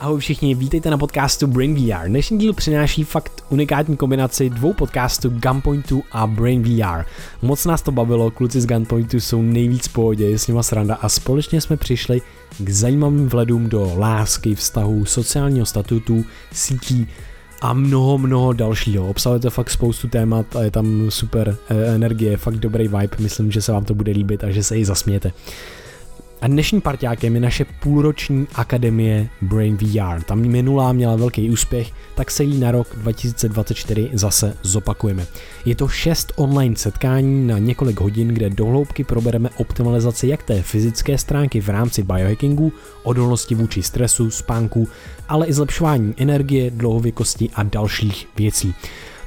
Ahoj 0.00 0.20
všichni, 0.20 0.54
vítejte 0.54 0.90
na 0.90 0.98
podcastu 0.98 1.46
Brain 1.46 1.74
VR. 1.74 2.08
Dnešní 2.08 2.38
díl 2.38 2.52
přináší 2.52 3.04
fakt 3.04 3.44
unikátní 3.48 3.96
kombinaci 3.96 4.50
dvou 4.50 4.72
podcastů 4.72 5.28
Gunpointu 5.28 6.02
a 6.12 6.26
Brain 6.26 6.62
VR. 6.62 7.04
Moc 7.42 7.64
nás 7.64 7.82
to 7.82 7.92
bavilo, 7.92 8.30
kluci 8.30 8.60
z 8.60 8.66
Gunpointu 8.66 9.20
jsou 9.20 9.42
nejvíc 9.42 9.88
v 9.88 9.92
pohodě, 9.92 10.30
je 10.30 10.38
s 10.38 10.46
nima 10.46 10.62
sranda 10.62 10.94
a 10.94 11.08
společně 11.08 11.60
jsme 11.60 11.76
přišli 11.76 12.22
k 12.58 12.68
zajímavým 12.68 13.28
vledům 13.28 13.68
do 13.68 13.92
lásky, 13.96 14.54
vztahu, 14.54 15.04
sociálního 15.04 15.66
statutu, 15.66 16.24
sítí 16.52 17.08
a 17.60 17.72
mnoho, 17.72 18.18
mnoho 18.18 18.52
dalšího. 18.52 19.08
Obsahuje 19.08 19.40
to 19.40 19.50
fakt 19.50 19.70
spoustu 19.70 20.08
témat 20.08 20.56
a 20.56 20.62
je 20.62 20.70
tam 20.70 21.10
super 21.10 21.56
eh, 21.68 21.94
energie, 21.94 22.36
fakt 22.36 22.56
dobrý 22.56 22.88
vibe, 22.88 23.16
myslím, 23.18 23.52
že 23.52 23.62
se 23.62 23.72
vám 23.72 23.84
to 23.84 23.94
bude 23.94 24.12
líbit 24.12 24.44
a 24.44 24.50
že 24.50 24.62
se 24.62 24.78
i 24.78 24.84
zasmějete. 24.84 25.32
A 26.40 26.46
dnešním 26.46 26.80
parťákem 26.80 27.34
je 27.34 27.40
naše 27.40 27.64
půlroční 27.64 28.46
akademie 28.54 29.28
Brain 29.42 29.76
VR. 29.76 30.22
Tam 30.22 30.40
minulá 30.40 30.92
měla 30.92 31.16
velký 31.16 31.50
úspěch, 31.50 31.92
tak 32.14 32.30
se 32.30 32.44
jí 32.44 32.60
na 32.60 32.70
rok 32.70 32.88
2024 32.96 34.10
zase 34.12 34.56
zopakujeme. 34.62 35.26
Je 35.64 35.76
to 35.76 35.88
šest 35.88 36.32
online 36.36 36.76
setkání 36.76 37.46
na 37.46 37.58
několik 37.58 38.00
hodin, 38.00 38.28
kde 38.28 38.50
dohloubky 38.50 39.04
probereme 39.04 39.50
optimalizaci 39.56 40.28
jak 40.28 40.42
té 40.42 40.62
fyzické 40.62 41.18
stránky 41.18 41.60
v 41.60 41.68
rámci 41.68 42.02
biohackingu, 42.02 42.72
odolnosti 43.02 43.54
vůči 43.54 43.82
stresu, 43.82 44.30
spánku, 44.30 44.88
ale 45.28 45.46
i 45.46 45.52
zlepšování 45.52 46.14
energie, 46.16 46.70
dlouhověkosti 46.70 47.50
a 47.54 47.62
dalších 47.62 48.28
věcí 48.36 48.74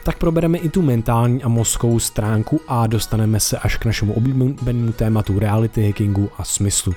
tak 0.03 0.17
probereme 0.17 0.57
i 0.57 0.69
tu 0.69 0.81
mentální 0.81 1.43
a 1.43 1.47
mozkovou 1.47 1.99
stránku 1.99 2.61
a 2.67 2.87
dostaneme 2.87 3.39
se 3.39 3.57
až 3.57 3.77
k 3.77 3.85
našemu 3.85 4.13
oblíbenému 4.13 4.91
tématu 4.91 5.39
reality 5.39 5.87
hackingu 5.87 6.29
a 6.37 6.43
smyslu. 6.43 6.93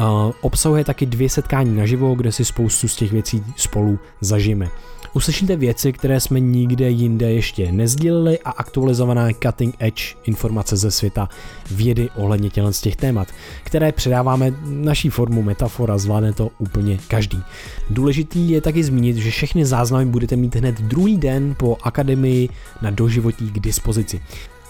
Uh, 0.00 0.32
obsahuje 0.40 0.84
taky 0.84 1.06
dvě 1.06 1.30
setkání 1.30 1.76
naživo, 1.76 2.14
kde 2.14 2.32
si 2.32 2.44
spoustu 2.44 2.88
z 2.88 2.96
těch 2.96 3.12
věcí 3.12 3.44
spolu 3.56 3.98
zažijeme. 4.20 4.68
Uslyšíte 5.14 5.56
věci, 5.56 5.92
které 5.92 6.20
jsme 6.20 6.40
nikde 6.40 6.90
jinde 6.90 7.32
ještě 7.32 7.72
nezdíleli 7.72 8.38
a 8.38 8.50
aktualizovaná 8.50 9.28
cutting 9.42 9.74
edge 9.78 10.02
informace 10.24 10.76
ze 10.76 10.90
světa 10.90 11.28
vědy 11.70 12.08
ohledně 12.16 12.50
těchto 12.50 12.72
z 12.72 12.80
těch 12.80 12.96
témat, 12.96 13.28
které 13.64 13.92
předáváme 13.92 14.54
naší 14.64 15.10
formu 15.10 15.42
metafora, 15.42 15.98
zvládne 15.98 16.32
to 16.32 16.50
úplně 16.58 16.98
každý. 17.08 17.42
Důležitý 17.90 18.50
je 18.50 18.60
taky 18.60 18.84
zmínit, 18.84 19.16
že 19.16 19.30
všechny 19.30 19.66
záznamy 19.66 20.06
budete 20.06 20.36
mít 20.36 20.56
hned 20.56 20.80
druhý 20.80 21.18
den 21.18 21.54
po 21.58 21.76
akademii 21.82 22.48
na 22.82 22.90
doživotí 22.90 23.50
k 23.50 23.60
dispozici. 23.60 24.20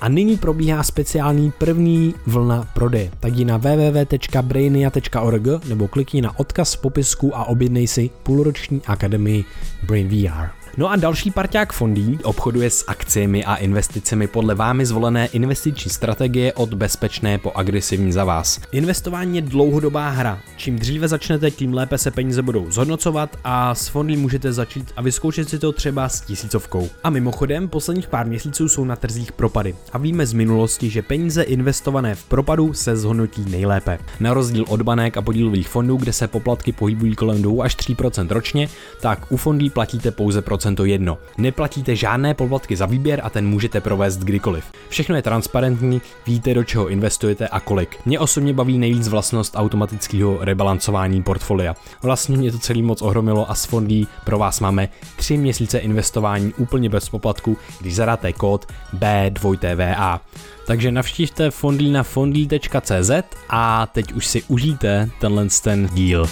A 0.01 0.09
nyní 0.09 0.37
probíhá 0.37 0.83
speciální 0.83 1.51
první 1.51 2.15
vlna 2.27 2.69
prodeje. 2.75 3.11
Tak 3.21 3.33
jdi 3.33 3.45
na 3.45 3.57
www.brainia.org 3.57 5.65
nebo 5.69 5.89
klikni 5.89 6.23
na 6.23 6.39
odkaz 6.39 6.75
v 6.75 6.81
popisku 6.81 7.37
a 7.37 7.45
objednej 7.45 7.87
si 7.87 8.11
půlroční 8.23 8.83
akademii 8.87 9.45
Brain 9.87 10.09
VR. 10.09 10.64
No 10.77 10.91
a 10.91 10.97
další 10.97 11.31
parťák 11.31 11.73
fondí 11.73 12.19
obchoduje 12.23 12.71
s 12.71 12.85
akciemi 12.87 13.45
a 13.45 13.55
investicemi 13.55 14.27
podle 14.27 14.55
vámi 14.55 14.87
zvolené 14.87 15.27
investiční 15.27 15.91
strategie 15.91 16.53
od 16.53 16.75
bezpečné 16.75 17.39
po 17.39 17.53
agresivní 17.55 18.13
za 18.13 18.25
vás. 18.25 18.61
Investování 18.73 19.37
je 19.37 19.43
dlouhodobá 19.43 20.09
hra. 20.09 20.41
Čím 20.57 20.79
dříve 20.79 21.09
začnete, 21.09 21.51
tím 21.51 21.75
lépe 21.75 21.99
se 21.99 22.11
peníze 22.11 22.43
budou 22.43 22.71
zhodnocovat 22.71 23.37
a 23.45 23.75
s 23.75 23.89
fondy 23.89 24.17
můžete 24.17 24.53
začít 24.53 24.93
a 24.97 25.03
vyzkoušet 25.03 25.49
si 25.49 25.59
to 25.59 25.73
třeba 25.73 26.09
s 26.09 26.21
tisícovkou. 26.21 26.89
A 27.05 27.11
mimochodem, 27.11 27.69
posledních 27.69 28.09
pár 28.09 28.27
měsíců 28.27 28.69
jsou 28.69 28.85
na 28.85 28.97
trzích 28.97 29.33
propady 29.33 29.75
a 29.93 29.99
víme 29.99 30.27
z 30.27 30.33
minulosti, 30.33 30.91
že 30.91 31.03
peníze 31.03 31.43
investované 31.43 32.15
v 32.15 32.25
propadu 32.25 32.73
se 32.73 32.97
zhodnotí 32.97 33.45
nejlépe. 33.51 33.99
Na 34.21 34.35
rozdíl 34.35 34.65
od 34.69 34.83
banek 34.83 35.17
a 35.17 35.23
podílových 35.23 35.69
fondů, 35.69 35.97
kde 35.97 36.13
se 36.13 36.29
poplatky 36.29 36.73
pohybují 36.73 37.15
kolem 37.15 37.43
2 37.43 37.65
až 37.65 37.77
3% 37.77 38.29
ročně, 38.29 38.69
tak 39.01 39.33
u 39.33 39.37
fondů 39.37 39.71
platíte 39.71 40.11
pouze 40.11 40.43
procent 40.43 40.64
jedno. 40.85 41.19
Neplatíte 41.39 41.97
žádné 41.97 42.35
poplatky 42.35 42.77
za 42.77 42.87
výběr 42.87 43.21
a 43.25 43.31
ten 43.31 43.47
můžete 43.47 43.81
provést 43.81 44.19
kdykoliv. 44.19 44.65
Všechno 44.89 45.17
je 45.17 45.23
transparentní, 45.23 46.03
víte 46.27 46.55
do 46.55 46.65
čeho 46.65 46.89
investujete 46.89 47.49
a 47.49 47.61
kolik. 47.61 47.97
Mě 48.07 48.19
osobně 48.19 48.53
baví 48.53 48.79
nejvíc 48.79 49.09
vlastnost 49.09 49.57
automatického 49.57 50.39
rebalancování 50.41 51.23
portfolia. 51.23 51.77
Vlastně 52.03 52.37
mě 52.37 52.53
to 52.53 52.59
celý 52.59 52.83
moc 52.83 53.03
ohromilo 53.03 53.51
a 53.51 53.55
s 53.55 53.65
fondí 53.65 54.09
pro 54.25 54.39
vás 54.39 54.61
máme 54.61 54.89
3 55.17 55.37
měsíce 55.37 55.79
investování 55.79 56.55
úplně 56.59 56.89
bez 56.89 57.09
poplatku, 57.09 57.57
když 57.81 57.95
zadáte 57.95 58.33
kód 58.33 58.67
B2TVA. 58.99 60.21
Takže 60.67 60.93
navštivte 60.93 61.51
fondlí 61.51 61.91
na 61.91 62.03
fondlí.cz 62.03 63.11
a 63.49 63.87
teď 63.87 64.13
už 64.13 64.27
si 64.27 64.43
užijte 64.43 65.11
tenhle 65.21 65.47
ten 65.63 65.89
díl. 65.95 66.27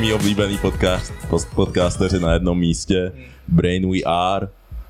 Mý 0.00 0.12
oblíbený 0.12 0.58
podcast, 0.58 1.12
podcasteři 1.54 2.20
na 2.20 2.32
jednom 2.32 2.58
místě, 2.58 3.12
Brain 3.48 3.92
We 3.92 3.98
Are 4.06 4.48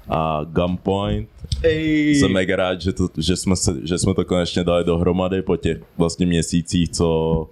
a 0.09 0.45
Gunpoint. 0.45 1.29
Ej. 1.63 2.15
Jsem 2.15 2.33
mega 2.33 2.57
rád, 2.57 2.81
že, 2.81 2.93
to, 2.93 3.09
že, 3.17 3.37
jsme 3.37 3.57
se, 3.57 3.77
že 3.85 3.99
jsme 3.99 4.15
to 4.15 4.25
konečně 4.25 4.65
dali 4.65 4.85
dohromady 4.85 5.43
po 5.43 5.57
těch 5.57 5.79
vlastně 5.99 6.27
měsících, 6.27 6.89
co 6.89 7.49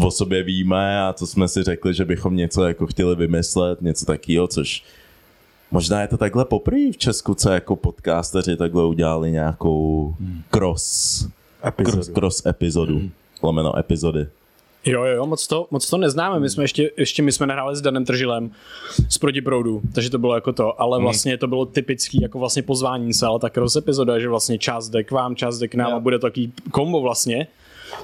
o 0.00 0.10
sobě 0.10 0.42
víme 0.42 1.02
a 1.02 1.12
co 1.12 1.26
jsme 1.26 1.48
si 1.48 1.62
řekli, 1.62 1.94
že 1.94 2.04
bychom 2.04 2.36
něco 2.36 2.64
jako 2.64 2.86
chtěli 2.86 3.16
vymyslet, 3.16 3.82
něco 3.82 4.06
takového, 4.06 4.46
což 4.46 4.84
možná 5.70 6.00
je 6.00 6.08
to 6.08 6.16
takhle 6.16 6.44
poprvé 6.44 6.92
v 6.92 6.98
Česku, 6.98 7.34
co 7.34 7.50
jako 7.50 7.76
podcasteři 7.76 8.56
takhle 8.56 8.84
udělali 8.84 9.30
nějakou 9.30 10.14
hmm. 10.20 10.42
cross, 10.50 11.26
epizodu. 11.66 11.96
cross, 11.96 12.08
cross 12.08 12.46
epizodu, 12.46 12.98
hmm. 12.98 13.10
lomeno 13.42 13.78
epizody. 13.78 14.26
Jo, 14.84 15.04
jo, 15.04 15.26
moc 15.26 15.46
to, 15.46 15.68
moc 15.70 15.90
to 15.90 15.96
neznáme. 15.96 16.40
My 16.40 16.50
jsme 16.50 16.64
ještě, 16.64 16.90
ještě 16.96 17.22
my 17.22 17.32
jsme 17.32 17.46
nehráli 17.46 17.76
s 17.76 17.80
Danem 17.80 18.04
Tržilem 18.04 18.50
z 19.08 19.18
Protiproudu, 19.18 19.82
takže 19.94 20.10
to 20.10 20.18
bylo 20.18 20.34
jako 20.34 20.52
to, 20.52 20.80
ale 20.80 20.96
hmm. 20.96 21.04
vlastně 21.04 21.38
to 21.38 21.46
bylo 21.46 21.66
typický 21.66 22.22
jako 22.22 22.38
vlastně 22.38 22.62
pozvání 22.62 23.14
se, 23.14 23.26
ale 23.26 23.38
tak 23.38 23.56
roz 23.56 23.76
epizoda, 23.76 24.18
že 24.18 24.28
vlastně 24.28 24.58
část 24.58 24.88
jde 24.88 25.04
k 25.04 25.10
vám, 25.10 25.36
část 25.36 25.58
jde 25.58 25.68
k 25.68 25.74
nám 25.74 25.90
jo. 25.90 25.96
a 25.96 26.00
bude 26.00 26.18
takový 26.18 26.52
kombo 26.70 27.00
vlastně 27.00 27.46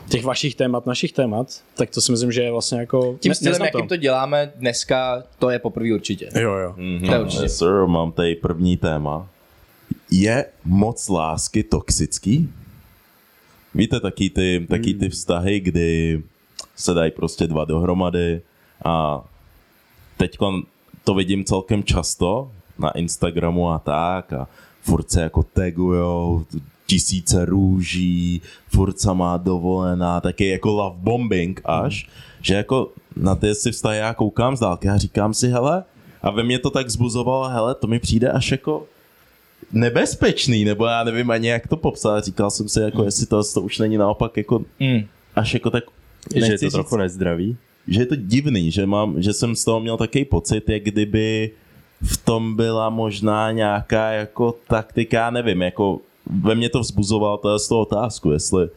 těch 0.08 0.24
vašich 0.24 0.54
témat, 0.54 0.86
našich 0.86 1.12
témat, 1.12 1.62
tak 1.76 1.90
to 1.90 2.00
si 2.00 2.12
myslím, 2.12 2.32
že 2.32 2.42
je 2.42 2.52
vlastně 2.52 2.80
jako... 2.80 3.16
Tím 3.20 3.34
stylem, 3.34 3.62
jakým 3.62 3.88
to 3.88 3.96
děláme 3.96 4.52
dneska, 4.56 5.22
to 5.38 5.50
je 5.50 5.58
poprvé 5.58 5.94
určitě. 5.94 6.28
Jo, 6.40 6.52
jo. 6.52 6.74
Mm-hmm. 6.76 7.06
To 7.06 7.12
je 7.12 7.20
určitě. 7.20 7.42
Yes, 7.42 7.58
sir, 7.58 7.86
mám 7.86 8.12
tady 8.12 8.34
první 8.34 8.76
téma. 8.76 9.28
Je 10.10 10.46
moc 10.64 11.08
lásky 11.08 11.62
toxický? 11.62 12.52
Víte, 13.74 14.00
taky 14.00 14.30
ty, 14.30 14.66
taky 14.70 14.94
ty 14.94 15.04
hmm. 15.04 15.10
vztahy, 15.10 15.60
kdy 15.60 16.22
se 16.76 16.94
dají 16.94 17.10
prostě 17.10 17.46
dva 17.46 17.64
dohromady 17.64 18.42
a 18.84 19.24
teď 20.16 20.38
to 21.04 21.14
vidím 21.14 21.44
celkem 21.44 21.84
často 21.84 22.50
na 22.78 22.90
Instagramu 22.90 23.70
a 23.70 23.78
tak 23.78 24.32
a 24.32 24.48
furt 24.82 25.10
se 25.10 25.20
jako 25.20 25.42
tagujou, 25.42 26.44
tisíce 26.86 27.44
růží, 27.44 28.42
furt 28.68 29.04
má 29.12 29.36
dovolená, 29.36 30.20
taky 30.20 30.48
jako 30.48 30.70
love 30.70 30.96
bombing 30.98 31.60
až, 31.64 32.06
mm. 32.06 32.12
že 32.42 32.54
jako 32.54 32.92
na 33.16 33.34
ty 33.34 33.54
si 33.54 33.72
vztahy 33.72 33.98
já 33.98 34.14
koukám 34.14 34.56
z 34.56 34.60
dálky 34.60 34.88
a 34.88 34.96
říkám 34.96 35.34
si, 35.34 35.48
hele, 35.48 35.84
a 36.22 36.30
ve 36.30 36.42
mně 36.42 36.58
to 36.58 36.70
tak 36.70 36.90
zbuzovalo, 36.90 37.48
hele, 37.48 37.74
to 37.74 37.86
mi 37.86 37.98
přijde 37.98 38.30
až 38.30 38.50
jako 38.50 38.86
nebezpečný, 39.72 40.64
nebo 40.64 40.86
já 40.86 41.04
nevím 41.04 41.30
ani 41.30 41.48
jak 41.48 41.68
to 41.68 41.76
popsat, 41.76 42.24
říkal 42.24 42.50
jsem 42.50 42.68
si, 42.68 42.80
jako 42.80 42.98
mm. 42.98 43.04
jestli 43.04 43.26
to, 43.26 43.42
to 43.54 43.62
už 43.62 43.78
není 43.78 43.96
naopak 43.96 44.36
jako 44.36 44.58
mm. 44.80 45.00
až 45.36 45.54
jako 45.54 45.70
tak 45.70 45.84
že 46.34 46.52
je 46.52 46.58
to 46.58 46.70
trochu 46.70 46.96
nezdravý? 46.96 47.56
Že 47.88 48.00
je 48.00 48.06
to 48.06 48.16
divný, 48.16 48.70
že, 48.70 48.86
mám, 48.86 49.22
že 49.22 49.32
jsem 49.32 49.56
z 49.56 49.64
toho 49.64 49.80
měl 49.80 49.96
takový 49.96 50.24
pocit, 50.24 50.68
jak 50.68 50.82
kdyby 50.82 51.50
v 52.02 52.16
tom 52.16 52.56
byla 52.56 52.90
možná 52.90 53.52
nějaká 53.52 54.10
jako 54.10 54.56
taktika, 54.68 55.30
nevím, 55.30 55.62
jako 55.62 56.00
ve 56.26 56.54
mně 56.54 56.68
to 56.68 56.80
vzbuzovalo 56.80 57.36
to 57.36 57.58
z 57.58 57.68
toho 57.68 57.80
otázku, 57.80 58.30
jestli, 58.30 58.68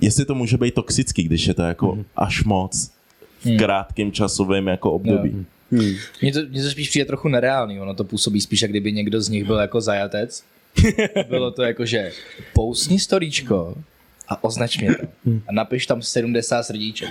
jestli 0.00 0.24
to 0.24 0.34
může 0.34 0.56
být 0.56 0.74
toxický, 0.74 1.22
když 1.22 1.46
je 1.46 1.54
to 1.54 1.62
jako 1.62 1.94
mm. 1.94 2.04
až 2.16 2.44
moc 2.44 2.90
v 3.40 3.46
hmm. 3.46 3.58
krátkém 3.58 4.12
časovém 4.12 4.66
jako 4.66 4.92
období. 4.92 5.30
Hmm. 5.30 5.46
Hmm. 5.72 5.94
Mně, 6.22 6.32
to, 6.32 6.40
mně 6.48 6.62
to 6.62 6.70
spíš 6.70 6.88
přijde 6.88 7.04
trochu 7.04 7.28
nereálný, 7.28 7.80
ono 7.80 7.94
to 7.94 8.04
působí 8.04 8.40
spíš, 8.40 8.62
jak 8.62 8.70
kdyby 8.70 8.92
někdo 8.92 9.20
z 9.20 9.28
nich 9.28 9.44
byl 9.44 9.56
jako 9.56 9.80
zajatec. 9.80 10.44
Bylo 11.28 11.50
to 11.50 11.62
jako, 11.62 11.86
že 11.86 12.12
pousni 12.54 12.98
storíčko, 12.98 13.74
a 14.30 14.44
označ 14.44 14.78
mě 14.78 14.94
to. 14.94 15.06
Hmm. 15.24 15.42
A 15.48 15.52
napiš 15.52 15.86
tam 15.86 16.02
70 16.02 16.62
srdíček. 16.62 17.08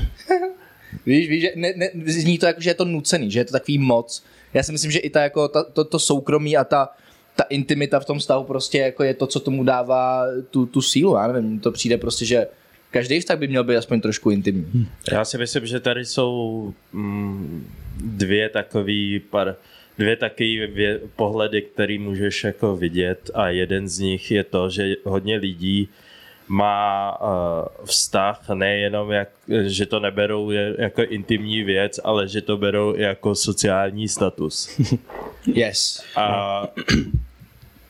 víš, 1.06 1.30
víš, 1.30 1.42
že 1.42 1.52
ne, 1.56 1.74
ne, 1.76 1.90
zní 2.06 2.38
to 2.38 2.46
jako, 2.46 2.62
že 2.62 2.70
je 2.70 2.74
to 2.74 2.86
nucený, 2.86 3.32
že 3.32 3.40
je 3.40 3.46
to 3.46 3.52
takový 3.52 3.78
moc. 3.78 4.24
Já 4.54 4.64
si 4.64 4.72
myslím, 4.72 4.92
že 4.92 5.00
i 5.00 5.10
ta, 5.10 5.22
jako, 5.22 5.48
ta, 5.48 5.64
to, 5.64 5.84
to 5.84 6.00
soukromí 6.00 6.58
a 6.58 6.64
ta, 6.64 6.90
ta 7.36 7.44
intimita 7.44 8.00
v 8.00 8.06
tom 8.06 8.20
stavu 8.20 8.44
prostě 8.44 8.78
jako 8.78 9.04
je 9.04 9.14
to, 9.14 9.28
co 9.28 9.40
tomu 9.40 9.64
dává 9.64 10.24
tu, 10.50 10.66
tu 10.66 10.82
sílu. 10.82 11.16
Já 11.16 11.28
nevím, 11.28 11.60
to 11.60 11.72
přijde 11.72 11.98
prostě, 11.98 12.26
že 12.26 12.48
Každý 12.92 13.20
vztah 13.20 13.40
by 13.40 13.48
měl 13.48 13.64
být 13.64 13.76
aspoň 13.76 14.02
trošku 14.02 14.30
intimní. 14.30 14.88
Já 15.12 15.26
si 15.26 15.38
myslím, 15.38 15.66
že 15.66 15.80
tady 15.80 16.06
jsou 16.06 16.74
mm, 16.94 17.68
dvě 18.04 18.50
takové 18.50 19.20
par, 19.30 19.56
dvě 19.98 20.16
takové 20.16 21.00
pohledy, 21.16 21.62
které 21.62 22.00
můžeš 22.00 22.44
jako 22.44 22.76
vidět 22.76 23.32
a 23.34 23.50
jeden 23.50 23.90
z 23.90 24.00
nich 24.00 24.32
je 24.32 24.44
to, 24.44 24.70
že 24.70 24.96
hodně 25.04 25.38
lidí 25.38 25.90
má 26.50 27.18
uh, 27.22 27.86
vztah 27.86 28.50
nejenom, 28.54 29.12
jak, 29.12 29.30
že 29.68 29.86
to 29.86 30.00
neberou 30.00 30.52
jako 30.78 31.02
intimní 31.02 31.64
věc, 31.64 32.00
ale 32.04 32.28
že 32.28 32.42
to 32.42 32.58
berou 32.58 32.96
jako 32.96 33.36
sociální 33.36 34.08
status. 34.08 34.80
Yes. 35.54 36.04
A 36.16 36.68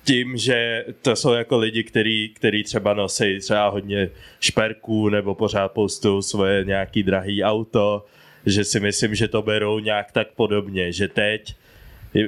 tím, 0.05 0.37
že 0.37 0.85
to 1.01 1.15
jsou 1.15 1.33
jako 1.33 1.57
lidi, 1.57 1.83
který, 1.83 2.29
který 2.29 2.63
třeba 2.63 2.93
nosí 2.93 3.39
třeba 3.39 3.69
hodně 3.69 4.09
šperků 4.39 5.09
nebo 5.09 5.35
pořád 5.35 5.71
postou 5.71 6.21
svoje 6.21 6.65
nějaký 6.65 7.03
drahý 7.03 7.43
auto, 7.43 8.05
že 8.45 8.63
si 8.63 8.79
myslím, 8.79 9.15
že 9.15 9.27
to 9.27 9.41
berou 9.41 9.79
nějak 9.79 10.11
tak 10.11 10.27
podobně, 10.35 10.91
že 10.91 11.07
teď 11.07 11.55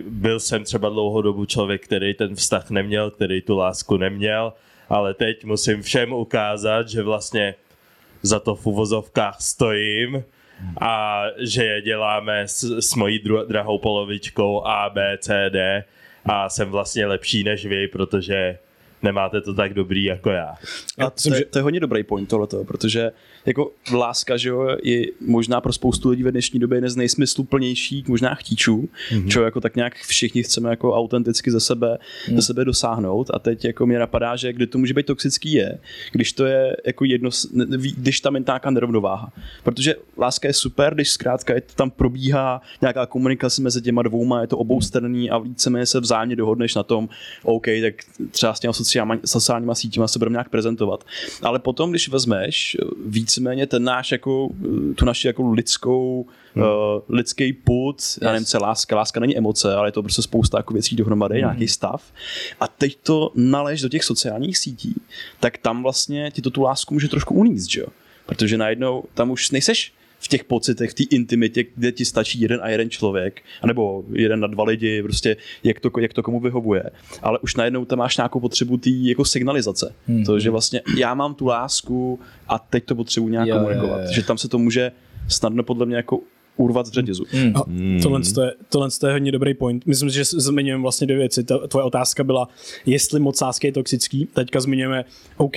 byl 0.10 0.40
jsem 0.40 0.64
třeba 0.64 0.90
dlouhou 0.90 1.22
dobu 1.22 1.46
člověk, 1.46 1.84
který 1.84 2.14
ten 2.14 2.36
vztah 2.36 2.70
neměl, 2.70 3.12
který 3.12 3.42
tu 3.42 3.58
lásku 3.58 3.98
neměl, 3.98 4.54
ale 4.92 5.14
teď 5.14 5.46
musím 5.46 5.82
všem 5.82 6.14
ukázat, 6.14 6.90
že 6.90 7.04
vlastně 7.04 7.56
za 8.22 8.40
to 8.40 8.56
v 8.56 8.66
uvozovkách 8.66 9.42
stojím 9.42 10.24
a 10.82 11.24
že 11.40 11.64
je 11.64 11.82
děláme 11.82 12.48
s, 12.48 12.64
s 12.64 12.96
mojí 12.96 13.24
dru- 13.24 13.48
drahou 13.48 13.78
polovičkou 13.78 14.66
A, 14.66 14.90
B, 14.90 15.18
C, 15.22 15.50
D 15.50 15.84
a 16.26 16.50
jsem 16.50 16.70
vlastně 16.70 17.06
lepší 17.06 17.44
než 17.44 17.66
vy, 17.66 17.88
protože 17.88 18.58
nemáte 19.02 19.42
to 19.42 19.54
tak 19.54 19.74
dobrý 19.74 20.04
jako 20.04 20.30
já. 20.30 20.56
A 21.00 21.10
to, 21.10 21.34
je, 21.34 21.46
to 21.46 21.60
je 21.60 21.64
hodně 21.64 21.80
dobrý 21.80 22.04
point 22.04 22.30
tohleto, 22.30 22.64
protože 22.64 23.12
jako 23.46 23.72
láska, 23.94 24.38
že 24.38 24.50
jo, 24.50 24.78
je 24.84 25.08
možná 25.28 25.62
pro 25.62 25.74
spoustu 25.74 26.10
lidí 26.10 26.24
ve 26.24 26.32
dnešní 26.32 26.60
době 26.60 26.78
jeden 26.78 26.90
z 26.90 26.96
nejsmysluplnějších 26.96 28.08
možná 28.08 28.36
chtíčů, 28.36 28.90
mm-hmm. 29.12 29.28
čo 29.28 29.44
jako 29.44 29.62
tak 29.62 29.76
nějak 29.76 29.96
všichni 29.96 30.44
chceme 30.44 30.70
jako 30.70 30.94
autenticky 30.94 31.52
ze 31.52 31.60
sebe, 31.60 31.98
mm. 32.30 32.36
ze 32.36 32.42
sebe 32.42 32.66
dosáhnout 32.66 33.32
a 33.34 33.40
teď 33.40 33.66
jako 33.66 33.86
mě 33.86 34.00
napadá, 34.00 34.36
že 34.36 34.54
kdy 34.54 34.68
to 34.68 34.78
může 34.78 34.94
být 34.94 35.06
toxický 35.06 35.54
je, 35.54 35.78
když 36.12 36.34
to 36.34 36.46
je 36.46 36.78
jako 36.86 37.06
jedno, 37.06 37.30
když 37.98 38.20
tam 38.20 38.36
je 38.36 38.44
nějaká 38.48 38.70
nerovnováha. 38.70 39.32
Protože 39.64 39.96
láska 40.18 40.48
je 40.48 40.54
super, 40.54 40.94
když 40.94 41.10
zkrátka 41.10 41.54
je 41.54 41.62
to 41.62 41.74
tam 41.76 41.92
probíhá 41.92 42.62
nějaká 42.82 43.06
komunikace 43.06 43.62
mezi 43.62 43.82
těma 43.82 44.02
dvouma, 44.02 44.42
je 44.42 44.48
to 44.48 44.58
oboustranný 44.58 45.30
a 45.30 45.38
víceméně 45.38 45.86
se 45.86 46.00
vzájemně 46.00 46.36
dohodneš 46.36 46.76
na 46.76 46.84
tom, 46.84 47.10
OK, 47.44 47.66
tak 47.82 47.94
třeba 48.32 48.54
s 48.54 48.60
těma 48.60 48.74
sociálníma, 48.74 49.18
sociálníma 49.26 49.76
sítěma 49.76 50.08
se 50.08 50.20
budeme 50.20 50.34
nějak 50.34 50.50
prezentovat. 50.50 51.04
Ale 51.42 51.60
potom, 51.60 51.90
když 51.90 52.10
vezmeš 52.10 52.78
víc 53.06 53.31
víceméně 53.32 53.68
ten 53.68 53.84
náš 53.84 54.12
jako, 54.12 54.50
tu 54.96 55.06
naši 55.06 55.28
jako 55.28 55.52
lidskou, 55.52 56.26
hmm. 56.56 56.64
uh, 56.64 56.70
lidský 57.10 57.54
put, 57.54 57.96
yes. 57.96 58.20
já 58.22 58.32
nevím, 58.32 58.46
co 58.46 58.60
láska, 58.60 58.96
láska 58.96 59.20
není 59.20 59.38
emoce, 59.38 59.76
ale 59.76 59.88
je 59.88 59.92
to 59.92 60.04
prostě 60.04 60.22
spousta 60.22 60.58
jako 60.58 60.74
věcí 60.74 60.96
dohromady, 60.96 61.36
hmm. 61.36 61.40
nějaký 61.40 61.68
stav. 61.68 62.04
A 62.60 62.68
teď 62.68 62.98
to 63.04 63.32
nalež 63.36 63.82
do 63.82 63.90
těch 63.90 64.04
sociálních 64.04 64.58
sítí, 64.58 64.96
tak 65.40 65.58
tam 65.58 65.84
vlastně 65.84 66.32
ti 66.32 66.42
to 66.42 66.50
tu 66.50 66.62
lásku 66.62 66.94
může 66.94 67.08
trošku 67.08 67.34
uníst, 67.34 67.72
že 67.72 67.82
jo? 67.82 67.88
Protože 68.26 68.58
najednou 68.58 69.04
tam 69.14 69.32
už 69.32 69.52
nejseš 69.52 69.94
v 70.24 70.28
těch 70.28 70.44
pocitech, 70.44 70.92
v 70.92 70.94
té 70.94 71.04
intimitě, 71.04 71.66
kde 71.76 71.92
ti 71.92 72.06
stačí 72.06 72.42
jeden 72.42 72.60
a 72.64 72.70
jeden 72.70 72.90
člověk, 72.90 73.42
anebo 73.62 74.04
jeden 74.14 74.40
na 74.40 74.48
dva 74.48 74.64
lidi, 74.64 75.04
prostě 75.04 75.38
jak 75.64 75.80
to, 75.80 75.92
jak 76.00 76.14
to 76.14 76.24
komu 76.24 76.40
vyhovuje. 76.40 76.84
Ale 77.22 77.40
už 77.40 77.56
najednou 77.56 77.86
tam 77.86 78.00
máš 78.00 78.18
nějakou 78.18 78.40
potřebu 78.40 78.78
té 78.78 78.90
jako 78.90 79.26
signalizace. 79.26 79.94
Hmm. 80.08 80.24
To, 80.24 80.40
že 80.40 80.50
vlastně 80.50 80.82
já 80.98 81.14
mám 81.14 81.36
tu 81.36 81.46
lásku 81.46 82.20
a 82.48 82.60
teď 82.60 82.86
to 82.86 82.96
potřebuji 82.96 83.28
nějak 83.28 83.48
jo, 83.48 83.56
komunikovat. 83.56 83.98
Jo, 83.98 84.06
jo. 84.06 84.14
Že 84.14 84.24
tam 84.24 84.38
se 84.38 84.50
to 84.50 84.58
může 84.58 84.92
snadno 85.28 85.64
podle 85.64 85.86
mě 85.86 85.96
jako 85.96 86.20
urvat 86.58 86.86
z 86.86 86.92
řetězu. 86.92 87.26
Hmm. 87.30 87.58
A 87.58 87.64
tohle, 88.04 88.22
to 88.22 88.42
je, 88.44 88.54
tohle 88.70 88.90
to 89.00 89.08
je 89.08 89.14
hodně 89.14 89.32
dobrý 89.32 89.54
point. 89.54 89.86
Myslím, 89.86 90.10
že 90.10 90.24
zmiňujeme 90.24 90.82
vlastně 90.82 91.08
dvě 91.08 91.18
věci. 91.18 91.44
Ta, 91.44 91.68
tvoje 91.68 91.84
otázka 91.84 92.24
byla, 92.24 92.48
jestli 92.86 93.20
moc 93.20 93.42
lásky 93.42 93.68
je 93.68 93.72
toxický. 93.72 94.28
Teďka 94.34 94.60
zmiňujeme, 94.60 95.06
OK, 95.38 95.56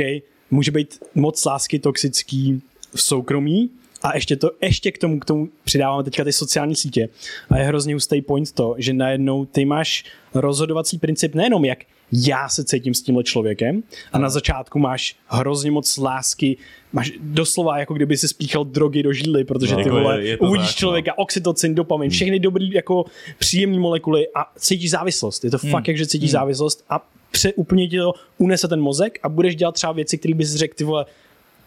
může 0.50 0.70
být 0.70 0.98
moc 1.14 1.44
lásky 1.44 1.78
toxický 1.78 2.62
v 2.94 3.02
soukromí, 3.02 3.70
a 4.04 4.14
ještě, 4.14 4.36
to, 4.36 4.50
ještě 4.60 4.92
k 4.92 4.98
tomu, 4.98 5.20
k 5.20 5.24
tomu 5.24 5.48
přidáváme 5.64 6.04
teďka 6.04 6.24
ty 6.24 6.32
sociální 6.32 6.76
sítě. 6.76 7.08
A 7.50 7.58
je 7.58 7.64
hrozně 7.64 7.94
hustý 7.94 8.22
point 8.22 8.52
to, 8.52 8.74
že 8.78 8.92
najednou 8.92 9.44
ty 9.44 9.64
máš 9.64 10.04
rozhodovací 10.34 10.98
princip 10.98 11.34
nejenom 11.34 11.64
jak 11.64 11.78
já 12.12 12.48
se 12.48 12.64
cítím 12.64 12.94
s 12.94 13.02
tímhle 13.02 13.24
člověkem 13.24 13.82
a 14.12 14.18
na 14.18 14.30
začátku 14.30 14.78
máš 14.78 15.16
hrozně 15.26 15.70
moc 15.70 15.96
lásky, 15.96 16.56
máš 16.92 17.12
doslova 17.20 17.78
jako 17.78 17.94
kdyby 17.94 18.16
si 18.16 18.28
spíchal 18.28 18.64
drogy 18.64 19.02
do 19.02 19.12
žíly, 19.12 19.44
protože 19.44 19.76
ty 19.76 19.88
no, 19.88 19.94
vole, 19.94 20.20
je, 20.20 20.28
je 20.28 20.38
uvidíš 20.38 20.66
tak, 20.66 20.76
no. 20.76 20.78
člověka, 20.78 21.14
no. 21.18 21.22
oxytocin, 21.22 21.74
dopamin, 21.74 22.04
hmm. 22.04 22.10
všechny 22.10 22.40
dobrý 22.40 22.70
jako 22.72 23.04
příjemné 23.38 23.78
molekuly 23.78 24.26
a 24.34 24.52
cítíš 24.56 24.90
závislost. 24.90 25.44
Je 25.44 25.50
to 25.50 25.58
hmm. 25.62 25.70
fakt, 25.70 25.88
jak 25.88 25.96
že 25.96 26.06
cítíš 26.06 26.30
hmm. 26.30 26.40
závislost 26.40 26.84
a 26.90 27.08
pře, 27.30 27.52
úplně 27.52 27.88
ti 27.88 27.98
to 27.98 28.12
unese 28.38 28.68
ten 28.68 28.80
mozek 28.80 29.18
a 29.22 29.28
budeš 29.28 29.56
dělat 29.56 29.74
třeba 29.74 29.92
věci, 29.92 30.18
které 30.18 30.34
bys 30.34 30.54
řekl, 30.54 30.74
ty 30.74 30.84
vole, 30.84 31.06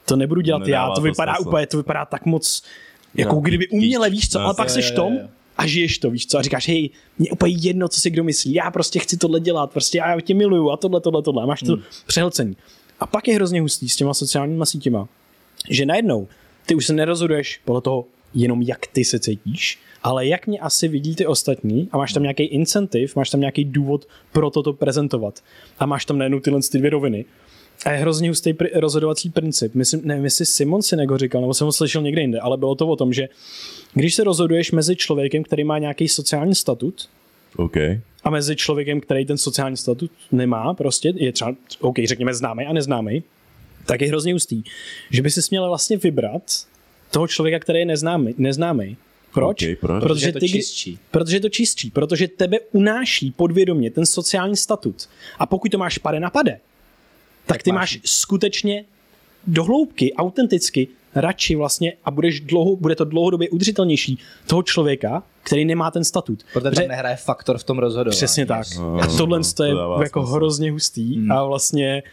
to 0.08 0.16
nebudu 0.16 0.42
dělat 0.42 0.60
Nedává 0.60 0.88
já, 0.88 0.96
to 0.96 1.02
vypadá 1.02 1.36
to 1.36 1.44
úplně, 1.44 1.68
to 1.68 1.78
vypadá 1.78 2.06
tak 2.06 2.26
moc, 2.26 2.64
jako 3.16 3.36
no, 3.36 3.42
kdyby 3.42 3.68
uměle, 3.68 4.10
víš 4.10 4.30
co, 4.30 4.40
ale 4.40 4.54
pak 4.54 4.70
seš 4.70 4.92
tom 4.92 5.18
a 5.58 5.68
žiješ 5.68 5.98
to, 5.98 6.10
víš 6.10 6.28
co, 6.28 6.38
a 6.38 6.42
říkáš, 6.42 6.68
hej, 6.68 6.90
mě 7.20 7.32
úplně 7.32 7.56
jedno, 7.60 7.88
co 7.88 8.02
si 8.02 8.10
kdo 8.10 8.24
myslí, 8.24 8.54
já 8.54 8.72
prostě 8.72 9.00
chci 9.00 9.18
tohle 9.18 9.40
dělat, 9.40 9.72
prostě 9.72 9.98
já 9.98 10.22
tě 10.22 10.34
miluju 10.34 10.72
a 10.72 10.78
tohle, 10.78 11.02
tohle, 11.02 11.22
tohle, 11.22 11.46
máš 11.46 11.60
to 11.60 11.74
hmm. 11.74 11.84
přehlcení. 12.08 12.56
A 13.00 13.08
pak 13.08 13.28
je 13.28 13.36
hrozně 13.36 13.62
hustý 13.62 13.90
s 13.90 13.96
těma 13.96 14.14
sociálníma 14.14 14.66
sítěma, 14.66 15.08
že 15.70 15.86
najednou 15.86 16.28
ty 16.66 16.76
už 16.76 16.86
se 16.86 16.94
nerozhoduješ 16.94 17.62
podle 17.66 17.82
toho, 17.82 18.06
jenom 18.34 18.62
jak 18.62 18.88
ty 18.88 19.06
se 19.06 19.20
cítíš, 19.20 19.80
ale 20.04 20.28
jak 20.28 20.48
mě 20.48 20.60
asi 20.60 20.88
vidí 20.88 21.16
ty 21.16 21.26
ostatní 21.26 21.90
a 21.92 21.98
máš 21.98 22.14
tam 22.14 22.24
nějaký 22.24 22.44
incentiv, 22.44 23.16
máš 23.16 23.30
tam 23.30 23.40
nějaký 23.40 23.66
důvod 23.66 24.08
pro 24.32 24.50
toto 24.50 24.74
prezentovat. 24.74 25.44
A 25.80 25.86
máš 25.86 26.06
tam 26.06 26.18
najednou 26.18 26.40
tyhle 26.40 26.60
ty 26.72 26.78
dvě 26.78 26.90
roviny, 26.90 27.26
a 27.86 27.92
je 27.92 27.98
hrozně 27.98 28.30
hustý 28.30 28.54
pr- 28.54 28.70
rozhodovací 28.74 29.30
princip. 29.30 29.76
Myslím, 29.76 30.02
nevím, 30.04 30.24
jestli 30.24 30.46
Simon 30.46 30.82
si 30.82 30.96
ho 31.08 31.18
říkal, 31.18 31.42
nebo 31.42 31.54
jsem 31.54 31.66
ho 31.66 31.72
slyšel 31.72 32.02
někde 32.02 32.22
jinde, 32.22 32.40
ale 32.40 32.58
bylo 32.58 32.76
to 32.76 32.88
o 32.88 32.96
tom, 32.96 33.14
že 33.14 33.30
když 33.94 34.16
se 34.16 34.24
rozhoduješ 34.24 34.72
mezi 34.72 34.96
člověkem, 34.96 35.44
který 35.44 35.64
má 35.64 35.78
nějaký 35.78 36.08
sociální 36.08 36.56
statut, 36.56 37.10
okay. 37.56 38.00
a 38.24 38.30
mezi 38.30 38.56
člověkem, 38.56 39.02
který 39.02 39.26
ten 39.26 39.38
sociální 39.38 39.78
statut 39.78 40.12
nemá, 40.32 40.74
prostě 40.74 41.14
je 41.16 41.32
třeba, 41.32 41.56
OK, 41.80 41.96
řekněme 42.06 42.34
známý 42.34 42.66
a 42.66 42.74
neznámý, 42.74 43.24
tak 43.86 44.02
je 44.02 44.08
hrozně 44.08 44.34
hustý, 44.34 44.64
že 45.12 45.22
by 45.22 45.32
si 45.32 45.42
měl 45.52 45.68
vlastně 45.68 45.98
vybrat 45.98 46.44
toho 47.12 47.28
člověka, 47.28 47.60
který 47.60 47.80
je 47.80 47.86
neznámý. 47.86 48.36
neznámý. 48.38 48.98
Proč? 49.34 49.64
Okay, 49.64 49.76
proč? 49.76 50.04
Protože, 50.04 50.28
je 50.28 50.34
to 50.34 50.40
ty, 50.40 50.50
čistší. 50.50 51.00
protože 51.12 51.36
je 51.36 51.40
to 51.40 51.50
čistší, 51.50 51.92
protože 51.92 52.28
tebe 52.28 52.58
unáší 52.72 53.32
podvědomě 53.32 53.92
ten 53.92 54.06
sociální 54.06 54.58
statut. 54.58 55.10
A 55.40 55.46
pokud 55.46 55.72
to 55.72 55.78
máš 55.78 55.98
pade 55.98 56.20
na 56.20 56.30
pade, 56.30 56.60
tak 57.48 57.64
ty 57.64 57.72
máš 57.72 58.00
skutečně 58.06 58.86
dohloubky, 59.48 60.14
autenticky 60.14 60.88
radši 61.16 61.56
vlastně 61.56 61.94
a 62.06 62.12
budeš 62.12 62.40
dlouho, 62.40 62.76
bude 62.76 62.96
to 62.96 63.06
dlouhodobě 63.06 63.50
udržitelnější 63.50 64.20
toho 64.48 64.64
člověka, 64.64 65.24
který 65.44 65.66
nemá 65.66 65.92
ten 65.92 66.04
statut. 66.04 66.46
Protože 66.54 66.76
tam 66.76 66.88
nehraje 66.88 67.16
faktor 67.16 67.58
v 67.58 67.64
tom 67.64 67.80
rozhodování. 67.80 68.18
Přesně 68.18 68.46
tak. 68.46 68.68
No, 68.78 68.96
a 68.96 69.08
tohle 69.08 69.40
to 69.56 69.64
je 69.64 69.74
to 69.74 70.00
jako 70.04 70.22
smysl. 70.22 70.36
hrozně 70.36 70.72
hustý 70.72 71.16
hmm. 71.16 71.32
a 71.32 71.44
vlastně 71.44 72.04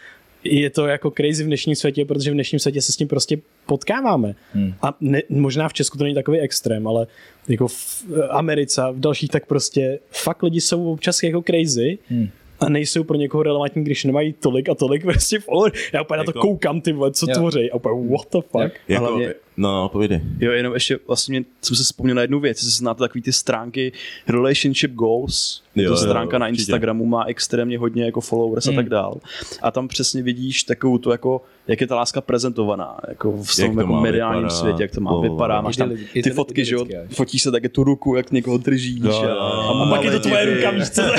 je 0.45 0.71
to 0.71 0.87
jako 0.87 1.11
crazy 1.11 1.45
v 1.45 1.47
dnešním 1.47 1.76
světě, 1.76 2.05
protože 2.05 2.31
v 2.31 2.35
dnešním 2.35 2.59
světě 2.59 2.83
se 2.83 2.93
s 2.93 2.97
tím 2.97 3.09
prostě 3.09 3.38
potkáváme. 3.67 4.35
Hmm. 4.53 4.75
A 4.83 4.97
ne, 5.00 5.23
možná 5.29 5.69
v 5.69 5.73
Česku 5.73 5.99
to 5.99 6.05
není 6.05 6.14
takový 6.14 6.38
extrém, 6.38 6.87
ale 6.87 7.07
jako 7.49 7.69
v 7.69 8.05
Americe 8.31 8.83
a 8.83 8.91
v 8.91 9.00
dalších 9.00 9.31
tak 9.31 9.47
prostě 9.47 9.99
fakt 10.11 10.43
lidi 10.43 10.61
jsou 10.61 10.93
občas 10.93 11.23
jako 11.23 11.43
crazy 11.43 11.99
hmm 12.09 12.29
a 12.64 12.68
nejsou 12.68 13.04
pro 13.04 13.16
někoho 13.16 13.42
relevantní, 13.42 13.85
když 13.85 14.04
nemají 14.04 14.33
tolik 14.33 14.68
a 14.68 14.75
tolik 14.75 15.02
prostě 15.02 15.38
follower. 15.38 15.73
Já 15.92 16.02
úplně 16.02 16.18
jako, 16.18 16.26
na 16.26 16.33
to 16.33 16.38
jako- 16.38 16.49
koukám, 16.49 16.80
ty 16.80 16.92
vole, 16.92 17.12
co 17.12 17.26
tvoří 17.26 17.71
a 17.71 17.75
úplně 17.76 18.09
what 18.11 18.26
the 18.33 18.38
fuck. 18.40 18.80
Jako, 18.88 19.04
hlavně, 19.04 19.35
no, 19.56 19.73
no, 19.73 19.88
povídej. 19.88 20.20
Jo, 20.40 20.52
jenom 20.52 20.75
ještě 20.75 20.99
vlastně 21.06 21.44
jsem 21.62 21.76
se 21.76 21.82
vzpomněl 21.82 22.16
na 22.16 22.23
jednu 22.23 22.40
věc, 22.40 22.58
jestli 22.58 22.70
znáte 22.70 22.99
takový 22.99 23.23
ty 23.23 23.32
stránky 23.32 23.92
Relationship 24.28 24.92
Goals, 24.92 25.62
jo, 25.75 25.90
to 25.90 25.96
stránka 25.96 26.34
jo, 26.34 26.38
na 26.38 26.49
Instagramu 26.49 27.06
má 27.06 27.25
extrémně 27.25 27.78
hodně 27.78 28.04
jako 28.04 28.20
followers 28.20 28.66
hmm. 28.66 28.78
a 28.78 28.82
tak 28.82 28.88
dál. 28.88 29.20
A 29.62 29.70
tam 29.70 29.88
přesně 29.88 30.23
vidíš 30.23 30.62
takovou 30.62 30.99
tu 30.99 31.11
jako, 31.11 31.42
jak 31.68 31.80
je 31.80 31.87
ta 31.87 31.96
láska 31.96 32.20
prezentovaná, 32.20 32.96
jako 33.08 33.42
v 33.42 33.56
tom 33.56 33.78
jako 33.78 33.92
mediálním 33.92 34.42
vypadá, 34.42 34.61
světě, 34.61 34.82
jak 34.82 34.90
to 34.90 35.00
má 35.00 35.11
oh, 35.11 35.23
vypadá. 35.23 35.61
Máš 35.61 35.76
tam 35.76 35.90
ty, 36.12 36.23
ty 36.23 36.30
fotky, 36.30 36.64
že 36.64 36.75
jo, 36.75 36.87
fotíš 37.08 37.42
se 37.42 37.50
tak 37.50 37.62
je 37.62 37.68
tu 37.68 37.84
ruku, 37.84 38.14
jak 38.14 38.30
někoho 38.30 38.58
držíš. 38.58 39.00
Jo, 39.04 39.12
a, 39.12 39.50
a, 39.50 39.82
a 39.82 39.90
pak 39.90 40.04
je 40.04 40.11
to 40.11 40.20
tvoje 40.20 40.54
ruka, 40.54 40.70
víš 40.70 40.90
co? 40.90 41.02
jo, 41.02 41.12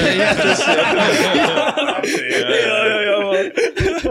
jo, 2.90 3.00
jo. 3.02 3.34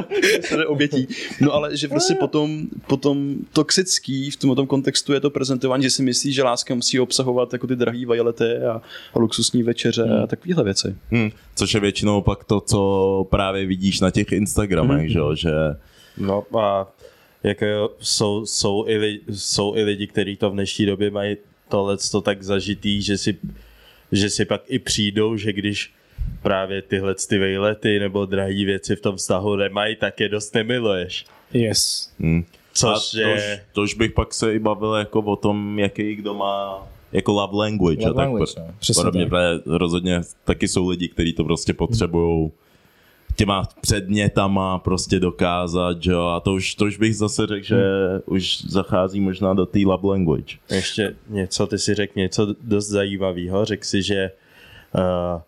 se 0.41 0.57
neobětí. 0.57 1.09
No 1.41 1.53
ale 1.53 1.77
že 1.77 1.89
prostě 1.89 2.15
potom, 2.15 2.63
potom 2.87 3.35
toxický 3.53 4.31
v 4.31 4.37
tom, 4.37 4.57
tom 4.57 4.67
kontextu 4.67 5.13
je 5.13 5.21
to 5.21 5.31
prezentování, 5.31 5.83
že 5.83 5.91
si 5.91 6.03
myslí, 6.03 6.33
že 6.33 6.43
láska 6.43 6.75
musí 6.75 7.01
obsahovat 7.01 7.53
jako 7.53 7.67
ty 7.67 7.77
drahý 7.77 8.05
vajlety 8.05 8.57
a, 8.57 8.83
a 9.15 9.19
luxusní 9.19 9.63
večeře 9.63 10.03
hmm. 10.03 10.23
a 10.23 10.27
takovéhle 10.27 10.65
věci. 10.65 10.97
Hmm. 11.11 11.31
Což 11.55 11.75
je 11.75 11.81
většinou 11.81 12.21
pak 12.21 12.45
to, 12.45 12.61
co 12.61 13.27
právě 13.31 13.67
vidíš 13.67 14.01
na 14.01 14.11
těch 14.11 14.33
Instagramech, 14.33 15.11
hmm. 15.11 15.35
že, 15.35 15.43
že 15.43 15.51
No 16.19 16.45
a 16.59 16.93
jako 17.43 17.65
jo, 17.65 17.91
jsou, 18.01 18.47
jsou, 18.47 18.85
i 18.89 18.97
lidi, 18.97 19.21
jsou 19.31 19.77
i 19.77 19.83
lidi, 19.83 20.07
kteří 20.07 20.37
to 20.37 20.51
v 20.51 20.53
dnešní 20.53 20.87
době 20.87 21.11
mají 21.11 21.37
tohle 21.69 21.97
to 22.11 22.21
tak 22.21 22.43
zažitý, 22.43 23.03
že 23.03 23.19
si, 23.19 23.39
že 24.13 24.31
si 24.31 24.45
pak 24.45 24.63
i 24.69 24.79
přijdou, 24.79 25.37
že 25.37 25.53
když 25.53 25.93
právě 26.43 26.83
tyhle 26.83 27.15
ty 27.29 27.39
vejlety 27.39 27.99
nebo 27.99 28.27
drahé 28.27 28.65
věci 28.65 28.97
v 28.97 29.01
tom 29.01 29.17
vztahu 29.17 29.57
nemají, 29.57 29.97
tak 29.97 30.21
je 30.21 30.29
dost 30.29 30.55
nemiluješ. 30.55 31.25
Yes. 31.53 32.13
Hmm. 32.21 32.45
Což 32.73 33.15
je... 33.15 33.25
tož, 33.25 33.61
tož 33.73 33.95
bych 33.95 34.13
pak 34.13 34.35
se 34.35 34.55
i 34.55 34.59
bavil 34.59 34.95
jako 34.95 35.21
o 35.21 35.37
tom, 35.37 35.79
jaký 35.79 36.15
kdo 36.15 36.35
má 36.35 36.89
jako 37.13 37.33
love 37.33 37.57
language. 37.57 38.09
Love 38.09 38.11
a 38.11 38.15
tak 38.15 38.17
language, 38.17 38.53
po- 38.55 39.03
no. 39.03 39.11
Mě 39.13 39.23
tak. 39.23 39.29
právě 39.29 39.61
rozhodně 39.67 40.21
taky 40.45 40.69
jsou 40.69 40.89
lidi, 40.89 41.09
kteří 41.09 41.33
to 41.33 41.45
prostě 41.45 41.73
potřebují 41.75 42.51
těma 43.37 43.69
předmětama 43.81 44.79
prostě 44.79 45.21
dokázat, 45.21 46.03
že 46.03 46.13
jo, 46.13 46.23
a 46.23 46.41
to 46.41 46.53
už, 46.53 46.75
to 46.75 46.85
už 46.85 46.99
bych 46.99 47.17
zase 47.17 47.47
řekl, 47.47 47.65
že 47.65 47.83
už 48.27 48.65
zachází 48.65 49.21
možná 49.21 49.55
do 49.55 49.67
té 49.67 49.79
love 49.85 50.09
language. 50.09 50.57
Ještě 50.71 51.15
něco, 51.29 51.67
ty 51.67 51.79
si 51.79 51.95
řekl 51.95 52.13
něco 52.17 52.55
dost 52.61 52.89
zajímavého, 52.89 53.65
řekl 53.65 53.85
si, 53.85 54.03
že 54.03 54.31
uh, 54.95 55.41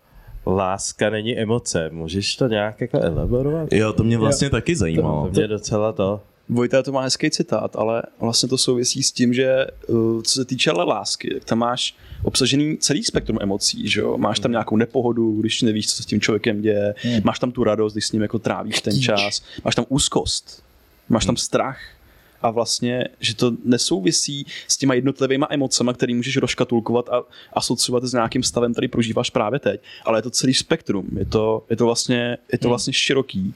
láska 0.47 1.11
není 1.11 1.39
emoce. 1.39 1.91
Můžeš 1.93 2.37
to 2.37 2.49
nějak 2.49 2.81
jako 2.81 2.99
elaborovat? 3.01 3.73
Jo, 3.73 3.93
to 3.93 4.05
mě 4.05 4.19
vlastně 4.19 4.51
taky 4.51 4.77
zajímalo. 4.77 5.25
To 5.25 5.33
mě 5.33 5.49
docela 5.49 5.93
to. 5.93 6.21
Vojta 6.49 6.83
to 6.83 6.93
má 6.93 7.01
hezký 7.01 7.31
citát, 7.31 7.77
ale 7.77 8.03
vlastně 8.21 8.49
to 8.49 8.59
souvisí 8.59 9.03
s 9.03 9.13
tím, 9.13 9.35
že 9.35 9.67
uh, 9.87 10.23
co 10.23 10.35
se 10.35 10.45
týče 10.45 10.71
ale 10.71 10.85
lásky, 10.85 11.35
tak 11.35 11.45
tam 11.45 11.59
máš 11.59 11.97
obsažený 12.23 12.77
celý 12.77 13.05
spektrum 13.05 13.39
emocí, 13.41 13.89
že 13.89 14.01
jo? 14.01 14.19
Máš 14.19 14.39
tam 14.39 14.51
nějakou 14.51 14.77
nepohodu, 14.77 15.41
když 15.41 15.63
nevíš, 15.63 15.89
co 15.91 15.97
se 15.97 16.03
s 16.03 16.07
tím 16.07 16.21
člověkem 16.21 16.63
děje, 16.63 16.95
máš 17.25 17.39
tam 17.39 17.53
tu 17.53 17.65
radost, 17.65 17.93
když 17.93 18.07
s 18.07 18.13
ním 18.13 18.23
jako 18.23 18.39
trávíš 18.39 18.81
ten 18.81 19.01
čas, 19.01 19.43
máš 19.65 19.75
tam 19.75 19.85
úzkost, 19.89 20.63
máš 21.09 21.27
tam 21.27 21.37
strach 21.37 21.79
a 22.47 22.51
vlastně, 22.51 23.05
že 23.21 23.37
to 23.37 23.53
nesouvisí 23.65 24.47
s 24.69 24.77
těma 24.77 24.95
jednotlivýma 24.95 25.47
emocema, 25.51 25.93
který 25.93 26.15
můžeš 26.15 26.37
rozškatulkovat 26.37 27.09
a 27.09 27.23
asociovat 27.53 28.05
s 28.05 28.13
nějakým 28.13 28.43
stavem, 28.43 28.73
který 28.73 28.89
prožíváš 28.89 29.31
právě 29.31 29.59
teď, 29.59 29.81
ale 30.05 30.19
je 30.19 30.23
to 30.23 30.31
celý 30.31 30.55
spektrum, 30.55 31.07
je 31.19 31.25
to, 31.25 31.65
je 31.71 31.77
to 31.77 31.85
vlastně, 31.85 32.39
je 32.53 32.59
to 32.59 32.69
vlastně 32.69 32.93
široký 32.93 33.55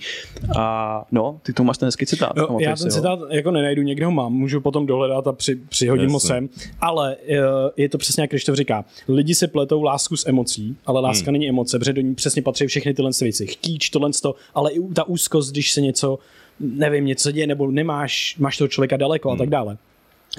a 0.59 1.05
no, 1.13 1.41
ty 1.43 1.53
to 1.53 1.65
máš 1.65 1.79
ten 1.79 1.87
hezký 1.87 2.07
citát. 2.07 2.33
Pamatuj 2.35 2.63
já 2.63 2.77
ten 2.77 2.87
ho. 2.87 2.91
citát 2.91 3.19
jako 3.31 3.51
nenajdu, 3.51 3.83
někde 3.83 4.05
ho 4.07 4.13
mám, 4.13 4.33
můžu 4.33 4.61
potom 4.61 4.87
dohledat 4.87 5.27
a 5.27 5.33
při, 5.33 5.57
přihodím 5.57 6.11
ho 6.11 6.21
sem, 6.21 6.49
ale 6.81 7.17
eh, 7.29 7.37
je 7.77 7.89
to 7.89 7.99
přesně 7.99 8.23
jak 8.23 8.31
Krištof 8.31 8.57
říká, 8.57 8.85
lidi 9.09 9.35
si 9.35 9.49
pletou 9.49 9.83
lásku 9.83 10.17
s 10.17 10.29
emocí, 10.29 10.77
ale 10.87 11.01
láska 11.01 11.31
Hmm. 11.31 11.33
není 11.33 11.49
emoce, 11.49 11.79
protože 11.79 11.93
do 11.93 12.01
ní 12.01 12.15
přesně 12.15 12.43
patří 12.43 12.67
všechny 12.67 12.95
tyhle 12.95 13.11
věci, 13.21 13.47
chtíč, 13.47 13.91
tohle, 13.91 14.11
ale 14.55 14.73
i 14.73 14.81
ta 14.95 15.05
úzkost, 15.05 15.53
když 15.53 15.73
se 15.73 15.81
něco, 15.81 16.19
nevím, 16.61 17.05
něco 17.05 17.31
děje, 17.31 17.47
nebo 17.47 17.71
nemáš, 17.71 18.37
máš 18.39 18.59
toho 18.59 18.69
člověka 18.69 18.97
daleko 18.97 19.29
Hmm. 19.29 19.35
a 19.35 19.39
tak 19.39 19.49
dále. 19.49 19.79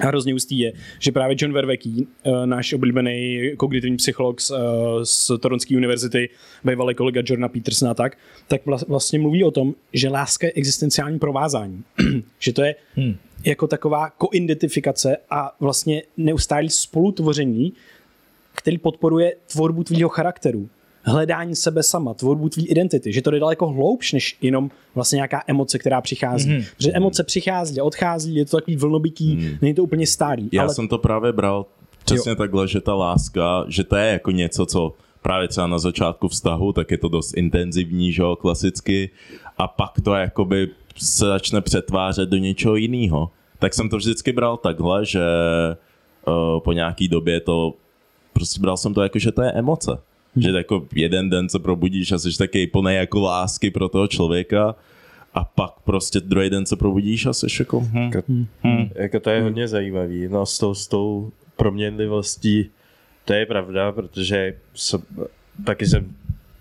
A 0.00 0.06
hrozně 0.06 0.34
ústý 0.34 0.58
je, 0.58 0.72
že 0.98 1.12
právě 1.12 1.36
John 1.40 1.52
Verveký, 1.52 2.06
eh, 2.24 2.46
náš 2.46 2.72
oblíbený 2.72 3.50
kognitivní 3.56 3.96
psycholog 3.96 4.40
z, 4.40 4.50
eh, 4.50 4.56
z 5.02 5.30
Toronské 5.40 5.76
univerzity, 5.76 6.28
bývalý 6.64 6.94
kolega 6.94 7.22
Jordana 7.24 7.48
Petersona 7.48 7.90
a 7.90 7.94
tak, 7.94 8.18
tak 8.48 8.66
vla- 8.66 8.84
vlastně 8.88 9.18
mluví 9.18 9.44
o 9.44 9.50
tom, 9.50 9.74
že 9.92 10.08
láska 10.08 10.46
je 10.46 10.52
existenciální 10.52 11.18
provázání. 11.18 11.82
že 12.38 12.52
to 12.52 12.62
je 12.62 12.74
Hmm. 12.96 13.16
jako 13.44 13.66
taková 13.66 14.10
koidentifikace 14.10 15.16
a 15.30 15.56
vlastně 15.60 16.02
neustálý 16.16 16.70
spolutvoření, 16.70 17.72
který 18.54 18.78
podporuje 18.78 19.34
tvorbu 19.52 19.84
tvýho 19.84 20.08
charakteru, 20.08 20.68
hledání 21.02 21.56
sebe 21.56 21.82
sama, 21.82 22.14
tvorbu 22.14 22.48
tvý 22.48 22.66
identity, 22.66 23.12
že 23.12 23.22
to 23.22 23.30
jde 23.30 23.40
daleko 23.40 23.68
hloubš, 23.68 24.12
než 24.12 24.36
jenom 24.40 24.70
vlastně 24.94 25.16
nějaká 25.16 25.42
emoce, 25.46 25.78
která 25.78 26.00
přichází. 26.00 26.50
Mhm. 26.50 26.58
Mm-hmm. 26.58 26.74
Protože 26.76 26.92
emoce 26.92 27.24
přichází 27.24 27.80
a 27.80 27.84
odchází, 27.84 28.34
je 28.34 28.44
to 28.44 28.56
takový 28.56 28.76
vlnobytí, 28.76 29.36
mm. 29.36 29.58
není 29.62 29.74
to 29.74 29.82
úplně 29.82 30.06
stálý. 30.06 30.48
Já 30.52 30.62
ale 30.62 30.74
jsem 30.74 30.88
to 30.88 30.98
právě 30.98 31.32
bral 31.32 31.66
přesně 32.04 32.30
jo. 32.30 32.36
takhle, 32.36 32.68
že 32.68 32.80
ta 32.80 32.94
láska, 32.94 33.64
že 33.68 33.84
to 33.84 33.96
je 33.96 34.12
jako 34.12 34.30
něco, 34.30 34.66
co 34.66 34.92
právě 35.22 35.48
třeba 35.48 35.66
na 35.66 35.78
začátku 35.78 36.28
vztahu, 36.28 36.72
tak 36.72 36.90
je 36.90 36.98
to 36.98 37.08
dost 37.08 37.36
intenzivní, 37.36 38.12
že 38.12 38.22
jo, 38.22 38.36
klasicky, 38.36 39.10
a 39.58 39.68
pak 39.68 40.00
to 40.04 40.14
jakoby 40.14 40.68
se 40.96 41.26
začne 41.26 41.60
přetvářet 41.60 42.28
do 42.28 42.36
něčeho 42.36 42.76
jiného. 42.76 43.30
Tak 43.58 43.74
jsem 43.74 43.88
to 43.88 43.96
vždycky 43.96 44.32
bral 44.32 44.56
takhle, 44.56 45.06
že 45.06 45.20
uh, 46.26 46.60
po 46.60 46.72
nějaký 46.72 47.08
době 47.08 47.40
to, 47.40 47.74
prostě 48.32 48.60
bral 48.60 48.76
jsem 48.76 48.94
to 48.94 49.02
jako, 49.02 49.18
že 49.18 49.32
to 49.32 49.42
je 49.42 49.52
emoce. 49.52 49.98
Že 50.36 50.50
jako 50.50 50.86
jeden 50.94 51.30
den 51.30 51.48
se 51.48 51.58
probudíš 51.58 52.12
a 52.12 52.18
jsi 52.18 52.38
taky 52.38 52.66
plný 52.66 52.94
jako 52.94 53.20
lásky 53.20 53.70
pro 53.70 53.88
toho 53.88 54.08
člověka 54.08 54.74
a 55.34 55.44
pak 55.44 55.70
prostě 55.84 56.20
druhý 56.20 56.50
den 56.50 56.66
se 56.66 56.76
probudíš 56.76 57.26
a 57.26 57.32
jsi 57.32 57.46
jako, 57.58 57.80
hm, 57.80 58.10
hm, 58.64 58.88
Jako 58.94 59.20
to 59.20 59.30
je 59.30 59.42
hodně 59.42 59.68
zajímavý. 59.68 60.28
No 60.28 60.46
s 60.46 60.58
tou, 60.58 60.74
s 60.74 60.88
tou 60.88 61.32
proměnlivostí, 61.56 62.70
to 63.24 63.32
je 63.32 63.46
pravda, 63.46 63.92
protože 63.92 64.54
jsem, 64.74 65.02
taky 65.64 65.86
jsem 65.86 66.14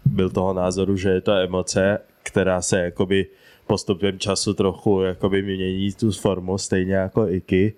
byl 0.06 0.30
toho 0.30 0.54
názoru, 0.54 0.98
že 0.98 1.10
je 1.10 1.22
to 1.22 1.32
emoce, 1.32 2.00
která 2.24 2.62
se 2.62 2.80
jakoby 2.80 3.26
postupem 3.68 4.20
času 4.20 4.54
trochu 4.54 5.02
jakoby 5.02 5.42
mění 5.42 5.92
tu 5.94 6.12
formu, 6.12 6.58
stejně 6.58 6.94
jako 6.94 7.28
iky. 7.28 7.74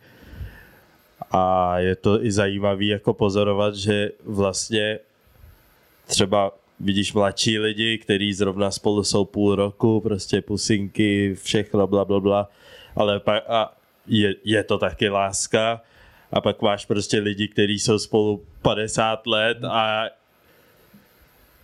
A 1.32 1.80
je 1.80 1.96
to 1.96 2.26
i 2.26 2.32
zajímavý 2.32 2.88
jako 2.88 3.14
pozorovat, 3.14 3.76
že 3.76 4.12
vlastně 4.26 5.00
třeba 6.08 6.52
vidíš 6.80 7.14
mladší 7.14 7.60
lidi, 7.60 7.98
kteří 7.98 8.34
zrovna 8.34 8.72
spolu 8.72 9.04
jsou 9.04 9.26
půl 9.26 9.56
roku, 9.56 10.02
prostě 10.02 10.42
pusinky, 10.42 11.36
všechno, 11.44 11.88
bla, 11.88 12.06
bla, 12.06 12.20
bla, 12.20 12.50
ale 12.96 13.20
pak 13.20 13.44
a 13.50 13.78
je, 14.08 14.36
je 14.44 14.64
to 14.64 14.78
taky 14.78 15.10
láska 15.10 15.82
a 16.32 16.42
pak 16.42 16.62
máš 16.62 16.86
prostě 16.86 17.20
lidi, 17.20 17.48
kteří 17.48 17.80
jsou 17.80 18.00
spolu 18.00 18.44
50 18.62 19.28
let 19.28 19.58
a 19.64 20.04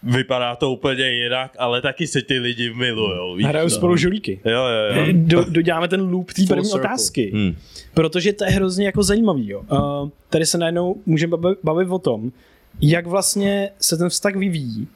vypadá 0.03 0.55
to 0.55 0.71
úplně 0.71 1.09
jinak, 1.11 1.55
ale 1.59 1.81
taky 1.81 2.07
se 2.07 2.21
ty 2.21 2.39
lidi 2.39 2.73
milujou. 2.73 3.35
víš 3.35 3.47
hrajou 3.47 3.69
co? 3.69 3.75
spolu 3.75 3.97
žulíky. 3.97 4.39
Jo, 4.45 4.51
jo, 4.65 4.95
jo. 4.95 5.05
Do, 5.13 5.43
doděláme 5.49 5.87
ten 5.87 6.01
loop 6.01 6.33
té 6.33 6.41
první 6.47 6.63
circle. 6.65 6.79
otázky. 6.79 7.31
hm. 7.35 7.55
Protože 7.93 8.33
to 8.33 8.43
je 8.43 8.49
hrozně 8.51 8.85
jako 8.85 9.03
zajímavý. 9.03 9.49
Jo. 9.49 9.63
Uh, 9.71 10.09
tady 10.29 10.45
se 10.45 10.57
najednou 10.57 10.95
můžeme 11.05 11.37
bavi- 11.37 11.55
bavit 11.63 11.89
o 11.89 11.99
tom, 11.99 12.31
jak 12.81 13.07
vlastně 13.07 13.71
se 13.79 13.97
ten 13.97 14.09
vztah 14.09 14.35
vyvíjí 14.35 14.87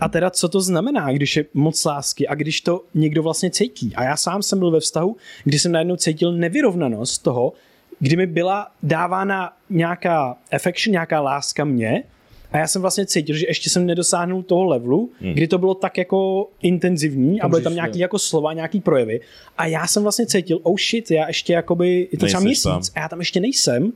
a 0.00 0.08
teda 0.08 0.30
co 0.30 0.48
to 0.48 0.60
znamená, 0.60 1.12
když 1.12 1.36
je 1.36 1.44
moc 1.54 1.84
lásky 1.84 2.28
a 2.28 2.34
když 2.34 2.60
to 2.60 2.84
někdo 2.94 3.22
vlastně 3.22 3.50
cítí. 3.50 3.92
A 3.94 4.04
já 4.04 4.16
sám 4.16 4.42
jsem 4.42 4.58
byl 4.58 4.70
ve 4.70 4.80
vztahu, 4.80 5.16
kdy 5.44 5.58
jsem 5.58 5.72
najednou 5.72 5.96
cítil 5.96 6.32
nevyrovnanost 6.32 7.22
toho, 7.22 7.52
kdy 7.98 8.16
mi 8.16 8.26
byla 8.26 8.68
dávána 8.82 9.52
nějaká 9.70 10.36
affection, 10.52 10.92
nějaká 10.92 11.20
láska 11.20 11.64
mě 11.64 12.04
a 12.52 12.58
já 12.58 12.66
jsem 12.66 12.82
vlastně 12.82 13.06
cítil, 13.06 13.36
že 13.36 13.46
ještě 13.48 13.70
jsem 13.70 13.86
nedosáhnul 13.86 14.42
toho 14.42 14.64
levelu, 14.64 15.10
hmm. 15.20 15.32
kdy 15.32 15.48
to 15.48 15.58
bylo 15.58 15.74
tak 15.74 15.98
jako 15.98 16.48
intenzivní 16.62 17.40
a 17.40 17.48
byly 17.48 17.62
tam 17.62 17.74
nějaký 17.74 17.98
jako 17.98 18.18
slova, 18.18 18.52
nějaký 18.52 18.80
projevy 18.80 19.20
a 19.58 19.66
já 19.66 19.86
jsem 19.86 20.02
vlastně 20.02 20.26
cítil, 20.26 20.58
oh 20.62 20.76
shit, 20.76 21.10
já 21.10 21.26
ještě 21.26 21.52
jakoby, 21.52 22.08
je 22.12 22.18
to 22.18 22.26
třeba 22.26 22.40
měsíc 22.40 22.62
tam. 22.62 22.82
a 22.94 23.00
já 23.00 23.08
tam 23.08 23.18
ještě 23.18 23.40
nejsem 23.40 23.92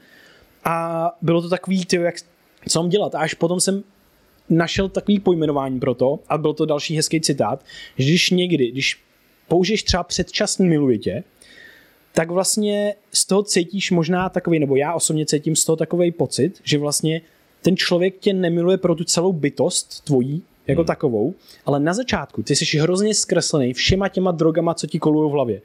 a 0.64 1.10
bylo 1.22 1.42
to 1.42 1.48
takový, 1.48 1.86
ty, 1.86 1.96
jak, 1.96 2.14
co 2.68 2.82
mám 2.82 2.88
dělat 2.88 3.14
a 3.14 3.18
až 3.18 3.34
potom 3.34 3.60
jsem 3.60 3.84
našel 4.50 4.88
takový 4.88 5.20
pojmenování 5.20 5.80
pro 5.80 5.94
to 5.94 6.18
a 6.28 6.38
byl 6.38 6.54
to 6.54 6.66
další 6.66 6.96
hezký 6.96 7.20
citát, 7.20 7.64
že 7.98 8.08
když 8.08 8.30
někdy, 8.30 8.70
když 8.70 9.00
použiješ 9.48 9.82
třeba 9.82 10.02
předčasný 10.02 10.68
miluje 10.68 10.98
tě, 10.98 11.24
tak 12.12 12.30
vlastně 12.30 12.94
z 13.12 13.24
toho 13.24 13.42
cítíš 13.42 13.90
možná 13.90 14.28
takový, 14.28 14.58
nebo 14.58 14.76
já 14.76 14.94
osobně 14.94 15.26
cítím 15.26 15.56
z 15.56 15.64
toho 15.64 15.76
takový 15.76 16.12
pocit, 16.12 16.60
že 16.64 16.78
vlastně 16.78 17.20
ten 17.62 17.76
člověk 17.76 18.18
tě 18.18 18.32
nemiluje 18.32 18.78
pro 18.78 18.94
tu 18.94 19.04
celou 19.04 19.32
bytost 19.32 20.04
tvojí, 20.04 20.42
jako 20.66 20.80
hmm. 20.80 20.86
takovou, 20.86 21.34
ale 21.66 21.80
na 21.80 21.94
začátku 21.94 22.42
ty 22.42 22.56
jsi 22.56 22.78
hrozně 22.78 23.14
zkreslený 23.14 23.72
všema 23.72 24.08
těma 24.08 24.30
drogama, 24.30 24.74
co 24.74 24.86
ti 24.86 24.98
kolují 24.98 25.30
v 25.30 25.32
hlavě. 25.32 25.62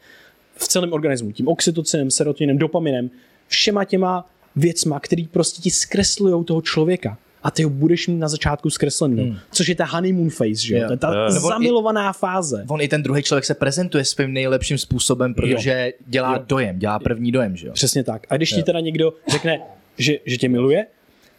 V 0.55 0.67
celém 0.67 0.93
organismu, 0.93 1.31
tím 1.31 1.48
oxytocinem, 1.48 2.12
serotinem, 2.12 2.58
dopaminem, 2.58 3.10
všema 3.48 3.86
těma 3.86 4.29
věcma, 4.55 5.00
který 5.00 5.27
prostě 5.27 5.62
ti 5.62 5.72
zkreslují 5.72 6.46
toho 6.46 6.62
člověka. 6.62 7.17
A 7.43 7.51
ty 7.51 7.63
ho 7.63 7.70
budeš 7.70 8.08
mít 8.08 8.17
na 8.17 8.27
začátku 8.27 8.70
zkreslený. 8.70 9.24
Hmm. 9.24 9.38
Což 9.51 9.67
je 9.67 9.75
ta 9.75 9.86
honeymoon 9.86 10.29
phase, 10.29 10.55
že 10.67 10.75
jo? 10.75 10.81
Jo. 10.81 10.91
Je 10.91 10.98
ta 10.98 11.13
Jo. 11.13 11.34
Nebo 11.34 11.48
i- 11.48 11.50
zamilovaná 11.50 12.13
fáze. 12.13 12.65
On 12.70 12.81
i 12.81 12.88
ten 12.88 13.03
druhý 13.03 13.24
člověk 13.24 13.46
se 13.46 13.53
prezentuje 13.53 14.05
svým 14.05 14.34
nejlepším 14.34 14.77
způsobem, 14.77 15.34
protože 15.34 15.93
dělá 16.08 16.38
dojem, 16.38 16.79
dělá 16.79 17.00
první 17.00 17.31
dojem, 17.31 17.55
že 17.55 17.67
jo? 17.67 17.74
Přesně 17.74 18.03
tak. 18.03 18.27
A 18.29 18.38
když 18.38 18.53
ti 18.53 18.63
teda 18.63 18.79
někdo 18.79 19.13
řekne, 19.31 19.60
že, 19.98 20.20
že 20.25 20.38
tě 20.38 20.50
miluje, 20.50 20.86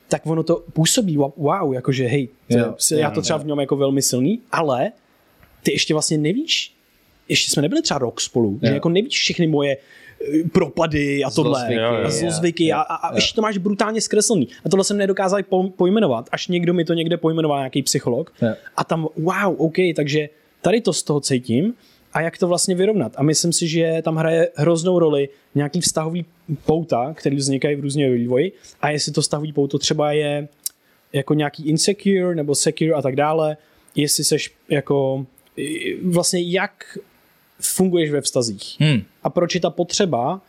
tak 0.08 0.26
ono 0.26 0.42
to 0.42 0.64
působí 0.72 1.16
wow, 1.16 1.74
jakože 1.74 2.06
hej, 2.06 2.28
to, 2.48 2.58
Jo, 2.58 2.74
já 2.96 3.08
jo, 3.08 3.14
to 3.14 3.22
třeba 3.22 3.38
jo. 3.38 3.44
v 3.44 3.46
něm 3.46 3.60
jako 3.60 3.76
velmi 3.76 4.02
silný, 4.02 4.40
ale 4.52 4.92
ty 5.62 5.72
ještě 5.72 5.94
vlastně 5.94 6.18
nevíš, 6.18 6.74
ještě 7.28 7.50
jsme 7.50 7.62
nebyli 7.62 7.82
třeba 7.82 7.98
rok 7.98 8.20
spolu, 8.20 8.58
že 8.62 8.68
Jo. 8.68 8.74
jako 8.74 8.88
nevíš 8.88 9.14
všechny 9.20 9.46
moje 9.46 9.76
propady 10.52 11.24
a 11.24 11.30
tohle 11.30 11.58
Zlozvyky, 11.58 11.80
a 11.80 11.98
jo. 11.98 12.10
zlozvyky 12.10 12.72
a, 12.72 12.80
a, 12.80 13.14
ještě 13.14 13.34
to 13.34 13.42
máš 13.42 13.58
brutálně 13.58 14.00
zkreslený. 14.00 14.48
A 14.64 14.68
tohle 14.68 14.84
jsem 14.84 14.96
nedokázal 14.96 15.42
po, 15.42 15.70
pojmenovat, 15.70 16.28
až 16.32 16.48
někdo 16.48 16.74
mi 16.74 16.84
to 16.84 16.94
někde 16.94 17.16
pojmenoval, 17.16 17.58
nějaký 17.58 17.82
psycholog. 17.82 18.32
Jo. 18.42 18.54
A 18.76 18.84
tam, 18.84 19.08
wow, 19.16 19.54
OK, 19.58 19.76
takže 19.96 20.28
tady 20.60 20.80
to 20.80 20.92
z 20.92 21.02
toho 21.02 21.20
cítím 21.20 21.74
a 22.12 22.20
jak 22.20 22.38
to 22.38 22.48
vlastně 22.48 22.74
vyrovnat. 22.74 23.12
A 23.16 23.22
myslím 23.22 23.52
si, 23.52 23.68
že 23.68 24.02
tam 24.02 24.16
hraje 24.16 24.48
hroznou 24.54 24.98
roli 24.98 25.28
nějaký 25.54 25.80
vztahový 25.80 26.24
pouta, 26.66 27.14
který 27.14 27.36
vznikají 27.36 27.76
v 27.76 27.80
různě 27.80 28.10
vývoji 28.10 28.52
a 28.80 28.90
jestli 28.90 29.12
to 29.12 29.20
vztahový 29.20 29.52
pouto 29.52 29.78
třeba 29.78 30.12
je 30.12 30.48
jako 31.12 31.34
nějaký 31.34 31.68
insecure 31.68 32.34
nebo 32.34 32.54
secure 32.54 32.92
a 32.92 33.02
tak 33.02 33.16
dále, 33.16 33.56
jestli 33.94 34.24
seš 34.24 34.54
jako 34.68 35.26
vlastně 36.04 36.42
jak 36.42 36.98
funguješ 37.62 38.10
ve 38.10 38.20
vztazích. 38.20 38.76
Hmm. 38.80 39.02
A 39.22 39.30
proč 39.30 39.54
je 39.54 39.60
ta 39.60 39.70
potřeba 39.70 40.40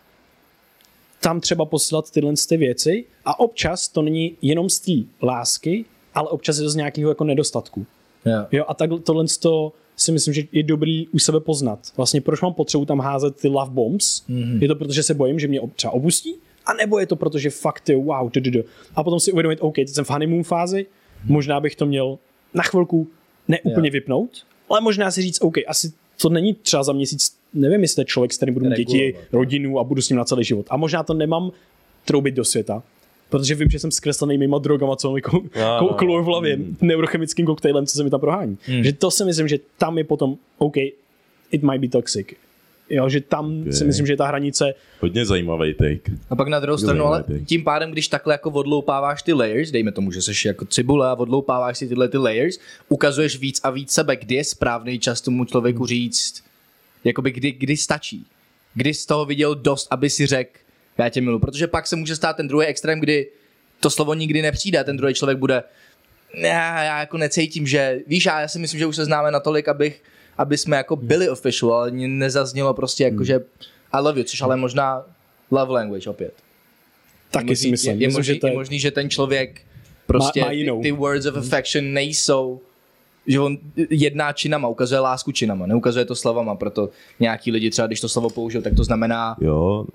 tam 1.20 1.39
třeba 1.39 1.65
posílat 1.65 2.12
tyhle 2.12 2.34
ty 2.50 2.58
věci 2.58 3.05
a 3.25 3.39
občas 3.39 3.88
to 3.88 4.01
není 4.01 4.38
jenom 4.41 4.70
z 4.70 4.79
té 4.79 4.91
lásky, 5.25 5.86
ale 6.13 6.29
občas 6.29 6.58
je 6.58 6.63
to 6.63 6.70
z 6.70 6.75
nějakého 6.75 7.12
jako 7.12 7.24
nedostatku. 7.24 7.86
Jo. 8.25 8.46
Jo, 8.51 8.65
a 8.67 8.74
tak 8.74 8.89
tohle 9.03 9.25
to 9.39 9.74
si 9.96 10.12
myslím, 10.12 10.34
že 10.34 10.43
je 10.51 10.63
dobrý 10.63 11.08
u 11.08 11.20
sebe 11.20 11.39
poznat. 11.39 11.79
Vlastně 11.98 12.22
proč 12.22 12.41
mám 12.41 12.53
potřebu 12.53 12.86
tam 12.86 13.00
házet 13.00 13.36
ty 13.36 13.48
love 13.48 13.72
bombs? 13.72 14.24
Mm-hmm. 14.29 14.62
Je 14.62 14.67
to 14.67 14.75
proto, 14.75 14.93
že 14.93 15.03
se 15.03 15.13
bojím, 15.13 15.39
že 15.39 15.48
mě 15.48 15.62
třeba 15.75 15.93
opustí? 15.93 16.36
A 16.65 16.74
nebo 16.74 17.00
je 17.00 17.08
to 17.08 17.15
proto, 17.15 17.39
že 17.39 17.50
fakt 17.50 17.89
je 17.89 17.96
wow, 17.96 18.32
du, 18.32 18.39
du, 18.39 18.51
du. 18.51 18.63
A 18.96 19.03
potom 19.03 19.20
si 19.20 19.32
uvědomit, 19.32 19.60
OK, 19.62 19.75
teď 19.75 19.89
jsem 19.89 20.05
v 20.05 20.10
honeymoon 20.10 20.43
fázi, 20.43 20.86
možná 21.25 21.60
bych 21.60 21.75
to 21.75 21.86
měl 21.86 22.17
na 22.53 22.63
chvilku 22.63 23.08
neúplně 23.48 23.88
Jo. 23.88 23.91
vypnout, 23.91 24.29
ale 24.70 24.82
možná 24.82 25.12
si 25.12 25.22
říct, 25.22 25.41
OK, 25.41 25.58
asi 25.67 25.93
to 26.24 26.30
není 26.30 26.53
třeba 26.53 26.84
za 26.84 26.94
měsíc, 26.94 27.36
nevím, 27.53 27.82
jestli 27.82 27.96
to 27.96 28.01
je 28.01 28.06
člověk, 28.06 28.34
s 28.34 28.38
kterým 28.38 28.53
budu 28.53 28.65
mít 28.65 28.75
děti, 28.77 28.98
Regulovat. 29.06 29.27
rodinu 29.34 29.80
a 29.80 29.84
budu 29.84 30.01
s 30.01 30.10
ním 30.10 30.18
na 30.18 30.25
celý 30.25 30.44
život. 30.44 30.65
A 30.70 30.77
možná 30.77 31.03
to 31.03 31.13
nemám 31.13 31.51
troubit 32.06 32.32
do 32.32 32.46
světa, 32.46 32.84
protože 33.30 33.56
vím, 33.56 33.70
že 33.70 33.80
jsem 33.80 33.92
zkreslený 33.92 34.38
mýma 34.38 34.58
drogama, 34.58 34.96
co 34.96 35.12
mi 35.12 35.22
kou- 35.22 35.42
No, 35.56 35.80
kou- 35.80 35.88
no. 35.92 35.94
kolou 35.94 36.22
v 36.24 36.25
hlavě, 36.25 36.60
neurochemickým 36.82 37.46
koktejlem, 37.46 37.86
co 37.86 37.96
se 37.98 38.03
mi 38.03 38.10
tam 38.10 38.20
prohání. 38.20 38.58
Hmm. 38.65 38.84
Že 38.84 38.94
to 38.94 39.12
si 39.12 39.25
myslím, 39.25 39.48
že 39.48 39.60
tam 39.77 39.98
je 39.98 40.03
potom, 40.03 40.38
OK, 40.58 40.77
it 41.51 41.63
might 41.63 41.82
be 41.82 41.88
toxic. 41.88 42.27
Jo, 42.89 43.09
že 43.09 43.21
tam 43.21 43.61
okay. 43.61 43.73
si 43.73 43.85
myslím, 43.85 44.05
že 44.05 44.13
je 44.13 44.17
ta 44.17 44.27
hranice, 44.27 44.73
Hodně 44.99 45.25
zajímavý 45.25 45.73
take. 45.73 46.11
A 46.29 46.35
pak 46.35 46.47
na 46.47 46.59
druhou 46.59 46.77
stranu, 46.77 47.05
ale 47.05 47.23
zajímavý. 47.27 47.45
tím 47.45 47.63
pádem, 47.63 47.91
když 47.91 48.07
takhle 48.07 48.33
jako 48.33 48.51
odloupáváš 48.51 49.23
ty 49.23 49.33
layers, 49.33 49.71
dejme 49.71 49.91
tomu, 49.91 50.11
že 50.11 50.21
jsi 50.21 50.47
jako 50.47 50.65
cibule 50.65 51.07
a 51.07 51.13
odloupáváš 51.13 51.77
si 51.77 51.87
tyhle 51.87 52.07
ty 52.07 52.17
layers, 52.17 52.59
ukazuješ 52.89 53.39
víc 53.39 53.61
a 53.63 53.69
víc 53.69 53.91
sebe, 53.91 54.15
kdy 54.15 54.35
je 54.35 54.43
správný 54.43 54.99
čas 54.99 55.21
tomu 55.21 55.45
člověku 55.45 55.85
říct, 55.85 56.43
jakoby 57.03 57.31
kdy, 57.31 57.51
kdy 57.51 57.77
stačí. 57.77 58.25
Kdy 58.73 58.93
z 58.93 59.05
toho 59.05 59.25
viděl 59.25 59.55
dost, 59.55 59.87
aby 59.91 60.09
si 60.09 60.25
řekl, 60.25 60.51
já 60.97 61.09
tě 61.09 61.21
milu. 61.21 61.39
Protože 61.39 61.67
pak 61.67 61.87
se 61.87 61.95
může 61.95 62.15
stát 62.15 62.37
ten 62.37 62.47
druhý 62.47 62.65
extrém, 62.65 62.99
kdy 62.99 63.27
to 63.79 63.89
slovo 63.89 64.13
nikdy 64.13 64.41
nepřijde 64.41 64.79
a 64.79 64.83
ten 64.83 64.97
druhý 64.97 65.13
člověk 65.13 65.37
bude, 65.37 65.63
já, 66.33 66.83
já 66.83 66.99
jako 66.99 67.17
necítím, 67.17 67.67
že, 67.67 67.99
víš, 68.07 68.25
já, 68.25 68.41
já 68.41 68.47
si 68.47 68.59
myslím, 68.59 68.79
že 68.79 68.85
už 68.85 68.95
se 68.95 69.05
známe 69.05 69.31
natolik, 69.31 69.67
abych, 69.67 70.01
aby 70.37 70.57
jsme 70.57 70.77
jako 70.77 70.95
byli 70.95 71.29
official, 71.29 71.73
ale 71.73 71.91
nezaznělo 71.91 72.73
prostě 72.73 73.03
jako, 73.03 73.23
že 73.23 73.39
I 73.91 74.01
love 74.01 74.19
you, 74.19 74.23
což 74.25 74.41
ale 74.41 74.55
možná 74.55 75.03
love 75.51 75.73
language 75.73 76.09
opět. 76.09 76.33
taky 77.31 77.51
Je 77.51 77.55
si 77.55 77.61
možný- 77.67 77.71
myslím. 77.71 78.01
Je, 78.01 78.07
je, 78.07 78.13
možný, 78.13 78.33
že 78.33 78.39
to 78.39 78.47
je 78.47 78.53
je, 78.53 78.57
možný, 78.57 78.79
že 78.79 78.91
ten 78.91 79.09
člověk 79.09 79.61
prostě 80.05 80.41
má 80.41 80.47
ty, 80.49 80.55
jinou. 80.55 80.81
ty 80.81 80.91
words 80.91 81.25
of 81.25 81.35
affection 81.37 81.93
nejsou 81.93 82.61
že 83.27 83.39
on 83.39 83.57
jedná 83.89 84.33
činama, 84.33 84.67
ukazuje 84.67 84.99
lásku 84.99 85.31
činama, 85.31 85.65
neukazuje 85.65 86.05
to 86.05 86.15
slovama, 86.15 86.55
proto 86.55 86.89
nějaký 87.19 87.51
lidi 87.51 87.69
třeba, 87.69 87.87
když 87.87 88.01
to 88.01 88.09
slovo 88.09 88.29
použil, 88.29 88.61
tak 88.61 88.75
to 88.75 88.83
znamená, 88.83 89.35
Jo, 89.41 89.85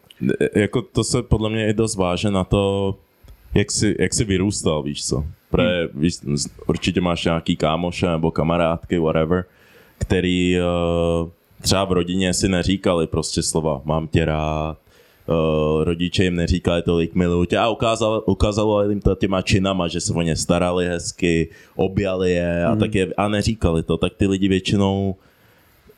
e, 0.54 0.60
jako 0.60 0.82
to 0.82 1.04
se 1.04 1.22
podle 1.22 1.50
mě 1.50 1.68
i 1.68 1.72
dost 1.74 1.96
váže 1.96 2.30
na 2.30 2.44
to, 2.44 2.94
jak 3.54 3.70
jsi, 3.70 3.96
jak 3.98 4.14
jsi 4.14 4.24
vyrůstal, 4.24 4.82
víš 4.82 5.06
co. 5.06 5.24
Protože, 5.50 5.88
Hmm. 5.92 6.00
víš, 6.02 6.14
určitě 6.66 7.00
máš 7.00 7.24
nějaký 7.24 7.56
kámoše 7.56 8.06
nebo 8.06 8.30
kamarádky, 8.30 8.98
whatever, 8.98 9.44
který 9.98 10.56
uh, 10.60 11.28
třeba 11.60 11.84
v 11.84 11.92
rodině 11.92 12.34
si 12.34 12.48
neříkali 12.48 13.06
prostě 13.06 13.42
slova 13.42 13.80
mám 13.84 14.08
tě 14.08 14.24
rád, 14.24 14.78
uh, 15.26 15.84
rodiče 15.84 16.24
jim 16.24 16.36
neříkali 16.36 16.82
tolik 16.82 17.14
miluju 17.14 17.44
tě 17.44 17.58
a 17.58 17.68
ukázalo, 17.68 18.20
ukázalo 18.20 18.90
jim 18.90 19.00
to 19.00 19.14
těma 19.14 19.42
činama, 19.42 19.88
že 19.88 20.00
se 20.00 20.12
o 20.12 20.22
ně 20.22 20.36
starali 20.36 20.86
hezky, 20.86 21.48
objali 21.76 22.32
je 22.32 22.64
a, 22.64 22.76
tak 22.76 22.94
je, 22.94 23.08
a 23.16 23.28
neříkali 23.28 23.82
to, 23.82 23.96
tak 23.96 24.14
ty 24.14 24.26
lidi 24.26 24.48
většinou 24.48 25.16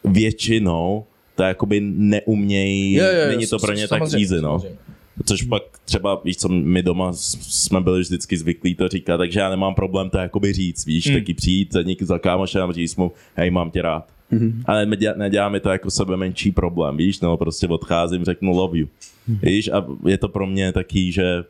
většinou 0.05 1.05
to 1.35 1.43
jakoby 1.43 1.81
neumějí, 1.81 2.95
jo, 2.95 3.05
jo, 3.05 3.29
není 3.29 3.47
to 3.47 3.59
pro 3.59 3.73
ně 3.73 3.89
tak 3.89 3.99
samozřejmě, 3.99 4.25
easy, 4.25 4.43
no. 4.43 4.61
samozřejmě. 4.61 4.90
Což 5.27 5.43
pak 5.43 5.63
třeba, 5.85 6.21
víš 6.25 6.37
co, 6.37 6.49
my 6.49 6.83
doma 6.83 7.13
jsme 7.13 7.81
byli 7.81 8.01
vždycky 8.01 8.37
zvyklí 8.37 8.75
to 8.75 8.89
říkat, 8.89 9.17
takže 9.17 9.41
já 9.41 9.51
nemám 9.51 9.75
problém 9.75 10.11
to 10.11 10.19
jakoby 10.19 10.53
říct, 10.53 10.87
víš, 10.87 11.07
mm. 11.07 11.15
taky 11.15 11.35
přijít 11.35 11.73
za 11.73 11.83
někým 11.83 12.07
za 12.07 12.19
kámošem 12.19 12.71
a 12.71 12.73
říct 12.73 12.97
mu, 12.97 13.13
hej, 13.35 13.51
mám 13.51 13.71
tě 13.71 13.83
rád. 13.83 14.09
Mm-hmm. 14.33 14.53
Ale 14.65 14.87
nedělá, 14.87 15.15
neděláme 15.17 15.61
to 15.61 15.69
jako 15.69 15.91
sebe 15.91 16.17
menší 16.17 16.53
problém, 16.53 16.97
víš, 16.97 17.21
no 17.21 17.37
prostě 17.37 17.69
odcházím, 17.69 18.25
řeknu 18.25 18.53
love 18.53 18.79
you. 18.79 18.87
Mm-hmm. 18.87 19.39
Víš, 19.43 19.69
a 19.69 19.87
je 20.07 20.19
to 20.19 20.29
pro 20.29 20.47
mě 20.47 20.73
taký, 20.73 21.13
že 21.13 21.45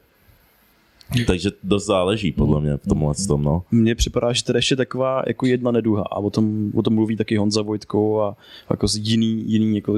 takže 1.27 1.51
dost 1.63 1.87
záleží 1.87 2.33
podle 2.33 2.61
mě 2.61 2.77
v 2.77 2.89
tomhle 2.89 3.15
tom, 3.29 3.43
no. 3.43 3.63
Mně 3.71 3.95
připadá, 3.95 4.33
že 4.33 4.45
to 4.45 4.53
je 4.53 4.59
ještě 4.59 4.77
taková 4.77 5.23
jako 5.27 5.47
jedna 5.47 5.71
neduha 5.71 6.03
a 6.03 6.17
o 6.17 6.31
tom, 6.31 6.71
o 6.75 6.83
tom 6.83 6.95
mluví 6.95 7.17
taky 7.17 7.37
Honza 7.37 7.63
Vojtko 7.63 8.23
a 8.23 8.37
jako 8.71 8.89
z 8.89 8.97
jiný, 8.97 9.45
jiný 9.47 9.75
jako 9.77 9.95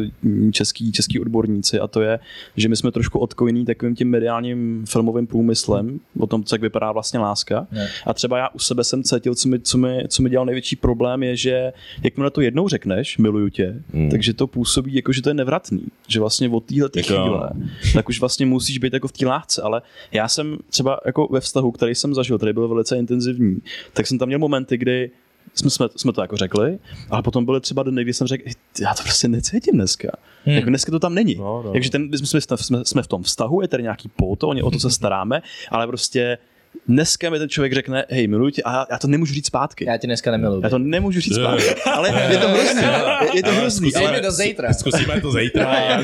český, 0.52 0.92
český 0.92 1.20
odborníci 1.20 1.80
a 1.80 1.86
to 1.86 2.00
je, 2.00 2.18
že 2.56 2.68
my 2.68 2.76
jsme 2.76 2.92
trošku 2.92 3.18
odkojení 3.18 3.64
takovým 3.64 3.94
tím 3.94 4.10
mediálním 4.10 4.84
filmovým 4.88 5.26
průmyslem 5.26 6.00
o 6.18 6.26
tom, 6.26 6.44
co 6.44 6.54
jak 6.54 6.62
vypadá 6.62 6.92
vlastně 6.92 7.18
láska 7.18 7.66
Ne. 7.72 7.88
a 8.06 8.14
třeba 8.14 8.38
já 8.38 8.48
u 8.48 8.58
sebe 8.58 8.84
jsem 8.84 9.02
cítil, 9.02 9.34
co 9.34 9.48
mi, 9.48 9.60
co 9.60 9.78
mi, 9.78 10.04
co 10.08 10.22
mi 10.22 10.30
dělal 10.30 10.46
největší 10.46 10.76
problém 10.76 11.22
je, 11.22 11.36
že 11.36 11.72
jakmile 12.02 12.30
to 12.30 12.40
jednou 12.40 12.68
řekneš, 12.68 13.18
miluju 13.18 13.48
tě, 13.48 13.82
Mm. 13.92 14.02
mm. 14.02 14.10
takže 14.10 14.32
to 14.34 14.46
působí 14.46 14.94
jako, 14.94 15.12
že 15.12 15.22
to 15.22 15.30
je 15.30 15.34
nevratný, 15.34 15.82
že 16.08 16.20
vlastně 16.20 16.48
od 16.48 16.64
téhle 16.64 16.88
Jako- 16.96 17.08
chvíle 17.08 17.50
tak 17.94 18.08
už 18.08 18.20
vlastně 18.20 18.46
musíš 18.46 18.78
být 18.78 18.92
jako 18.92 19.08
v 19.08 19.12
té 19.12 19.26
lásce, 19.26 19.62
ale 19.62 19.82
já 20.12 20.28
jsem 20.28 20.56
třeba 20.70 20.98
jako 21.06 21.28
ve 21.30 21.40
vztahu, 21.40 21.72
který 21.72 21.94
jsem 21.94 22.14
zažil, 22.14 22.36
který 22.38 22.52
byl 22.52 22.68
velice 22.68 22.96
intenzivní, 22.98 23.58
tak 23.92 24.06
jsem 24.06 24.18
tam 24.18 24.28
měl 24.28 24.38
momenty, 24.38 24.76
kdy 24.78 25.10
jsme, 25.54 25.70
jsme, 25.70 25.88
jsme 25.96 26.12
to 26.12 26.20
jako 26.22 26.36
řekli, 26.36 26.78
ale 27.10 27.22
potom 27.22 27.44
byly 27.44 27.60
třeba 27.60 27.82
dny, 27.82 28.02
kdy 28.02 28.12
jsem 28.14 28.26
řekl, 28.26 28.42
"Ej, 28.46 28.52
já 28.80 28.94
to 28.94 29.02
prostě 29.02 29.28
necítím 29.28 29.74
dneska. 29.74 30.08
Hmm. 30.44 30.54
Jako 30.56 30.68
dneska 30.68 30.92
to 30.92 30.98
tam 30.98 31.14
není. 31.14 31.34
No, 31.34 31.62
no. 31.62 31.72
Takže 31.72 31.90
ten, 31.90 32.10
my 32.10 32.18
jsme, 32.18 32.40
jsme, 32.40 32.84
jsme, 32.84 33.02
v 33.02 33.06
tom 33.06 33.22
vztahu, 33.22 33.62
je 33.62 33.68
tady 33.68 33.82
nějaký 33.82 34.08
pouto, 34.16 34.48
o, 34.48 34.52
ně- 34.54 34.62
o 34.62 34.70
to 34.70 34.78
se 34.80 34.90
staráme, 35.00 35.42
ale 35.70 35.86
prostě 35.86 36.38
dneska 36.88 37.30
mi 37.30 37.38
ten 37.38 37.48
člověk 37.48 37.72
řekne, 37.72 38.04
hej, 38.10 38.28
miluji 38.28 38.52
tě, 38.52 38.62
a 38.62 38.72
já, 38.72 38.86
já 38.90 38.98
to 38.98 39.08
nemůžu 39.08 39.34
říct 39.34 39.46
zpátky. 39.46 39.84
já 39.84 39.96
tě 39.96 40.06
dneska 40.06 40.30
nemiluji. 40.30 40.60
Já 40.64 40.68
to 40.68 40.78
nemůžu 40.78 41.20
říct 41.20 41.34
zpátky. 41.34 41.82
Ale 41.90 42.08
je 42.30 42.38
to 42.38 42.48
hrozný. 42.48 42.82
Je, 43.22 43.36
je 43.36 43.42
to 43.42 43.52
hrozný. 43.52 43.90
Zkusíme 43.90 44.20
do 44.20 44.30
zítra. 44.30 44.72
Zkusíme 44.72 45.20
to 45.20 45.32
zítra. 45.32 45.72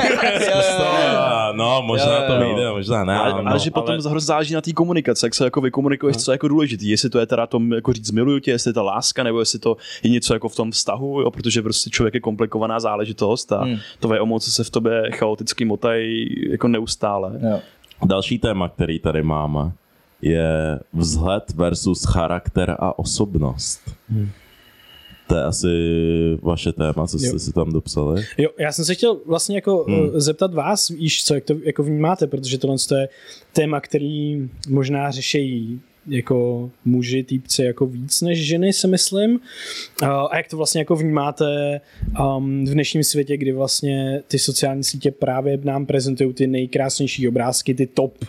To. 0.79 1.53
No, 1.53 1.83
možná 1.83 2.27
to 2.27 2.38
vyjde, 2.38 2.71
možná 2.71 3.05
ne. 3.05 3.17
ale, 3.17 3.43
no. 3.43 3.51
ale 3.51 3.59
že 3.59 3.71
potom 3.71 3.95
ale... 4.11 4.21
záleží 4.21 4.55
na 4.55 4.61
té 4.61 4.73
komunikaci, 4.73 5.27
jak 5.27 5.35
se 5.35 5.45
jako 5.45 5.61
vykomunikuješ, 5.61 6.17
co 6.17 6.31
je 6.31 6.35
jako 6.35 6.49
důležitý. 6.49 6.88
Jestli 6.88 7.11
to 7.11 7.19
je 7.19 7.27
teda 7.27 7.47
tom 7.47 7.73
jako 7.73 7.93
říct 7.93 8.11
miluju 8.11 8.38
tě, 8.38 8.51
jestli 8.51 8.69
je 8.69 8.73
to 8.73 8.85
láska, 8.85 9.23
nebo 9.23 9.41
jestli 9.41 9.59
to 9.59 9.77
je 10.03 10.11
něco 10.11 10.35
jako 10.35 10.49
v 10.49 10.57
tom 10.57 10.71
vztahu, 10.71 11.21
jo, 11.21 11.31
protože 11.31 11.62
prostě 11.62 11.91
člověk 11.91 12.14
je 12.14 12.21
komplikovaná 12.21 12.81
záležitost 12.81 13.53
a 13.53 13.59
Hmm. 13.59 13.73
hmm. 13.73 13.81
tvoje 14.01 14.21
emoce 14.21 14.51
se 14.51 14.64
v 14.64 14.71
tobě 14.71 15.11
chaoticky 15.11 15.64
motají 15.64 16.27
jako 16.51 16.69
neustále. 16.69 17.33
Jo. 17.51 17.61
Další 18.05 18.38
téma, 18.38 18.69
který 18.69 18.99
tady 18.99 19.23
máme, 19.23 19.73
je 20.22 20.81
vzhled 20.92 21.44
versus 21.54 22.04
charakter 22.04 22.76
a 22.78 22.98
osobnost. 22.98 23.81
Hmm. 24.09 24.28
To 25.28 25.37
je 25.37 25.42
asi 25.44 25.68
vaše 26.42 26.72
téma, 26.72 27.07
co 27.07 27.18
jste 27.18 27.28
Jo. 27.28 27.38
si 27.38 27.52
tam 27.52 27.72
dopsali. 27.72 28.24
Jo, 28.38 28.50
já 28.59 28.72
jsem 28.72 28.85
se 28.85 28.94
chtěl 28.94 29.20
vlastně 29.26 29.57
jako 29.57 29.85
Hmm. 29.88 29.98
hmm. 29.98 30.20
zeptat 30.20 30.54
vás, 30.54 30.88
víš 30.88 31.24
co, 31.24 31.35
jak 31.35 31.44
to 31.44 31.54
jako 31.64 31.83
vnímáte, 31.83 32.26
protože 32.26 32.59
tohle 32.59 32.76
je 33.00 33.09
téma, 33.52 33.81
který 33.81 34.48
možná 34.68 35.11
řeší 35.11 35.81
jako 36.07 36.70
muži, 36.85 37.22
týpci 37.22 37.62
jako 37.62 37.87
víc 37.87 38.20
než 38.20 38.46
ženy, 38.46 38.72
si 38.72 38.87
myslím. 38.88 39.40
A 40.02 40.20
a 40.20 40.37
jak 40.37 40.48
to 40.48 40.57
vlastně 40.57 40.81
jako 40.81 40.96
vnímáte 40.96 41.81
um, 42.37 42.64
v 42.64 42.70
dnešním 42.70 43.04
světě, 43.04 43.37
kdy 43.37 43.52
vlastně 43.52 44.22
ty 44.28 44.38
sociální 44.38 44.85
sítě 44.85 45.11
právě 45.11 45.59
nám 45.62 45.87
prezentují 45.87 46.35
ty 46.35 46.46
nejkrásnější 46.46 47.28
obrázky, 47.28 47.74
ty 47.74 47.87
top 47.87 48.24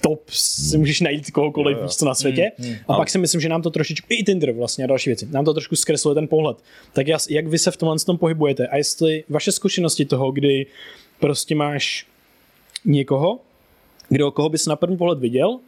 top, 0.00 0.30
si 0.30 0.78
můžeš 0.78 1.00
najít 1.00 1.30
kohokoliv 1.30 1.78
víš 1.82 1.96
co 1.96 2.04
na 2.04 2.14
světě. 2.14 2.50
A 2.88 2.96
pak 2.96 3.10
si 3.10 3.18
myslím, 3.18 3.40
že 3.40 3.48
nám 3.48 3.62
to 3.62 3.70
trošičku, 3.70 4.06
i 4.10 4.24
Tinder 4.24 4.52
vlastně 4.52 4.84
a 4.84 4.86
další 4.86 5.10
věci, 5.10 5.28
nám 5.30 5.44
to 5.44 5.54
trošku 5.54 5.76
zkresluje 5.76 6.14
ten 6.14 6.28
pohled. 6.28 6.56
Tak 6.92 7.08
jas, 7.08 7.30
jak 7.30 7.46
vy 7.46 7.58
se 7.58 7.70
v 7.70 7.76
tomhle 7.76 7.98
tom 7.98 8.18
pohybujete 8.18 8.66
a 8.66 8.76
jestli 8.76 9.24
vaše 9.28 9.52
zkušenosti 9.52 10.04
toho, 10.04 10.30
kdy 10.30 10.66
prostě 11.20 11.54
máš 11.54 12.06
někoho, 12.84 13.38
kdo 14.08 14.30
koho 14.30 14.48
bys 14.48 14.66
na 14.66 14.76
první 14.76 14.96
pohled 14.96 15.18
viděl 15.18 15.58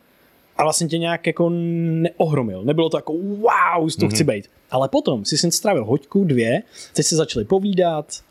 a 0.56 0.62
vlastně 0.62 0.88
tě 0.88 0.98
nějak 0.98 1.26
jako 1.26 1.50
neohromil. 1.50 2.64
Nebylo 2.64 2.88
to 2.88 2.98
jako 2.98 3.12
wow, 3.12 3.88
z 3.88 3.96
toho 3.96 4.08
mm-hmm. 4.08 4.14
chci 4.14 4.24
být. 4.24 4.50
Ale 4.70 4.88
potom 4.88 5.24
si 5.24 5.38
s 5.38 5.42
ním 5.42 5.52
strávil 5.52 5.84
hoďku, 5.84 6.24
dvě, 6.24 6.62
teď 6.94 7.06
se 7.06 7.16
začali 7.16 7.44
povídat 7.44 8.22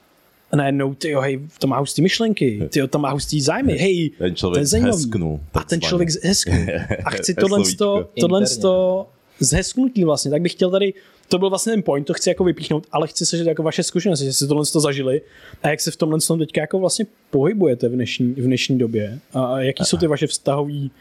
a 0.52 0.56
najednou, 0.56 0.94
ty 0.94 1.14
hej, 1.22 1.40
to 1.60 1.68
má 1.68 1.80
hustý 1.80 2.02
myšlenky, 2.02 2.70
ty 2.70 2.88
to 2.88 3.00
má 3.00 3.12
hustý 3.12 3.42
zájmy, 3.42 3.74
hej, 3.74 4.12
Ten 4.18 4.36
člověk 4.36 4.56
to 4.56 4.60
je 4.60 4.66
zajímavý. 4.66 5.40
A 5.54 5.64
ten 5.64 5.82
člověk 5.82 6.10
zhesknul. 6.10 6.66
A 7.06 7.10
chci 7.10 7.34
tohle, 7.40 7.60
to, 7.78 8.10
tohle 8.20 8.46
to 8.62 9.08
zhesknutí 9.40 10.04
vlastně, 10.04 10.32
tak 10.32 10.42
bych 10.42 10.52
chtěl 10.52 10.72
tady 10.72 10.94
to 11.30 11.38
byl 11.38 11.50
vlastně 11.50 11.74
ten 11.74 11.84
point, 11.84 12.08
to 12.08 12.14
chci 12.14 12.30
jako 12.30 12.44
vypíchnout, 12.44 12.88
ale 12.92 13.08
chci 13.08 13.26
se, 13.26 13.38
že 13.38 13.44
jako 13.44 13.64
vaše 13.64 13.84
zkušenosti, 13.84 14.26
že 14.26 14.34
jste 14.34 14.48
tohle 14.48 14.66
to 14.66 14.80
zažili 14.80 15.22
a 15.64 15.70
jak 15.70 15.82
se 15.82 15.92
v 15.92 15.96
tomhle 15.96 16.20
tom 16.20 16.40
teďka 16.40 16.62
jako 16.62 16.80
vlastně 16.80 17.06
pohybujete 17.30 17.90
v 17.90 17.92
dnešní, 17.92 18.34
v 18.34 18.46
dnešní 18.46 18.78
době 18.78 19.20
a 19.34 19.60
jaký 19.60 19.84
jsou 19.86 19.98
ty 19.98 20.08
vaše 20.08 20.28
vztahový 20.28 20.92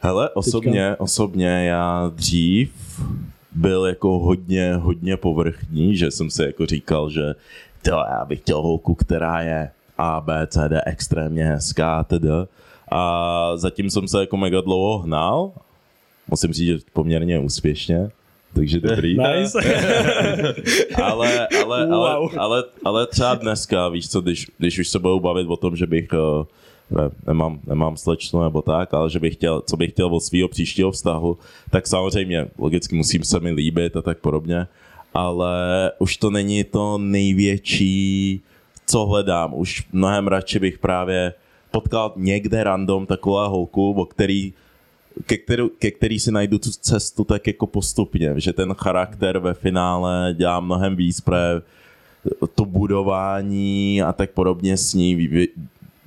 Hele, 0.00 0.30
osobně, 0.30 0.96
osobně 0.96 1.48
já 1.48 2.12
dřív 2.14 2.70
byl 3.52 3.86
jako 3.86 4.18
hodně, 4.18 4.74
hodně 4.74 5.16
povrchní, 5.16 5.96
že 5.96 6.10
jsem 6.10 6.30
si 6.30 6.42
jako 6.42 6.66
říkal, 6.66 7.10
že 7.10 7.34
to 7.82 7.90
já 7.90 8.24
bych 8.24 8.40
chtěl 8.40 8.62
holku, 8.62 8.94
která 8.94 9.40
je 9.40 9.70
A, 9.98 10.20
B, 10.20 10.46
C, 10.46 10.68
D, 10.68 10.80
extrémně 10.86 11.44
hezká, 11.44 12.04
tedy. 12.04 12.28
A 12.90 13.52
zatím 13.56 13.90
jsem 13.90 14.08
se 14.08 14.20
jako 14.20 14.36
mega 14.36 14.60
dlouho 14.60 14.98
hnal, 14.98 15.50
musím 16.30 16.52
říct, 16.52 16.66
že 16.66 16.78
poměrně 16.92 17.38
úspěšně, 17.38 18.10
takže 18.54 18.80
dobrý. 18.80 19.16
Nice. 19.38 19.58
ale, 21.04 21.48
ale, 21.64 21.86
Wow. 21.86 21.96
ale, 21.98 22.28
ale, 22.38 22.64
ale 22.84 23.06
třeba 23.06 23.34
dneska, 23.34 23.88
víš 23.88 24.08
co, 24.10 24.20
když, 24.20 24.46
když 24.58 24.78
už 24.78 24.88
se 24.88 24.98
budou 24.98 25.20
bavit 25.20 25.46
o 25.48 25.56
tom, 25.56 25.76
že 25.76 25.86
bych 25.86 26.08
eh, 26.12 26.44
ne, 26.90 27.10
nemám, 27.26 27.60
nemám 27.66 27.96
slečnu 27.96 28.42
nebo 28.42 28.62
tak, 28.62 28.94
ale 28.94 29.10
že 29.10 29.20
bych 29.20 29.34
chtěl, 29.34 29.62
co 29.66 29.76
bych 29.76 29.90
chtěl 29.90 30.06
od 30.14 30.20
svého 30.20 30.48
příštího 30.48 30.90
vztahu, 30.90 31.38
tak 31.70 31.86
samozřejmě 31.86 32.46
logicky 32.58 32.96
musím 32.96 33.24
se 33.24 33.40
mi 33.40 33.50
líbit 33.50 33.96
a 33.96 34.02
tak 34.02 34.18
podobně, 34.18 34.66
ale 35.14 35.92
už 35.98 36.16
to 36.16 36.30
není 36.30 36.64
to 36.64 36.98
největší, 36.98 38.40
co 38.86 39.06
hledám. 39.06 39.54
Už 39.54 39.84
mnohem 39.92 40.28
radši 40.28 40.58
bych 40.58 40.78
právě 40.78 41.34
potkal 41.70 42.12
někde 42.16 42.64
random 42.64 43.06
takovou 43.06 43.48
holku, 43.48 43.92
o 43.92 44.04
který 44.04 44.52
ke, 45.26 45.36
kterou, 45.36 45.68
ke 45.68 45.90
který 45.90 46.20
si 46.20 46.32
najdu 46.32 46.58
tu 46.58 46.70
cestu 46.70 47.24
tak 47.24 47.46
jako 47.46 47.66
postupně, 47.66 48.34
že 48.36 48.52
ten 48.52 48.74
charakter 48.74 49.38
ve 49.38 49.54
finále 49.54 50.34
dělá 50.36 50.60
mnohem 50.60 50.96
víc 50.96 51.20
pro 51.20 51.36
to 52.54 52.64
budování 52.64 54.02
a 54.02 54.12
tak 54.12 54.30
podobně 54.30 54.76
s 54.76 54.94
ní 54.94 55.28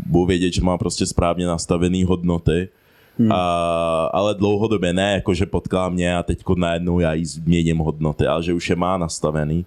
budu 0.05 0.25
vědět, 0.25 0.53
že 0.53 0.61
má 0.61 0.77
prostě 0.77 1.05
správně 1.05 1.45
nastavený 1.45 2.03
hodnoty, 2.03 2.69
hmm. 3.21 3.31
a, 3.31 4.05
ale 4.13 4.35
dlouhodobě 4.35 4.93
ne, 4.93 5.13
jako 5.13 5.33
že 5.33 5.45
potká 5.45 5.89
mě 5.89 6.17
a 6.17 6.23
teď 6.23 6.43
najednou 6.55 6.99
já 6.99 7.13
jí 7.13 7.25
změním 7.25 7.77
hodnoty, 7.77 8.27
ale 8.27 8.43
že 8.43 8.53
už 8.53 8.69
je 8.69 8.75
má 8.75 8.97
nastavený. 8.97 9.65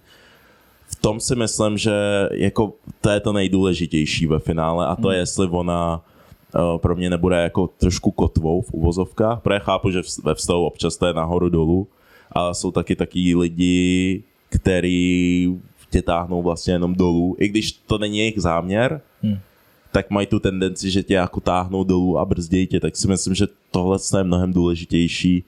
V 0.87 0.95
tom 0.95 1.19
si 1.19 1.35
myslím, 1.35 1.77
že 1.77 1.93
jako 2.31 2.73
to 3.01 3.09
je 3.09 3.19
to 3.19 3.33
nejdůležitější 3.33 4.27
ve 4.27 4.39
finále 4.39 4.87
a 4.87 4.95
to 4.95 5.11
je, 5.11 5.19
jestli 5.19 5.47
ona 5.47 6.01
uh, 6.55 6.77
pro 6.77 6.95
mě 6.95 7.09
nebude 7.09 7.35
jako 7.35 7.69
trošku 7.77 8.11
kotvou 8.11 8.61
v 8.61 8.73
uvozovkách, 8.73 9.41
protože 9.41 9.59
chápu, 9.59 9.91
že 9.91 10.01
ve 10.23 10.35
vztahu 10.35 10.65
občas 10.65 10.97
to 10.97 11.05
je 11.05 11.13
nahoru 11.13 11.49
dolů, 11.49 11.87
ale 12.31 12.55
jsou 12.55 12.71
taky 12.71 12.95
taky 12.95 13.35
lidi, 13.35 14.23
který 14.49 15.49
tě 15.89 16.01
táhnou 16.01 16.41
vlastně 16.41 16.73
jenom 16.73 16.95
dolů, 16.95 17.35
i 17.39 17.47
když 17.47 17.71
to 17.71 17.97
není 17.97 18.17
jejich 18.17 18.41
záměr, 18.41 19.01
Hmm. 19.23 19.39
Tak 19.95 20.09
mají 20.09 20.27
tu 20.27 20.39
tendenci, 20.39 20.91
že 20.91 21.03
tě 21.03 21.13
jako 21.13 21.39
táhnou 21.39 21.83
dolů 21.83 22.19
a 22.19 22.25
brzdějí 22.25 22.67
tě, 22.67 22.79
tak 22.79 22.95
si 22.95 23.07
myslím, 23.07 23.35
že 23.35 23.47
tohle 23.71 23.97
je 24.17 24.23
mnohem 24.23 24.53
důležitější. 24.53 25.43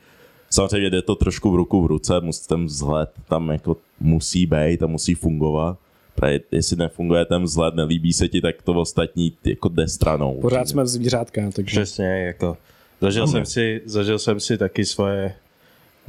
Samozřejmě 0.49 0.89
jde 0.89 1.01
to 1.01 1.15
trošku 1.15 1.51
v 1.51 1.55
ruku 1.55 1.81
v 1.81 1.85
ruce, 1.85 2.13
mus- 2.13 2.47
ten 2.47 2.65
vzhled 2.65 3.09
tam 3.27 3.49
jako 3.49 3.77
musí 3.99 4.45
být 4.45 4.83
a 4.83 4.87
musí 4.87 5.15
fungovat. 5.15 5.77
Protože 6.15 6.39
jestli 6.51 6.75
nefunguje 6.77 7.25
ten 7.25 7.43
vzhled, 7.43 7.75
nelíbí 7.75 8.13
se 8.13 8.27
ti, 8.27 8.41
tak 8.41 8.61
to 8.61 8.73
ostatní 8.73 9.33
jako 9.43 9.69
jde 9.69 9.87
stranou. 9.87 10.39
Pořád 10.41 10.67
jsme 10.67 10.83
v 10.83 10.87
zvířátka, 10.87 11.51
takže 11.51 11.81
Přesně, 11.81 12.05
jako 12.05 12.57
zažil 13.01 13.27
jsem 13.27 13.45
si, 13.45 13.81
zažil 13.85 14.19
jsem 14.19 14.39
si 14.39 14.57
taky 14.57 14.85
svoje 14.85 15.33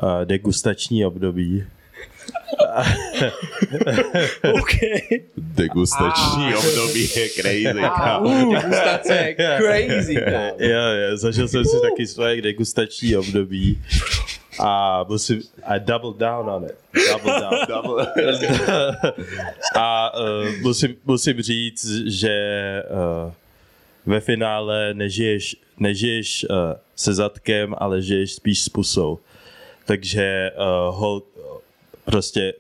uh, 0.03 0.25
degustační 0.25 1.07
období. 1.07 1.65
Okay. 4.61 5.01
Degustační 5.37 6.55
období 6.55 7.09
je 7.17 7.29
crazy. 7.29 7.81
kámo. 7.97 8.29
Uh, 8.29 8.55
degustace 8.55 9.15
je 9.15 9.35
crazy, 9.35 10.15
kámo. 10.31 10.55
Jo, 10.59 10.81
jo, 10.81 11.17
zažil 11.17 11.49
jsem 11.49 11.65
si 11.65 11.77
taky 11.91 12.07
svoje 12.07 12.43
degustační 12.43 13.17
období 13.17 13.79
a 14.59 15.05
musím, 15.09 15.43
I 15.65 15.81
double 15.81 16.15
down 16.19 16.51
on 16.51 16.65
it. 16.65 16.77
Double 17.13 17.41
down. 17.41 17.55
Double. 17.69 18.07
a 19.77 20.13
uh, 20.19 20.49
musím, 20.61 20.97
musím 21.05 21.43
říct, 21.43 21.87
že 22.07 22.37
uh, 22.91 23.33
ve 24.07 24.21
finále 24.21 24.95
nežiješ, 24.95 25.57
nežiješ 25.79 26.47
uh, 26.51 26.57
se 26.97 27.15
zadkem, 27.15 27.75
ale 27.79 28.03
žiješ 28.03 28.33
spíš 28.33 28.63
s 28.63 28.69
pusou. 28.69 29.19
Takže 29.85 30.51
uh, 30.57 30.95
hol, 30.95 31.23
prostě 32.11 32.55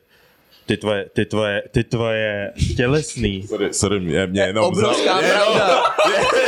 ty 0.66 0.76
tvoje, 0.76 1.06
ty 1.12 1.24
tvoje, 1.24 1.62
ty 1.70 1.84
tvoje 1.84 2.52
tělesný 2.76 3.42
Sorry, 3.46 3.74
sorry, 3.74 4.00
mě, 4.00 4.26
mě 4.26 4.40
jenom 4.42 4.64
Obrovská 4.64 5.20
vzal- 5.20 5.32
pravda. 5.32 5.82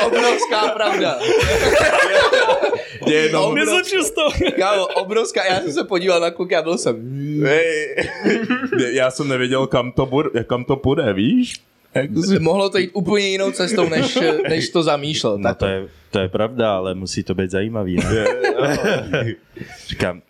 Obrovská 0.07 0.69
pravda. 0.69 1.19
Mě 3.07 3.15
jenom, 3.15 3.55
Nezlepšil 3.55 4.05
jsi 4.05 4.13
to. 4.15 4.29
Kámo, 4.59 4.87
obrovská. 4.87 5.45
Já 5.47 5.61
jsem 5.61 5.73
se 5.73 5.85
podíval 5.85 6.21
na 6.21 6.31
kluky 6.31 6.57
a 6.57 6.63
byl 6.63 6.79
jsem... 6.79 6.97
Já 8.93 9.11
jsem 9.11 9.29
nevěděl, 9.29 9.67
kam 9.67 9.93
to, 9.93 10.07
bude, 10.07 10.45
kam 10.45 10.65
to 10.65 10.77
půjde, 10.77 11.13
víš? 11.13 11.55
Jak 11.95 12.11
to 12.15 12.23
si... 12.23 12.39
Mohlo 12.39 12.71
to 12.71 12.79
jít 12.79 12.91
úplně 12.93 13.29
jinou 13.29 13.51
cestou, 13.51 13.89
než, 13.89 14.19
než 14.49 14.69
to 14.71 14.83
zamýšlel. 14.83 15.39
No 15.39 15.49
Tak 15.49 15.59
to 15.59 15.67
je, 15.67 15.89
to 16.11 16.19
je 16.19 16.29
pravda, 16.29 16.77
ale 16.77 16.95
musí 16.95 17.23
to 17.23 17.35
být 17.35 17.51
zajímavý. 17.51 17.97
Ne? 17.97 18.25
Říkám, 19.89 20.23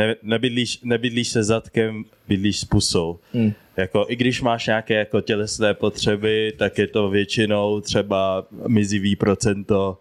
ne, 0.00 0.16
nebydlíš, 0.22 0.80
nebydlíš 0.84 1.28
se 1.28 1.44
zadkem, 1.44 2.04
bydlíš 2.28 2.58
s 2.60 2.64
pusou. 2.64 3.18
Hmm. 3.32 3.52
Jako, 3.76 4.06
I 4.08 4.16
když 4.16 4.42
máš 4.42 4.66
nějaké 4.66 4.94
jako 4.94 5.20
tělesné 5.20 5.74
potřeby, 5.74 6.52
tak 6.56 6.78
je 6.78 6.86
to 6.86 7.08
většinou 7.08 7.80
třeba 7.80 8.46
mizivý 8.66 9.16
procento 9.16 9.98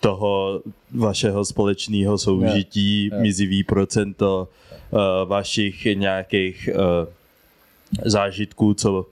toho 0.00 0.62
vašeho 0.90 1.44
společného 1.44 2.18
soužití, 2.18 3.04
Jo. 3.06 3.16
Jo. 3.16 3.22
mizivý 3.22 3.64
procento 3.64 4.48
uh, 4.90 5.00
vašich 5.28 5.84
nějakých 5.84 6.68
uh, 6.74 6.80
zážitků, 8.04 8.74
co 8.74 9.06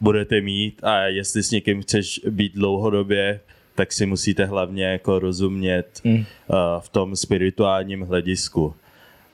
budete 0.00 0.40
mít 0.40 0.84
a 0.84 1.00
jestli 1.06 1.42
s 1.42 1.50
někým 1.50 1.82
chceš 1.82 2.20
být 2.30 2.54
dlouhodobě, 2.54 3.40
tak 3.74 3.92
si 3.92 4.06
musíte 4.06 4.44
hlavně 4.44 4.84
jako 4.84 5.18
rozumět 5.18 5.86
Mm. 6.04 6.14
uh, 6.14 6.24
v 6.80 6.88
tom 6.88 7.16
spirituálním 7.16 8.00
hledisku. 8.02 8.74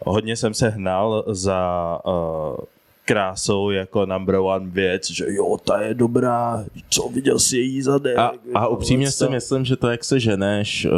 Hodně 0.06 0.36
jsem 0.36 0.54
se 0.54 0.68
hnal 0.68 1.24
za 1.26 1.98
uh, 2.04 2.56
krásou 3.04 3.70
jako 3.70 4.06
number 4.06 4.34
one 4.34 4.70
věc, 4.70 5.10
že 5.10 5.24
jo, 5.28 5.56
ta 5.64 5.80
je 5.82 5.94
dobrá, 5.94 6.64
co 6.88 7.08
viděl 7.08 7.38
si 7.38 7.56
její 7.56 7.82
zadek. 7.82 8.18
A, 8.18 8.32
a 8.54 8.66
upřímně 8.66 9.10
si 9.10 9.28
myslím, 9.28 9.64
že 9.64 9.76
to, 9.76 9.90
jak 9.90 10.04
se 10.04 10.20
ženeš 10.20 10.86
uh, 10.86 10.90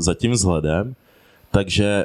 za 0.00 0.14
tím 0.14 0.32
vzhledem, 0.32 0.94
takže 1.50 2.04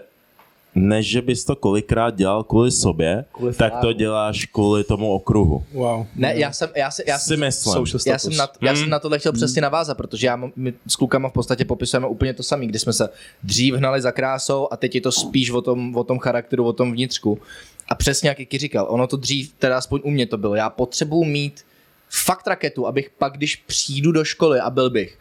než 0.76 1.08
že 1.08 1.22
bys 1.22 1.46
to 1.46 1.56
kolikrát 1.56 2.16
dělal 2.16 2.44
kvůli 2.44 2.72
sobě, 2.72 3.26
Kvůli 3.32 3.54
tak 3.54 3.74
to 3.82 3.94
děláš 3.94 4.46
kvůli 4.46 4.84
tomu 4.84 5.12
okruhu. 5.12 5.64
Wow. 5.74 6.06
Ne, 6.16 6.40
já 6.40 6.52
jsem, 6.52 6.70
já, 6.76 6.92
se, 6.92 7.04
já, 7.08 7.20
Si 7.20 7.28
jsem, 7.28 7.40
myslím. 7.40 7.86
Já, 8.06 8.18
jsem 8.18 8.38
na, 8.38 8.48
já 8.62 8.76
jsem 8.76 8.90
na 8.90 9.00
tohle 9.00 9.20
chtěl 9.20 9.34
přesně 9.34 9.62
navázat, 9.62 9.98
protože 9.98 10.28
já, 10.28 10.40
my 10.56 10.74
s 10.88 10.96
klukama 10.96 11.30
v 11.30 11.34
podstatě 11.34 11.66
popisujeme 11.66 12.08
úplně 12.08 12.34
to 12.34 12.44
samé, 12.44 12.66
kdy 12.66 12.80
jsme 12.80 12.94
se 12.94 13.10
dřív 13.44 13.74
hnali 13.74 14.02
za 14.02 14.12
krásou 14.12 14.68
a 14.72 14.78
teď 14.78 14.96
je 14.96 15.02
to 15.02 15.12
spíš 15.12 15.52
o 15.52 15.62
tom, 15.62 15.96
o 15.96 16.04
tom 16.04 16.20
charakteru, 16.20 16.66
o 16.66 16.74
tom 16.74 16.92
vnitřku. 16.92 17.40
A 17.88 17.96
přesně 17.96 18.30
jak 18.30 18.38
Kiki 18.38 18.58
říkal, 18.58 18.88
ono 18.90 19.08
to 19.08 19.18
dřív, 19.18 19.54
teda 19.60 19.78
aspoň 19.78 20.02
u 20.04 20.10
mě 20.10 20.26
to 20.26 20.38
bylo, 20.38 20.56
já 20.56 20.70
potřebuji 20.70 21.26
mít 21.26 21.66
fakt 22.10 22.48
raketu, 22.48 22.88
abych 22.88 23.10
pak, 23.18 23.34
když 23.34 23.56
přijdu 23.56 24.12
do 24.12 24.24
školy 24.24 24.60
a 24.60 24.70
byl 24.70 24.90
bych, 24.90 25.18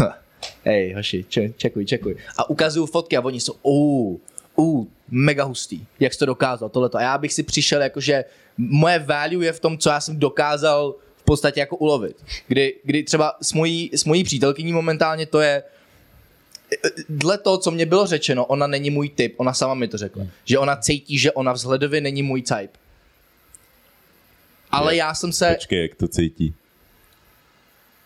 hej, 0.64 0.92
hoši, 0.92 1.24
če, 1.28 1.48
čekuj, 1.56 1.84
čekuj. 1.84 2.16
A 2.36 2.50
ukazuju 2.50 2.86
fotky 2.86 3.16
a 3.16 3.20
oni 3.20 3.40
jsou, 3.40 3.54
uh, 3.62 4.16
uh, 4.56 4.86
mega 5.10 5.44
hustý, 5.44 5.86
jak 6.00 6.12
jsi 6.12 6.18
to 6.18 6.26
dokázal, 6.26 6.68
tohleto. 6.68 6.98
A 6.98 7.02
já 7.02 7.18
bych 7.18 7.32
si 7.32 7.42
přišel, 7.42 7.82
jakože 7.82 8.24
moje 8.58 8.98
value 8.98 9.44
je 9.46 9.52
v 9.52 9.60
tom, 9.60 9.78
co 9.78 9.90
já 9.90 10.00
jsem 10.00 10.18
dokázal 10.18 10.94
v 11.16 11.22
podstatě 11.24 11.60
jako 11.60 11.76
ulovit. 11.76 12.24
Kdy, 12.48 12.74
kdy 12.84 13.02
třeba 13.02 13.36
s 13.42 13.52
mojí, 13.52 13.90
s 13.94 14.04
mojí 14.04 14.24
přítelkyní 14.24 14.72
momentálně 14.72 15.26
to 15.26 15.40
je, 15.40 15.62
dle 17.08 17.38
toho, 17.38 17.58
co 17.58 17.70
mě 17.70 17.86
bylo 17.86 18.06
řečeno, 18.06 18.46
ona 18.46 18.66
není 18.66 18.90
můj 18.90 19.08
typ, 19.08 19.34
ona 19.36 19.54
sama 19.54 19.74
mi 19.74 19.88
to 19.88 19.98
řekla. 19.98 20.26
Že 20.44 20.58
ona 20.58 20.76
cítí, 20.76 21.18
že 21.18 21.32
ona 21.32 21.52
vzhledově 21.52 22.00
není 22.00 22.22
můj 22.22 22.42
type. 22.42 22.78
Ale 24.70 24.94
Je. 24.94 24.98
já 24.98 25.14
jsem 25.14 25.32
se, 25.32 25.54
Počkej, 25.54 25.82
jak 25.82 25.94
to 25.94 26.08
cítí. 26.08 26.54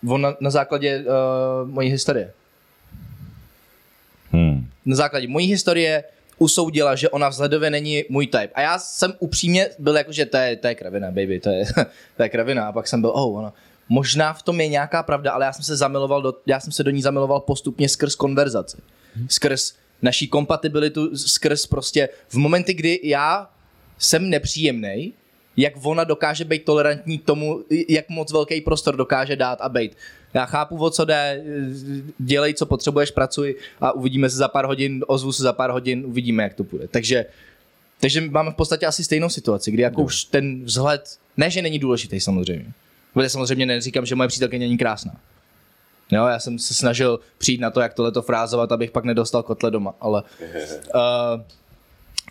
ona 0.07 0.35
na 0.39 0.49
základě 0.49 0.99
uh, 1.63 1.69
mojí 1.69 1.89
historie, 1.89 2.33
Hmm. 4.31 4.69
na 4.85 4.95
základě 4.95 5.27
mojí 5.27 5.47
historie 5.47 6.03
usoudila, 6.39 6.95
že 6.95 7.09
ona 7.09 7.29
vzhledově 7.29 7.69
není 7.69 8.03
můj 8.09 8.27
type. 8.27 8.49
A 8.53 8.61
já 8.61 8.79
jsem 8.79 9.13
upřímně 9.19 9.69
byl 9.79 9.97
jako, 9.97 10.11
že 10.11 10.25
to 10.25 10.37
je, 10.37 10.55
to 10.55 10.67
je 10.67 10.75
kravina, 10.75 11.07
baby, 11.07 11.39
to 11.39 11.49
je, 11.49 11.65
to 12.17 12.23
je 12.23 12.29
kravina. 12.29 12.67
A 12.67 12.71
pak 12.71 12.87
jsem 12.87 13.01
byl, 13.01 13.09
oh, 13.09 13.37
ona, 13.39 13.53
možná 13.89 14.33
v 14.33 14.43
tom 14.43 14.61
je 14.61 14.67
nějaká 14.67 15.03
pravda, 15.03 15.31
ale 15.31 15.45
já 15.45 15.53
jsem 15.53 15.63
se 15.63 15.75
zamiloval 15.75 16.21
do, 16.21 16.33
já 16.45 16.59
jsem 16.59 16.71
se 16.71 16.83
do 16.83 16.91
ní 16.91 17.01
zamiloval 17.01 17.39
postupně 17.39 17.89
skrz 17.89 18.15
konverzaci. 18.15 18.77
Skrz 19.29 19.73
naší 20.01 20.27
kompatibilitu, 20.27 21.17
skrz 21.17 21.65
prostě 21.65 22.09
v 22.29 22.35
momenty, 22.35 22.73
kdy 22.73 22.99
já 23.03 23.49
jsem 23.97 24.29
nepříjemný, 24.29 25.13
jak 25.57 25.73
ona 25.83 26.03
dokáže 26.03 26.45
být 26.45 26.65
tolerantní 26.65 27.17
tomu, 27.17 27.63
jak 27.89 28.09
moc 28.09 28.31
velký 28.31 28.61
prostor 28.61 28.95
dokáže 28.95 29.35
dát 29.35 29.61
a 29.61 29.69
být. 29.69 29.97
Já 30.33 30.45
chápu, 30.45 30.77
o 30.77 30.89
co 30.89 31.05
jde, 31.05 31.43
dělej, 32.19 32.53
co 32.53 32.65
potřebuješ, 32.65 33.11
pracuj 33.11 33.55
a 33.81 33.91
uvidíme 33.91 34.29
se 34.29 34.37
za 34.37 34.47
pár 34.47 34.65
hodin, 34.65 35.03
ozvu 35.07 35.31
se 35.31 35.43
za 35.43 35.53
pár 35.53 35.69
hodin, 35.69 36.03
uvidíme, 36.05 36.43
jak 36.43 36.53
to 36.53 36.63
půjde. 36.63 36.87
Takže, 36.87 37.25
takže 37.99 38.21
máme 38.21 38.51
v 38.51 38.55
podstatě 38.55 38.85
asi 38.85 39.03
stejnou 39.03 39.29
situaci, 39.29 39.71
kdy 39.71 39.83
jako 39.83 40.01
už 40.01 40.23
ten 40.23 40.63
vzhled, 40.65 41.17
ne, 41.37 41.49
že 41.49 41.61
není 41.61 41.79
důležitý 41.79 42.19
samozřejmě, 42.19 42.71
protože 43.13 43.29
samozřejmě 43.29 43.65
neříkám, 43.65 44.05
že 44.05 44.15
moje 44.15 44.27
přítelkyně 44.27 44.65
není 44.65 44.77
krásná. 44.77 45.15
Jo, 46.11 46.25
já 46.25 46.39
jsem 46.39 46.59
se 46.59 46.73
snažil 46.73 47.19
přijít 47.37 47.61
na 47.61 47.71
to, 47.71 47.81
jak 47.81 47.93
tohle 47.93 48.11
to 48.11 48.21
frázovat, 48.21 48.71
abych 48.71 48.91
pak 48.91 49.03
nedostal 49.03 49.43
kotle 49.43 49.71
doma, 49.71 49.93
ale 50.01 50.23
uh, 50.95 51.41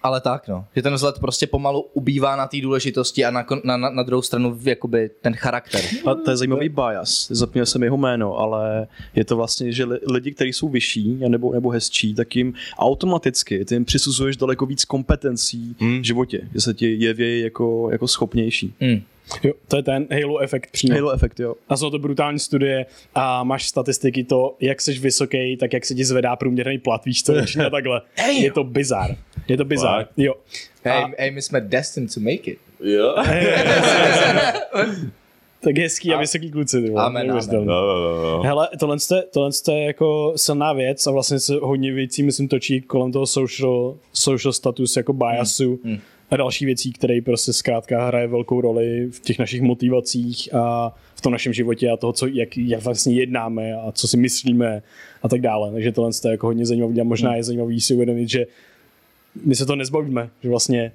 ale 0.03 0.21
tak, 0.21 0.49
no. 0.49 0.65
Že 0.77 0.83
ten 0.83 0.95
vzhled 0.95 1.19
prostě 1.19 1.47
pomalu 1.47 1.81
ubývá 1.93 2.37
na 2.37 2.47
té 2.47 2.61
důležitosti 2.61 3.25
a 3.25 3.31
na, 3.31 3.47
na, 3.65 3.77
na, 3.77 3.91
na 3.91 4.03
druhou 4.03 4.23
stranu 4.23 4.59
jakoby 4.63 5.11
ten 5.21 5.35
charakter. 5.35 5.81
A 6.07 6.15
to 6.15 6.31
je 6.31 6.37
zajímavý 6.37 6.69
bias, 6.69 7.29
zapomněl 7.31 7.67
jsem 7.67 7.83
jeho 7.83 7.97
jméno, 7.97 8.39
ale 8.39 8.87
je 9.15 9.25
to 9.25 9.37
vlastně, 9.37 9.73
že 9.73 9.85
li- 9.85 9.99
lidi, 10.11 10.33
kteří 10.33 10.53
jsou 10.53 10.69
vyšší 10.69 11.15
nebo, 11.29 11.53
nebo 11.53 11.71
hezčí, 11.71 12.15
tak 12.15 12.37
jim 12.37 12.55
automaticky 12.79 13.65
ty 13.65 13.75
jim 13.75 13.85
přisuzuješ 13.85 14.37
daleko 14.37 14.67
víc 14.67 14.85
kompetencí 14.85 15.77
v 15.81 16.03
životě, 16.03 16.41
že 16.55 16.61
se 16.61 16.75
ti 16.75 16.95
jeví 16.99 17.41
jako, 17.41 17.89
jako 17.93 18.09
schopnější. 18.09 18.75
Mm. 18.81 19.03
Jo, 19.45 19.53
to 19.69 19.77
je 19.77 19.83
ten 19.83 20.07
Halo 20.11 20.39
efekt 20.39 20.71
přímo. 20.71 20.95
Halo 20.95 21.13
efekt, 21.13 21.41
jo. 21.41 21.55
A 21.69 21.77
jsou 21.77 21.91
to 21.91 21.99
brutální 21.99 22.39
studie 22.39 22.87
a 23.15 23.45
máš 23.45 23.69
statistiky 23.69 24.25
to, 24.25 24.57
jak 24.61 24.81
jsi 24.81 24.93
vysoký, 24.93 25.57
tak 25.57 25.73
jak 25.73 25.85
se 25.85 25.95
ti 25.95 26.05
zvedá 26.05 26.37
průměrný 26.37 26.79
plat, 26.79 27.05
víš 27.05 27.23
co, 27.23 27.33
takhle. 27.71 28.01
Je 28.41 28.53
to 28.53 28.65
bizar. 28.65 29.17
Je 29.49 29.57
to 29.57 29.65
bizar. 29.65 30.05
Fakt? 30.05 30.13
Jo. 30.17 30.35
Hej, 30.85 31.05
A- 31.05 31.11
hej, 31.19 31.31
my 31.31 31.43
jsme 31.43 31.61
destined 31.61 32.15
to 32.15 32.21
make 32.21 32.51
it. 32.51 32.59
Jo. 32.81 33.15
Tak 35.61 35.79
hezký 35.79 36.13
a 36.15 36.19
vysoký 36.19 36.51
kluci. 36.51 36.83
Ty 36.83 36.93
Amen, 36.95 37.27
neuvěřitelný. 37.27 37.67
No, 37.67 37.87
no, 37.87 38.23
no. 38.23 38.43
Hele, 38.43 38.69
tohle, 38.81 38.97
je, 39.17 39.23
tohle 39.33 39.51
je 39.73 39.85
jako 39.85 40.33
silná 40.37 40.73
věc 40.73 41.07
a 41.07 41.11
vlastně 41.11 41.41
se 41.41 41.55
hodně 41.63 41.93
věcí, 41.93 42.23
myslím, 42.23 42.49
točí 42.49 42.81
kolem 42.81 43.13
toho 43.13 43.27
social, 43.27 43.95
social 44.13 44.53
status 44.53 44.97
jako 44.97 45.13
biasu 45.13 45.81
Hmm. 45.85 45.99
a 46.31 46.37
další 46.37 46.65
věcí, 46.67 46.93
které 46.93 47.21
prostě 47.25 47.53
zkrátka 47.53 48.07
hraje 48.07 48.27
velkou 48.27 48.61
roli 48.61 49.07
v 49.11 49.21
těch 49.21 49.39
našich 49.39 49.63
motivacích 49.63 50.55
a 50.55 50.95
v 51.15 51.21
tom 51.21 51.33
našem 51.33 51.53
životě 51.53 51.91
a 51.91 51.97
toho, 51.97 52.13
co, 52.13 52.27
jak, 52.27 52.57
jak 52.59 52.83
vlastně 52.83 53.15
jednáme 53.15 53.75
a 53.75 53.93
co 53.93 54.09
si 54.09 54.17
myslíme 54.17 54.83
a 55.23 55.29
tak 55.29 55.41
dále. 55.41 55.73
Takže 55.73 55.93
tohle 55.93 56.11
je 56.25 56.31
jako 56.31 56.47
hodně 56.47 56.67
zajímavý 56.67 57.01
a 57.01 57.05
možná 57.05 57.35
je 57.37 57.43
zajímavý 57.45 57.81
si 57.81 57.95
uvědomit, 57.95 58.29
že 58.29 58.47
my 59.45 59.55
se 59.55 59.67
to 59.67 59.77
nezbavíme, 59.77 60.29
že 60.43 60.49
vlastně 60.49 60.93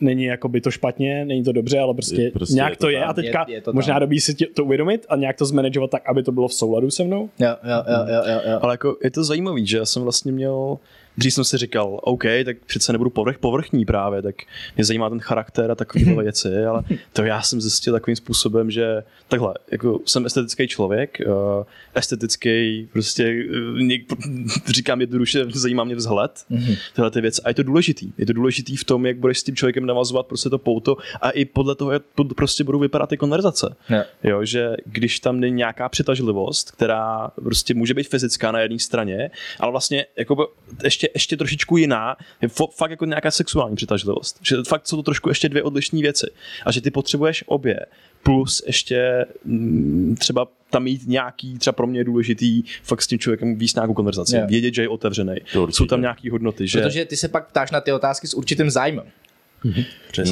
není 0.00 0.24
jakoby 0.24 0.60
to 0.60 0.70
špatně, 0.70 1.24
není 1.24 1.44
to 1.44 1.52
dobře, 1.52 1.78
ale 1.78 1.94
prostě, 1.94 2.22
Je- 2.22 2.30
prostě 2.30 2.54
nějak 2.54 2.70
je 2.72 2.76
to 2.76 2.80
to 2.86 2.90
je 2.90 3.00
tam. 3.00 3.08
a 3.10 3.12
teďka 3.12 3.44
Je- 3.48 3.54
je 3.54 3.60
to 3.60 3.64
tam. 3.70 3.74
možná 3.74 3.98
dobrý 3.98 4.20
si 4.20 4.34
tě, 4.34 4.46
to 4.46 4.64
uvědomit 4.64 5.06
a 5.08 5.16
nějak 5.16 5.36
to 5.36 5.46
zmanagovat 5.46 5.90
tak, 5.90 6.08
aby 6.08 6.22
to 6.22 6.32
bylo 6.32 6.48
v 6.48 6.54
souladu 6.54 6.90
se 6.90 7.04
mnou. 7.04 7.30
Jo, 7.38 7.48
jo, 7.48 7.56
jo, 7.88 8.04
jo, 8.14 8.22
jo, 8.34 8.40
jo. 8.52 8.58
Ale 8.62 8.74
jako 8.74 8.96
je 9.04 9.10
to 9.10 9.24
zajímavý, 9.24 9.66
že 9.66 9.76
já 9.78 9.84
jsem 9.86 10.02
vlastně 10.02 10.32
měl, 10.32 10.78
dřív 11.18 11.34
jsem 11.34 11.44
si 11.44 11.58
říkal, 11.58 12.00
OK, 12.02 12.24
tak 12.44 12.56
přece 12.66 12.92
nebudu 12.92 13.10
povrch, 13.10 13.38
povrchní 13.38 13.84
právě, 13.84 14.22
tak 14.22 14.34
mě 14.76 14.84
zajímá 14.84 15.10
ten 15.10 15.20
charakter 15.20 15.70
a 15.70 15.74
takové 15.74 16.04
věci, 16.22 16.64
ale 16.64 16.82
to 17.12 17.22
já 17.22 17.42
jsem 17.42 17.60
zjistil 17.60 17.92
takovým 17.92 18.16
způsobem, 18.16 18.70
že 18.70 19.02
takhle, 19.28 19.54
jako 19.70 20.00
jsem 20.06 20.26
estetický 20.26 20.68
člověk, 20.68 21.18
uh, 21.26 21.64
estetický, 21.94 22.88
prostě 22.92 23.44
uh, 23.50 23.80
něk, 23.80 24.02
říkám 24.66 25.00
jednoduše, 25.00 25.44
zajímá 25.54 25.84
mě 25.84 25.94
vzhled, 25.94 26.44
mm-hmm. 26.50 26.78
tyhle 26.94 27.10
ty 27.10 27.20
věci. 27.20 27.42
A 27.44 27.48
je 27.48 27.54
to 27.54 27.62
důležitý. 27.62 28.12
Je 28.18 28.26
to 28.26 28.32
důležitý 28.32 28.76
v 28.76 28.84
tom, 28.84 29.06
jak 29.06 29.16
budeš 29.16 29.38
s 29.38 29.42
tím 29.42 29.56
člověkem 29.56 29.86
navazovat 29.86 30.26
prostě 30.26 30.50
to 30.50 30.58
pouto 30.58 30.96
a 31.20 31.30
i 31.30 31.44
podle 31.44 31.74
toho, 31.74 31.92
jak 31.92 32.02
prostě 32.36 32.64
budou 32.64 32.78
vypadat 32.78 33.06
ty 33.06 33.16
konverzace. 33.16 33.76
Jo. 33.90 34.02
Jo, 34.22 34.44
že 34.44 34.70
když 34.84 35.20
tam 35.20 35.40
není 35.40 35.56
nějaká 35.56 35.88
přitažlivost, 35.88 36.70
která 36.70 37.30
prostě 37.44 37.74
může 37.74 37.94
být 37.94 38.08
fyzická 38.08 38.52
na 38.52 38.60
jedné 38.60 38.78
straně, 38.78 39.30
ale 39.60 39.70
vlastně 39.70 40.06
jako 40.16 40.52
ještě, 40.84 41.03
ještě 41.14 41.36
trošičku 41.36 41.76
jiná, 41.76 42.16
je 42.42 42.48
fakt 42.76 42.90
jako 42.90 43.04
nějaká 43.04 43.30
sexuální 43.30 43.76
přitažlivost. 43.76 44.38
Že 44.42 44.56
fakt 44.68 44.88
jsou 44.88 44.96
to 44.96 45.02
trošku 45.02 45.28
ještě 45.28 45.48
dvě 45.48 45.62
odlišné 45.62 46.00
věci. 46.00 46.26
A 46.66 46.72
že 46.72 46.80
ty 46.80 46.90
potřebuješ 46.90 47.44
obě. 47.46 47.80
Plus 48.22 48.62
ještě 48.66 49.26
mm, 49.44 50.16
třeba 50.18 50.48
tam 50.70 50.82
mít 50.82 51.06
nějaký, 51.06 51.58
třeba 51.58 51.72
pro 51.72 51.86
mě 51.86 52.00
je 52.00 52.04
důležitý, 52.04 52.62
fakt 52.82 53.02
s 53.02 53.06
tím 53.06 53.18
člověkem 53.18 53.56
víc 53.56 53.74
nějakou 53.74 53.94
konverzaci. 53.94 54.36
Jo. 54.36 54.46
Vědět, 54.46 54.74
že 54.74 54.82
je 54.82 54.88
otevřený. 54.88 55.34
Jsou 55.70 55.86
tam 55.86 56.00
nějaké 56.00 56.30
hodnoty, 56.30 56.68
že... 56.68 56.80
Protože 56.80 57.04
ty 57.04 57.16
se 57.16 57.28
pak 57.28 57.48
ptáš 57.48 57.70
na 57.70 57.80
ty 57.80 57.92
otázky 57.92 58.26
s 58.26 58.34
určitým 58.34 58.70
zájmem. 58.70 59.04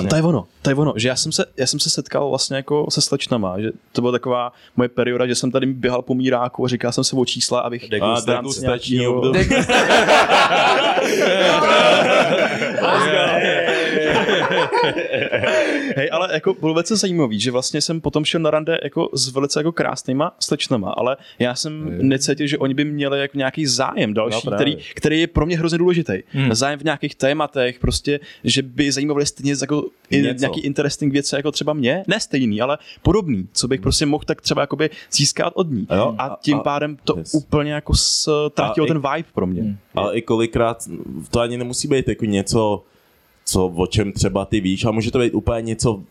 No, 0.02 0.08
to 0.08 0.16
je 0.16 0.22
ono, 0.22 0.44
to 0.62 0.70
je 0.70 0.74
ono, 0.76 0.92
že 0.96 1.08
já 1.08 1.16
jsem 1.16 1.32
se, 1.32 1.44
já 1.56 1.66
jsem 1.66 1.80
se 1.80 1.90
setkal 1.90 2.28
vlastně 2.28 2.56
jako 2.56 2.86
se 2.90 3.00
slečnama, 3.00 3.60
že 3.60 3.70
to 3.92 4.00
byla 4.00 4.12
taková 4.12 4.52
moje 4.76 4.88
perioda, 4.88 5.26
že 5.26 5.34
jsem 5.34 5.50
tady 5.50 5.66
běhal 5.66 6.02
po 6.02 6.14
míráku 6.14 6.64
a 6.64 6.68
říkal 6.68 6.92
jsem 6.92 7.04
si 7.04 7.16
o 7.16 7.24
čísla, 7.24 7.60
abych 7.60 7.84
A 8.00 8.20
degustační 8.20 8.96
nějakýho- 8.96 9.16
období. 9.18 9.38
Hej, 15.96 16.08
ale 16.12 16.28
jako 16.32 16.54
bylo 16.54 16.74
velice 16.74 16.96
zajímavý, 16.96 17.40
že 17.40 17.50
vlastně 17.50 17.80
jsem 17.80 18.00
potom 18.00 18.24
šel 18.24 18.40
na 18.40 18.50
rande 18.50 18.78
jako 18.82 19.08
s 19.12 19.28
velice 19.28 19.60
jako 19.60 19.72
krásnýma 19.72 20.36
slečnama, 20.40 20.90
ale 20.90 21.16
já 21.38 21.54
jsem 21.54 21.98
necítil, 22.08 22.46
že 22.46 22.58
oni 22.58 22.74
by 22.74 22.84
měli 22.84 23.20
jako 23.20 23.38
nějaký 23.38 23.66
zájem 23.66 24.14
další, 24.14 24.48
No, 24.50 24.56
který, 24.56 24.76
který 24.94 25.20
je 25.20 25.26
pro 25.26 25.46
mě 25.46 25.58
hrozně 25.58 25.78
důležitý. 25.78 26.12
Hmm. 26.28 26.54
Zájem 26.54 26.78
v 26.78 26.84
nějakých 26.84 27.14
tématech, 27.14 27.78
prostě, 27.78 28.20
že 28.44 28.62
by 28.62 28.92
zajímavali 28.92 29.26
stejně 29.26 29.54
jako 29.60 29.84
Něco. 30.10 30.40
nějaký 30.40 30.60
interesting 30.60 31.12
věci 31.12 31.34
jako 31.36 31.52
třeba 31.52 31.72
mě, 31.72 32.04
ne 32.06 32.20
stejný, 32.20 32.60
ale 32.60 32.78
podobný, 33.02 33.48
co 33.52 33.68
bych 33.68 33.80
prostě 33.80 34.06
mohl 34.06 34.24
tak 34.26 34.40
třeba 34.40 34.60
jakoby 34.60 34.90
získat 35.12 35.52
od 35.56 35.70
ní. 35.70 35.86
A 35.88 35.96
jo, 35.96 36.14
a 36.18 36.26
a- 36.26 36.36
tím 36.36 36.56
a- 36.56 36.60
pádem 36.60 36.96
to 37.04 37.14
yes. 37.18 37.34
úplně 37.34 37.72
jako 37.72 37.94
ztratilo 37.94 38.86
ten 38.86 38.96
vibe 38.98 39.28
pro 39.34 39.46
mě. 39.46 39.76
Ale 39.94 40.16
i 40.16 40.22
kolikrát 40.22 40.78
to 41.30 41.40
ani 41.40 41.58
nemusí 41.58 41.88
být 41.88 42.08
jako 42.08 42.24
něco, 42.24 42.82
co, 43.44 43.66
o 43.66 43.86
čem 43.86 44.12
třeba 44.12 44.44
ty 44.44 44.60
víš, 44.60 44.84
a 44.84 44.90
může 44.90 45.10
to 45.10 45.18
být 45.18 45.34
úplně 45.34 45.62
něco, 45.62 46.02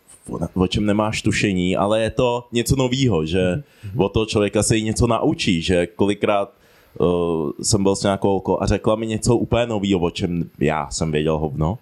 o 0.53 0.67
čem 0.67 0.85
nemáš 0.85 1.21
tušení, 1.21 1.77
ale 1.77 2.01
je 2.01 2.09
to 2.09 2.47
něco 2.51 2.75
novýho, 2.75 3.25
že 3.25 3.63
od 3.97 4.13
toho 4.13 4.25
člověka 4.25 4.63
se 4.63 4.77
jí 4.77 4.83
něco 4.83 5.07
naučí, 5.07 5.61
že 5.61 5.87
kolikrát 5.87 6.53
uh, 6.99 7.51
jsem 7.61 7.83
byl 7.83 7.95
s 7.95 8.03
nějakou 8.03 8.29
holkou 8.29 8.63
a 8.63 8.65
řekla 8.65 8.95
mi 8.95 9.07
něco 9.07 9.37
úplně 9.37 9.65
novýho, 9.65 9.99
o 9.99 10.09
čem 10.09 10.49
já 10.59 10.89
jsem 10.89 11.11
věděl 11.11 11.37
hovno. 11.37 11.77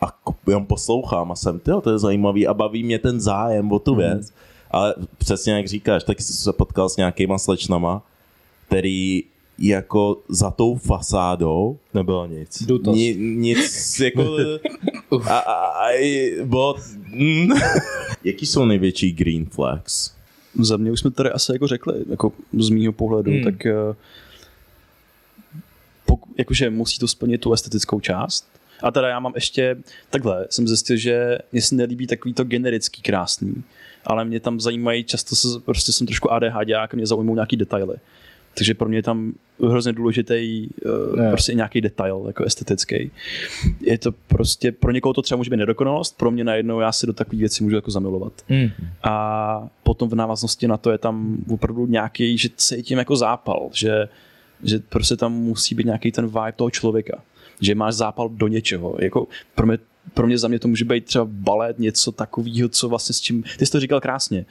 A 0.00 0.06
jenom 0.48 0.66
poslouchám 0.66 1.32
a 1.32 1.36
jsem, 1.36 1.58
tyjo, 1.58 1.80
to 1.80 1.90
je 1.90 1.98
zajímavý 1.98 2.46
a 2.46 2.54
baví 2.54 2.82
mě 2.82 2.98
ten 2.98 3.20
zájem 3.20 3.72
o 3.72 3.78
tu 3.78 3.94
věc. 3.94 4.32
Ale 4.70 4.94
přesně 5.18 5.52
jak 5.52 5.68
říkáš, 5.68 6.04
tak 6.04 6.20
jsi 6.20 6.32
se 6.32 6.52
potkal 6.52 6.88
s 6.88 6.96
nějakýma 6.96 7.38
slečnama, 7.38 8.02
který 8.66 9.22
jako 9.60 10.22
za 10.28 10.50
tou 10.50 10.76
fasádou 10.76 11.78
Nebylo 11.94 12.26
nic. 12.26 12.62
Dutos. 12.62 12.96
ni, 12.96 13.14
nic 13.16 14.00
jako... 14.00 14.36
a, 15.24 15.38
a, 15.38 15.66
a, 15.66 15.90
i- 15.90 16.44
bo, 16.44 16.74
mm, 17.06 17.48
jaký 18.24 18.46
jsou 18.46 18.64
největší 18.64 19.12
green 19.12 19.46
flags? 19.46 20.12
Za 20.58 20.76
mě 20.76 20.92
už 20.92 21.00
jsme 21.00 21.10
tady 21.10 21.30
asi 21.30 21.52
jako 21.52 21.66
řekli, 21.66 21.94
jako 22.10 22.32
z 22.58 22.68
mýho 22.68 22.92
pohledu, 22.92 23.30
hmm. 23.30 23.44
tak 23.44 23.66
eh, 23.66 23.94
pok, 26.06 26.20
jakože 26.38 26.70
musí 26.70 26.98
to 26.98 27.08
splnit 27.08 27.38
tu 27.38 27.52
estetickou 27.52 28.00
část. 28.00 28.46
A 28.82 28.90
teda 28.90 29.08
já 29.08 29.20
mám 29.20 29.32
ještě, 29.34 29.76
takhle, 30.10 30.46
jsem 30.50 30.68
zjistil, 30.68 30.96
že 30.96 31.38
mě 31.52 31.62
se 31.62 31.74
nelíbí 31.74 32.06
takový 32.06 32.34
to 32.34 32.44
generický 32.44 33.02
krásný, 33.02 33.64
ale 34.04 34.24
mě 34.24 34.40
tam 34.40 34.60
zajímají, 34.60 35.04
často 35.04 35.36
se, 35.36 35.48
prostě 35.64 35.92
jsem 35.92 36.06
trošku 36.06 36.32
ADHD 36.32 36.70
a 36.70 36.88
mě 36.94 37.06
zaujmou 37.06 37.34
nějaký 37.34 37.56
detaily. 37.56 37.94
Takže 38.54 38.74
pro 38.74 38.88
mě 38.88 38.98
je 38.98 39.02
tam 39.02 39.32
hrozně 39.68 39.92
důležitý 39.92 40.68
uh, 40.84 41.30
prostě 41.30 41.54
nějaký 41.54 41.80
detail, 41.80 42.24
jako 42.26 42.44
estetický. 42.44 43.10
Je 43.80 43.98
to 43.98 44.12
prostě, 44.12 44.72
pro 44.72 44.92
někoho 44.92 45.12
to 45.12 45.22
třeba 45.22 45.36
může 45.36 45.50
být 45.50 45.56
nedokonalost, 45.56 46.16
pro 46.16 46.30
mě 46.30 46.44
najednou 46.44 46.80
já 46.80 46.92
si 46.92 47.06
do 47.06 47.12
takových 47.12 47.40
věcí 47.40 47.64
můžu 47.64 47.76
jako 47.76 47.90
zamilovat. 47.90 48.32
Hmm. 48.48 48.68
A 49.02 49.68
potom 49.82 50.08
v 50.08 50.14
návaznosti 50.14 50.68
na 50.68 50.76
to 50.76 50.90
je 50.90 50.98
tam 50.98 51.36
opravdu 51.48 51.86
nějaký, 51.86 52.38
že 52.38 52.48
cítím 52.56 52.98
jako 52.98 53.16
zápal, 53.16 53.68
že, 53.72 54.08
že 54.62 54.78
prostě 54.78 55.16
tam 55.16 55.32
musí 55.32 55.74
být 55.74 55.86
nějaký 55.86 56.12
ten 56.12 56.26
vibe 56.26 56.52
toho 56.56 56.70
člověka. 56.70 57.22
Že 57.60 57.74
máš 57.74 57.94
zápal 57.94 58.28
do 58.28 58.48
něčeho. 58.48 58.96
Jako 59.00 59.26
pro 59.54 59.66
mě, 59.66 59.78
pro 60.14 60.26
mě 60.26 60.38
za 60.38 60.48
mě 60.48 60.58
to 60.58 60.68
může 60.68 60.84
být 60.84 61.04
třeba 61.04 61.24
balet, 61.30 61.78
něco 61.78 62.12
takového, 62.12 62.68
co 62.68 62.88
vlastně 62.88 63.12
s 63.12 63.20
čím, 63.20 63.42
ty 63.58 63.66
jsi 63.66 63.72
to 63.72 63.80
říkal 63.80 64.00
krásně, 64.00 64.46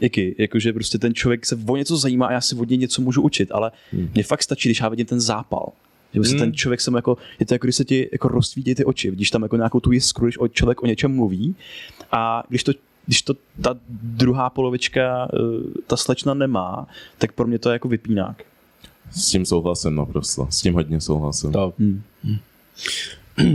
Jaký, 0.00 0.34
jakože 0.38 0.72
prostě 0.72 0.98
ten 0.98 1.14
člověk 1.14 1.46
se 1.46 1.58
o 1.68 1.76
něco 1.76 1.96
zajímá 1.96 2.26
a 2.26 2.32
já 2.32 2.40
si 2.40 2.56
od 2.56 2.68
něj 2.68 2.78
něco 2.78 3.02
můžu 3.02 3.22
učit, 3.22 3.48
ale 3.52 3.72
Hmm. 3.92 4.10
mně 4.14 4.22
fakt 4.22 4.42
stačí, 4.42 4.68
když 4.68 4.80
já 4.80 4.88
vidím 4.88 5.06
ten 5.06 5.20
zápal. 5.20 5.72
Že 6.14 6.20
prostě 6.20 6.36
Hmm. 6.36 6.40
ten 6.46 6.54
člověk 6.54 6.80
se 6.80 6.90
jako, 6.96 7.16
je 7.40 7.46
to 7.46 7.54
jako 7.54 7.66
když 7.66 7.76
se 7.76 7.84
ti 7.84 8.08
jako 8.12 8.28
rozsvítí 8.28 8.74
ty 8.74 8.84
oči, 8.84 9.10
vidíš 9.10 9.30
tam 9.30 9.42
jako 9.42 9.56
nějakou 9.56 9.80
tu 9.80 9.92
jiskru, 9.92 10.26
když 10.26 10.38
o- 10.38 10.48
člověk 10.48 10.82
o 10.82 10.86
něčem 10.86 11.14
mluví 11.16 11.54
a 12.12 12.42
když 12.48 12.64
to 12.64 12.72
když 13.06 13.22
to 13.22 13.34
ta 13.62 13.76
druhá 13.90 14.50
polovička, 14.50 15.28
eh, 15.34 15.38
ta 15.86 15.96
slečna 15.96 16.34
nemá, 16.34 16.86
tak 17.18 17.32
pro 17.32 17.46
mě 17.46 17.58
to 17.58 17.68
je 17.68 17.72
jako 17.72 17.88
vypínák. 17.88 18.42
S 19.10 19.26
tím 19.30 19.46
souhlasím 19.46 19.94
naprosto, 19.94 20.46
s 20.50 20.60
tím 20.62 20.74
hodně 20.74 21.00
souhlasím. 21.00 21.52
To. 21.52 21.72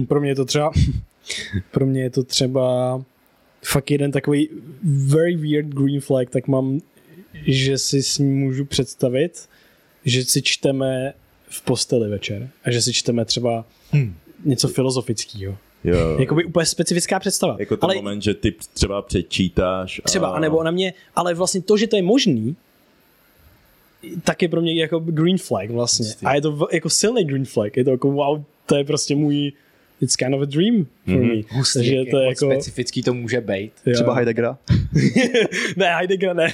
Pro 0.08 0.20
mě 0.22 0.30
je 0.30 0.36
to 0.36 0.46
třeba, 0.46 0.72
pro 1.72 1.86
mě 1.86 2.02
je 2.02 2.10
to 2.10 2.24
třeba 2.24 3.02
fakt 3.66 3.92
jeden 3.92 4.12
takový 4.12 4.50
very 4.84 5.36
weird 5.36 5.68
green 5.68 6.02
flag, 6.02 6.30
tak 6.30 6.48
mám, 6.48 6.80
že 7.34 7.78
si 7.78 8.04
s 8.04 8.18
ním 8.18 8.40
můžu 8.40 8.66
představit, 8.66 9.50
že 10.06 10.26
si 10.26 10.42
čteme 10.42 11.14
v 11.50 11.62
posteli 11.62 12.10
večer 12.10 12.50
a 12.64 12.72
že 12.72 12.82
si 12.82 12.94
čteme 12.94 13.26
třeba 13.26 13.66
hmm. 13.92 14.16
něco 14.46 14.68
filozofického. 14.68 15.58
Jo. 15.84 16.20
Jakoby 16.20 16.46
úplně 16.46 16.66
specifická 16.66 17.20
představa. 17.20 17.56
Jako 17.60 17.78
ten 17.78 17.86
ale 17.86 17.96
moment, 17.96 18.22
že 18.22 18.34
ty 18.34 18.56
třeba 18.74 19.02
přečítáš. 19.02 20.02
třeba, 20.06 20.28
a... 20.28 20.32
anebo 20.32 20.64
na 20.64 20.72
mě, 20.72 20.94
ale 21.16 21.34
vlastně 21.34 21.62
to, 21.62 21.78
že 21.78 21.88
to 21.88 21.96
je 21.96 22.02
možný, 22.02 22.56
tak 24.24 24.42
je 24.42 24.50
pro 24.50 24.62
mě 24.62 24.82
jako 24.82 25.00
green 25.00 25.38
flag 25.38 25.70
vlastně. 25.70 26.08
A 26.26 26.36
je 26.36 26.42
to 26.42 26.68
jako 26.72 26.90
silný 26.90 27.24
green 27.26 27.46
flag. 27.46 27.78
Je 27.78 27.84
to 27.84 27.92
jako 27.92 28.12
wow, 28.12 28.44
to 28.66 28.76
je 28.76 28.84
prostě 28.84 29.16
můj 29.16 29.52
it's 30.02 30.16
kind 30.16 30.36
of 30.36 30.42
a 30.42 30.46
dream 30.46 30.86
for 31.06 31.14
Mhm. 31.14 31.28
me. 31.28 31.42
Hustý, 31.52 31.80
Takže 31.80 31.96
to 32.12 32.18
je 32.20 32.28
jako... 32.28 32.46
specifický 32.46 33.04
to 33.04 33.14
může 33.14 33.42
být. 33.42 33.72
jo. 33.86 33.94
Třeba 33.94 34.14
Heideggera. 34.14 34.58
ne, 35.78 35.96
Heideggera 35.96 36.34
ne. 36.34 36.48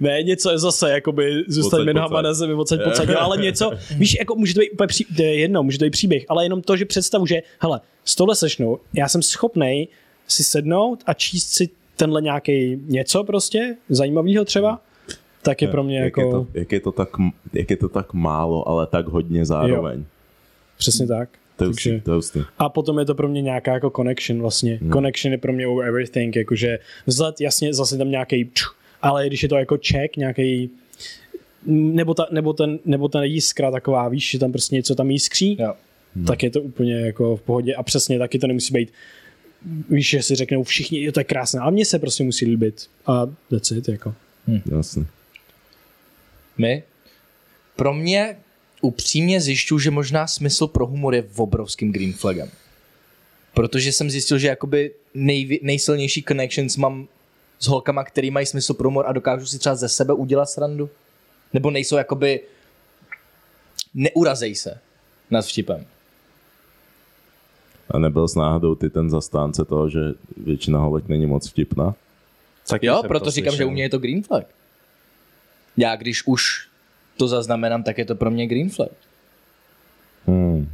Ne, 0.00 0.22
něco 0.22 0.50
je 0.50 0.58
zase, 0.58 0.90
jakoby 0.90 1.44
zůstaňme 1.48 1.94
nohama 1.94 2.22
na 2.22 2.34
zemi, 2.34 2.54
pocať, 2.54 2.80
jo, 3.08 3.16
ale 3.18 3.36
něco, 3.36 3.70
víš, 3.96 4.16
jako 4.18 4.34
může 4.34 4.54
to 4.54 4.60
být 4.60 4.70
úplně 4.70 4.86
pří, 4.86 5.04
to 5.16 5.22
je 5.22 5.38
jedno, 5.38 5.62
může 5.62 5.78
to 5.78 5.84
být 5.84 5.90
příběh, 5.90 6.24
ale 6.28 6.44
jenom 6.44 6.62
to, 6.62 6.76
že 6.76 6.84
představu, 6.84 7.26
že, 7.26 7.42
hele, 7.60 7.80
s 8.04 8.16
tohle 8.16 8.36
sešnou, 8.36 8.78
já 8.94 9.08
jsem 9.08 9.22
schopnej 9.22 9.88
si 10.28 10.44
sednout 10.44 11.02
a 11.06 11.14
číst 11.14 11.50
si 11.50 11.68
tenhle 11.96 12.22
nějaký 12.22 12.78
něco 12.86 13.24
prostě, 13.24 13.76
zajímavého 13.88 14.44
třeba, 14.44 14.80
tak 15.42 15.62
je 15.62 15.68
pro 15.68 15.82
mě 15.84 15.96
jak, 15.98 16.04
jako, 16.04 16.20
je 16.20 16.30
to, 16.30 16.46
jak, 16.54 16.72
je 16.72 16.80
to 16.80 16.92
tak, 16.92 17.08
jak 17.52 17.70
je 17.70 17.76
to 17.76 17.88
tak 17.88 18.12
málo, 18.12 18.68
ale 18.68 18.86
tak 18.86 19.06
hodně 19.06 19.44
zároveň. 19.44 19.98
Jo. 19.98 20.04
přesně 20.78 21.06
tak. 21.06 21.28
To 21.56 21.64
je 21.64 21.68
Takže- 21.70 21.90
hustý, 21.92 22.04
to 22.04 22.10
je 22.10 22.14
hustý. 22.14 22.40
A 22.58 22.68
potom 22.68 22.98
je 22.98 23.04
to 23.04 23.14
pro 23.14 23.28
mě 23.28 23.42
nějaká 23.42 23.74
jako 23.74 23.90
connection 23.90 24.40
vlastně. 24.40 24.78
Hmm. 24.82 24.92
Connection 24.92 25.32
je 25.32 25.38
pro 25.38 25.52
mě 25.52 25.66
over 25.66 25.88
everything, 25.88 26.36
jakože 26.36 26.78
vzhled, 27.06 27.40
jasně, 27.40 27.74
zase 27.74 27.98
tam 27.98 28.10
nějaký 28.10 28.50
ale 29.02 29.26
když 29.26 29.42
je 29.42 29.48
to 29.48 29.56
jako 29.56 29.78
check, 29.86 30.16
nějaký 30.16 30.70
nebo, 31.66 32.14
ta, 32.14 32.26
nebo, 32.30 32.52
ten, 32.52 32.78
nebo 32.84 33.08
ten 33.08 33.22
jiskra 33.22 33.70
taková, 33.70 34.08
víš, 34.08 34.30
že 34.30 34.38
tam 34.38 34.52
prostě 34.52 34.74
něco 34.74 34.94
tam 34.94 35.10
jiskří, 35.10 35.56
Jo. 35.60 35.74
hmm. 36.16 36.24
tak 36.24 36.42
je 36.42 36.50
to 36.50 36.60
úplně 36.62 36.94
jako 37.00 37.36
v 37.36 37.42
pohodě 37.42 37.74
a 37.74 37.82
přesně 37.82 38.18
taky 38.18 38.38
to 38.38 38.46
nemusí 38.46 38.74
být 38.74 38.92
víš, 39.90 40.08
že 40.08 40.22
si 40.22 40.34
řeknou 40.34 40.62
všichni, 40.62 41.02
jo, 41.02 41.12
to 41.12 41.20
je 41.20 41.24
krásné, 41.24 41.60
ale 41.60 41.72
mně 41.72 41.84
se 41.84 41.98
prostě 41.98 42.24
musí 42.24 42.46
líbit 42.46 42.86
a 43.06 43.26
that's 43.50 43.70
it, 43.70 43.88
jako. 43.88 44.14
Jasně. 44.76 45.04
My? 46.58 46.82
Pro 47.76 47.94
mě 47.94 48.36
upřímně 48.82 49.40
zjišťuju, 49.40 49.78
že 49.78 49.90
možná 49.90 50.26
smysl 50.26 50.66
pro 50.66 50.86
humor 50.86 51.14
je 51.14 51.24
obrovským 51.36 51.92
green 51.92 52.12
flagem. 52.12 52.50
Protože 53.54 53.92
jsem 53.92 54.10
zjistil, 54.10 54.38
že 54.38 54.48
jakoby 54.48 54.90
nej, 55.14 55.60
nejsilnější 55.62 56.22
connections 56.22 56.76
mám 56.76 57.08
s 57.58 57.66
holkama, 57.66 58.04
který 58.04 58.30
mají 58.30 58.46
smysl 58.46 58.74
pro 58.74 58.88
humor 58.88 59.04
a 59.06 59.12
dokážu 59.12 59.46
si 59.46 59.58
třeba 59.58 59.74
ze 59.74 59.88
sebe 59.88 60.12
udělat 60.14 60.46
srandu. 60.46 60.90
Nebo 61.52 61.70
nejsou 61.70 61.96
jakoby 61.96 62.40
neurazej 63.94 64.54
se 64.54 64.80
nad 65.30 65.46
vtipem. 65.46 65.86
A 67.90 67.98
nebyl 67.98 68.28
s 68.28 68.34
náhodou 68.34 68.74
ty 68.74 68.90
ten 68.90 69.10
zastánce 69.10 69.64
toho, 69.64 69.88
že 69.90 70.00
většina 70.36 70.78
holek 70.78 71.08
není 71.08 71.26
moc 71.26 71.48
vtipná? 71.48 71.94
Taky 72.68 72.86
Jo, 72.86 73.02
proto 73.08 73.24
to 73.24 73.30
říkám, 73.30 73.52
že 73.52 73.56
slyšel. 73.56 73.68
u 73.68 73.70
mě 73.70 73.82
je 73.82 73.88
to 73.90 73.98
green 73.98 74.22
flag. 74.22 74.46
Já 75.76 75.96
když 75.96 76.26
už 76.26 76.68
to 77.22 77.28
zaznamenám, 77.28 77.82
tak 77.82 77.98
je 77.98 78.04
to 78.04 78.14
pro 78.14 78.30
mě 78.30 78.46
green 78.46 78.70
flag. 78.70 78.88
Hmm. 80.26 80.68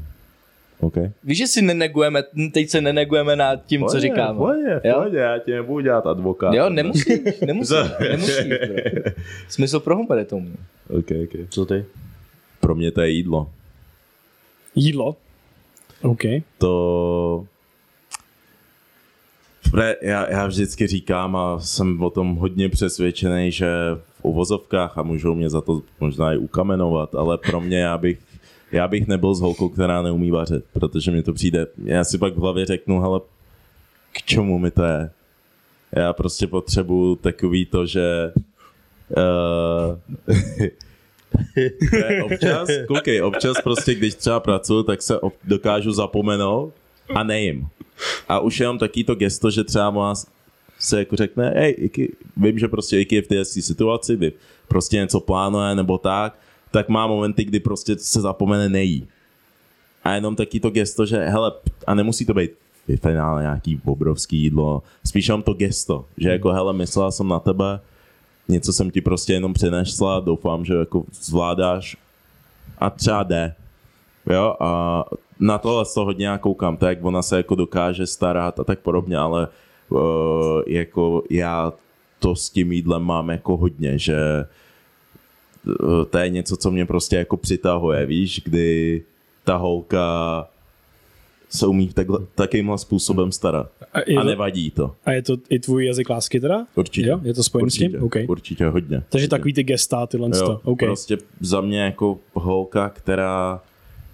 OK. 0.81 0.95
Víš, 1.25 1.39
že 1.39 1.47
si 1.47 1.63
nenegujeme, 1.63 2.23
teď 2.53 2.69
se 2.69 2.81
nenegujeme 2.81 3.37
nad 3.37 3.67
tím, 3.67 3.85
co 3.87 4.01
říkáme. 4.01 4.39
Pojď, 4.39 4.61
Jo? 4.85 5.01
pojď, 5.03 5.13
já 5.13 5.39
ti 5.39 5.51
nebudu 5.53 5.81
dělat 5.81 6.07
advokát. 6.07 6.55
Jo, 6.55 6.71
nemusíš, 6.71 7.05
nemusíš, 7.47 7.77
nemusíš. 8.11 8.47
bro. 8.47 9.13
Smysl 9.49 9.81
pro 9.81 9.97
humor 9.97 10.19
je 10.19 10.25
to 10.25 10.37
u 10.37 10.41
mě. 10.41 10.57
OK, 10.91 11.11
OK. 11.25 11.49
Co 11.51 11.67
ty? 11.67 11.85
Pro 12.61 12.75
mě 12.75 12.91
to 12.91 13.01
je 13.01 13.11
jídlo. 13.11 13.51
Jídlo. 14.75 15.17
OK. 16.03 16.23
to... 16.59 17.45
Pre, 19.71 19.97
já, 20.03 20.31
já 20.31 20.47
vždycky 20.47 20.87
říkám 20.87 21.37
a 21.37 21.61
jsem 21.61 22.03
o 22.03 22.11
tom 22.11 22.35
hodně 22.37 22.69
přesvědčený, 22.69 23.53
že 23.53 23.69
v 24.21 24.25
uvozovkách 24.25 24.99
a 24.99 25.03
můžou 25.03 25.35
mě 25.35 25.51
za 25.51 25.61
to 25.61 25.83
možná 26.01 26.33
i 26.33 26.37
ukamenovat, 26.37 27.15
ale 27.15 27.39
pro 27.39 27.61
mě 27.61 27.79
já 27.79 27.99
bych, 27.99 28.19
já 28.73 28.89
bych 28.89 29.07
nebyl 29.07 29.35
s 29.35 29.41
holkou, 29.41 29.69
která 29.69 30.03
neumí 30.03 30.31
vařit, 30.31 30.65
protože 30.73 31.11
mi 31.11 31.23
to 31.23 31.33
přijde, 31.33 31.67
já 31.85 32.05
si 32.05 32.19
pak 32.19 32.35
v 32.35 32.41
hlavě 32.41 32.67
řeknu, 32.67 33.01
hele, 33.01 33.21
k 34.13 34.23
čemu 34.23 34.59
mi 34.59 34.71
to 34.71 34.85
je? 34.85 35.11
Já 35.93 36.13
prostě 36.13 36.47
potřebuju 36.47 37.17
takový 37.17 37.67
to, 37.67 37.87
že 37.87 38.33
uh, 39.17 39.99
občas, 42.25 42.69
koukej, 42.89 43.23
občas 43.23 43.57
prostě, 43.65 43.95
když 43.95 44.15
třeba 44.15 44.41
pracuju, 44.41 44.83
tak 44.83 45.03
se 45.03 45.19
dokážu 45.45 45.93
zapomenout 45.93 46.75
a 47.15 47.23
nejím. 47.23 47.69
A 48.29 48.41
už 48.41 48.61
jenom 48.61 48.79
taky 48.79 49.05
to 49.05 49.15
gesto, 49.15 49.51
že 49.51 49.65
třeba 49.65 49.91
se 50.79 50.99
jako 50.99 51.17
řekne, 51.17 51.53
hej, 51.57 51.75
Iky, 51.79 52.17
vím, 52.37 52.59
že 52.59 52.69
prostě 52.69 53.01
Iky 53.01 53.15
je 53.15 53.23
v 53.23 53.27
té 53.27 53.45
situaci, 53.45 54.17
kdy 54.17 54.33
prostě 54.69 54.97
něco 54.97 55.21
plánuje 55.21 55.75
nebo 55.75 55.99
tak, 55.99 56.39
tak 56.71 56.89
má 56.89 57.07
momenty, 57.07 57.45
kdy 57.45 57.61
prostě 57.61 57.99
se 57.99 58.21
zapomene 58.21 58.69
nejí. 58.69 59.07
A 60.05 60.15
jenom 60.15 60.37
taky 60.37 60.61
to 60.61 60.71
gesto, 60.71 61.07
že 61.07 61.17
hele, 61.17 61.53
a 61.87 61.95
nemusí 61.95 62.27
to 62.27 62.35
být 62.35 62.51
v 62.89 62.97
finále 62.97 63.43
nějaký 63.43 63.81
obrovský 63.85 64.43
jídlo, 64.43 64.83
spíš 65.05 65.29
jenom 65.29 65.43
to 65.43 65.53
gesto, 65.53 66.05
že 66.17 66.29
jako 66.29 66.53
hele, 66.53 66.73
myslela 66.73 67.11
jsem 67.11 67.29
na 67.29 67.41
tebe, 67.41 67.81
něco 68.49 68.73
jsem 68.73 68.91
ti 68.91 69.01
prostě 69.01 69.33
jenom 69.33 69.55
přinesla, 69.55 70.21
doufám, 70.21 70.65
že 70.65 70.75
jako 70.75 71.05
zvládáš 71.13 71.97
a 72.79 72.91
třeba 72.91 73.23
jde. 73.23 73.55
Jo, 74.31 74.55
a 74.61 75.05
na 75.41 75.59
tohle 75.59 75.85
to 75.95 76.05
hodně 76.05 76.27
já 76.27 76.39
koukám, 76.39 76.77
tak 76.77 76.89
jak 76.89 77.05
ona 77.05 77.23
se 77.23 77.37
jako 77.37 77.55
dokáže 77.55 78.07
starat 78.07 78.61
a 78.61 78.65
tak 78.65 78.79
podobně, 78.79 79.19
ale 79.19 79.49
uh, 79.89 79.99
jako 80.67 81.23
já 81.31 81.73
to 82.19 82.37
s 82.37 82.51
tím 82.51 82.73
jídlem 82.73 83.03
mám 83.03 83.31
jako 83.31 83.57
hodně, 83.57 83.99
že 83.99 84.17
uh, 85.67 86.05
to 86.05 86.19
je 86.19 86.29
něco, 86.29 86.57
co 86.57 86.71
mě 86.71 86.87
prostě 86.87 87.17
jako 87.17 87.37
přitahuje, 87.37 88.07
víš, 88.07 88.41
kdy 88.45 89.03
ta 89.45 89.57
holka 89.57 90.47
se 91.51 91.67
umí 91.67 91.89
takhle, 91.89 92.19
takýmhle 92.35 92.79
způsobem 92.79 93.33
starat. 93.33 93.71
A 93.95 94.21
A 94.21 94.25
nevadí 94.25 94.71
to. 94.71 94.95
a 95.05 95.13
je 95.13 95.23
to 95.23 95.37
i 95.51 95.59
tvůj 95.59 95.87
jazyk 95.87 96.11
lásky 96.11 96.41
teda? 96.41 96.67
Určitě. 96.75 97.09
Jo, 97.09 97.21
je 97.23 97.35
to 97.35 97.43
spojené 97.43 97.71
s 97.71 97.75
tím? 97.75 98.03
Určitě, 98.03 98.25
OK. 98.25 98.31
určitě 98.31 98.67
hodně. 98.67 99.03
Takže 99.09 99.29
takový 99.29 99.53
ty 99.53 99.63
gesta, 99.63 100.07
tyhle 100.07 100.31
Jo, 100.35 100.47
to. 100.47 100.61
OK. 100.65 100.79
prostě 100.79 101.19
za 101.41 101.61
mě 101.61 101.81
jako 101.81 102.19
holka, 102.35 102.89
která 102.89 103.61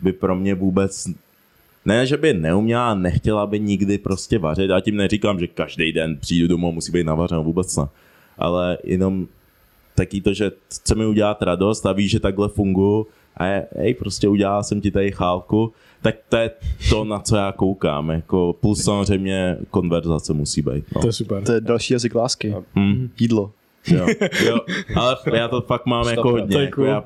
by 0.01 0.13
pro 0.13 0.37
mě 0.37 0.55
vůbec 0.55 1.09
ne, 1.85 2.07
že 2.07 2.17
by 2.17 2.35
neuměla, 2.35 2.95
nechtěla 2.95 3.47
by 3.47 3.61
nikdy 3.61 3.99
prostě 3.99 4.39
vařit. 4.39 4.71
Já 4.71 4.81
tím 4.81 4.97
neříkám, 4.97 5.41
že 5.41 5.47
každý 5.47 5.93
den 5.93 6.19
přijdu 6.19 6.49
domů 6.49 6.69
a 6.69 6.71
musí 6.71 6.93
být 6.93 7.07
navařeno, 7.07 7.45
vůbec 7.45 7.77
ne. 7.77 7.87
Ale 8.39 8.79
jenom 8.85 9.27
taky 9.95 10.21
to, 10.21 10.35
že 10.35 10.51
chce 10.75 10.95
mi 10.95 11.07
udělat 11.07 11.43
radost 11.43 11.87
a 11.87 11.93
ví, 11.93 12.09
že 12.09 12.21
takhle 12.21 12.49
funguji 12.49 13.07
a 13.37 13.47
je, 13.47 13.67
hej, 13.77 13.95
prostě 13.95 14.29
udělal 14.29 14.65
jsem 14.65 14.81
ti 14.81 14.91
tady 14.91 15.13
chálku, 15.13 15.73
tak 16.03 16.15
to 16.29 16.37
je 16.37 16.51
to, 16.91 17.05
na 17.05 17.19
co 17.19 17.37
já 17.37 17.53
koukám. 17.53 18.11
Jako, 18.11 18.57
plus 18.61 18.85
samozřejmě 18.85 19.57
konverzace 19.71 20.33
musí 20.33 20.63
být. 20.63 20.85
No. 20.95 21.01
To 21.01 21.07
je 21.07 21.13
super. 21.13 21.43
To 21.43 21.53
je 21.53 21.61
další 21.61 21.93
jazyk 21.93 22.15
lásky. 22.15 22.55
Hmm. 22.75 23.11
Jídlo. 23.21 23.53
Jo, 23.87 24.07
jo, 24.47 24.59
ale 24.97 25.17
já 25.35 25.49
to 25.49 25.61
fakt 25.61 25.87
mám 25.87 26.09
jako 26.09 26.31
hodně. 26.31 26.63
Jako 26.63 26.85
já, 26.85 27.05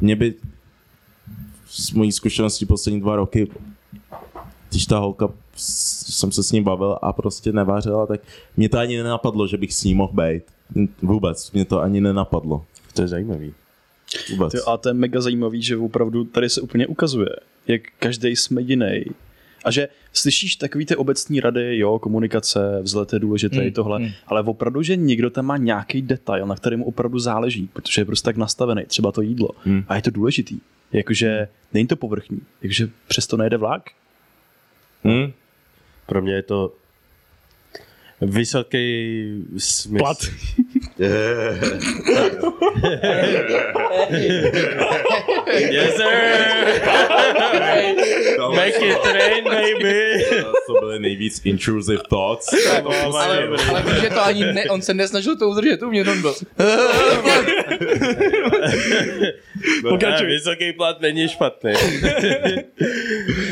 mě 0.00 0.16
by 0.16 0.34
z 1.66 1.92
mojí 1.92 2.12
zkušeností 2.12 2.66
poslední 2.66 3.00
dva 3.00 3.16
roky, 3.16 3.48
když 4.70 4.86
ta 4.86 4.98
holka, 4.98 5.28
jsem 5.56 6.32
se 6.32 6.42
s 6.42 6.52
ní 6.52 6.62
bavil 6.62 6.98
a 7.02 7.12
prostě 7.12 7.52
nevařila, 7.52 8.06
tak 8.06 8.20
mě 8.56 8.68
to 8.68 8.78
ani 8.78 8.96
nenapadlo, 8.96 9.46
že 9.46 9.56
bych 9.56 9.74
s 9.74 9.84
ní 9.84 9.94
mohl 9.94 10.12
být. 10.12 10.42
Vůbec, 11.02 11.52
mě 11.52 11.64
to 11.64 11.80
ani 11.80 12.00
nenapadlo. 12.00 12.64
To 12.94 13.02
je 13.02 13.08
zajímavý. 13.08 13.54
Vůbec. 14.30 14.52
Ty, 14.52 14.58
a 14.66 14.76
to 14.76 14.88
je 14.88 14.94
mega 14.94 15.20
zajímavý, 15.20 15.62
že 15.62 15.76
opravdu 15.76 16.24
tady 16.24 16.50
se 16.50 16.60
úplně 16.60 16.86
ukazuje, 16.86 17.28
jak 17.66 17.82
každý 17.98 18.36
jsme 18.36 18.62
jiný. 18.62 19.04
A 19.64 19.70
že 19.70 19.88
slyšíš 20.12 20.56
takový 20.56 20.86
ty 20.86 20.96
obecní 20.96 21.40
rady, 21.40 21.78
jo, 21.78 21.98
komunikace, 21.98 22.78
vzhled 22.82 23.12
je 23.12 23.18
důležitý, 23.18 23.60
Mm, 23.60 23.72
tohle, 23.72 23.98
mm. 23.98 24.08
ale 24.26 24.42
opravdu, 24.42 24.82
že 24.82 24.96
někdo 24.96 25.30
tam 25.30 25.44
má 25.44 25.56
nějaký 25.56 26.02
detail, 26.02 26.46
na 26.46 26.54
kterém 26.54 26.82
opravdu 26.82 27.18
záleží, 27.18 27.68
protože 27.72 28.00
je 28.00 28.04
prostě 28.04 28.24
tak 28.24 28.36
nastavený, 28.36 28.82
třeba 28.86 29.12
to 29.12 29.22
jídlo. 29.22 29.48
Mm. 29.64 29.72
Mm. 29.74 29.84
A 29.88 29.96
je 29.96 30.02
to 30.02 30.10
důležitý. 30.10 30.58
Jakože 30.92 31.48
není 31.74 31.86
to 31.86 31.96
povrchní, 31.96 32.40
jakože 32.62 32.88
přesto 33.08 33.36
nejde 33.36 33.56
vlak. 33.56 33.82
Hm? 35.06 35.32
Pro 36.06 36.22
mě 36.22 36.32
je 36.32 36.42
to 36.42 36.72
vysoký 38.20 39.44
smysl. 39.58 39.98
Plat. 39.98 40.18
Yes, 40.98 41.60
sir! 45.96 46.80
Make 48.54 48.74
it 48.78 49.04
rain, 49.04 49.44
baby! 49.44 50.24
To 50.66 50.72
byly 50.80 50.98
nejvíc 51.00 51.40
intrusive 51.44 52.02
thoughts. 52.08 52.54
Ale, 52.84 53.48
ale 53.68 53.82
víš, 53.82 54.00
že 54.00 54.10
to 54.10 54.24
ani 54.24 54.44
ne, 54.52 54.64
on 54.70 54.82
se 54.82 54.94
nesnažil 54.94 55.36
to 55.36 55.48
udržet, 55.48 55.80
to 55.80 55.90
mě 55.90 56.02
Rondo. 56.02 56.34
Ne, 60.00 60.26
vysoký 60.26 60.72
plat 60.72 61.00
není 61.00 61.28
špatný. 61.28 61.72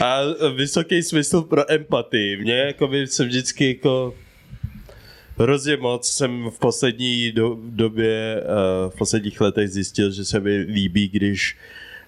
A 0.02 0.20
vysoký 0.56 1.02
smysl 1.02 1.42
pro 1.42 1.72
empatii. 1.72 2.36
Mě 2.36 2.56
jako 2.58 2.88
by 2.88 3.06
se 3.06 3.24
vždycky 3.24 3.68
jako 3.68 4.14
hrozně 5.36 5.76
moc 5.76 6.08
jsem 6.08 6.50
v 6.50 6.58
poslední 6.58 7.32
do, 7.32 7.58
době, 7.62 8.42
uh, 8.42 8.90
v 8.90 8.98
posledních 8.98 9.40
letech 9.40 9.68
zjistil, 9.68 10.10
že 10.10 10.24
se 10.24 10.40
mi 10.40 10.56
líbí, 10.56 11.08
když 11.08 11.56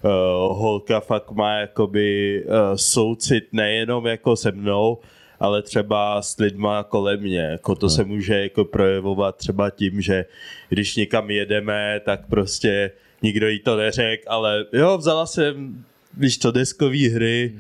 uh, 0.02 0.10
holka 0.58 1.00
fakt 1.00 1.30
má 1.30 1.54
jakoby 1.54 2.42
uh, 2.46 2.52
soucit 2.74 3.44
nejenom 3.52 4.06
jako 4.06 4.36
se 4.36 4.52
mnou, 4.52 4.98
ale 5.40 5.62
třeba 5.62 6.22
s 6.22 6.38
lidma 6.38 6.82
kolem 6.82 7.20
mě. 7.20 7.40
Jako 7.40 7.74
to 7.74 7.88
se 7.88 8.04
může 8.04 8.40
jako 8.40 8.64
projevovat 8.64 9.36
třeba 9.36 9.70
tím, 9.70 10.00
že 10.00 10.24
když 10.68 10.96
někam 10.96 11.30
jedeme, 11.30 12.00
tak 12.04 12.26
prostě 12.26 12.90
nikdo 13.22 13.48
jí 13.48 13.58
to 13.60 13.76
neřekl, 13.76 14.22
ale 14.26 14.64
jo, 14.72 14.98
vzala 14.98 15.26
jsem, 15.26 15.84
víš 16.16 16.38
to, 16.38 16.50
deskový 16.50 17.08
hry, 17.08 17.54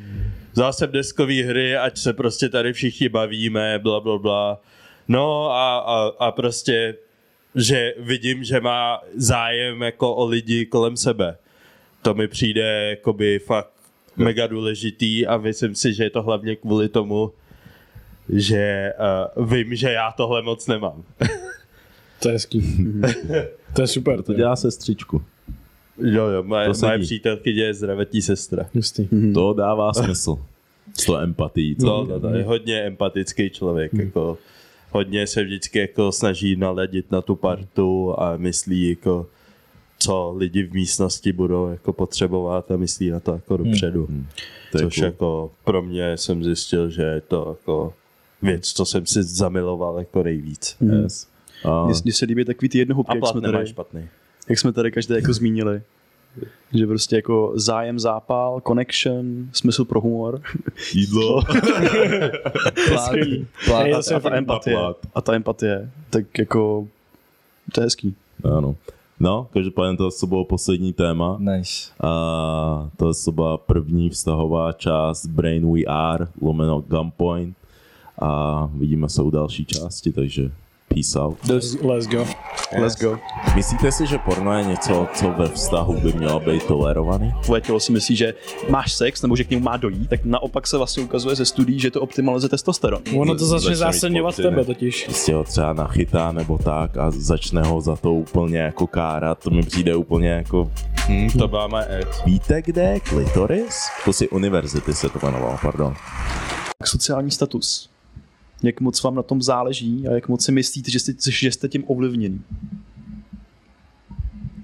vzala 0.52 0.72
jsem 0.72 0.92
deskový 0.92 1.42
hry, 1.42 1.76
ať 1.76 1.98
se 1.98 2.12
prostě 2.12 2.48
tady 2.48 2.72
všichni 2.72 3.08
bavíme, 3.08 3.78
bla, 3.78 4.00
bla, 4.00 4.18
bla. 4.18 4.60
No 5.08 5.50
a, 5.50 5.78
a, 5.78 6.12
a 6.18 6.32
prostě, 6.32 6.94
že 7.54 7.94
vidím, 7.98 8.44
že 8.44 8.60
má 8.60 9.00
zájem 9.16 9.82
jako 9.82 10.14
o 10.14 10.26
lidi 10.26 10.66
kolem 10.66 10.96
sebe. 10.96 11.36
To 12.02 12.14
mi 12.14 12.28
přijde 12.28 12.90
jakoby 12.90 13.38
fakt 13.38 13.70
mega 14.16 14.46
důležitý 14.46 15.26
a 15.26 15.36
myslím 15.36 15.74
si, 15.74 15.94
že 15.94 16.04
je 16.04 16.10
to 16.10 16.22
hlavně 16.22 16.56
kvůli 16.56 16.88
tomu, 16.88 17.32
že 18.28 18.92
uh, 19.36 19.46
vím, 19.46 19.74
že 19.74 19.92
já 19.92 20.12
tohle 20.12 20.42
moc 20.42 20.66
nemám. 20.66 21.04
To 22.22 22.28
je 22.28 22.32
hezký. 22.32 22.76
to 23.74 23.80
je 23.82 23.86
super. 23.86 24.22
To 24.22 24.34
dělá 24.34 24.56
sestřičku. 24.56 25.22
Jo, 25.98 26.26
jo, 26.26 26.42
moje, 26.42 26.66
To 26.68 26.86
moje 26.86 26.98
přítelkyně 26.98 27.62
je 27.62 27.74
zdravotní 27.74 28.22
sestra. 28.22 28.66
Hustý. 28.74 29.08
To 29.34 29.52
dává 29.52 29.92
smysl. 30.04 30.38
S 30.94 31.04
to 31.04 31.18
empatií. 31.18 31.76
No, 31.78 32.04
no, 32.04 32.18
no, 32.18 32.28
je 32.28 32.44
hodně 32.44 32.82
empatický 32.82 33.50
člověk, 33.50 33.94
jako 33.94 34.38
hodně 34.94 35.26
se 35.26 35.44
vždycky 35.44 35.78
jako 35.78 36.12
snaží 36.12 36.56
naladit 36.56 37.10
na 37.10 37.22
tu 37.22 37.36
partu 37.36 38.20
a 38.20 38.36
myslí 38.36 38.88
jako 38.88 39.26
co 39.98 40.34
lidi 40.36 40.62
v 40.62 40.72
místnosti 40.72 41.32
budou 41.32 41.68
jako 41.68 41.92
potřebovat 41.92 42.70
a 42.70 42.76
myslí 42.76 43.10
na 43.10 43.20
to 43.20 43.32
jako 43.32 43.56
dopředu. 43.56 44.08
To 44.72 44.78
je 44.78 44.84
Což 44.84 44.94
cool. 44.94 45.04
jako 45.04 45.50
pro 45.64 45.82
mě 45.82 46.16
jsem 46.16 46.44
zjistil, 46.44 46.90
že 46.90 47.02
je 47.02 47.20
to 47.20 47.46
jako 47.58 47.94
věc, 48.42 48.72
co 48.72 48.84
jsem 48.84 49.06
si 49.06 49.22
zamiloval 49.22 49.98
jako 49.98 50.22
nejvíc. 50.22 50.76
Yes. 50.80 51.28
A, 51.64 51.86
Mně, 52.04 52.12
se 52.12 52.24
líbí 52.24 52.44
takový 52.44 52.68
ty 52.68 52.78
jednohubky, 52.78 53.16
jak 53.18 53.26
jsme, 53.26 53.40
tady, 53.40 53.66
špatný. 53.66 54.08
jak 54.48 54.58
jsme 54.58 54.72
tady 54.72 54.92
každý 54.92 55.14
jako 55.14 55.32
zmínili. 55.32 55.82
Že 56.74 56.86
prostě 56.86 57.16
jako 57.16 57.52
zájem, 57.54 57.98
zápal, 57.98 58.60
connection, 58.66 59.48
smysl 59.52 59.84
pro 59.84 60.00
humor. 60.00 60.40
jídlo. 60.94 61.42
Plát, 62.88 63.10
plát, 63.64 63.86
a, 63.86 64.16
a, 64.16 64.20
ta 64.20 64.36
empatie. 64.36 64.78
A 65.14 65.20
ta 65.20 65.34
empatie. 65.34 65.90
Tak 66.10 66.38
jako, 66.38 66.88
to 67.72 67.80
je 67.80 67.84
hezký. 67.84 68.14
Ano. 68.56 68.76
No, 69.20 69.48
každopádně 69.52 69.96
to 69.96 70.10
co 70.10 70.26
bylo 70.26 70.44
poslední 70.44 70.92
téma. 70.92 71.36
Nice. 71.38 71.90
A 72.00 72.90
to 72.96 73.32
byla 73.32 73.56
první 73.56 74.10
vztahová 74.10 74.72
část 74.72 75.26
Brain 75.26 75.72
We 75.74 75.80
Are, 75.86 76.26
lomeno 76.40 76.80
Gunpoint. 76.80 77.56
A 78.18 78.66
vidíme 78.74 79.08
se 79.08 79.22
u 79.22 79.30
další 79.30 79.64
části, 79.64 80.12
takže 80.12 80.50
peace 80.94 81.20
out. 81.20 81.38
Let's 81.82 82.06
go. 82.06 82.26
Let's 82.78 82.96
go. 82.96 83.18
Myslíte 83.54 83.92
si, 83.92 84.06
že 84.06 84.18
porno 84.18 84.58
je 84.58 84.64
něco, 84.64 85.08
co 85.14 85.30
ve 85.30 85.48
vztahu 85.48 86.00
by 86.00 86.12
mělo 86.12 86.40
být 86.40 86.62
tolerovaný? 86.62 87.34
Tvoje 87.44 87.60
tělo 87.60 87.80
si 87.80 87.92
myslí, 87.92 88.16
že 88.16 88.34
máš 88.68 88.92
sex 88.92 89.22
nebo 89.22 89.36
že 89.36 89.44
k 89.44 89.50
němu 89.50 89.62
má 89.62 89.76
dojít, 89.76 90.08
tak 90.08 90.24
naopak 90.24 90.66
se 90.66 90.76
vlastně 90.76 91.02
ukazuje 91.02 91.36
ze 91.36 91.44
studií, 91.44 91.80
že 91.80 91.90
to 91.90 92.00
optimalizuje 92.00 92.48
testosteron. 92.48 93.02
Ono 93.18 93.34
to 93.34 93.46
začne 93.46 94.22
pocity, 94.22 94.42
tebe 94.42 94.64
totiž. 94.64 95.04
Prostě 95.04 95.34
ho 95.34 95.44
třeba 95.44 95.72
nachytá 95.72 96.32
nebo 96.32 96.58
tak 96.58 96.96
a 96.96 97.10
začne 97.10 97.62
ho 97.62 97.80
za 97.80 97.96
to 97.96 98.12
úplně 98.12 98.58
jako 98.58 98.86
kárat. 98.86 99.38
To 99.38 99.50
mi 99.50 99.62
přijde 99.62 99.96
úplně 99.96 100.28
jako... 100.28 100.70
Hm, 101.08 101.28
to 101.38 101.48
byla 101.48 101.66
moje 101.66 101.86
ex. 101.86 102.24
Víte, 102.24 102.62
kde 102.62 102.82
je 102.82 103.00
klitoris? 103.00 103.88
To 104.04 104.12
si 104.12 104.28
univerzity 104.28 104.94
se 104.94 105.08
to 105.08 105.18
jmenovalo, 105.22 105.58
pardon. 105.62 105.94
Sociální 106.84 107.30
status. 107.30 107.93
Jak 108.62 108.80
moc 108.80 109.02
vám 109.02 109.14
na 109.14 109.22
tom 109.22 109.42
záleží 109.42 110.08
a 110.08 110.12
jak 110.12 110.28
moc 110.28 110.44
si 110.44 110.52
myslíte, 110.52 110.90
že 110.90 110.98
jste, 110.98 111.12
že 111.30 111.52
jste 111.52 111.68
tím 111.68 111.84
ovlivněný. 111.86 112.42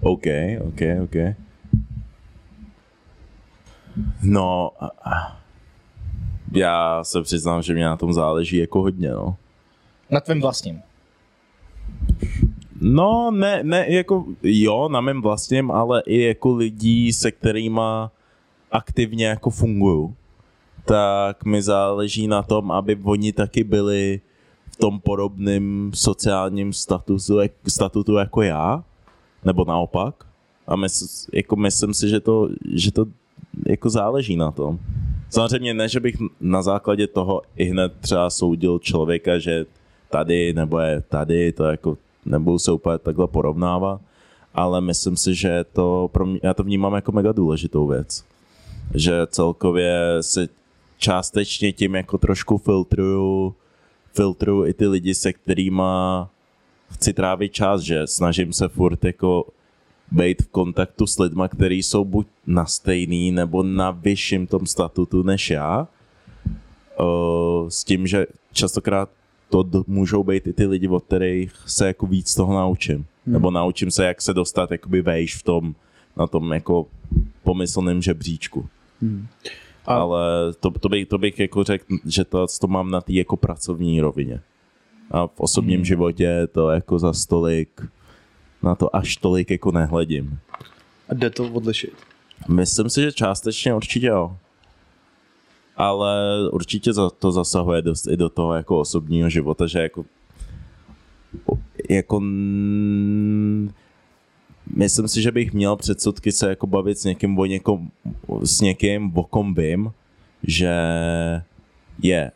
OK, 0.00 0.24
OK, 0.60 0.80
OK. 1.04 1.36
No, 4.22 4.70
já 6.52 7.04
se 7.04 7.22
přiznám, 7.22 7.62
že 7.62 7.74
mě 7.74 7.84
na 7.84 7.96
tom 7.96 8.12
záleží 8.12 8.56
jako 8.56 8.82
hodně, 8.82 9.10
no. 9.10 9.36
Na 10.10 10.20
tvém 10.20 10.40
vlastním. 10.40 10.82
No, 12.80 13.30
ne, 13.30 13.62
ne, 13.62 13.86
jako, 13.88 14.24
jo, 14.42 14.88
na 14.88 15.00
mém 15.00 15.22
vlastním, 15.22 15.70
ale 15.70 16.02
i 16.06 16.20
jako 16.22 16.54
lidí, 16.54 17.12
se 17.12 17.30
kterýma 17.30 18.12
aktivně 18.70 19.26
jako 19.26 19.50
funguju, 19.50 20.14
tak 20.90 21.44
mi 21.46 21.62
záleží 21.62 22.26
na 22.26 22.42
tom, 22.42 22.74
aby 22.74 22.98
oni 22.98 23.32
taky 23.32 23.64
byli 23.64 24.20
v 24.70 24.76
tom 24.76 25.00
podobném 25.00 25.90
sociálním 25.94 26.72
statusu, 26.72 27.38
statutu 27.68 28.14
jako 28.14 28.42
já, 28.42 28.84
nebo 29.44 29.64
naopak. 29.64 30.26
A 30.66 30.76
mys, 30.76 31.28
jako 31.32 31.56
myslím 31.56 31.94
si, 31.94 32.08
že 32.08 32.20
to, 32.20 32.48
že 32.74 32.90
to 32.92 33.06
jako 33.66 33.90
záleží 33.90 34.36
na 34.36 34.50
tom. 34.50 34.78
Samozřejmě 35.30 35.74
ne, 35.74 35.88
že 35.88 36.00
bych 36.00 36.16
na 36.40 36.62
základě 36.62 37.06
toho 37.06 37.42
i 37.56 37.64
hned 37.64 37.92
třeba 38.00 38.30
soudil 38.30 38.78
člověka, 38.78 39.38
že 39.38 39.66
tady 40.10 40.52
nebo 40.52 40.78
je 40.78 41.02
tady, 41.08 41.52
to 41.52 41.64
jako 41.64 41.98
nebudu 42.26 42.58
se 42.58 42.72
úplně 42.72 42.98
takhle 42.98 43.26
porovnávat, 43.26 44.00
ale 44.54 44.80
myslím 44.80 45.16
si, 45.16 45.34
že 45.34 45.64
to 45.72 46.10
pro 46.12 46.26
mě, 46.26 46.40
já 46.42 46.54
to 46.54 46.62
vnímám 46.62 46.94
jako 46.94 47.12
mega 47.12 47.32
důležitou 47.32 47.86
věc. 47.86 48.24
Že 48.94 49.26
celkově 49.26 50.18
se 50.20 50.59
částečně 51.00 51.72
tím 51.72 51.94
jako 51.94 52.18
trošku 52.18 52.58
filtruju, 52.58 53.54
filtruju 54.12 54.66
i 54.66 54.74
ty 54.74 54.86
lidi, 54.86 55.14
se 55.14 55.32
kterýma 55.32 56.30
chci 56.92 57.12
trávit 57.12 57.52
čas, 57.52 57.80
že 57.80 58.06
snažím 58.06 58.52
se 58.52 58.68
furt 58.68 59.04
jako 59.04 59.46
být 60.10 60.42
v 60.42 60.48
kontaktu 60.48 61.06
s 61.06 61.18
lidma, 61.18 61.48
kteří 61.48 61.82
jsou 61.82 62.04
buď 62.04 62.26
na 62.46 62.66
stejný 62.66 63.32
nebo 63.32 63.62
na 63.62 63.90
vyšším 63.90 64.46
tom 64.46 64.66
statutu 64.66 65.22
než 65.22 65.50
já. 65.50 65.88
S 67.68 67.84
tím, 67.84 68.06
že 68.06 68.26
častokrát 68.52 69.10
to 69.48 69.84
můžou 69.86 70.24
být 70.24 70.46
i 70.46 70.52
ty 70.52 70.66
lidi, 70.66 70.88
od 70.88 71.04
kterých 71.04 71.52
se 71.66 71.86
jako 71.86 72.06
víc 72.06 72.34
toho 72.34 72.54
naučím. 72.54 72.96
Hmm. 72.96 73.32
Nebo 73.32 73.50
naučím 73.50 73.90
se, 73.90 74.04
jak 74.04 74.22
se 74.22 74.34
dostat 74.34 74.70
jakoby 74.70 75.02
vejš 75.02 75.36
v 75.36 75.42
tom, 75.42 75.74
na 76.16 76.26
tom 76.26 76.52
jako 76.52 76.86
pomyslném 77.42 78.02
žebříčku. 78.02 78.68
Hmm. 79.02 79.26
A- 79.90 79.94
Ale 80.00 80.52
to, 80.60 80.70
to, 80.70 80.88
bych, 80.88 81.08
to 81.08 81.18
bych 81.18 81.38
jako 81.40 81.64
řekl, 81.64 81.84
že 82.06 82.24
to, 82.24 82.46
to 82.60 82.66
mám 82.66 82.90
na 82.90 83.00
té 83.00 83.12
jako 83.12 83.36
pracovní 83.36 84.00
rovině. 84.00 84.40
A 85.10 85.26
v 85.26 85.40
osobním 85.40 85.76
hmm. 85.78 85.84
životě 85.84 86.46
to 86.52 86.70
jako 86.70 86.98
za 86.98 87.12
stolik, 87.12 87.82
na 88.62 88.74
to 88.74 88.96
až 88.96 89.16
tolik 89.16 89.50
jako 89.50 89.72
nehledím. 89.72 90.38
A 91.08 91.14
jde 91.14 91.30
to 91.30 91.52
odlišit. 91.52 91.92
Myslím 92.48 92.90
si, 92.90 93.02
že 93.02 93.12
částečně 93.12 93.74
určitě 93.74 94.06
jo. 94.06 94.36
Ale 95.76 96.14
určitě 96.52 96.92
za- 96.92 97.10
to 97.10 97.32
zasahuje 97.32 97.82
dost 97.82 98.06
i 98.06 98.16
do 98.16 98.28
toho 98.28 98.54
jako 98.54 98.78
osobního 98.78 99.30
života, 99.30 99.66
že 99.66 99.78
jako 99.78 100.04
jako 101.90 102.20
myslím 104.76 105.08
si, 105.08 105.22
že 105.22 105.32
bych 105.32 105.52
měl 105.52 105.76
předsudky 105.76 106.32
se 106.32 106.48
jako 106.48 106.66
bavit 106.66 106.98
s 106.98 107.04
někým 107.04 107.38
o 107.38 107.46
někom, 107.46 107.90
s 108.42 108.60
někým, 108.60 109.12
o 109.14 109.22
kom 109.22 109.54
vím, 109.54 109.92
že 110.42 110.74
je 112.02 112.32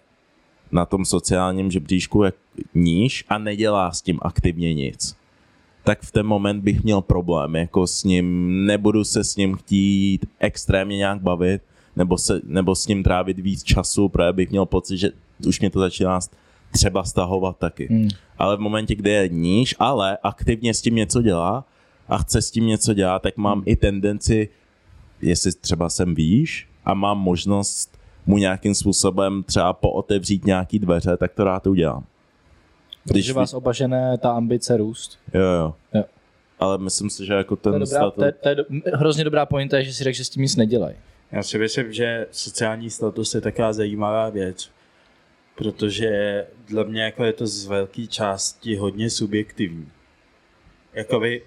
na 0.72 0.86
tom 0.86 1.04
sociálním 1.04 1.70
žebříčku 1.70 2.22
jak 2.22 2.34
níž 2.74 3.24
a 3.28 3.38
nedělá 3.38 3.92
s 3.92 4.02
tím 4.02 4.18
aktivně 4.22 4.74
nic 4.74 5.16
tak 5.84 6.02
v 6.02 6.10
ten 6.10 6.26
moment 6.26 6.60
bych 6.60 6.82
měl 6.82 7.00
problém, 7.00 7.56
jako 7.56 7.86
s 7.86 8.04
ním, 8.04 8.66
nebudu 8.66 9.04
se 9.04 9.24
s 9.24 9.36
ním 9.36 9.54
chtít 9.56 10.26
extrémně 10.40 10.96
nějak 10.96 11.20
bavit, 11.20 11.62
nebo, 11.96 12.18
se, 12.18 12.40
nebo 12.44 12.74
s 12.74 12.86
ním 12.86 13.02
trávit 13.02 13.38
víc 13.38 13.62
času, 13.62 14.08
protože 14.08 14.32
bych 14.32 14.50
měl 14.50 14.66
pocit, 14.66 14.96
že 14.96 15.10
už 15.46 15.60
mě 15.60 15.70
to 15.70 15.80
začíná 15.80 16.20
třeba 16.72 17.04
stahovat 17.04 17.58
taky. 17.58 17.86
Hmm. 17.90 18.08
Ale 18.38 18.56
v 18.56 18.60
momentě, 18.60 18.94
kdy 18.94 19.10
je 19.10 19.28
níž, 19.28 19.74
ale 19.78 20.18
aktivně 20.22 20.74
s 20.74 20.82
tím 20.82 20.94
něco 20.94 21.22
dělá 21.22 21.64
a 22.08 22.18
chce 22.18 22.42
s 22.42 22.50
tím 22.50 22.66
něco 22.66 22.94
dělat, 22.94 23.22
tak 23.22 23.36
mám 23.36 23.62
i 23.66 23.76
tendenci, 23.76 24.48
jestli 25.20 25.52
třeba 25.52 25.88
jsem 25.88 26.14
výš 26.14 26.68
a 26.84 26.94
mám 26.94 27.18
možnost 27.18 27.98
mu 28.26 28.38
nějakým 28.38 28.74
způsobem 28.74 29.42
třeba 29.42 29.72
pootevřít 29.72 30.44
nějaký 30.44 30.78
dveře, 30.78 31.16
tak 31.16 31.32
to 31.32 31.44
rád 31.44 31.66
udělám. 31.66 32.04
Když 33.04 33.30
vás 33.30 33.54
obažené 33.54 34.18
ta 34.18 34.32
ambice 34.32 34.76
růst. 34.76 35.18
Jo, 35.34 35.40
jo. 35.40 35.74
Jo. 35.94 36.04
Ale 36.58 36.78
myslím 36.78 37.10
si, 37.10 37.26
že 37.26 37.32
jako 37.32 37.56
ten 37.56 37.72
To 37.72 37.76
je, 37.76 37.80
dobrá, 37.80 38.00
status... 38.00 38.14
to 38.16 38.24
je, 38.24 38.32
to 38.32 38.48
je 38.48 38.54
do, 38.54 38.64
hrozně 38.94 39.24
dobrá 39.24 39.46
pointa, 39.46 39.78
je, 39.78 39.84
že 39.84 39.92
si 39.92 40.04
řekl, 40.04 40.16
že 40.16 40.24
s 40.24 40.28
tím 40.28 40.42
nic 40.42 40.56
nedělají. 40.56 40.96
Já 41.32 41.42
si 41.42 41.58
myslím, 41.58 41.92
že 41.92 42.26
sociální 42.30 42.90
status 42.90 43.34
je 43.34 43.40
taková 43.40 43.72
zajímavá 43.72 44.30
věc, 44.30 44.70
protože 45.54 46.46
dle 46.68 46.84
mě 46.84 47.02
jako 47.02 47.24
je 47.24 47.32
to 47.32 47.46
z 47.46 47.66
velké 47.66 48.06
části 48.06 48.76
hodně 48.76 49.10
subjektivní. 49.10 49.88
Jakoby, 50.92 51.42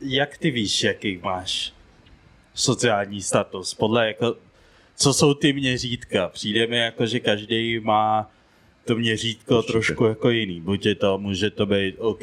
jak 0.00 0.38
ty 0.38 0.50
víš, 0.50 0.84
jaký 0.84 1.18
máš 1.22 1.72
sociální 2.54 3.22
status? 3.22 3.74
Podle 3.74 4.06
jako, 4.06 4.36
co 4.96 5.14
jsou 5.14 5.34
ty 5.34 5.52
měřítka? 5.52 6.28
Přijde 6.28 6.66
mi 6.66 6.78
jako, 6.78 7.06
že 7.06 7.20
každý 7.20 7.80
má 7.80 8.30
to 8.84 8.96
měřítko 8.96 9.58
Určitě. 9.58 9.72
trošku 9.72 10.04
jako 10.04 10.30
jiný. 10.30 10.60
Buď 10.60 10.86
je 10.86 10.94
to, 10.94 11.18
může 11.18 11.50
to 11.50 11.66
být, 11.66 11.94
OK, 11.98 12.22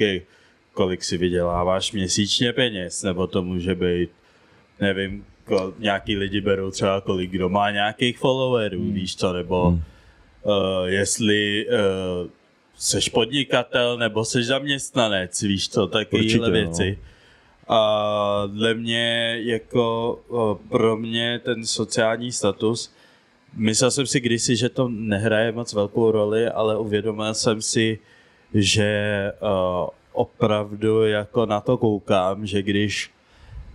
kolik 0.74 1.04
si 1.04 1.18
vyděláváš 1.18 1.92
měsíčně 1.92 2.54
peněz, 2.54 3.04
nebo 3.04 3.28
to 3.28 3.44
může 3.44 3.76
být, 3.76 4.10
nevím, 4.80 5.26
ko, 5.46 5.74
nějaký 5.80 6.18
lidi 6.18 6.42
berou 6.42 6.72
třeba 6.72 7.02
kolik 7.02 7.32
kdo 7.32 7.50
má 7.50 7.72
nějakých 7.72 8.18
followerů, 8.18 8.80
hmm. 8.80 8.94
víš 8.94 9.16
co, 9.16 9.34
nebo 9.34 9.70
hmm. 9.70 9.84
uh, 10.44 10.86
jestli 10.86 11.66
uh, 11.68 12.30
seš 12.78 13.10
podnikatel 13.10 13.98
nebo 13.98 14.26
seš 14.26 14.46
zaměstnanec, 14.46 15.42
víš 15.42 15.70
co, 15.70 15.88
takovéhle 15.88 16.40
Určitě, 16.40 16.52
věci. 16.52 17.00
A 17.68 18.44
dle 18.48 18.74
mě 18.74 19.38
jako 19.44 20.20
pro 20.70 20.98
mě 20.98 21.40
ten 21.44 21.66
sociální 21.66 22.32
status, 22.32 22.94
myslel 23.56 23.92
jsem 23.92 24.08
si 24.08 24.20
kdysi, 24.20 24.56
že 24.56 24.70
to 24.70 24.88
nehraje 24.90 25.52
moc 25.52 25.74
velkou 25.74 26.12
roli, 26.12 26.48
ale 26.48 26.78
uvědomil 26.78 27.34
jsem 27.34 27.62
si, 27.62 28.00
že 28.54 29.32
opravdu 30.14 31.06
jako 31.06 31.46
na 31.46 31.62
to 31.62 31.78
koukám, 31.78 32.46
že 32.46 32.62
když 32.62 33.12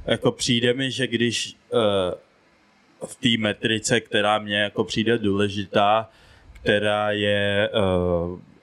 jako 0.07 0.33
přijde 0.33 0.75
mi, 0.75 0.91
že 0.91 1.07
když 1.07 1.57
v 3.07 3.15
té 3.21 3.43
metrice, 3.43 4.01
která 4.01 4.39
mě 4.39 4.57
jako 4.57 4.85
přijde 4.85 5.19
důležitá, 5.19 6.11
která 6.53 7.11
je 7.11 7.71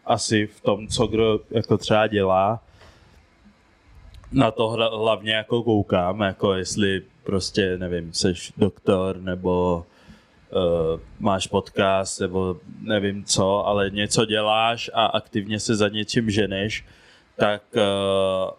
asi 0.06 0.48
v 0.48 0.62
tom, 0.62 0.88
co 0.88 1.08
kdo 1.08 1.40
jako 1.52 1.78
třeba 1.78 2.08
dělá, 2.08 2.64
na 4.32 4.52
to 4.52 4.70
hla- 4.70 5.00
hlavně 5.00 5.34
jako 5.34 5.64
koukám, 5.64 6.22
jako 6.22 6.54
jestli 6.54 7.02
prostě, 7.24 7.78
nevím, 7.78 8.14
seš 8.14 8.54
doktor, 8.58 9.22
nebo 9.22 9.86
uh, 10.52 11.00
máš 11.20 11.48
podcast, 11.48 12.22
nebo 12.22 12.58
nevím 12.82 13.24
co, 13.24 13.68
ale 13.68 13.90
něco 13.90 14.26
děláš 14.26 14.92
a 14.94 15.06
aktivně 15.06 15.60
se 15.60 15.76
za 15.76 15.88
něčím 15.88 16.30
ženeš, 16.30 16.86
tak 17.36 17.64
uh, 17.76 18.52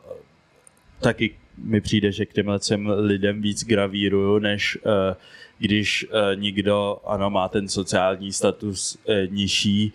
taky 1.00 1.36
mi 1.58 1.80
přijde, 1.80 2.12
že 2.12 2.26
k 2.26 2.32
těmhle 2.32 2.58
těm 2.58 2.86
lidem 2.86 3.42
víc 3.42 3.64
gravíruju, 3.64 4.38
než 4.38 4.78
uh, 4.86 4.92
když 5.58 6.06
uh, 6.06 6.40
někdo, 6.40 7.00
ano, 7.04 7.30
má 7.30 7.48
ten 7.48 7.68
sociální 7.68 8.32
status 8.32 8.98
uh, 9.04 9.14
nižší 9.34 9.92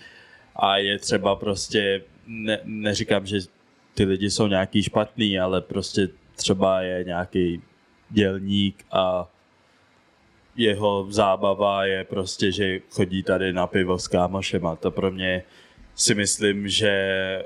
a 0.56 0.78
je 0.78 1.00
třeba 1.00 1.36
prostě, 1.36 2.02
ne, 2.28 2.60
neříkám, 2.64 3.26
že 3.26 3.40
ty 3.94 4.04
lidi 4.04 4.32
jsou 4.32 4.48
nějaký 4.48 4.84
špatný, 4.84 5.40
ale 5.40 5.62
prostě 5.62 6.10
třeba 6.36 6.82
je 6.82 7.04
nějaký 7.04 7.62
dělník 8.10 8.86
a 8.92 9.30
jeho 10.56 11.08
zábava 11.10 11.86
je 11.86 12.04
prostě, 12.04 12.52
že 12.52 12.80
chodí 12.90 13.24
tady 13.24 13.54
na 13.54 13.68
pivo 13.68 14.00
s 14.00 14.08
kámošema. 14.08 14.76
To 14.76 14.92
pro 14.92 15.12
mě 15.12 15.44
si 15.96 16.16
myslím, 16.16 16.68
že 16.68 16.94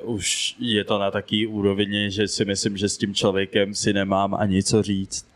už 0.02 0.56
je 0.60 0.84
to 0.84 1.00
na 1.00 1.12
taký 1.12 1.48
úrovni, 1.48 2.12
že 2.12 2.28
si 2.28 2.46
myslím, 2.46 2.78
že 2.78 2.90
s 2.90 2.98
tím 2.98 3.14
člověkem 3.16 3.76
si 3.76 3.94
nemám 3.94 4.36
ani 4.36 4.64
co 4.64 4.84
říct. 4.84 5.28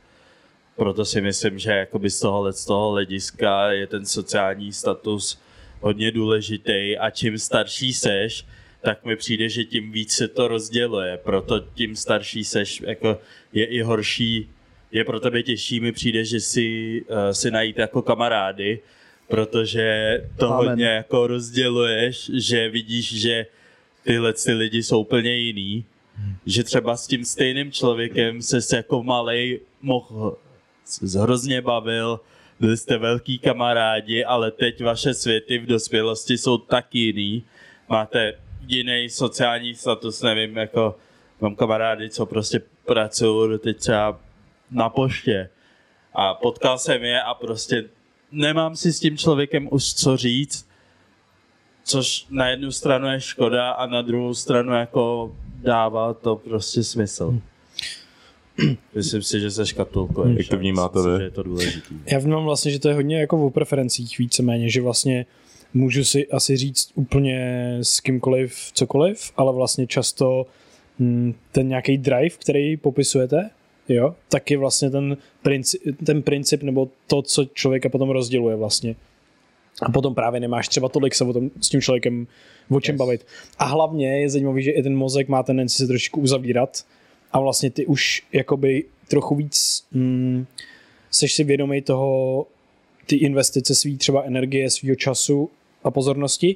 Proto 0.76 1.06
si 1.06 1.22
myslím, 1.22 1.60
že 1.60 1.72
jakoby 1.72 2.10
z 2.10 2.20
tohohle, 2.20 2.54
z 2.54 2.66
toho 2.66 2.92
hlediska 2.92 3.72
je 3.72 3.88
ten 3.88 4.06
sociální 4.06 4.74
status 4.74 5.40
hodně 5.80 6.12
důležitý 6.12 6.98
a 6.98 7.10
čím 7.10 7.38
starší 7.38 7.94
seš, 7.94 8.46
tak 8.82 9.06
mi 9.06 9.16
přijde, 9.16 9.50
že 9.50 9.64
tím 9.64 9.92
víc 9.92 10.12
se 10.12 10.28
to 10.28 10.48
rozděluje. 10.48 11.18
Proto 11.18 11.60
tím 11.60 11.96
starší 11.96 12.44
seš, 12.44 12.82
jako 12.82 13.20
je 13.54 13.66
i 13.66 13.82
horší, 13.82 14.50
je 14.92 15.04
pro 15.04 15.20
tebe 15.20 15.44
těžší, 15.44 15.80
mi 15.80 15.92
přijde, 15.92 16.26
že 16.26 16.40
si, 16.40 17.02
uh, 17.08 17.18
si 17.32 17.52
najít 17.52 17.78
jako 17.78 18.02
kamarády, 18.02 18.80
protože 19.28 20.18
to 20.38 20.54
Amen. 20.54 20.70
hodně 20.70 20.86
jako 20.86 21.28
rozděluješ, 21.28 22.32
že 22.34 22.70
vidíš, 22.70 23.22
že 23.22 23.46
tyhle 24.04 24.34
ty 24.34 24.54
lidi 24.54 24.84
jsou 24.84 25.02
úplně 25.02 25.36
jiný, 25.36 25.86
že 26.46 26.64
třeba 26.64 26.98
s 26.98 27.08
tím 27.08 27.26
stejným 27.26 27.72
člověkem 27.72 28.42
se 28.42 28.76
jako 28.76 29.04
malej 29.04 29.60
mohl 29.82 30.38
hrozně 31.20 31.62
bavil, 31.62 32.20
byli 32.60 32.78
jste 32.78 32.98
velký 32.98 33.40
kamarádi, 33.40 34.24
ale 34.24 34.52
teď 34.52 34.84
vaše 34.84 35.14
světy 35.14 35.58
v 35.58 35.66
dospělosti 35.66 36.38
jsou 36.38 36.58
tak 36.58 36.96
jiný, 36.96 37.44
máte 37.90 38.34
jiný 38.68 39.10
sociální 39.10 39.76
status, 39.76 40.22
nevím, 40.22 40.58
jako 40.58 40.96
mám 41.42 41.56
kamarády, 41.56 42.10
co 42.10 42.26
prostě 42.26 42.62
pracují 42.86 43.60
teď 43.60 43.78
třeba 43.78 44.20
na 44.72 44.90
poště 44.90 45.50
a 46.14 46.34
potkal 46.34 46.78
jsem 46.78 47.04
je 47.04 47.22
a 47.22 47.34
prostě 47.34 47.84
nemám 48.32 48.76
si 48.76 48.94
s 48.94 49.00
tím 49.00 49.18
člověkem 49.18 49.68
už 49.72 49.94
co 49.94 50.18
říct, 50.18 50.68
což 51.84 52.26
na 52.30 52.48
jednu 52.48 52.72
stranu 52.72 53.08
je 53.08 53.22
škoda 53.22 53.72
a 53.72 53.86
na 53.86 54.02
druhou 54.02 54.34
stranu 54.34 54.74
jako 54.74 55.36
dává 55.62 56.14
to 56.14 56.36
prostě 56.36 56.84
smysl. 56.84 57.42
Myslím 58.96 59.22
si, 59.22 59.40
že 59.40 59.52
se 59.52 59.66
škatulkuje. 59.66 60.36
Jak 60.38 60.48
to 60.48 60.58
vnímáte 60.58 61.00
vy? 61.00 61.18
že 61.18 61.24
je 61.24 61.32
to 61.32 61.44
důležitý. 61.44 61.96
Já 62.06 62.20
vnímám 62.20 62.44
vlastně, 62.44 62.72
že 62.72 62.80
to 62.80 62.88
je 62.88 62.94
hodně 62.94 63.20
jako 63.20 63.46
o 63.46 63.50
preferencích 63.50 64.18
víceméně, 64.18 64.70
že 64.70 64.82
vlastně 64.82 65.26
můžu 65.74 66.04
si 66.04 66.28
asi 66.28 66.58
říct 66.58 66.92
úplně 66.96 67.78
s 67.82 68.00
kýmkoliv 68.00 68.72
cokoliv, 68.74 69.32
ale 69.38 69.54
vlastně 69.54 69.88
často 69.88 70.46
hm, 71.00 71.34
ten 71.52 71.68
nějaký 71.68 71.98
drive, 71.98 72.30
který 72.30 72.78
popisujete, 72.78 73.50
jo, 73.90 74.16
tak 74.30 74.52
je 74.52 74.58
vlastně 74.58 74.90
ten 74.90 75.18
princip, 75.42 75.82
ten 76.06 76.22
princip 76.22 76.64
nebo 76.64 76.90
to, 77.08 77.22
co 77.22 77.46
člověka 77.46 77.90
potom 77.90 78.10
rozděluje 78.10 78.56
vlastně. 78.56 78.96
A 79.82 79.92
potom 79.92 80.16
právě 80.16 80.40
nemáš 80.40 80.68
třeba 80.68 80.90
tolik 80.90 81.16
se 81.16 81.24
o 81.24 81.34
tom 81.34 81.50
s 81.62 81.70
tím 81.70 81.82
člověkem 81.82 82.28
o 82.70 82.82
čem 82.82 82.96
yes. 82.96 83.00
bavit. 83.00 83.26
A 83.58 83.66
hlavně 83.66 84.20
je 84.20 84.30
zajímavý, 84.30 84.64
že 84.64 84.72
i 84.72 84.84
ten 84.84 84.96
mozek 84.96 85.28
má 85.28 85.44
tendenci 85.44 85.76
se 85.76 85.88
trošku 85.88 86.22
uzavírat 86.22 86.86
a 87.32 87.40
vlastně 87.40 87.72
ty 87.72 87.86
už 87.86 88.24
jakoby 88.34 88.84
trochu 89.08 89.36
víc 89.36 89.86
hm, 89.92 90.46
seš 91.12 91.34
si 91.34 91.44
vědomý 91.44 91.82
toho, 91.82 92.48
ty 93.06 93.16
investice 93.16 93.76
svý 93.76 93.98
třeba 93.98 94.24
energie, 94.24 94.70
svýho 94.70 94.96
času 94.96 95.50
a 95.84 95.92
pozornosti 95.92 96.56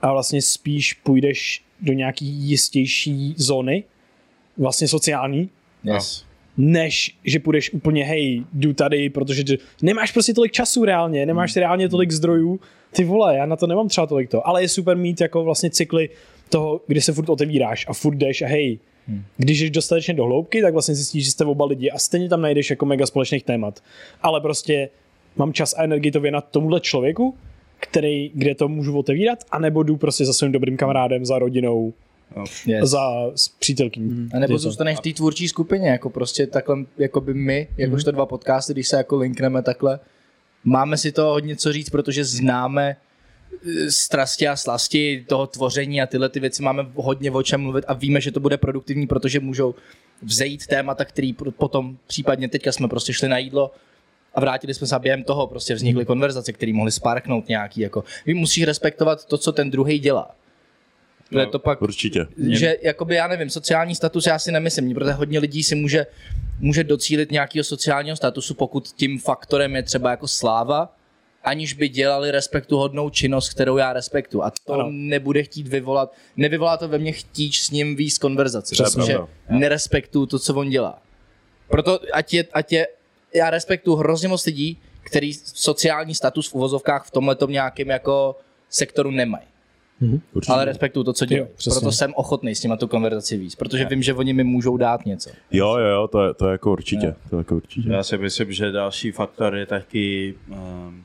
a 0.00 0.12
vlastně 0.12 0.42
spíš 0.42 0.94
půjdeš 0.94 1.62
do 1.80 1.92
nějaký 1.92 2.26
jistější 2.26 3.34
zóny, 3.36 3.84
vlastně 4.58 4.88
sociální, 4.88 5.50
Yes. 5.84 6.24
než 6.56 7.16
že 7.24 7.38
půjdeš 7.40 7.72
úplně 7.72 8.04
hej, 8.04 8.44
jdu 8.52 8.72
tady, 8.72 9.10
protože 9.10 9.44
ty, 9.44 9.58
nemáš 9.82 10.12
prostě 10.12 10.34
tolik 10.34 10.52
času 10.52 10.84
reálně, 10.84 11.26
nemáš 11.26 11.56
reálně 11.56 11.88
tolik 11.88 12.10
zdrojů, 12.12 12.60
ty 12.92 13.04
vole, 13.04 13.36
já 13.36 13.46
na 13.46 13.56
to 13.56 13.66
nemám 13.66 13.88
třeba 13.88 14.06
tolik 14.06 14.30
to, 14.30 14.48
ale 14.48 14.62
je 14.62 14.68
super 14.68 14.96
mít 14.96 15.20
jako 15.20 15.44
vlastně 15.44 15.70
cykly 15.70 16.10
toho, 16.48 16.80
kdy 16.86 17.00
se 17.00 17.12
furt 17.12 17.28
otevíráš 17.28 17.86
a 17.88 17.92
furt 17.92 18.14
jdeš 18.16 18.42
a 18.42 18.46
hej, 18.46 18.78
Hmm. 19.08 19.24
Když 19.36 19.60
jdeš 19.60 19.70
dostatečně 19.70 20.14
do 20.14 20.24
hloubky, 20.24 20.62
tak 20.62 20.72
vlastně 20.72 20.94
zjistíš, 20.94 21.24
že 21.24 21.30
jste 21.30 21.44
oba 21.44 21.64
lidi 21.66 21.90
a 21.90 21.98
stejně 21.98 22.28
tam 22.28 22.40
najdeš 22.42 22.70
jako 22.70 22.86
mega 22.86 23.06
společných 23.06 23.44
témat. 23.44 23.82
Ale 24.22 24.40
prostě 24.40 24.88
mám 25.36 25.52
čas 25.52 25.74
a 25.74 25.82
energii 25.82 26.12
to 26.12 26.20
věnat 26.20 26.48
tomuhle 26.50 26.80
člověku, 26.80 27.34
který, 27.80 28.30
kde 28.34 28.54
to 28.54 28.68
můžu 28.68 28.98
otevírat, 28.98 29.38
anebo 29.50 29.82
jdu 29.82 29.96
prostě 29.96 30.24
za 30.24 30.32
svým 30.32 30.52
dobrým 30.52 30.76
kamarádem, 30.76 31.26
za 31.26 31.38
rodinou, 31.38 31.92
Yes. 32.66 32.90
za 32.90 33.00
s 33.34 33.48
přítelkyní. 33.48 34.28
A 34.34 34.38
nebo 34.38 34.58
zůstaneš 34.58 34.98
v 34.98 35.00
té 35.00 35.12
tvůrčí 35.12 35.48
skupině, 35.48 35.88
jako 35.88 36.10
prostě 36.10 36.46
takhle, 36.46 36.76
jako 36.98 37.20
by 37.20 37.34
my, 37.34 37.68
jakožto 37.76 38.10
dva 38.10 38.26
podcasty, 38.26 38.72
když 38.72 38.88
se 38.88 38.96
jako 38.96 39.16
linkneme 39.16 39.62
takhle, 39.62 39.98
máme 40.64 40.96
si 40.96 41.12
to 41.12 41.24
hodně 41.24 41.56
co 41.56 41.72
říct, 41.72 41.90
protože 41.90 42.24
známe 42.24 42.96
eh, 43.66 43.90
strasti 43.90 44.48
a 44.48 44.56
slasti 44.56 45.24
toho 45.28 45.46
tvoření 45.46 46.02
a 46.02 46.06
tyhle 46.06 46.28
ty 46.28 46.40
věci 46.40 46.62
máme 46.62 46.86
hodně 46.94 47.30
o 47.30 47.42
čem 47.42 47.60
mluvit 47.60 47.84
a 47.88 47.92
víme, 47.94 48.20
že 48.20 48.32
to 48.32 48.40
bude 48.40 48.56
produktivní, 48.56 49.06
protože 49.06 49.40
můžou 49.40 49.74
vzejít 50.22 50.66
témata, 50.66 51.04
který 51.04 51.32
potom 51.32 51.96
případně 52.06 52.48
teďka 52.48 52.72
jsme 52.72 52.88
prostě 52.88 53.12
šli 53.12 53.28
na 53.28 53.38
jídlo 53.38 53.70
a 54.36 54.40
vrátili 54.40 54.74
jsme 54.74 54.86
se 54.86 54.96
a 54.96 54.98
během 54.98 55.24
toho 55.24 55.46
prostě 55.46 55.74
vznikly 55.74 56.04
konverzace, 56.04 56.52
které 56.52 56.72
mohly 56.72 56.92
sparknout 56.92 57.48
nějaký, 57.48 57.80
jako, 57.80 58.04
vy 58.26 58.34
musíš 58.34 58.64
respektovat 58.64 59.24
to, 59.24 59.38
co 59.38 59.52
ten 59.52 59.70
druhý 59.70 59.98
dělá. 59.98 60.30
To 61.32 61.38
je 61.38 61.46
to 61.46 61.58
pak 61.58 61.82
Určitě. 61.82 62.26
že 62.48 62.76
jakoby, 62.82 63.14
já 63.14 63.26
nevím, 63.26 63.50
sociální 63.50 63.94
status 63.94 64.26
já 64.26 64.38
si 64.38 64.52
nemyslím, 64.52 64.94
protože 64.94 65.12
hodně 65.12 65.38
lidí 65.38 65.62
si 65.62 65.74
může, 65.74 66.06
může 66.60 66.84
docílit 66.84 67.30
nějakého 67.30 67.64
sociálního 67.64 68.16
statusu, 68.16 68.54
pokud 68.54 68.88
tím 68.88 69.18
faktorem 69.18 69.76
je 69.76 69.82
třeba 69.82 70.10
jako 70.10 70.28
sláva, 70.28 70.96
aniž 71.44 71.72
by 71.72 71.88
dělali 71.88 72.30
respektuhodnou 72.30 73.10
činnost, 73.10 73.48
kterou 73.48 73.76
já 73.76 73.92
respektu. 73.92 74.44
A 74.44 74.52
to 74.66 74.72
Ano. 74.72 74.88
nebude 74.90 75.42
chtít 75.42 75.68
vyvolat, 75.68 76.12
nevyvolá 76.36 76.76
to 76.76 76.88
ve 76.88 76.98
mně 76.98 77.12
chtíč 77.12 77.60
s 77.60 77.70
ním 77.70 77.96
víc 77.96 78.18
konverzaci, 78.18 78.74
Přesně. 78.74 79.00
protože 79.00 79.12
Pravda. 79.14 79.32
nerespektuju 79.48 80.26
to, 80.26 80.38
co 80.38 80.54
on 80.54 80.70
dělá. 80.70 81.02
Proto 81.68 82.00
ať 82.12 82.34
je, 82.34 82.44
ať 82.52 82.72
je 82.72 82.86
já 83.34 83.50
respektuju 83.50 83.96
hrozně 83.96 84.28
moc 84.28 84.46
lidí, 84.46 84.78
který 85.02 85.34
sociální 85.34 86.14
status 86.14 86.48
v 86.48 86.54
uvozovkách 86.54 87.06
v 87.06 87.10
tomhle 87.10 87.36
nějakém 87.46 87.88
jako 87.88 88.36
sektoru 88.68 89.10
nemají. 89.10 89.46
Určitě. 90.32 90.52
Ale 90.52 90.64
respektuju 90.64 91.04
to, 91.04 91.12
co 91.12 91.26
dělají. 91.26 91.48
Proto 91.64 91.92
jsem 91.92 92.12
ochotný 92.14 92.54
s 92.54 92.62
nimi 92.62 92.76
tu 92.76 92.88
konverzaci 92.88 93.36
víc, 93.36 93.54
protože 93.54 93.84
vím, 93.84 94.02
že 94.02 94.14
oni 94.14 94.32
mi 94.32 94.44
můžou 94.44 94.76
dát 94.76 95.06
něco. 95.06 95.30
Jo, 95.50 95.76
jo, 95.76 95.86
jo, 95.86 96.08
to 96.08 96.24
je, 96.24 96.34
to 96.34 96.46
je 96.46 96.52
jako 96.52 96.72
určitě. 96.72 97.14
To 97.30 97.36
je 97.36 97.40
jako 97.40 97.56
určitě. 97.56 97.88
Já 97.90 98.02
si 98.02 98.18
myslím, 98.18 98.52
že 98.52 98.72
další 98.72 99.12
faktor 99.12 99.56
je 99.56 99.66
taky 99.66 100.34
um, 100.48 101.04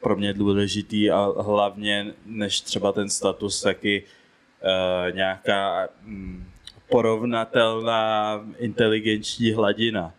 pro 0.00 0.16
mě 0.16 0.32
důležitý 0.32 1.10
a 1.10 1.32
hlavně 1.40 2.06
než 2.26 2.60
třeba 2.60 2.92
ten 2.92 3.08
status 3.08 3.62
taky 3.62 4.02
uh, 4.02 5.16
nějaká 5.16 5.88
um, 6.06 6.46
porovnatelná 6.88 8.40
inteligenční 8.58 9.52
hladina. 9.52 10.14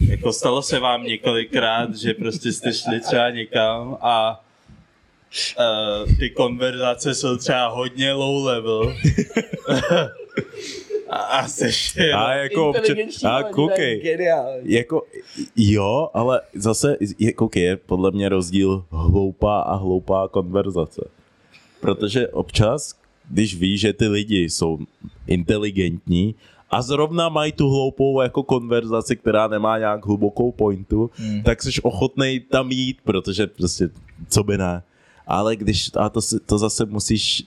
Jako 0.00 0.32
stalo 0.32 0.62
se 0.62 0.78
vám 0.78 1.04
několikrát, 1.04 1.94
že 1.96 2.14
prostě 2.14 2.52
jste 2.52 2.72
šli 2.72 3.00
třeba 3.00 3.30
někam 3.30 3.98
a 4.00 4.44
uh, 5.58 6.16
ty 6.18 6.30
konverzace 6.30 7.14
jsou 7.14 7.36
třeba 7.36 7.66
hodně 7.68 8.12
low 8.12 8.44
level. 8.46 8.96
a, 11.12 11.16
a 11.16 11.48
seš 11.48 11.98
A 12.14 12.34
jako 12.34 12.68
občas, 12.68 13.24
a 13.24 13.42
koukej, 13.42 14.18
jako 14.62 15.02
jo, 15.56 16.10
ale 16.14 16.40
zase, 16.54 16.96
je, 17.18 17.32
koukej, 17.32 17.62
je 17.62 17.76
podle 17.76 18.10
mě 18.10 18.28
rozdíl 18.28 18.84
hloupá 18.90 19.60
a 19.60 19.74
hloupá 19.74 20.28
konverzace. 20.28 21.08
Protože 21.80 22.28
občas, 22.28 23.01
když 23.32 23.54
víš, 23.54 23.80
že 23.80 23.92
ty 23.92 24.08
lidi 24.08 24.50
jsou 24.50 24.78
inteligentní 25.26 26.34
a 26.70 26.82
zrovna 26.82 27.28
mají 27.28 27.52
tu 27.52 27.68
hloupou 27.68 28.20
jako 28.20 28.42
konverzaci, 28.42 29.16
která 29.16 29.48
nemá 29.48 29.78
nějak 29.78 30.06
hlubokou 30.06 30.52
pointu, 30.52 31.10
hmm. 31.14 31.42
tak 31.42 31.62
jsi 31.62 31.70
ochotnej 31.82 32.40
tam 32.40 32.70
jít, 32.70 32.98
protože 33.04 33.46
prostě, 33.46 33.88
co 34.28 34.44
by 34.44 34.58
ne. 34.58 34.82
Ale 35.26 35.56
když, 35.56 35.90
a 35.96 36.08
to, 36.08 36.22
si, 36.22 36.40
to 36.40 36.58
zase 36.58 36.84
musíš, 36.84 37.44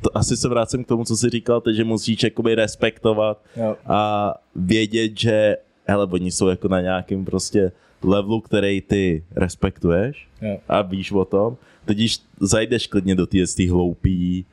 to 0.00 0.16
asi 0.16 0.36
se 0.36 0.48
vracím 0.48 0.84
k 0.84 0.88
tomu, 0.88 1.04
co 1.04 1.16
jsi 1.16 1.30
říkal, 1.30 1.60
teď, 1.60 1.76
že 1.76 1.84
musíš 1.84 2.22
jakoby 2.22 2.54
respektovat 2.54 3.42
Jo. 3.56 3.76
a 3.86 4.34
vědět, 4.56 5.18
že 5.18 5.56
hele, 5.86 6.06
oni 6.06 6.30
jsou 6.30 6.48
jako 6.48 6.68
na 6.68 6.80
nějakém 6.80 7.24
prostě 7.24 7.72
levelu, 8.02 8.40
který 8.40 8.80
ty 8.80 9.24
respektuješ 9.36 10.28
Jo. 10.42 10.58
a 10.68 10.82
víš 10.82 11.12
o 11.12 11.24
tom, 11.24 11.56
když 11.84 12.18
zajdeš 12.40 12.86
klidně 12.86 13.14
do 13.14 13.26
té 13.26 13.38
té 13.56 13.70
hloupý, 13.70 14.44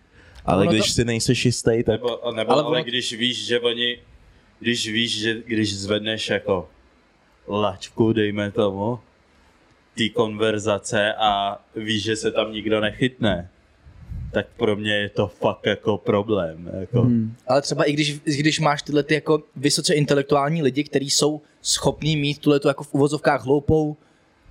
ale 0.45 0.61
Ono 0.63 0.71
když 0.71 0.85
to- 0.85 0.91
si 0.93 1.05
nejseš 1.05 1.45
jistý, 1.45 1.83
tak 1.83 2.01
Nebo, 2.01 2.19
nebo 2.35 2.51
Ale 2.51 2.63
ale, 2.63 2.71
ono- 2.71 2.83
když 2.83 3.13
víš, 3.13 3.45
že 3.45 3.59
oni, 3.59 3.97
když 4.59 4.89
víš, 4.89 5.19
že 5.19 5.41
když 5.45 5.77
zvedneš 5.77 6.29
jako 6.29 6.69
lačku, 7.47 8.13
dejme 8.13 8.51
tomu, 8.51 8.99
té 9.97 10.09
konverzace 10.09 11.13
a 11.13 11.57
víš, 11.75 12.03
že 12.03 12.15
se 12.15 12.31
tam 12.31 12.53
nikdo 12.53 12.81
nechytne, 12.81 13.49
tak 14.31 14.47
pro 14.57 14.75
mě 14.75 14.93
je 14.93 15.09
to 15.09 15.27
fakt 15.27 15.65
jako 15.65 15.97
problém. 15.97 16.71
Jako. 16.79 17.01
Hmm. 17.01 17.35
Ale 17.47 17.61
třeba 17.61 17.83
i 17.83 17.93
když, 17.93 18.19
když 18.19 18.59
máš 18.59 18.81
tyhle 18.81 19.03
ty 19.03 19.13
jako 19.13 19.43
vysoce 19.55 19.93
intelektuální 19.93 20.61
lidi, 20.63 20.83
kteří 20.83 21.09
jsou 21.09 21.41
schopní 21.61 22.15
mít 22.15 22.37
tuhle 22.39 22.59
tu 22.59 22.67
jako 22.67 22.83
v 22.83 22.93
uvozovkách 22.93 23.45
hloupou 23.45 23.97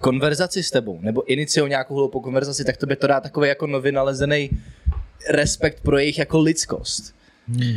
konverzaci 0.00 0.62
s 0.62 0.70
tebou, 0.70 0.98
nebo 1.02 1.24
iniciují 1.30 1.70
nějakou 1.70 1.94
hloupou 1.94 2.20
konverzaci, 2.20 2.64
tak 2.64 2.76
tobě 2.76 2.96
to 2.96 3.06
dá 3.06 3.20
takový 3.20 3.48
jako 3.48 3.66
nově 3.66 3.92
nalezený 3.92 4.50
respekt 5.30 5.82
pro 5.82 5.98
jejich 5.98 6.18
jako 6.18 6.38
lidskost. 6.40 7.14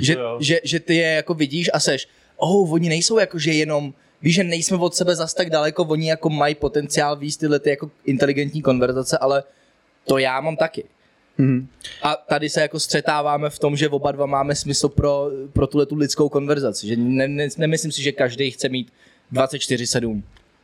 Že, 0.01 0.13
Jo. 0.13 0.37
že, 0.41 0.59
že 0.63 0.79
ty 0.79 0.95
je 0.95 1.07
jako 1.07 1.33
vidíš 1.33 1.69
a 1.73 1.79
seš, 1.79 2.07
oh, 2.37 2.73
oni 2.73 2.89
nejsou 2.89 3.19
jako, 3.19 3.39
že 3.39 3.51
jenom, 3.53 3.93
víš, 4.21 4.35
že 4.35 4.43
nejsme 4.43 4.77
od 4.77 4.95
sebe 4.95 5.15
zas 5.15 5.33
tak 5.33 5.49
daleko, 5.49 5.83
oni 5.83 6.09
jako 6.09 6.29
mají 6.29 6.55
potenciál 6.55 7.15
víc 7.15 7.37
tyhle 7.37 7.59
ty 7.59 7.69
jako 7.69 7.91
inteligentní 8.05 8.61
konverzace, 8.61 9.17
ale 9.17 9.43
to 10.07 10.17
já 10.17 10.41
mám 10.41 10.57
taky. 10.57 10.83
Mhm. 11.37 11.67
A 12.03 12.15
tady 12.15 12.49
se 12.49 12.61
jako 12.61 12.79
střetáváme 12.79 13.49
v 13.49 13.59
tom, 13.59 13.77
že 13.77 13.89
oba 13.89 14.11
dva 14.11 14.25
máme 14.25 14.55
smysl 14.55 14.89
pro, 14.89 15.29
pro 15.53 15.67
tuhle 15.67 15.85
tu 15.85 15.95
lidskou 15.95 16.29
konverzaci. 16.29 16.87
Že 16.87 16.95
ne, 16.95 17.27
ne, 17.27 17.47
nemyslím 17.57 17.91
si, 17.91 18.01
že 18.01 18.11
každý 18.11 18.51
chce 18.51 18.69
mít 18.69 18.91
24-7 19.33 20.21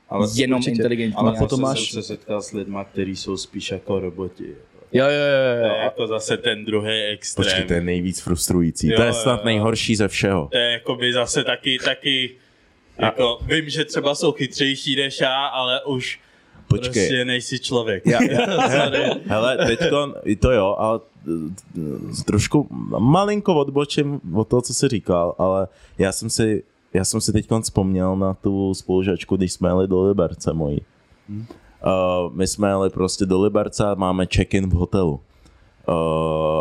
Ale, 0.09 0.27
jenom 0.35 0.57
určitě. 0.57 0.71
inteligentní. 0.75 1.15
ale 1.17 1.33
potom 1.39 1.61
máš- 1.61 1.91
jsem 1.91 2.01
se 2.03 2.07
setkal 2.07 2.41
s 2.41 2.51
lidma, 2.51 2.83
kteří 2.85 3.15
jsou 3.15 3.37
spíš 3.37 3.71
jako 3.71 3.99
roboti. 3.99 4.55
Jo, 4.91 5.05
jo, 5.05 5.11
jo, 5.11 5.61
To 5.61 5.67
jo. 5.67 5.73
je 5.73 5.81
jako 5.83 6.07
zase 6.07 6.37
ten 6.37 6.65
druhý 6.65 7.03
extrém. 7.03 7.45
počkej, 7.45 7.63
to 7.65 7.73
je 7.73 7.81
nejvíc 7.81 8.19
frustrující. 8.21 8.87
Jo, 8.87 8.95
to 8.95 9.03
je 9.03 9.13
snad 9.13 9.39
jo. 9.39 9.45
nejhorší 9.45 9.95
ze 9.95 10.07
všeho. 10.07 10.47
to 10.51 10.57
je 10.57 10.71
jakoby 10.71 11.13
zase 11.13 11.43
taky, 11.43 11.77
taky 11.85 12.35
jako, 12.97 13.39
vím, 13.41 13.69
že 13.69 13.85
třeba 13.85 14.15
jsou 14.15 14.31
chytřejší 14.31 14.95
než 14.95 15.19
já, 15.21 15.45
ale 15.47 15.83
už 15.83 16.19
Počkej. 16.67 16.91
prostě 16.91 17.25
nejsi 17.25 17.59
člověk. 17.59 18.05
Já, 18.05 18.23
já, 18.31 18.45
hele, 19.25 19.57
teďkon, 19.57 20.15
to 20.39 20.51
jo, 20.51 20.75
ale 20.79 20.99
eh, 21.27 22.23
trošku 22.25 22.67
malinko 22.99 23.55
odbočím 23.55 24.21
od 24.35 24.47
toho, 24.47 24.61
co 24.61 24.73
jsi 24.73 24.87
říkal, 24.87 25.35
ale 25.37 25.67
já 25.97 26.11
jsem 26.11 26.29
si, 26.29 26.63
já 26.93 27.05
jsem 27.05 27.21
si 27.21 27.33
teď 27.33 27.47
vzpomněl 27.61 28.15
na 28.15 28.33
tu 28.33 28.73
spolužačku, 28.73 29.37
když 29.37 29.53
jsme 29.53 29.69
jeli 29.69 29.87
do 29.87 30.03
Liberce 30.07 30.53
mojí. 30.53 30.81
Uh, 31.85 32.33
my 32.33 32.47
jsme 32.47 32.67
jeli 32.67 32.89
prostě 32.89 33.25
do 33.25 33.41
Liberce 33.41 33.87
a 33.87 33.95
máme 33.95 34.25
check-in 34.35 34.69
v 34.69 34.73
hotelu. 34.73 35.11
Uh, 35.87 35.93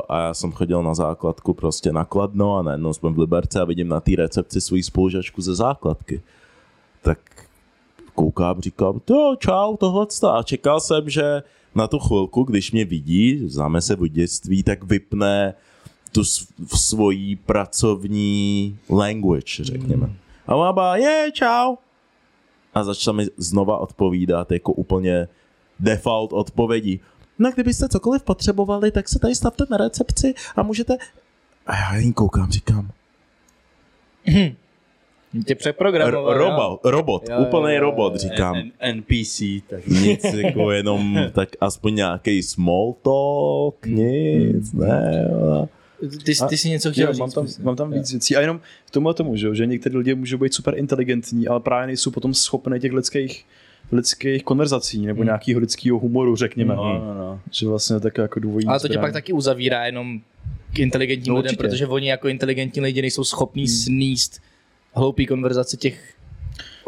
a 0.09 0.21
já 0.21 0.35
jsem 0.35 0.53
chodil 0.53 0.83
na 0.83 0.95
základku 0.95 1.55
prostě 1.55 1.93
na 1.93 2.05
Kladno 2.05 2.57
a 2.57 2.63
najednou 2.63 2.93
jsme 2.93 3.11
v 3.11 3.19
Liberce 3.19 3.61
a 3.61 3.65
vidím 3.65 3.89
na 3.89 4.01
té 4.01 4.11
recepci 4.17 4.61
svou 4.61 4.83
spolužačku 4.83 5.43
ze 5.43 5.55
základky. 5.55 6.23
Tak 7.03 7.19
koukám, 8.15 8.61
říkám, 8.61 9.01
to 9.05 9.37
čau, 9.39 9.77
tohle 9.77 10.07
a 10.33 10.43
čekal 10.43 10.81
jsem, 10.81 11.11
že 11.11 11.43
na 11.75 11.87
tu 11.87 11.99
chvilku, 11.99 12.43
když 12.43 12.73
mě 12.73 12.85
vidí, 12.85 13.49
známe 13.49 13.81
se 13.81 13.97
od 13.97 14.07
dětství, 14.07 14.63
tak 14.63 14.85
vypne 14.85 15.55
tu 16.13 16.25
svoji 16.75 17.37
pracovní 17.37 18.79
language, 18.91 19.65
řekněme. 19.65 20.13
A 20.47 20.55
ona 20.55 20.73
byla, 20.73 20.97
je, 20.97 21.31
čau. 21.33 21.77
A 22.77 22.85
začala 22.85 23.17
mi 23.17 23.27
znova 23.37 23.79
odpovídat 23.79 24.53
jako 24.53 24.73
úplně 24.73 25.29
default 25.81 26.33
odpovědí. 26.33 27.01
No 27.39 27.51
kdybyste 27.51 27.89
cokoliv 27.89 28.23
potřebovali, 28.23 28.91
tak 28.91 29.09
se 29.09 29.19
tady 29.19 29.35
stavte 29.35 29.65
na 29.71 29.77
recepci 29.77 30.35
a 30.57 30.63
můžete... 30.63 30.97
A 31.67 31.77
já 31.77 31.95
jen 31.97 32.13
koukám, 32.13 32.51
říkám, 32.51 32.91
Tě 35.47 35.53
R- 35.53 35.57
přeprogramoval. 35.59 36.33
jo? 36.33 36.39
robot, 36.39 36.81
robot, 36.85 37.29
Jo, 37.29 37.37
úplný 37.41 37.75
jo, 37.75 37.81
robot, 37.81 38.13
jo. 38.13 38.19
říkám. 38.19 38.57
N- 38.57 38.73
NPC, 38.97 39.43
tak 39.69 39.87
Nic, 39.87 40.25
jako 40.25 40.71
jenom 40.71 41.19
tak 41.33 41.49
aspoň 41.61 41.95
nějaký 41.95 42.43
small 42.43 42.95
talk, 43.03 43.87
nic, 43.87 44.73
ne. 44.73 45.27
jo. 45.31 45.69
Ty, 46.25 46.35
ty 46.49 46.57
jsi 46.57 46.71
něco 46.71 46.93
chtěl 46.93 47.07
Jo, 47.07 47.13
říct. 47.13 47.21
mám, 47.21 47.31
tam, 47.31 47.45
myslím. 47.45 47.65
mám 47.65 47.77
tam 47.77 47.93
víc 47.93 48.11
věcí. 48.11 48.37
A 48.37 48.41
jenom 48.41 48.61
k 48.87 48.91
tomu 48.91 49.09
a 49.09 49.13
tomu, 49.15 49.37
že, 49.37 49.47
jo, 49.47 49.55
že 49.55 49.67
některý 49.67 49.97
lidi 49.97 50.15
můžou 50.15 50.39
být 50.39 50.55
super 50.55 50.79
inteligentní, 50.79 51.49
ale 51.49 51.61
právě 51.61 51.87
nejsou 51.87 52.11
potom 52.11 52.35
schopni 52.35 52.81
těch 52.81 52.93
lidských, 52.93 53.47
lidských 53.93 54.43
konverzací 54.45 55.07
nebo 55.07 55.19
hmm. 55.21 55.27
nějakého 55.27 55.61
lidského 55.61 55.99
humoru, 55.99 56.37
řekněme. 56.37 56.77
no, 56.77 56.85
no, 57.05 57.15
no. 57.15 57.41
Že 57.51 57.67
vlastně 57.69 58.01
tak 58.01 58.19
jako 58.19 58.41
důvodní 58.41 58.69
Ale 58.69 58.81
to 58.81 58.89
tě 58.89 58.99
pak 58.99 59.13
taky 59.13 59.33
uzavírá 59.33 59.87
jenom 59.87 60.21
k 60.73 60.79
inteligentním 60.79 61.35
No, 61.35 61.37
lidem, 61.41 61.49
určitě. 61.51 61.69
protože 61.69 61.87
oni 61.87 62.09
jako 62.09 62.29
inteligentní 62.29 62.83
lidi 62.83 63.03
nejsou 63.03 63.25
schopní 63.25 63.63
hmm. 63.63 63.69
sníst 63.75 64.41
hloupý 64.95 65.27
konverzace 65.27 65.77
těch 65.77 66.15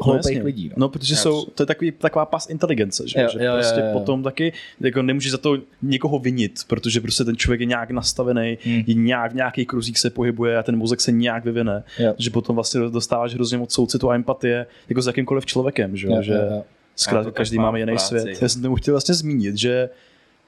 hloupých 0.02 0.24
jasně. 0.36 0.42
lidí. 0.42 0.68
No. 0.68 0.74
No, 0.76 0.88
protože 0.88 1.16
jsou, 1.16 1.44
to 1.44 1.62
je 1.62 1.66
takový, 1.66 1.92
taková 1.92 2.26
pas 2.26 2.50
inteligence, 2.50 3.08
že, 3.08 3.20
Jo, 3.20 3.28
že 3.32 3.44
jo, 3.44 3.52
prostě 3.54 3.80
jo, 3.80 3.86
jo. 3.86 3.92
potom 3.92 4.22
taky 4.22 4.52
jako 4.80 5.02
nemůže 5.02 5.30
za 5.30 5.38
to 5.38 5.58
někoho 5.82 6.18
vinit, 6.18 6.60
protože 6.66 7.00
prostě 7.00 7.24
ten 7.24 7.36
člověk 7.36 7.60
je 7.60 7.66
nějak 7.66 7.90
nastavený, 7.90 8.58
Hmm. 8.64 8.82
je 8.86 8.94
nějak 8.94 9.32
v 9.32 9.34
nějaký 9.34 9.66
kruzích 9.66 9.98
se 9.98 10.10
pohybuje 10.10 10.58
a 10.58 10.62
ten 10.62 10.76
mozek 10.76 11.00
se 11.00 11.12
nějak 11.12 11.44
vyvine, 11.44 11.82
Jo. 11.98 12.14
že 12.18 12.30
potom 12.30 12.54
vlastně 12.54 12.80
dostáváš 12.80 13.34
hrozně 13.34 13.58
moc 13.58 13.72
soucitu 13.72 14.10
a 14.10 14.14
empatie 14.14 14.66
jako 14.88 15.02
s 15.02 15.06
jakýmkoliv 15.06 15.46
člověkem, 15.46 15.96
že, 15.96 16.06
jo, 16.08 16.22
že 16.22 16.32
jo, 16.32 16.38
jo. 16.50 16.62
zkrátka 16.96 17.30
každý 17.30 17.56
mám 17.56 17.64
máme 17.66 17.78
jiný 17.80 17.92
práci. 17.92 18.06
svět. 18.20 18.42
Já 18.42 18.48
jsem 18.48 18.62
tomu 18.62 18.74
chtěl 18.76 18.94
vlastně 18.94 19.14
zmínit, 19.14 19.56
že 19.58 19.88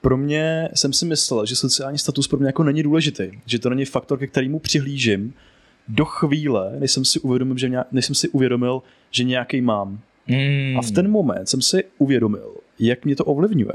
pro 0.01 0.17
mě 0.17 0.69
jsem 0.75 0.93
si 0.93 1.07
myslel, 1.07 1.47
že 1.47 1.57
sociální 1.57 1.99
status 1.99 2.29
pro 2.29 2.39
mě 2.39 2.47
jako 2.49 2.63
není 2.63 2.83
důležitý, 2.83 3.31
že 3.47 3.59
to 3.59 3.71
není 3.71 3.85
faktor, 3.85 4.19
ke 4.19 4.27
kterému 4.27 4.59
přihlížím 4.59 5.35
do 5.95 6.05
chvíle, 6.05 6.72
než 6.78 6.91
jsem 6.91 7.05
si 7.05 7.20
uvědomil, 7.20 7.59
že, 7.59 7.68
nějak, 7.68 7.86
než 7.93 8.07
jsem 8.07 8.14
si 8.14 8.28
uvědomil, 8.28 8.82
že 9.11 9.24
nějaký 9.24 9.61
mám. 9.61 9.99
Mm. 10.26 10.78
A 10.78 10.82
v 10.82 10.91
ten 10.91 11.11
moment 11.11 11.49
jsem 11.49 11.62
si 11.62 11.84
uvědomil, 11.99 12.55
jak 12.78 13.05
mě 13.05 13.16
to 13.16 13.24
ovlivňuje. 13.24 13.72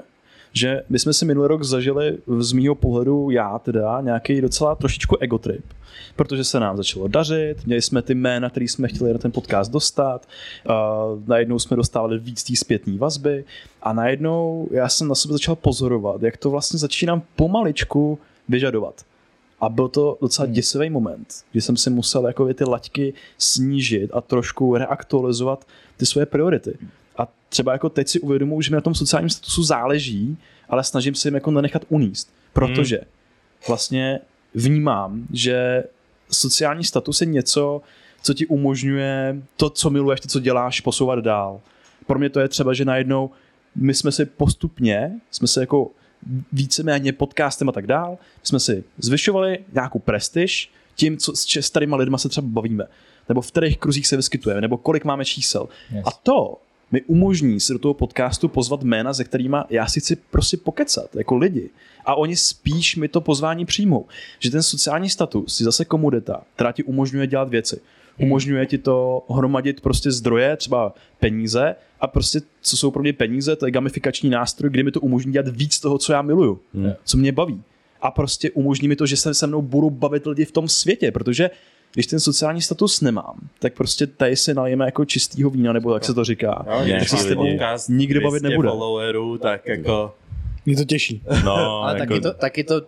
že 0.55 0.81
my 0.89 0.99
jsme 0.99 1.13
si 1.13 1.25
minulý 1.25 1.47
rok 1.47 1.63
zažili 1.63 2.17
z 2.39 2.51
mýho 2.51 2.75
pohledu, 2.75 3.29
já 3.29 3.59
teda, 3.59 4.01
nějaký 4.01 4.41
docela 4.41 4.75
trošičku 4.75 5.17
egotrip, 5.19 5.65
protože 6.15 6.43
se 6.43 6.59
nám 6.59 6.77
začalo 6.77 7.07
dařit, 7.07 7.65
měli 7.65 7.81
jsme 7.81 8.01
ty 8.01 8.15
jména, 8.15 8.49
který 8.49 8.67
jsme 8.67 8.87
chtěli 8.87 9.13
na 9.13 9.19
ten 9.19 9.31
podcast 9.31 9.71
dostat, 9.71 10.27
uh, 10.69 10.73
najednou 11.27 11.59
jsme 11.59 11.77
dostávali 11.77 12.19
víc 12.19 12.43
té 12.43 12.55
zpětní 12.55 12.97
vazby 12.97 13.43
a 13.83 13.93
najednou 13.93 14.67
já 14.71 14.89
jsem 14.89 15.07
na 15.07 15.15
sebe 15.15 15.31
začal 15.31 15.55
pozorovat, 15.55 16.23
jak 16.23 16.37
to 16.37 16.49
vlastně 16.49 16.79
začínám 16.79 17.21
pomaličku 17.35 18.19
vyžadovat. 18.49 19.01
A 19.59 19.69
byl 19.69 19.87
to 19.87 20.17
docela 20.21 20.45
děsivý 20.45 20.89
moment, 20.89 21.33
kdy 21.51 21.61
jsem 21.61 21.77
si 21.77 21.89
musel 21.89 22.27
jako 22.27 22.53
ty 22.53 22.63
laťky 22.63 23.13
snížit 23.37 24.11
a 24.13 24.21
trošku 24.21 24.77
reaktualizovat 24.77 25.67
ty 25.97 26.05
svoje 26.05 26.25
priority. 26.25 26.77
A 27.17 27.27
třeba 27.49 27.71
jako 27.71 27.89
teď 27.89 28.07
si 28.07 28.19
uvědomuji, 28.19 28.61
že 28.61 28.71
mi 28.71 28.75
na 28.75 28.81
tom 28.81 28.95
sociálním 28.95 29.29
statusu 29.29 29.63
záleží, 29.63 30.37
ale 30.69 30.83
snažím 30.83 31.15
se 31.15 31.27
jim 31.27 31.35
jako 31.35 31.51
nenechat 31.51 31.85
uníst. 31.89 32.33
Protože 32.53 32.99
vlastně 33.67 34.19
vnímám, 34.53 35.27
že 35.33 35.83
sociální 36.31 36.83
status 36.83 37.21
je 37.21 37.27
něco, 37.27 37.81
co 38.21 38.33
ti 38.33 38.47
umožňuje 38.47 39.41
to, 39.57 39.69
co 39.69 39.89
miluješ, 39.89 40.19
to, 40.19 40.27
co 40.27 40.39
děláš, 40.39 40.81
posouvat 40.81 41.19
dál. 41.19 41.61
Pro 42.07 42.19
mě 42.19 42.29
to 42.29 42.39
je 42.39 42.47
třeba, 42.47 42.73
že 42.73 42.85
najednou 42.85 43.29
my 43.75 43.93
jsme 43.93 44.11
si 44.11 44.25
postupně, 44.25 45.11
jsme 45.31 45.47
se 45.47 45.59
jako 45.59 45.91
víceméně 46.51 47.13
podcastem 47.13 47.69
a 47.69 47.71
tak 47.71 47.87
dál, 47.87 48.17
jsme 48.43 48.59
si 48.59 48.83
zvyšovali 48.97 49.59
nějakou 49.73 49.99
prestiž 49.99 50.71
tím, 50.95 51.17
co 51.17 51.35
s 51.35 51.59
starýma 51.59 51.97
lidma 51.97 52.17
se 52.17 52.29
třeba 52.29 52.47
bavíme, 52.47 52.85
nebo 53.29 53.41
v 53.41 53.51
kterých 53.51 53.77
kruzích 53.77 54.07
se 54.07 54.17
vyskytujeme, 54.17 54.61
nebo 54.61 54.77
kolik 54.77 55.05
máme 55.05 55.25
čísel. 55.25 55.67
Yes. 55.91 56.03
A 56.05 56.11
to 56.11 56.57
mi 56.91 57.01
umožní 57.01 57.59
si 57.59 57.73
do 57.73 57.79
toho 57.79 57.93
podcastu 57.93 58.47
pozvat 58.47 58.83
jména, 58.83 59.13
se 59.13 59.23
kterými 59.23 59.57
já 59.69 59.87
si 59.87 59.99
chci 59.99 60.15
prostě 60.15 60.57
pokecat, 60.57 61.15
jako 61.15 61.35
lidi. 61.35 61.69
A 62.05 62.15
oni 62.15 62.35
spíš 62.35 62.95
mi 62.95 63.07
to 63.07 63.21
pozvání 63.21 63.65
přijmou. 63.65 64.05
Že 64.39 64.51
ten 64.51 64.63
sociální 64.63 65.09
status 65.09 65.59
je 65.59 65.63
zase 65.63 65.85
komodita, 65.85 66.43
která 66.55 66.71
ti 66.71 66.83
umožňuje 66.83 67.27
dělat 67.27 67.49
věci. 67.49 67.81
Umožňuje 68.19 68.65
ti 68.65 68.77
to 68.77 69.25
hromadit 69.29 69.81
prostě 69.81 70.11
zdroje, 70.11 70.57
třeba 70.57 70.93
peníze, 71.19 71.75
a 71.99 72.07
prostě 72.07 72.41
co 72.61 72.77
jsou 72.77 72.91
pro 72.91 73.01
mě 73.01 73.13
peníze, 73.13 73.55
to 73.55 73.65
je 73.65 73.71
gamifikační 73.71 74.29
nástroj, 74.29 74.69
kdy 74.69 74.83
mi 74.83 74.91
to 74.91 74.99
umožní 74.99 75.33
dělat 75.33 75.47
víc 75.47 75.79
toho, 75.79 75.97
co 75.97 76.13
já 76.13 76.21
miluju, 76.21 76.59
co 77.03 77.17
mě 77.17 77.31
baví. 77.31 77.61
A 78.01 78.11
prostě 78.11 78.51
umožní 78.51 78.87
mi 78.87 78.95
to, 78.95 79.05
že 79.05 79.17
se 79.17 79.33
se 79.33 79.47
mnou 79.47 79.61
budou 79.61 79.89
bavit 79.89 80.25
lidi 80.25 80.45
v 80.45 80.51
tom 80.51 80.67
světě, 80.67 81.11
protože 81.11 81.49
když 81.93 82.07
ten 82.07 82.19
sociální 82.19 82.61
status 82.61 83.01
nemám, 83.01 83.39
tak 83.59 83.73
prostě 83.73 84.07
tady 84.07 84.35
si 84.35 84.53
nalijeme 84.53 84.85
jako 84.85 85.05
čistýho 85.05 85.49
vína, 85.49 85.73
nebo 85.73 85.93
jak 85.93 86.05
se 86.05 86.13
to 86.13 86.23
říká. 86.23 86.65
No, 86.67 86.85
tak 86.99 87.09
se 87.09 87.17
s 87.17 87.25
tebou 87.25 87.45
nikdo 87.89 88.21
bavit 88.21 88.39
200 88.39 88.49
nebude. 88.49 88.69
followerů, 88.69 89.37
tak 89.37 89.67
jako... 89.67 90.13
Mě 90.65 90.75
to 90.75 90.83
těší. 90.83 91.21
No, 91.45 91.55
Ale 91.83 91.99
jako, 91.99 92.13
taky, 92.13 92.21
to, 92.21 92.33
taky 92.33 92.63
to 92.63 92.81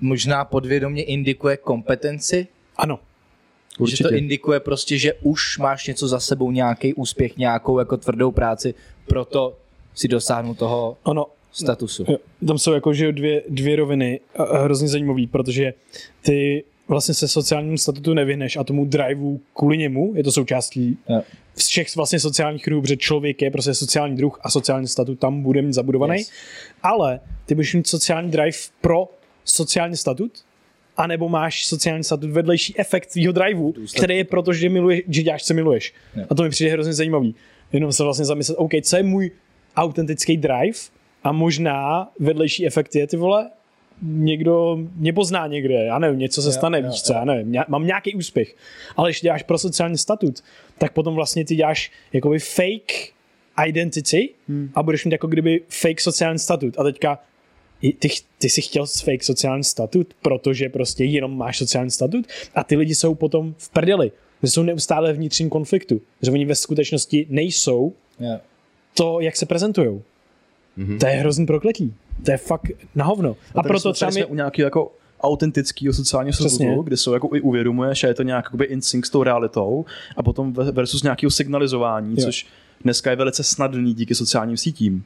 možná 0.00 0.44
podvědomě 0.44 1.02
indikuje 1.02 1.56
kompetenci, 1.56 2.46
Ano. 2.76 2.98
Určitě. 3.78 3.96
že 3.96 4.08
to 4.08 4.14
indikuje 4.14 4.60
prostě, 4.60 4.98
že 4.98 5.12
už 5.22 5.58
máš 5.58 5.86
něco 5.86 6.08
za 6.08 6.20
sebou, 6.20 6.50
nějaký 6.50 6.94
úspěch, 6.94 7.36
nějakou 7.36 7.78
jako 7.78 7.96
tvrdou 7.96 8.30
práci, 8.30 8.74
proto 9.06 9.56
si 9.94 10.08
dosáhnu 10.08 10.54
toho 10.54 10.96
Ono, 11.02 11.26
statusu. 11.52 12.04
Jo, 12.08 12.16
tam 12.46 12.58
jsou 12.58 12.72
jako 12.72 12.94
že 12.94 13.12
dvě, 13.12 13.42
dvě 13.48 13.76
roviny 13.76 14.20
hrozně 14.62 14.88
zajímavý, 14.88 15.26
protože 15.26 15.74
ty 16.22 16.64
vlastně 16.88 17.14
se 17.14 17.28
sociálnímu 17.28 17.78
statutu 17.78 18.14
nevyhneš 18.14 18.56
a 18.56 18.64
tomu 18.64 18.84
driveu 18.84 19.40
kvůli 19.54 19.78
němu, 19.78 20.12
je 20.16 20.24
to 20.24 20.32
součástí 20.32 20.98
Jo. 21.08 21.22
všech 21.56 21.96
vlastně 21.96 22.20
sociálních 22.20 22.62
kruhů, 22.64 22.82
protože 22.82 22.96
člověk 22.96 23.42
je 23.42 23.50
prostě 23.50 23.74
sociální 23.74 24.16
druh 24.16 24.40
a 24.42 24.50
sociální 24.50 24.88
statut 24.88 25.18
tam 25.18 25.42
bude 25.42 25.62
mít 25.62 25.72
zabudovaný, 25.72 26.18
Yes. 26.18 26.30
ale 26.82 27.20
ty 27.46 27.54
budeš 27.54 27.74
mít 27.74 27.86
sociální 27.86 28.30
drive 28.30 28.58
pro 28.80 29.08
sociální 29.44 29.96
statut, 29.96 30.32
anebo 30.96 31.28
máš 31.28 31.66
sociální 31.66 32.04
statut 32.04 32.30
vedlejší 32.30 32.78
efekt 32.78 33.06
tvýho 33.06 33.32
driveu, 33.32 33.74
který 33.96 34.16
je 34.16 34.24
proto, 34.24 34.52
že, 34.52 34.68
miluješ, 34.68 35.02
že 35.08 35.22
děláš, 35.22 35.44
co 35.44 35.54
miluješ. 35.54 35.94
Jo. 36.16 36.24
A 36.30 36.34
to 36.34 36.42
mi 36.42 36.48
přijde 36.50 36.70
hrozně 36.72 36.92
zajímavý. 36.92 37.34
Jenom 37.72 37.92
se 37.92 38.02
vlastně 38.02 38.24
zamyslet, 38.24 38.54
OK, 38.58 38.70
co 38.82 38.96
je 38.96 39.02
můj 39.02 39.30
autentický 39.76 40.36
drive 40.36 40.78
a 41.24 41.32
možná 41.32 42.10
vedlejší 42.18 42.66
efekt 42.66 42.94
je, 42.94 43.06
ty 43.06 43.16
vole, 43.16 43.50
někdo 44.02 44.78
mě 44.96 45.12
pozná 45.12 45.46
někde, 45.46 45.74
já 45.74 45.98
nevím, 45.98 46.18
něco 46.18 46.42
se 46.42 46.48
Jo, 46.48 46.52
stane, 46.52 46.80
jo, 46.80 46.88
víš 46.90 47.02
co, 47.02 47.12
já 47.12 47.24
nevím, 47.24 47.52
ně- 47.52 47.64
mám 47.68 47.86
nějaký 47.86 48.14
úspěch, 48.14 48.54
ale 48.96 49.10
když 49.10 49.20
děláš 49.20 49.42
pro 49.42 49.58
sociální 49.58 49.98
statut, 49.98 50.40
tak 50.78 50.92
potom 50.92 51.14
vlastně 51.14 51.44
ty 51.44 51.56
děláš 51.56 51.90
jakoby 52.12 52.38
fake 52.38 52.92
identity 53.66 54.28
Hmm. 54.48 54.70
a 54.74 54.82
budeš 54.82 55.04
mít 55.04 55.12
jako 55.12 55.26
kdyby 55.26 55.60
fake 55.68 56.00
sociální 56.00 56.38
statut 56.38 56.78
a 56.78 56.82
teďka 56.82 57.18
ty, 57.98 58.08
ty 58.38 58.48
jsi 58.50 58.62
chtěl 58.62 58.86
fake 58.86 59.24
sociální 59.24 59.64
statut, 59.64 60.14
protože 60.22 60.68
prostě 60.68 61.04
jenom 61.04 61.36
máš 61.38 61.58
sociální 61.58 61.90
statut 61.90 62.26
a 62.54 62.64
ty 62.64 62.76
lidi 62.76 62.94
jsou 62.94 63.14
potom 63.14 63.54
v 63.58 63.68
prdeli, 63.70 64.12
že 64.42 64.50
jsou 64.50 64.62
neustále 64.62 65.12
v 65.12 65.16
vnitřním 65.16 65.50
konfliktu, 65.50 66.00
že 66.22 66.30
oni 66.30 66.44
ve 66.44 66.54
skutečnosti 66.54 67.26
nejsou 67.30 67.92
Jo. 68.20 68.38
to, 68.94 69.20
jak 69.20 69.36
se 69.36 69.46
prezentují. 69.46 70.00
Mm-hmm. 70.78 70.98
To 70.98 71.06
je 71.06 71.12
hrozný 71.12 71.46
prokletí. 71.46 71.94
To 72.24 72.30
je 72.30 72.36
fakt 72.36 72.70
na 72.94 73.04
hovno. 73.04 73.36
A, 73.54 73.60
a 73.60 73.62
proto 73.62 73.80
jsme, 73.80 73.92
třeba 73.92 74.08
mi... 74.08 74.12
jsme 74.12 74.24
u 74.26 74.34
nějakého 74.34 74.66
jako 74.66 74.92
autentického 75.20 75.94
sociálního 75.94 76.32
statutu, 76.32 76.82
kde 76.82 76.96
se 76.96 77.10
jako 77.12 77.36
i 77.36 77.40
uvědomuješ, 77.40 78.04
a 78.04 78.08
je 78.08 78.14
to 78.14 78.22
nějak 78.22 78.44
jakoby 78.44 78.64
in 78.64 78.82
sync 78.82 79.06
s 79.06 79.10
tou 79.10 79.22
realitou 79.22 79.84
a 80.16 80.22
potom 80.22 80.52
ve- 80.52 80.72
versus 80.72 81.02
nějakého 81.02 81.30
signalizování, 81.30 82.14
Jo. 82.18 82.24
což 82.24 82.46
dneska 82.84 83.10
je 83.10 83.16
velice 83.16 83.42
snadný 83.42 83.94
díky 83.94 84.14
sociálním 84.14 84.56
sítím. 84.56 85.04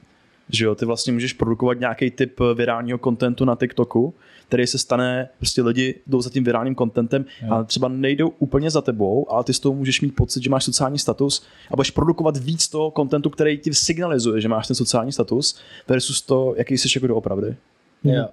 Že 0.50 0.64
jo, 0.64 0.74
ty 0.74 0.84
vlastně 0.84 1.12
můžeš 1.12 1.32
produkovat 1.32 1.80
nějaký 1.80 2.10
typ 2.10 2.40
virálního 2.54 2.98
kontentu 2.98 3.44
na 3.44 3.56
TikToku, 3.56 4.14
který 4.48 4.66
se 4.66 4.78
stane, 4.78 5.28
prostě 5.38 5.62
lidi 5.62 5.94
jdou 6.06 6.20
za 6.20 6.30
tím 6.30 6.44
virálním 6.44 6.74
kontentem 6.74 7.24
a 7.50 7.64
třeba 7.64 7.88
nejdou 7.88 8.28
úplně 8.28 8.70
za 8.70 8.80
tebou, 8.80 9.32
ale 9.32 9.44
ty 9.44 9.54
z 9.54 9.60
toho 9.60 9.74
můžeš 9.74 10.00
mít 10.00 10.16
pocit, 10.16 10.42
že 10.42 10.50
máš 10.50 10.64
sociální 10.64 10.98
status 10.98 11.46
a 11.70 11.76
budeš 11.76 11.90
produkovat 11.90 12.36
víc 12.36 12.68
toho 12.68 12.90
kontentu, 12.90 13.30
který 13.30 13.58
ti 13.58 13.74
signalizuje, 13.74 14.40
že 14.40 14.48
máš 14.48 14.66
ten 14.66 14.76
sociální 14.76 15.12
status, 15.12 15.58
versus 15.88 16.22
to, 16.22 16.54
jaký 16.56 16.78
jsi 16.78 16.88
jako 16.96 17.06
doopravdy. 17.06 17.56
Jo. 18.04 18.28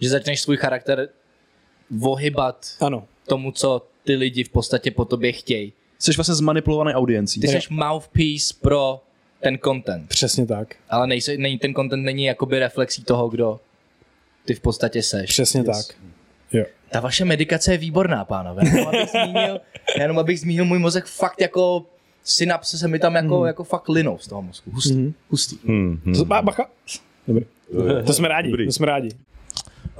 Že 0.00 0.08
začneš 0.08 0.40
svůj 0.40 0.56
charakter 0.56 1.08
vohybat 1.90 2.66
Ano. 2.80 3.04
tomu, 3.28 3.52
co 3.52 3.86
ty 4.04 4.14
lidi 4.14 4.44
v 4.44 4.48
podstatě 4.48 4.90
po 4.90 5.04
tobě 5.04 5.32
chtějí. 5.32 5.72
Jsi 5.98 6.12
vlastně 6.12 6.34
zmanipulovaný 6.34 6.94
audiencí. 6.94 7.40
Ty 7.40 7.48
jsi 7.48 7.58
mouthpiece 7.70 8.54
pro 8.60 9.00
ten 9.40 9.58
content, 9.64 10.08
Přesně 10.08 10.46
tak. 10.46 10.74
ale 10.90 11.06
nejse, 11.06 11.36
není, 11.36 11.58
ten 11.58 11.74
content 11.74 12.04
není 12.04 12.24
jakoby 12.24 12.58
reflexí 12.58 13.04
toho, 13.04 13.28
kdo 13.28 13.60
ty 14.44 14.54
v 14.54 14.60
podstatě 14.60 15.02
seš. 15.02 15.30
Přesně 15.30 15.60
yes. 15.60 15.86
tak. 15.86 15.96
Jo. 16.52 16.64
Ta 16.90 17.00
vaše 17.00 17.24
medikace 17.24 17.72
je 17.72 17.78
výborná, 17.78 18.24
pánové. 18.24 18.62
Jenom 18.66 18.88
abych 18.88 19.08
zmínil, 19.24 19.60
jenom 19.98 20.18
abych 20.18 20.40
zmínil 20.40 20.64
můj 20.64 20.78
mozek 20.78 21.06
fakt 21.06 21.40
jako 21.40 21.86
synapse 22.24 22.78
se 22.78 22.88
mi 22.88 22.98
tam 22.98 23.14
jako, 23.14 23.40
mm. 23.40 23.46
jako 23.46 23.64
fakt 23.64 23.88
linou 23.88 24.18
z 24.18 24.26
toho 24.28 24.42
mozku. 24.42 24.70
Hustý. 24.70 24.94
Mm. 24.94 25.14
Hustý. 25.30 25.58
Hmm, 25.66 26.00
hmm. 26.04 26.14
To, 26.14 26.24
ba- 26.24 26.42
bacha. 26.42 26.66
Dobrý. 27.28 27.44
To 28.06 28.12
jsme 28.12 28.28
rádi, 28.28 28.50
Dobrý. 28.50 28.66
to 28.66 28.72
jsme 28.72 28.86
rádi. 28.86 29.08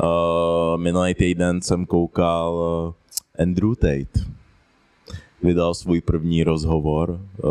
Uh, 0.03 0.80
minulý 0.80 1.14
týden 1.14 1.62
jsem 1.62 1.86
koukal 1.86 2.55
uh, 2.55 3.43
Andrew 3.43 3.74
Tate. 3.74 4.38
Vydal 5.43 5.74
svůj 5.74 6.01
první 6.01 6.45
rozhovor 6.45 7.20
uh, 7.45 7.51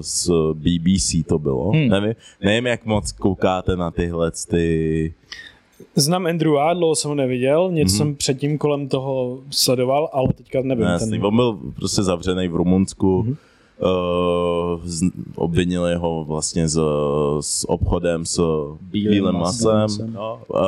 s 0.00 0.30
BBC 0.52 1.26
to 1.26 1.38
bylo. 1.38 1.70
Hmm. 1.70 1.88
Nevím, 1.88 2.14
nevím, 2.42 2.66
jak 2.66 2.86
moc 2.86 3.12
koukáte 3.12 3.76
na 3.76 3.90
tyhle 3.90 4.30
ty... 4.48 5.14
Znám 5.96 6.26
Andrewa, 6.26 6.74
dlouho 6.74 6.94
jsem 6.94 7.08
ho 7.08 7.14
neviděl, 7.14 7.70
něco 7.72 7.94
mm-hmm. 7.94 7.96
jsem 7.96 8.14
předtím 8.14 8.58
kolem 8.58 8.88
toho 8.88 9.38
sledoval, 9.50 10.08
ale 10.12 10.28
teďka 10.32 10.62
nevím. 10.62 10.84
Ne, 10.84 10.98
ten... 10.98 11.26
On 11.26 11.36
byl 11.36 11.58
prostě 11.76 12.02
zavřený 12.02 12.48
v 12.48 12.56
Rumunsku. 12.56 13.22
Hmm. 13.22 13.36
Uh, 13.82 14.80
z, 14.84 15.10
obvinili 15.34 15.94
ho 15.94 16.24
vlastně 16.24 16.68
s, 16.68 16.80
s 17.40 17.70
obchodem 17.70 18.26
s 18.26 18.40
bílým 18.80 19.24
masem, 19.32 19.86
no, 20.12 20.40
uh, 20.48 20.60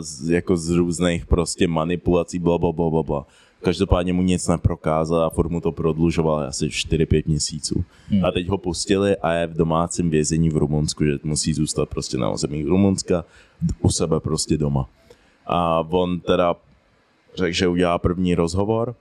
z, 0.00 0.30
jako 0.30 0.56
z 0.56 0.70
různých 0.70 1.26
prostě 1.26 1.68
manipulací, 1.68 2.38
bla, 2.38 2.58
bla, 2.58 2.72
bla, 2.72 2.90
bla, 2.90 3.02
bla. 3.02 3.26
Každopádně 3.62 4.12
mu 4.12 4.22
nic 4.22 4.48
neprokázal 4.48 5.24
a 5.24 5.30
furt 5.30 5.48
mu 5.48 5.60
to 5.60 5.72
prodlužoval 5.72 6.38
asi 6.38 6.66
4-5 6.66 7.22
měsíců. 7.26 7.84
Hmm. 8.08 8.24
A 8.24 8.30
teď 8.30 8.48
ho 8.48 8.58
pustili 8.58 9.16
a 9.16 9.32
je 9.32 9.46
v 9.46 9.56
domácím 9.56 10.10
vězení 10.10 10.50
v 10.50 10.56
Rumunsku, 10.56 11.04
že 11.04 11.18
musí 11.22 11.54
zůstat 11.54 11.88
prostě 11.88 12.18
na 12.18 12.30
území 12.30 12.64
Rumunska, 12.64 13.24
u 13.80 13.88
sebe 13.88 14.20
prostě 14.20 14.56
doma. 14.56 14.88
A 15.46 15.80
on 15.90 16.20
teda 16.20 16.56
řekl, 17.34 17.52
že 17.52 17.68
udělá 17.68 17.98
první 17.98 18.34
rozhovor 18.34 18.94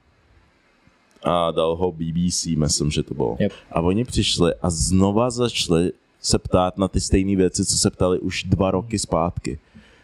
a 1.23 1.51
dal 1.51 1.75
ho 1.75 1.91
BBC, 1.91 2.45
myslím, 2.45 2.91
že 2.91 3.03
to 3.03 3.13
bylo. 3.13 3.37
Yep. 3.39 3.51
A 3.71 3.81
oni 3.81 4.05
přišli 4.05 4.53
a 4.61 4.69
znova 4.69 5.29
začali 5.29 5.91
se 6.21 6.39
ptát 6.39 6.77
na 6.77 6.87
ty 6.87 7.01
stejné 7.01 7.35
věci, 7.35 7.65
co 7.65 7.77
se 7.77 7.89
ptali 7.89 8.19
už 8.19 8.43
dva 8.43 8.71
roky 8.71 8.99
zpátky. 8.99 9.59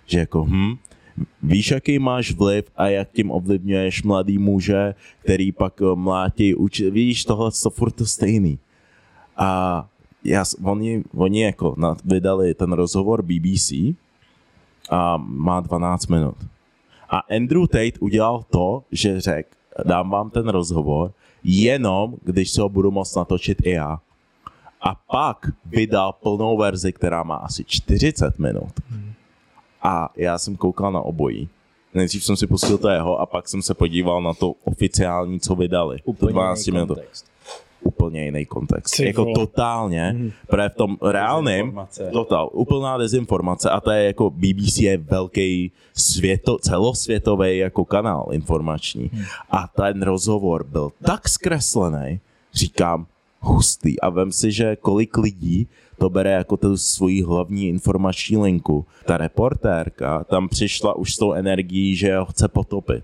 Že 0.05 0.19
jako, 0.19 0.45
hm, 0.45 0.75
víš, 1.43 1.72
jaký 1.72 1.99
máš 1.99 2.32
vliv 2.32 2.66
a 2.76 2.88
jak 2.88 3.11
tím 3.11 3.32
ovlivňuješ 3.32 4.03
mladý 4.03 4.38
muže, 4.38 4.95
který 5.24 5.51
pak 5.51 5.82
eh, 5.82 5.95
mlátí, 5.95 6.55
uči, 6.55 6.91
víš, 6.91 7.26
tohle 7.26 7.51
to 7.63 7.70
furt 7.70 7.91
to 7.91 8.05
stejný. 8.05 8.59
A 9.38 9.88
já, 10.24 10.43
oni, 10.63 11.03
oni 11.13 11.41
jako 11.41 11.76
na, 11.78 11.95
vydali 12.05 12.53
ten 12.53 12.72
rozhovor 12.72 13.22
BBC 13.22 13.72
a 14.89 15.18
má 15.18 15.59
12 15.59 16.07
minut. 16.07 16.36
A 17.09 17.18
Andrew 17.18 17.68
Tate 17.68 17.99
udělal 17.99 18.45
to, 18.49 18.84
že 18.91 19.22
řekl, 19.22 19.49
dám 19.86 20.09
vám 20.09 20.30
ten 20.30 20.47
rozhovor, 20.47 21.11
jenom 21.43 22.16
když 22.24 22.49
se 22.51 22.61
ho 22.61 22.70
budu 22.70 22.91
moct 22.91 23.16
natočit 23.16 23.57
i 23.66 23.70
já. 23.70 23.99
A 24.82 24.95
pak 25.11 25.47
vydal 25.66 26.13
plnou 26.13 26.57
verzi, 26.57 26.93
která 26.93 27.24
má 27.24 27.36
asi 27.36 27.63
40 27.63 28.39
minut. 28.39 28.74
A 29.86 30.09
já 30.15 30.38
jsem 30.38 30.55
koukal 30.57 30.91
na 30.91 31.01
obojí. 31.01 31.49
Nejdřív 31.93 32.23
jsem 32.23 32.36
si 32.36 32.47
pustil 32.47 32.77
to 32.77 32.89
jeho 32.89 33.19
a 33.19 33.25
pak 33.25 33.47
jsem 33.47 33.61
se 33.61 33.73
podíval 33.73 34.21
na 34.21 34.33
to 34.33 34.53
oficiální, 34.63 35.39
co 35.39 35.55
vydali. 35.55 35.99
to 36.19 36.27
12 36.27 36.67
jiný 36.67 36.75
minut. 36.75 36.88
kontext. 36.88 37.25
Úplně 37.81 38.25
jiný 38.25 38.45
kontext. 38.45 38.95
Ty 38.97 39.05
jako 39.05 39.23
vole. 39.23 39.36
totálně, 39.36 40.13
mm. 40.17 40.31
protože 40.47 40.69
v 40.69 40.75
tom 40.75 40.97
reálném, 41.11 41.79
total, 42.11 42.49
úplná 42.53 42.97
dezinformace 42.97 43.69
a 43.69 43.81
to 43.81 43.91
je 43.91 44.03
jako 44.03 44.29
BBC 44.29 44.77
je 44.77 44.97
velký 44.97 45.71
světo, 45.93 46.57
celosvětový 46.57 47.57
jako 47.57 47.86
kanál 47.86 48.27
informační. 48.31 49.11
A 49.51 49.67
ten 49.67 50.01
rozhovor 50.01 50.63
byl 50.63 50.91
tak 51.03 51.29
zkreslený, 51.29 52.19
říkám, 52.53 53.05
hustý. 53.39 53.99
A 53.99 54.09
vem 54.09 54.31
si, 54.31 54.51
že 54.51 54.75
kolik 54.75 55.17
lidí 55.17 55.67
to 55.97 56.09
bere 56.09 56.31
jako 56.31 56.57
tu 56.57 56.77
svoji 56.77 57.23
hlavní 57.23 57.67
informační 57.67 58.37
linku. 58.37 58.85
Ta 59.05 59.17
reportérka 59.17 60.23
tam 60.23 60.49
přišla 60.49 60.93
už 60.93 61.13
s 61.13 61.17
tou 61.17 61.33
energií, 61.33 61.95
že 61.95 62.17
ho 62.17 62.25
chce 62.25 62.47
potopit. 62.47 63.03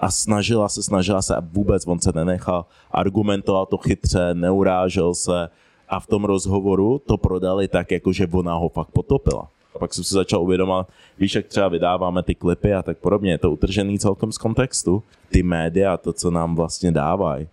A 0.00 0.10
snažila 0.10 0.68
se, 0.68 0.82
snažila 0.82 1.22
se 1.22 1.36
a 1.36 1.42
vůbec 1.52 1.86
on 1.86 2.00
se 2.00 2.12
nenechal. 2.14 2.66
Argumentoval 2.90 3.66
to 3.66 3.76
chytře, 3.76 4.34
neurážel 4.34 5.14
se 5.14 5.48
a 5.88 6.00
v 6.00 6.06
tom 6.06 6.24
rozhovoru 6.24 7.00
to 7.06 7.16
prodali 7.16 7.68
tak, 7.68 7.90
jako 7.90 8.12
že 8.12 8.26
ona 8.32 8.54
ho 8.54 8.68
fakt 8.68 8.90
potopila. 8.90 9.48
A 9.74 9.78
pak 9.78 9.94
jsem 9.94 10.04
si 10.04 10.14
začal 10.14 10.42
uvědomovat, 10.42 10.88
víš, 11.18 11.34
jak 11.34 11.46
třeba 11.46 11.68
vydáváme 11.68 12.22
ty 12.22 12.34
klipy 12.34 12.74
a 12.74 12.82
tak 12.82 12.98
podobně, 12.98 13.30
je 13.30 13.38
to 13.38 13.50
utržený 13.50 13.98
celkem 13.98 14.32
z 14.32 14.38
kontextu. 14.38 15.02
Ty 15.30 15.42
média, 15.42 15.96
to, 15.96 16.12
co 16.12 16.30
nám 16.30 16.54
vlastně 16.54 16.92
dávají, 16.92 17.48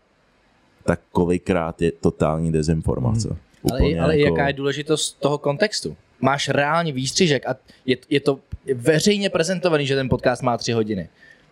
tak 0.83 0.99
kolikrát 1.11 1.81
je 1.81 1.91
totální 1.91 2.51
dezinformace. 2.51 3.27
Ale, 3.29 3.37
Úplně 3.61 4.01
ale 4.01 4.19
jako... 4.19 4.33
jaká 4.33 4.47
je 4.47 4.53
důležitost 4.53 5.19
toho 5.19 5.37
kontextu? 5.37 5.97
Máš 6.21 6.49
reálně 6.49 6.91
výstřižek 6.91 7.47
a 7.47 7.55
je, 7.85 7.97
je 8.09 8.19
to 8.19 8.39
veřejně 8.73 9.29
prezentovaný, 9.29 9.87
že 9.87 9.95
ten 9.95 10.09
podcast 10.09 10.43
má 10.43 10.57
tři 10.57 10.71
hodiny. 10.71 11.09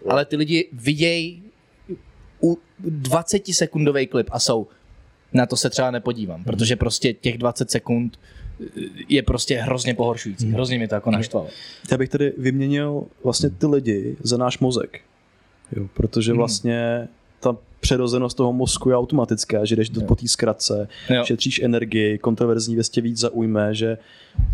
Ale 0.10 0.26
ty 0.26 0.36
lidi 0.36 0.68
vidějí 0.74 1.44
u 2.44 2.58
20 2.80 3.48
sekundový 3.48 4.08
klip 4.08 4.28
a 4.32 4.40
jsou 4.40 4.68
na 5.34 5.46
to 5.46 5.56
se 5.56 5.70
třeba 5.70 5.92
nepodívám, 5.92 6.44
protože 6.44 6.76
prostě 6.76 7.14
těch 7.14 7.38
20 7.38 7.72
sekund 7.72 8.20
eh, 8.20 8.66
je 9.10 9.24
prostě 9.24 9.58
hrozně 9.58 9.94
pohoršující. 9.94 10.52
Hrozně 10.52 10.78
mě 10.78 10.88
to 10.88 10.96
jako 10.96 11.12
naštvalo. 11.12 11.48
Já 11.92 11.98
bych 11.98 12.10
tady 12.10 12.34
vyměnil 12.38 13.04
vlastně 13.24 13.50
ty 13.50 13.66
lidi 13.66 14.18
za 14.24 14.38
náš 14.38 14.60
mozek. 14.60 15.02
Jo, 15.76 15.88
protože 15.94 16.34
vlastně 16.34 17.08
ta 17.40 17.56
přirozenost 17.80 18.38
toho 18.38 18.54
mozku 18.54 18.90
je 18.90 18.96
automatická, 18.96 19.66
že 19.66 19.76
jdeš 19.76 19.90
do, 19.90 20.02
po 20.02 20.16
té 20.16 20.28
zkratce, 20.28 20.88
Jo. 21.10 21.24
šetříš 21.26 21.60
energii, 21.64 22.18
kontroverzní 22.18 22.76
věstě 22.76 23.02
víc 23.02 23.18
zaujme, 23.18 23.76
že 23.76 23.98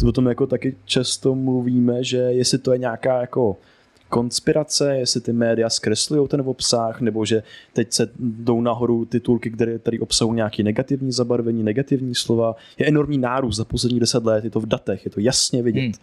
o 0.08 0.12
tom 0.12 0.26
jako 0.26 0.48
taky 0.48 0.76
často 0.86 1.36
mluvíme, 1.36 2.04
že 2.04 2.18
jestli 2.18 2.58
to 2.58 2.72
je 2.72 2.78
nějaká 2.78 3.22
jako 3.22 3.58
konspirace, 4.10 4.98
jestli 4.98 5.22
ty 5.22 5.34
média 5.34 5.70
zkreslují 5.70 6.28
ten 6.28 6.42
obsah, 6.46 7.02
nebo 7.02 7.26
že 7.26 7.44
teď 7.74 7.94
se 7.94 8.10
jdou 8.20 8.62
nahoru 8.62 9.06
titulky, 9.06 9.52
které, 9.52 9.80
které 9.80 10.00
obsahují 10.00 10.36
nějaké 10.36 10.64
negativní 10.64 11.12
zabarvení, 11.12 11.64
negativní 11.64 12.16
slova. 12.16 12.56
Je 12.78 12.86
enormní 12.86 13.18
nárůst 13.18 13.56
za 13.56 13.66
posledních 13.66 14.00
deset 14.00 14.26
let, 14.26 14.44
je 14.44 14.50
to 14.50 14.60
v 14.60 14.66
datech, 14.66 15.06
je 15.06 15.12
to 15.12 15.20
jasně 15.20 15.64
vidět. 15.64 15.82
Hmm. 15.82 15.94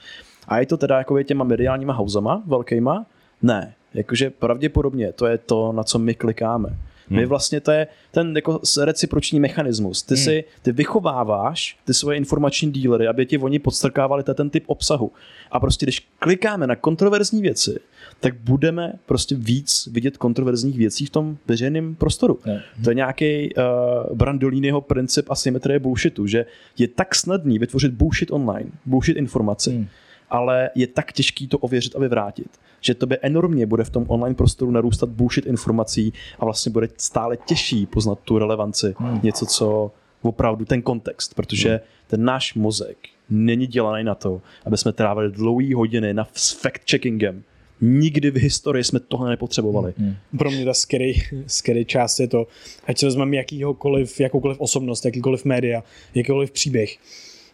A 0.49 0.59
je 0.59 0.67
to 0.67 0.77
teda 0.77 0.99
jako 0.99 1.23
těma 1.23 1.45
mediálníma 1.45 1.93
hauzama 1.93 2.43
velkýma? 2.47 3.07
Ne. 3.43 3.75
Jakože 3.95 4.31
pravděpodobně 4.31 5.13
to 5.13 5.27
je 5.27 5.39
to, 5.39 5.73
na 5.73 5.85
co 5.85 5.99
my 5.99 6.15
klikáme. 6.15 6.77
My 7.11 7.27
vlastně 7.27 7.61
to 7.61 7.71
je 7.71 7.87
ten 8.11 8.37
jako 8.37 8.61
reciproční 8.81 9.41
mechanismus. 9.41 10.03
Ty 10.03 10.17
si, 10.17 10.45
ty 10.63 10.73
vychováváš 10.73 11.79
ty 11.85 11.95
svoje 11.95 12.17
informační 12.17 12.73
dílery, 12.73 13.09
aby 13.09 13.27
ti 13.27 13.39
oni 13.39 13.59
podstrkávali 13.59 14.23
ten 14.23 14.51
typ 14.51 14.65
obsahu. 14.67 15.13
A 15.51 15.61
prostě 15.61 15.87
když 15.87 16.07
klikáme 16.19 16.67
na 16.67 16.77
kontroverzní 16.77 17.43
věci, 17.43 17.79
tak 18.21 18.35
budeme 18.35 18.93
prostě 19.07 19.35
víc 19.35 19.89
vidět 19.93 20.17
kontroverzních 20.17 20.79
věcí 20.79 21.07
v 21.07 21.11
tom 21.11 21.37
veřejném 21.49 21.95
prostoru. 21.95 22.39
Ne. 22.47 22.63
To 22.85 22.91
je 22.91 22.95
nějaký 22.95 23.55
uh, 23.55 24.17
Brandoliniho 24.17 24.81
princip 24.81 25.31
asymetrie 25.31 25.79
bullshitu, 25.79 26.27
že 26.27 26.47
je 26.79 26.89
tak 26.89 27.15
snadný 27.15 27.59
vytvořit 27.59 27.93
bullshit 27.93 28.31
online, 28.33 28.71
bullshit 28.87 29.17
informaci, 29.17 29.71
Hmm. 29.71 29.87
Ale 30.33 30.71
je 30.75 30.87
tak 30.87 31.13
těžký 31.13 31.49
to 31.49 31.59
ověřit 31.59 31.97
a 31.97 31.99
vyvrátit, 31.99 32.49
že 32.81 32.95
tobě 32.95 33.19
enormně 33.23 33.67
bude 33.67 33.85
v 33.85 33.91
tom 33.91 34.05
online 34.09 34.35
prostoru 34.35 34.71
narůstat 34.71 35.09
bullshit 35.09 35.47
informací 35.47 36.13
a 36.39 36.45
vlastně 36.45 36.73
bude 36.73 36.89
stále 36.97 37.37
těžší 37.37 37.87
poznat 37.87 38.19
tu 38.25 38.39
relevanci, 38.39 38.95
Hmm. 38.99 39.21
něco, 39.23 39.47
co 39.47 39.93
opravdu 40.23 40.65
ten 40.65 40.83
kontext, 40.83 41.35
protože 41.35 41.81
ten 42.07 42.25
náš 42.25 42.55
mozek 42.55 42.97
není 43.31 43.67
dělaný 43.67 44.05
na 44.05 44.15
to, 44.15 44.43
aby 44.67 44.77
jsme 44.77 44.93
trávili 44.93 45.33
dlouhé 45.33 45.75
hodiny 45.75 46.15
na 46.15 46.29
s 46.33 46.63
fact-checkingem. 46.63 47.43
Nikdy 47.81 48.31
v 48.31 48.37
historii 48.37 48.85
jsme 48.85 49.01
tohle 49.01 49.31
nepotřebovali. 49.31 49.95
Hmm. 49.99 50.15
pro 50.39 50.51
mě 50.51 50.65
ta 50.65 50.75
scary, 50.75 51.15
scary 51.47 51.85
část 51.85 52.21
je 52.21 52.29
to, 52.29 52.47
ať 52.87 52.99
se 52.99 53.07
vezmeme 53.07 53.37
jakýhokoliv, 53.37 54.21
jakoukoliv 54.21 54.61
osobnost, 54.61 55.05
jakýkoliv 55.05 55.45
média, 55.45 55.83
jakýkoliv 56.15 56.51
příběh, 56.51 56.97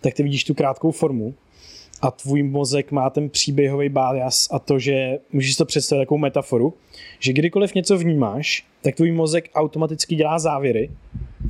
tak 0.00 0.14
ty 0.14 0.22
vidíš 0.22 0.44
tu 0.44 0.54
krátkou 0.54 0.90
formu 0.90 1.34
a 2.00 2.10
tvůj 2.10 2.42
mozek 2.42 2.92
má 2.92 3.10
ten 3.10 3.30
příběhový 3.30 3.88
bias 3.88 4.48
a 4.50 4.58
to, 4.58 4.78
že 4.78 5.18
můžeš 5.32 5.52
si 5.52 5.58
to 5.58 5.64
představit 5.64 6.02
takovou 6.02 6.18
metaforu, 6.18 6.74
že 7.18 7.32
kdykoliv 7.32 7.74
něco 7.74 7.98
vnímáš, 7.98 8.66
tak 8.82 8.94
tvůj 8.94 9.12
mozek 9.12 9.50
automaticky 9.54 10.14
dělá 10.14 10.38
závěry 10.38 10.90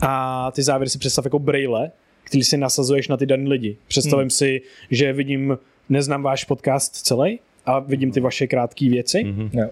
a 0.00 0.50
ty 0.50 0.62
závěry 0.62 0.90
si 0.90 0.98
představ 0.98 1.24
jako 1.24 1.38
brejle, 1.38 1.90
který 2.24 2.44
si 2.44 2.56
nasazuješ 2.56 3.08
na 3.08 3.16
ty 3.16 3.26
daný 3.26 3.48
lidi. 3.48 3.76
Představím 3.88 4.22
hmm. 4.22 4.30
si, 4.30 4.60
že 4.90 5.12
vidím, 5.12 5.58
neznám 5.88 6.22
váš 6.22 6.44
podcast 6.44 6.94
celý, 6.94 7.40
a 7.66 7.78
vidím 7.78 8.12
ty 8.12 8.20
vaše 8.20 8.46
krátké 8.46 8.88
věci. 8.88 9.34
Jo. 9.52 9.68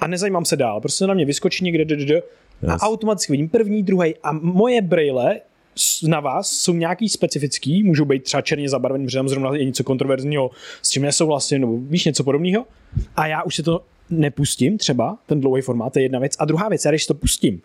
a 0.00 0.06
nezajímám 0.06 0.44
se 0.44 0.56
dál. 0.56 0.80
Prostě 0.80 1.06
na 1.06 1.14
mě 1.14 1.24
vyskočí 1.24 1.64
někde 1.64 1.84
d, 1.84 1.96
d, 1.96 2.04
d, 2.04 2.22
a 2.68 2.72
Yes. 2.72 2.82
automaticky 2.82 3.32
vidím 3.32 3.48
první, 3.48 3.82
druhý 3.82 4.14
a 4.22 4.32
moje 4.32 4.82
brejle 4.82 5.40
na 6.08 6.20
vás 6.20 6.50
jsou 6.50 6.72
nějaký 6.72 7.08
specifický, 7.08 7.82
můžou 7.82 8.04
být 8.04 8.22
třeba 8.22 8.40
černě 8.40 8.68
zabarvený, 8.68 9.04
protože 9.04 9.18
tam 9.18 9.28
zrovna 9.28 9.56
je 9.56 9.64
něco 9.64 9.84
kontroverzního, 9.84 10.50
s 10.82 10.90
čím 10.90 11.02
nesouhlasím, 11.02 11.60
nebo 11.60 11.78
víš 11.78 12.04
něco 12.04 12.24
podobného. 12.24 12.66
A 13.16 13.26
já 13.26 13.42
už 13.42 13.54
si 13.54 13.62
to 13.62 13.84
nepustím, 14.10 14.78
třeba 14.78 15.18
ten 15.26 15.40
dlouhý 15.40 15.62
formát, 15.62 15.92
to 15.92 15.98
je 15.98 16.04
jedna 16.04 16.18
věc. 16.18 16.36
A 16.38 16.44
druhá 16.44 16.68
věc, 16.68 16.84
já 16.84 16.90
když 16.90 17.06
to 17.06 17.14
pustím, 17.14 17.62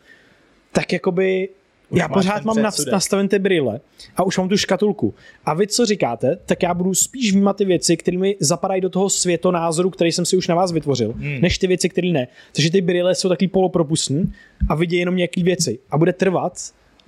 tak 0.71 0.93
jakoby 0.93 1.49
už 1.89 1.99
já 1.99 2.07
pořád 2.07 2.43
mám 2.43 2.55
předsudek. 2.55 2.91
nastaven 2.91 3.27
ty 3.27 3.39
brýle 3.39 3.79
a 4.15 4.23
už 4.23 4.37
mám 4.37 4.49
tu 4.49 4.57
škatulku. 4.57 5.13
A 5.45 5.53
vy 5.53 5.67
co 5.67 5.85
říkáte, 5.85 6.37
tak 6.45 6.63
já 6.63 6.73
budu 6.73 6.93
spíš 6.93 7.31
vnímat 7.31 7.57
ty 7.57 7.65
věci, 7.65 7.97
které 7.97 8.17
mi 8.17 8.35
zapadají 8.39 8.81
do 8.81 8.89
toho 8.89 9.09
světonázoru, 9.09 9.89
který 9.89 10.11
jsem 10.11 10.25
si 10.25 10.37
už 10.37 10.47
na 10.47 10.55
vás 10.55 10.71
vytvořil, 10.71 11.13
hmm. 11.13 11.41
než 11.41 11.57
ty 11.57 11.67
věci, 11.67 11.89
které 11.89 12.07
ne. 12.07 12.27
Takže 12.55 12.71
ty 12.71 12.81
brýle 12.81 13.15
jsou 13.15 13.29
takový 13.29 13.47
polopropustný 13.47 14.33
a 14.69 14.75
vidějí 14.75 14.99
jenom 14.99 15.15
nějaké 15.15 15.43
věci. 15.43 15.79
A 15.89 15.97
bude 15.97 16.13
trvat, 16.13 16.53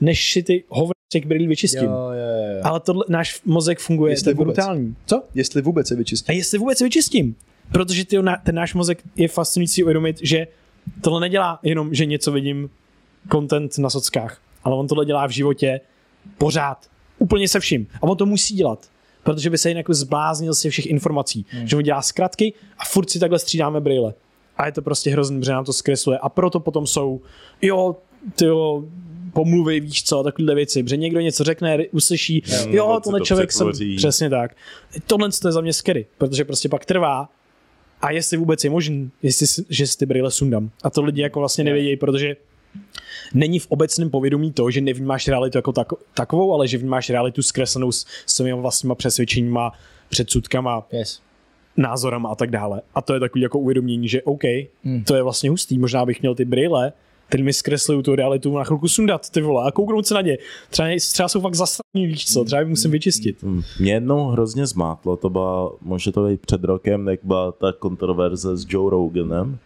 než 0.01 0.31
si 0.31 0.43
ty 0.43 0.63
těch 1.09 1.25
brýlí 1.25 1.47
vyčistím. 1.47 1.83
Jo, 1.83 1.89
jo, 1.91 2.55
jo. 2.55 2.61
Ale 2.63 2.79
tohle, 2.79 3.05
náš 3.09 3.41
mozek 3.45 3.79
funguje, 3.79 4.13
Jestli 4.13 4.23
to 4.23 4.29
je 4.29 4.33
vůbec. 4.33 4.55
brutální. 4.55 4.95
Co? 5.05 5.23
Jestli 5.35 5.61
vůbec 5.61 5.87
se 5.87 5.95
vyčistí. 5.95 6.29
A 6.29 6.31
jestli 6.31 6.57
vůbec 6.57 6.81
vyčistím. 6.81 7.35
Protože 7.71 8.05
ty, 8.05 8.17
ten 8.43 8.55
náš 8.55 8.73
mozek 8.73 9.03
je 9.15 9.27
fascinující 9.27 9.83
uvědomit, 9.83 10.17
že 10.21 10.47
tohle 11.01 11.19
nedělá 11.19 11.59
jenom, 11.63 11.93
že 11.93 12.05
něco 12.05 12.31
vidím 12.31 12.69
content 13.31 13.77
na 13.77 13.89
sockách, 13.89 14.41
ale 14.63 14.75
on 14.75 14.87
tohle 14.87 15.05
dělá 15.05 15.25
v 15.27 15.29
životě 15.29 15.81
pořád. 16.37 16.87
Úplně 17.19 17.47
se 17.47 17.59
vším. 17.59 17.87
A 18.01 18.03
on 18.03 18.17
to 18.17 18.25
musí 18.25 18.55
dělat. 18.55 18.89
Protože 19.23 19.49
by 19.49 19.57
se 19.57 19.69
jinak 19.69 19.89
zbláznil 19.89 20.53
z 20.53 20.61
těch 20.61 20.71
všech 20.71 20.85
informací. 20.85 21.45
Hmm. 21.49 21.67
Že 21.67 21.75
on 21.75 21.83
dělá 21.83 22.01
zkratky 22.01 22.53
a 22.77 22.85
furt 22.85 23.09
si 23.09 23.19
takhle 23.19 23.39
střídáme 23.39 23.81
brýle. 23.81 24.13
A 24.57 24.65
je 24.65 24.71
to 24.71 24.81
prostě 24.81 25.09
hrozný, 25.09 25.43
že 25.43 25.51
nám 25.51 25.65
to 25.65 25.73
zkresluje. 25.73 26.17
A 26.19 26.29
proto 26.29 26.59
potom 26.59 26.87
jsou, 26.87 27.21
jo, 27.61 27.95
ty 28.35 28.45
pomluvy, 29.35 29.79
víš 29.79 30.03
co, 30.03 30.23
takovéhle 30.23 30.55
věci, 30.55 30.83
že 30.87 30.97
někdo 30.97 31.19
něco 31.19 31.43
řekne, 31.43 31.77
uslyší, 31.91 32.43
jo, 32.69 32.99
tohle 33.03 33.19
to 33.19 33.25
člověk 33.25 33.51
jsem, 33.51 33.71
přesně 33.97 34.29
tak. 34.29 34.55
Tohle 35.07 35.29
to 35.41 35.47
je 35.47 35.51
za 35.51 35.61
mě 35.61 35.73
scary, 35.73 36.05
protože 36.17 36.45
prostě 36.45 36.69
pak 36.69 36.85
trvá 36.85 37.29
a 38.01 38.11
jestli 38.11 38.37
vůbec 38.37 38.63
je 38.63 38.69
možný, 38.69 39.11
jestli, 39.23 39.47
si- 39.47 39.65
že 39.69 39.87
si 39.87 39.97
ty 39.97 40.05
brýle 40.05 40.31
sundám. 40.31 40.69
A 40.83 40.89
to 40.89 41.01
lidi 41.03 41.21
jako 41.21 41.39
vlastně 41.39 41.63
nevědějí, 41.63 41.97
protože 41.97 42.35
není 43.33 43.59
v 43.59 43.67
obecném 43.69 44.09
povědomí 44.09 44.51
to, 44.51 44.71
že 44.71 44.81
nevnímáš 44.81 45.27
realitu 45.27 45.57
jako 45.57 45.71
tako, 45.71 45.97
takovou, 46.13 46.53
ale 46.53 46.67
že 46.67 46.77
vnímáš 46.77 47.09
realitu 47.09 47.41
zkreslenou 47.41 47.91
s 47.91 48.05
svými 48.25 48.53
vlastníma 48.53 48.95
přesvědčeníma, 48.95 49.71
předsudkama, 50.09 50.87
Yes. 50.91 51.21
názorama 51.77 52.29
a 52.29 52.35
tak 52.35 52.51
dále. 52.51 52.81
A 52.95 53.01
to 53.01 53.13
je 53.13 53.19
takový 53.19 53.41
jako 53.41 53.59
uvědomění, 53.59 54.07
že 54.07 54.21
OK, 54.23 54.43
hmm. 54.83 55.03
to 55.03 55.15
je 55.15 55.23
vlastně 55.23 55.49
hustý, 55.49 55.77
možná 55.79 56.05
bych 56.05 56.21
měl 56.21 56.35
ty 56.35 56.45
brýle 56.45 56.93
který 57.27 57.43
mi 57.43 57.53
zkreslují 57.53 58.03
tu 58.03 58.15
realitu 58.15 58.57
na 58.57 58.63
chvilku 58.63 58.87
sundat, 58.87 59.29
ty 59.29 59.41
vole, 59.41 59.67
a 59.67 59.71
kouknout 59.71 60.07
se 60.07 60.13
na 60.13 60.21
ně. 60.21 60.37
Třeba, 60.69 60.87
třeba 61.13 61.29
jsou 61.29 61.41
fakt 61.41 61.55
zastraní, 61.55 62.07
víš 62.07 62.25
co, 62.33 62.43
třeba 62.43 62.59
je 62.59 62.65
musím 62.65 62.91
vyčistit. 62.91 63.43
Hmm. 63.43 63.61
Mě 63.79 63.93
jednou 63.93 64.27
hrozně 64.27 64.65
zmátlo, 64.65 65.17
to 65.17 65.29
byla, 65.29 65.71
může 65.81 66.11
to 66.11 66.27
být 66.27 66.41
před 66.41 66.63
rokem, 66.63 67.07
jak 67.07 67.19
byla 67.23 67.51
ta 67.51 67.71
kontroverze 67.79 68.57
s 68.57 68.65
Joe 68.69 68.91
Roganem. 68.91 69.57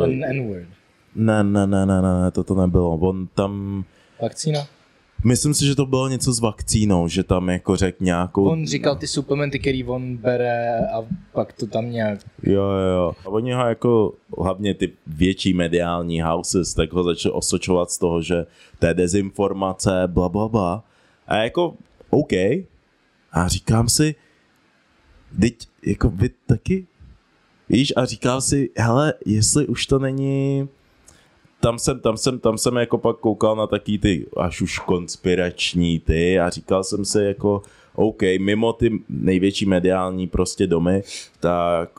Ten 0.00 0.24
N-word. 0.24 0.68
ne, 1.14 1.44
ne, 1.44 1.66
ne, 1.66 1.86
ne, 1.86 2.02
ne, 2.02 2.30
to 2.30 2.44
to 2.44 2.54
nebylo. 2.54 2.96
On 2.96 3.28
tam, 3.34 3.84
Vakcína? 4.22 4.60
Myslím 5.26 5.54
si, 5.54 5.66
že 5.66 5.74
to 5.74 5.86
bylo 5.86 6.08
něco 6.08 6.32
s 6.32 6.40
vakcínou, 6.40 7.08
že 7.08 7.24
tam 7.24 7.48
jako 7.48 7.76
řekl 7.76 8.04
nějakou... 8.04 8.44
On 8.44 8.66
říkal 8.66 8.96
ty 8.96 9.06
suplementy, 9.06 9.58
který 9.58 9.84
on 9.84 10.16
bere 10.16 10.78
a 10.88 11.04
pak 11.32 11.52
to 11.52 11.66
tam 11.66 11.90
nějak... 11.90 12.20
Jo, 12.42 12.62
jo. 12.62 13.12
A 13.24 13.28
oni 13.28 13.52
ho 13.52 13.66
jako, 13.66 14.12
hlavně 14.38 14.74
ty 14.74 14.92
větší 15.06 15.54
mediální 15.54 16.22
houses, 16.22 16.74
tak 16.74 16.92
ho 16.92 17.02
začali 17.02 17.32
osočovat 17.32 17.90
z 17.90 17.98
toho, 17.98 18.22
že 18.22 18.46
to 18.78 18.86
je 18.86 18.94
dezinformace, 18.94 20.02
bla, 20.06 20.28
bla, 20.28 20.48
bla. 20.48 20.84
A 21.26 21.36
jako, 21.36 21.74
OK. 22.10 22.32
A 23.32 23.48
říkám 23.48 23.88
si, 23.88 24.14
teď, 25.40 25.68
jako 25.86 26.08
vy 26.10 26.30
taky, 26.46 26.86
víš, 27.68 27.92
a 27.96 28.04
říkal 28.04 28.40
si, 28.40 28.70
hele, 28.76 29.14
jestli 29.26 29.66
už 29.66 29.86
to 29.86 29.98
není, 29.98 30.68
tam 31.66 31.78
jsem, 31.78 32.00
tam 32.00 32.16
jsem, 32.16 32.38
tam 32.38 32.58
jsem 32.58 32.76
jako 32.76 32.98
pak 32.98 33.16
koukal 33.16 33.56
na 33.56 33.66
taký 33.66 33.98
ty 33.98 34.26
až 34.36 34.60
už 34.60 34.78
konspirační 34.78 35.98
ty 35.98 36.38
a 36.40 36.50
říkal 36.50 36.84
jsem 36.84 37.04
si 37.04 37.18
jako, 37.22 37.62
OK, 37.94 38.22
mimo 38.40 38.72
ty 38.72 38.90
největší 39.08 39.66
mediální 39.66 40.26
prostě 40.26 40.66
domy, 40.66 41.02
tak 41.40 41.90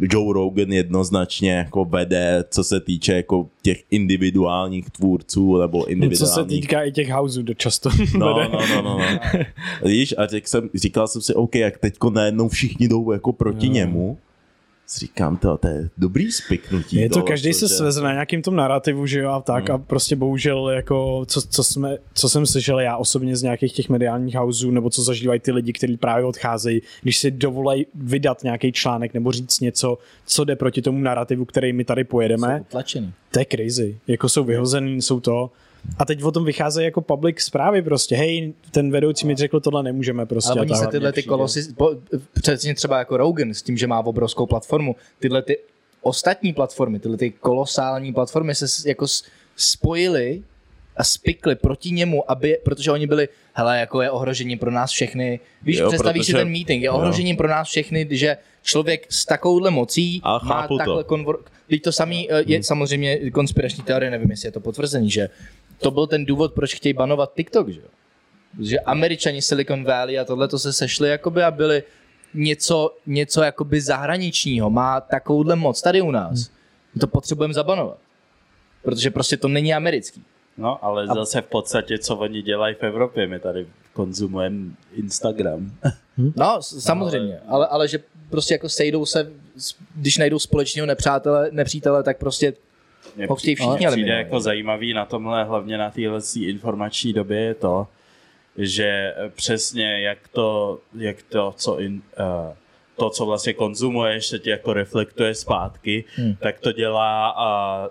Joe 0.00 0.32
Rogan 0.34 0.72
jednoznačně 0.72 1.52
jako 1.52 1.84
vede, 1.84 2.44
co 2.50 2.64
se 2.64 2.80
týče 2.80 3.12
jako 3.12 3.48
těch 3.62 3.82
individuálních 3.90 4.90
tvůrců 4.90 5.56
nebo 5.58 5.82
Co 5.82 5.88
individuálních... 5.90 6.34
se 6.34 6.44
týká 6.44 6.82
i 6.82 6.92
těch 6.92 7.10
houseů, 7.10 7.44
často 7.56 7.90
No, 8.18 8.34
vede. 8.34 8.48
no, 8.52 8.66
no, 8.66 8.82
no, 8.82 8.98
no. 8.98 9.04
Víš, 9.84 10.14
a 10.18 10.26
řekl 10.26 10.46
jsem, 10.48 10.70
říkal 10.74 11.08
jsem 11.08 11.22
si, 11.22 11.34
OK, 11.34 11.54
jak 11.54 11.78
teďko 11.78 12.10
najednou 12.10 12.48
všichni 12.48 12.88
jdou 12.88 13.12
jako 13.12 13.32
proti 13.32 13.66
Jo. 13.66 13.72
němu, 13.72 14.18
říkám 14.98 15.36
to, 15.36 15.56
to 15.56 15.68
je 15.68 15.90
dobrý 15.98 16.32
spiknutí. 16.32 16.96
Je 16.96 17.10
to, 17.10 17.22
každý 17.22 17.52
se 17.52 17.68
sveze 17.68 18.02
na 18.02 18.12
nějakým 18.12 18.42
tom 18.42 18.56
narrativu, 18.56 19.06
že 19.06 19.20
jo, 19.20 19.30
a 19.30 19.40
tak 19.40 19.70
a 19.70 19.78
prostě 19.78 20.16
bohužel 20.16 20.70
jako, 20.70 21.24
co, 21.26 21.42
co, 21.42 21.64
jsme, 21.64 21.96
co 22.14 22.28
jsem 22.28 22.46
slyšel 22.46 22.80
já 22.80 22.96
osobně 22.96 23.36
z 23.36 23.42
nějakých 23.42 23.72
těch 23.72 23.88
mediálních 23.88 24.34
houseů, 24.34 24.70
nebo 24.70 24.90
co 24.90 25.02
zažívají 25.02 25.40
ty 25.40 25.52
lidi, 25.52 25.72
kteří 25.72 25.96
právě 25.96 26.24
odcházejí, 26.24 26.82
když 27.02 27.18
si 27.18 27.30
dovolají 27.30 27.86
vydat 27.94 28.42
nějaký 28.42 28.72
článek 28.72 29.14
nebo 29.14 29.32
říct 29.32 29.60
něco, 29.60 29.98
co 30.26 30.44
jde 30.44 30.56
proti 30.56 30.82
tomu 30.82 30.98
narrativu, 30.98 31.44
který 31.44 31.72
my 31.72 31.84
tady 31.84 32.04
pojedeme, 32.04 32.60
Utlačený. 32.60 33.12
to 33.30 33.38
je 33.38 33.46
crazy. 33.50 33.98
Jako 34.06 34.28
jsou 34.28 34.44
vyhozený, 34.44 35.02
jsou 35.02 35.20
to. 35.20 35.50
A 35.98 36.04
teď 36.04 36.22
o 36.22 36.32
tom 36.32 36.44
vycházejí 36.44 36.84
jako 36.84 37.00
public 37.00 37.40
zprávy 37.40 37.82
prostě. 37.82 38.16
Hej, 38.16 38.52
ten 38.70 38.90
vedoucí 38.90 39.26
mi 39.26 39.34
řekl, 39.34 39.60
tohle 39.60 39.82
nemůžeme 39.82 40.26
prostě. 40.26 40.50
Ale 40.50 40.60
a 40.60 40.62
oni 40.62 40.74
se 40.76 40.86
tyhle 40.86 41.12
ty 41.12 41.22
kolosy, 41.22 41.72
po- 41.76 41.94
přesně 42.42 42.74
třeba 42.74 42.98
jako 42.98 43.16
Rogan 43.16 43.54
s 43.54 43.62
tím, 43.62 43.76
že 43.76 43.86
má 43.86 44.00
obrovskou 44.06 44.46
platformu, 44.46 44.96
tyhle 45.18 45.42
ty 45.42 45.58
ostatní 46.02 46.52
platformy, 46.52 46.98
tyhle 46.98 47.16
ty 47.16 47.30
kolosální 47.30 48.12
platformy 48.12 48.54
se 48.54 48.88
jako 48.88 49.06
spojily 49.56 50.42
a 50.96 51.04
spikly 51.04 51.54
proti 51.54 51.90
němu, 51.90 52.30
aby, 52.30 52.58
protože 52.64 52.90
oni 52.90 53.06
byli, 53.06 53.28
hele, 53.52 53.78
jako 53.80 54.02
je 54.02 54.10
ohrožení 54.10 54.56
pro 54.56 54.70
nás 54.70 54.90
všechny. 54.90 55.40
Víš, 55.62 55.76
Jo, 55.76 55.84
jo, 55.84 55.90
představíš 55.90 56.20
protože- 56.20 56.32
si 56.32 56.38
ten 56.38 56.48
meeting, 56.48 56.82
je 56.82 56.90
ohrožením 56.90 57.36
pro 57.36 57.48
nás 57.48 57.68
všechny, 57.68 58.08
že 58.10 58.36
člověk 58.62 59.06
s 59.12 59.24
takovouhle 59.26 59.70
mocí 59.70 60.20
A 60.24 60.32
má 60.32 60.38
chápu 60.38 60.74
to. 60.74 60.78
takhle 60.78 61.04
konvor... 61.04 61.44
Teď 61.68 61.82
to 61.82 61.92
samý 61.92 62.32
eh, 62.32 62.42
je 62.46 62.62
samozřejmě 62.62 63.30
konspirační 63.30 63.84
teorie, 63.84 64.10
nevím, 64.10 64.30
jestli 64.30 64.48
je 64.48 64.52
to 64.52 64.60
potvrzený, 64.60 65.10
že 65.10 65.28
to 65.78 65.90
byl 65.90 66.06
ten 66.06 66.24
důvod, 66.24 66.52
proč 66.54 66.74
chtějí 66.74 66.92
banovat 66.92 67.34
TikTok, 67.34 67.68
že 67.68 67.80
jo? 67.80 67.86
že 68.60 68.78
američani 68.80 69.42
Silicon 69.42 69.84
Valley 69.84 70.18
a 70.18 70.24
tohle 70.24 70.48
to 70.48 70.58
se 70.58 70.72
sešli 70.72 71.08
jakoby 71.08 71.42
a 71.42 71.50
byli 71.50 71.82
něco, 72.34 72.96
něco 73.06 73.42
jakoby 73.42 73.80
zahraničního, 73.80 74.70
má 74.70 75.00
takovouhle 75.00 75.56
moc 75.56 75.82
tady 75.82 76.00
u 76.00 76.10
nás. 76.10 76.50
My 76.94 77.00
to 77.00 77.06
potřebujeme 77.06 77.54
zabanovat. 77.54 77.98
Protože 78.82 79.10
prostě 79.10 79.36
to 79.36 79.48
není 79.48 79.74
americký. 79.74 80.22
No, 80.58 80.84
ale 80.84 81.06
zase 81.06 81.40
v 81.40 81.46
podstatě, 81.46 81.98
co 81.98 82.16
oni 82.16 82.42
dělají 82.42 82.74
v 82.74 82.82
Evropě, 82.82 83.26
my 83.26 83.38
tady 83.40 83.66
konzumujeme 83.92 84.70
Instagram. 84.94 85.72
No, 86.36 86.62
s- 86.62 86.78
samozřejmě, 86.84 87.38
ale, 87.48 87.66
ale 87.66 87.88
že 87.88 87.98
prostě 88.30 88.54
jako 88.54 88.68
sejdou 88.68 89.06
se, 89.06 89.32
když 89.96 90.18
najdou 90.18 90.38
společného 90.38 90.86
nepřátele, 90.86 91.48
nepřítele, 91.52 92.02
tak 92.02 92.18
prostě 92.18 92.52
Chtějí 93.14 93.26
přijde- 93.36 93.54
všichni 93.54 93.76
přijde 93.76 93.86
eliminovat. 93.88 94.18
jako 94.18 94.40
zajímavý 94.40 94.92
na 94.94 95.04
tomhle, 95.04 95.44
hlavně 95.44 95.78
na 95.78 95.90
téhle 95.90 96.20
informační 96.40 97.12
době 97.12 97.40
je 97.40 97.54
to, 97.54 97.86
že 98.58 99.14
přesně 99.34 100.00
jak 100.00 100.28
to, 100.28 100.78
jak 100.98 101.22
to, 101.22 101.54
co 101.56 101.80
in, 101.80 101.92
uh, 101.94 102.54
to, 102.96 103.10
co 103.10 103.26
vlastně 103.26 103.52
konzumuješ, 103.52 104.26
se 104.26 104.38
ti 104.38 104.50
jako 104.50 104.72
reflektuje 104.72 105.34
zpátky, 105.34 106.04
Hmm. 106.16 106.36
tak 106.36 106.60
to 106.60 106.72
dělá 106.72 107.28
a 107.36 107.88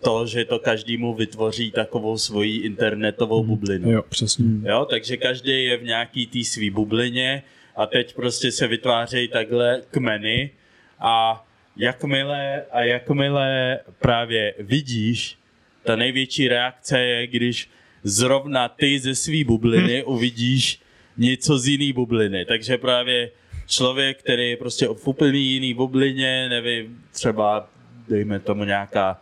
to, 0.00 0.26
že 0.26 0.44
to 0.44 0.58
každému 0.58 1.14
vytvoří 1.14 1.70
takovou 1.70 2.18
svoji 2.18 2.56
internetovou 2.56 3.44
bublinu. 3.44 3.90
Jo, 3.90 4.02
přesně. 4.08 4.44
Jo, 4.70 4.84
takže 4.90 5.16
každý 5.16 5.64
je 5.64 5.76
v 5.76 5.82
nějaký 5.84 6.26
té 6.26 6.44
svý 6.44 6.70
bublině 6.70 7.42
a 7.76 7.86
teď 7.86 8.14
prostě 8.14 8.52
se 8.52 8.66
vytvářejí 8.66 9.28
takhle 9.28 9.82
kmeny 9.90 10.50
a 10.98 11.44
jakmile, 11.76 12.62
a 12.70 12.80
jakmile 12.82 13.78
právě 13.98 14.54
vidíš, 14.58 15.38
ta 15.82 15.96
největší 15.96 16.48
reakce 16.48 17.00
je, 17.00 17.26
když 17.26 17.70
zrovna 18.02 18.68
ty 18.68 18.98
ze 18.98 19.14
svý 19.14 19.44
bubliny 19.44 20.04
uvidíš 20.04 20.80
něco 21.16 21.58
z 21.58 21.66
jiný 21.66 21.92
bubliny. 21.92 22.44
Takže 22.44 22.78
právě 22.78 23.30
člověk, 23.66 24.18
který 24.18 24.50
je 24.50 24.56
prostě 24.56 24.86
v 24.86 25.08
úplně 25.08 25.38
jiný 25.38 25.74
bublině, 25.74 26.48
nevím, 26.48 27.04
třeba 27.12 27.68
dejme 28.08 28.40
tomu 28.40 28.64
nějaká 28.64 29.20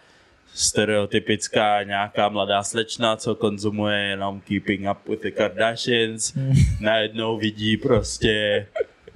stereotypická 0.55 1.83
nějaká 1.83 2.29
mladá 2.29 2.63
slečna, 2.63 3.17
co 3.17 3.35
konzumuje 3.35 3.99
jenom 3.99 4.41
Keeping 4.41 4.87
Up 4.91 5.09
with 5.09 5.23
the 5.23 5.31
Kardashians, 5.31 6.35
najednou 6.81 7.39
vidí 7.39 7.77
prostě 7.77 8.67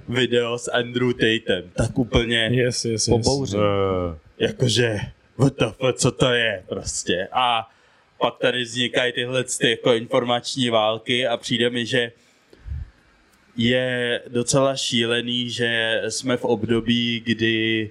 video 0.09 0.57
s 0.57 0.71
Andrew 0.71 1.13
Tatem. 1.13 1.71
Tak 1.73 1.99
úplně 1.99 2.49
Yes, 2.51 2.85
yes, 2.85 3.05
po 3.05 3.15
yes. 3.17 3.53
uh, 3.53 3.61
jakože 4.39 4.99
what 5.37 5.53
the 5.59 5.65
fuck, 5.65 5.97
co 5.97 6.11
to 6.11 6.31
je 6.31 6.63
prostě. 6.69 7.27
A 7.31 7.69
pak 8.21 8.37
tady 8.37 8.63
vznikají 8.63 9.13
tyhle 9.13 9.43
ty 9.43 9.69
jako 9.69 9.93
informační 9.93 10.69
války 10.69 11.27
a 11.27 11.37
přijde 11.37 11.69
mi, 11.69 11.85
že 11.85 12.11
je 13.57 14.21
docela 14.27 14.75
šílený, 14.75 15.49
že 15.49 16.01
jsme 16.09 16.37
v 16.37 16.45
období, 16.45 17.19
kdy 17.25 17.89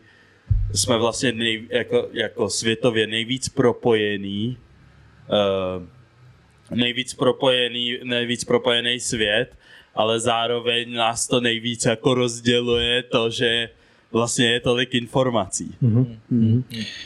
jsme 0.74 0.98
vlastně 0.98 1.32
nej, 1.32 1.68
jako, 1.70 2.08
jako 2.12 2.50
světově 2.50 3.06
nejvíc 3.06 3.48
propojení, 3.48 4.58
uh, 5.28 5.86
nejvíc 6.76 7.14
propojený, 7.14 7.98
nejvíc 8.04 8.44
propojený 8.44 9.00
svět, 9.00 9.56
ale 9.94 10.20
zároveň 10.20 10.92
nás 10.92 11.26
to 11.26 11.40
nejvíc 11.40 11.84
jako 11.84 12.14
rozděluje 12.14 13.02
to, 13.02 13.30
že 13.30 13.68
vlastně 14.12 14.52
je 14.52 14.60
tolik 14.60 14.94
informací. 14.94 15.74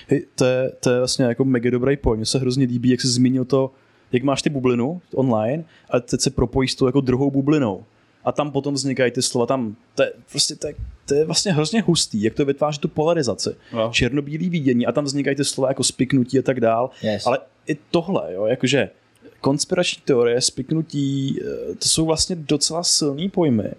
Hej, 0.09 0.27
to, 0.35 0.45
je, 0.45 0.73
to 0.81 0.91
je 0.91 0.99
vlastně 0.99 1.25
jako 1.25 1.45
mega 1.45 1.71
dobrý 1.71 1.97
point. 1.97 2.19
Mně 2.19 2.27
se 2.27 2.39
hrozně 2.39 2.67
líbí, 2.67 2.89
jak 2.89 3.01
jsi 3.01 3.09
zmínil 3.09 3.45
to, 3.45 3.71
jak 4.13 4.23
máš 4.23 4.43
ty 4.43 4.51
bublinu 4.51 5.01
online 5.15 5.65
a 5.91 6.01
teď 6.01 6.21
se 6.21 6.31
propojíš 6.31 6.73
s 6.73 6.75
tou 6.75 6.87
jako 6.87 7.01
druhou 7.01 7.31
bublinou. 7.31 7.85
A 8.25 8.33
tam 8.33 8.51
potom 8.51 8.75
vznikají 8.75 9.11
ty 9.11 9.23
slova, 9.23 9.47
tam 9.47 9.77
to 9.95 10.03
je, 10.03 10.13
prostě 10.31 10.57
to 10.57 10.67
je, 10.67 10.75
to 11.09 11.15
je 11.15 11.25
vlastně 11.25 11.53
hrozně 11.53 11.83
hustý, 11.83 12.23
jak 12.23 12.35
to 12.35 12.45
vytváří 12.45 12.79
tu 12.79 12.89
polarizaci. 12.89 13.51
No. 13.73 13.91
Černobílý 13.93 14.51
vidění 14.51 14.87
a 14.87 14.93
tam 14.93 15.05
vznikají 15.05 15.37
ty 15.37 15.45
slova 15.45 15.69
jako 15.69 15.85
spiknutí 15.85 16.39
a 16.39 16.43
tak 16.43 16.61
dál. 16.61 16.91
Yes. 17.03 17.27
Ale 17.27 17.39
i 17.67 17.77
tohle, 17.91 18.35
jo, 18.35 18.47
jakože 18.47 18.91
konspirační 19.41 20.03
teorie, 20.05 20.41
spiknutí, 20.41 21.41
eh, 21.41 21.75
to 21.75 21.89
jsou 21.89 22.07
vlastně 22.07 22.37
docela 22.37 22.83
silný 22.83 23.29
pojmy, 23.29 23.71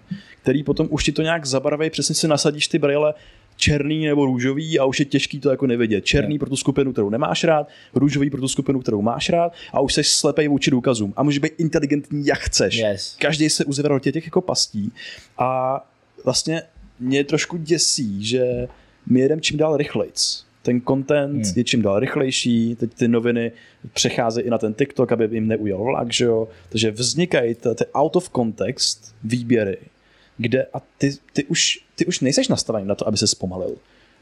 který 0.41 0.63
potom 0.63 0.87
už 0.89 1.03
ti 1.03 1.11
to 1.11 1.21
nějak 1.21 1.45
zabarvají, 1.45 1.89
přesně 1.89 2.15
si 2.15 2.27
nasadíš 2.27 2.67
ty 2.67 2.79
brýle 2.79 3.13
černý 3.57 4.05
nebo 4.05 4.25
růžový 4.25 4.79
a 4.79 4.85
už 4.85 4.99
je 4.99 5.05
těžký 5.05 5.39
to 5.39 5.49
jako 5.49 5.67
nevidět. 5.67 6.05
Černý 6.05 6.39
pro 6.39 6.49
tu 6.49 6.55
skupinu, 6.55 6.91
kterou 6.91 7.09
nemáš 7.09 7.43
rád, 7.43 7.67
růžový 7.93 8.29
pro 8.29 8.41
tu 8.41 8.47
skupinu, 8.47 8.81
kterou 8.81 9.01
máš 9.01 9.29
rád 9.29 9.53
a 9.73 9.79
už 9.79 9.93
seš 9.93 10.09
slepej 10.09 10.47
vůči 10.47 10.71
důkazům. 10.71 11.13
A 11.15 11.23
můžeš 11.23 11.39
být 11.39 11.53
inteligentní, 11.57 12.25
jak 12.25 12.39
chceš. 12.39 12.75
Yes. 12.75 13.15
Každý 13.19 13.49
se 13.49 13.65
uzavřel 13.65 13.99
těch 13.99 14.25
jako 14.25 14.41
pastí 14.41 14.91
a 15.37 15.81
vlastně 16.23 16.61
mě 16.99 17.23
trošku 17.23 17.57
děsí, 17.57 18.25
že 18.25 18.67
my 19.05 19.19
jedeme 19.19 19.41
čím 19.41 19.57
dál 19.57 19.77
rychlejc. 19.77 20.46
Ten 20.67 20.81
content 20.81 21.45
Hmm. 21.45 21.53
je 21.55 21.63
čím 21.63 21.81
dál 21.81 21.99
rychlejší, 21.99 22.75
teď 22.75 22.93
ty 22.93 23.07
noviny 23.07 23.51
přecházejí 23.93 24.47
i 24.47 24.49
na 24.49 24.57
ten 24.57 24.73
TikTok, 24.73 25.11
aby 25.11 25.29
jim 25.31 25.47
neujel 25.47 25.83
vlak, 25.83 26.13
že 26.13 26.25
jo? 26.25 26.47
Takže 26.69 26.91
vznikají 26.91 27.55
ty, 27.55 27.85
out 27.93 28.15
of 28.15 28.29
context 28.35 29.15
výběry, 29.23 29.77
kde 30.37 30.65
a 30.73 30.81
ty, 30.97 31.11
ty, 31.33 31.45
už, 31.45 31.79
ty 31.95 32.05
už 32.05 32.19
nejseš 32.19 32.47
nastavený 32.47 32.87
na 32.87 32.95
to, 32.95 33.07
aby 33.07 33.17
se 33.17 33.27
zpomalil. 33.27 33.75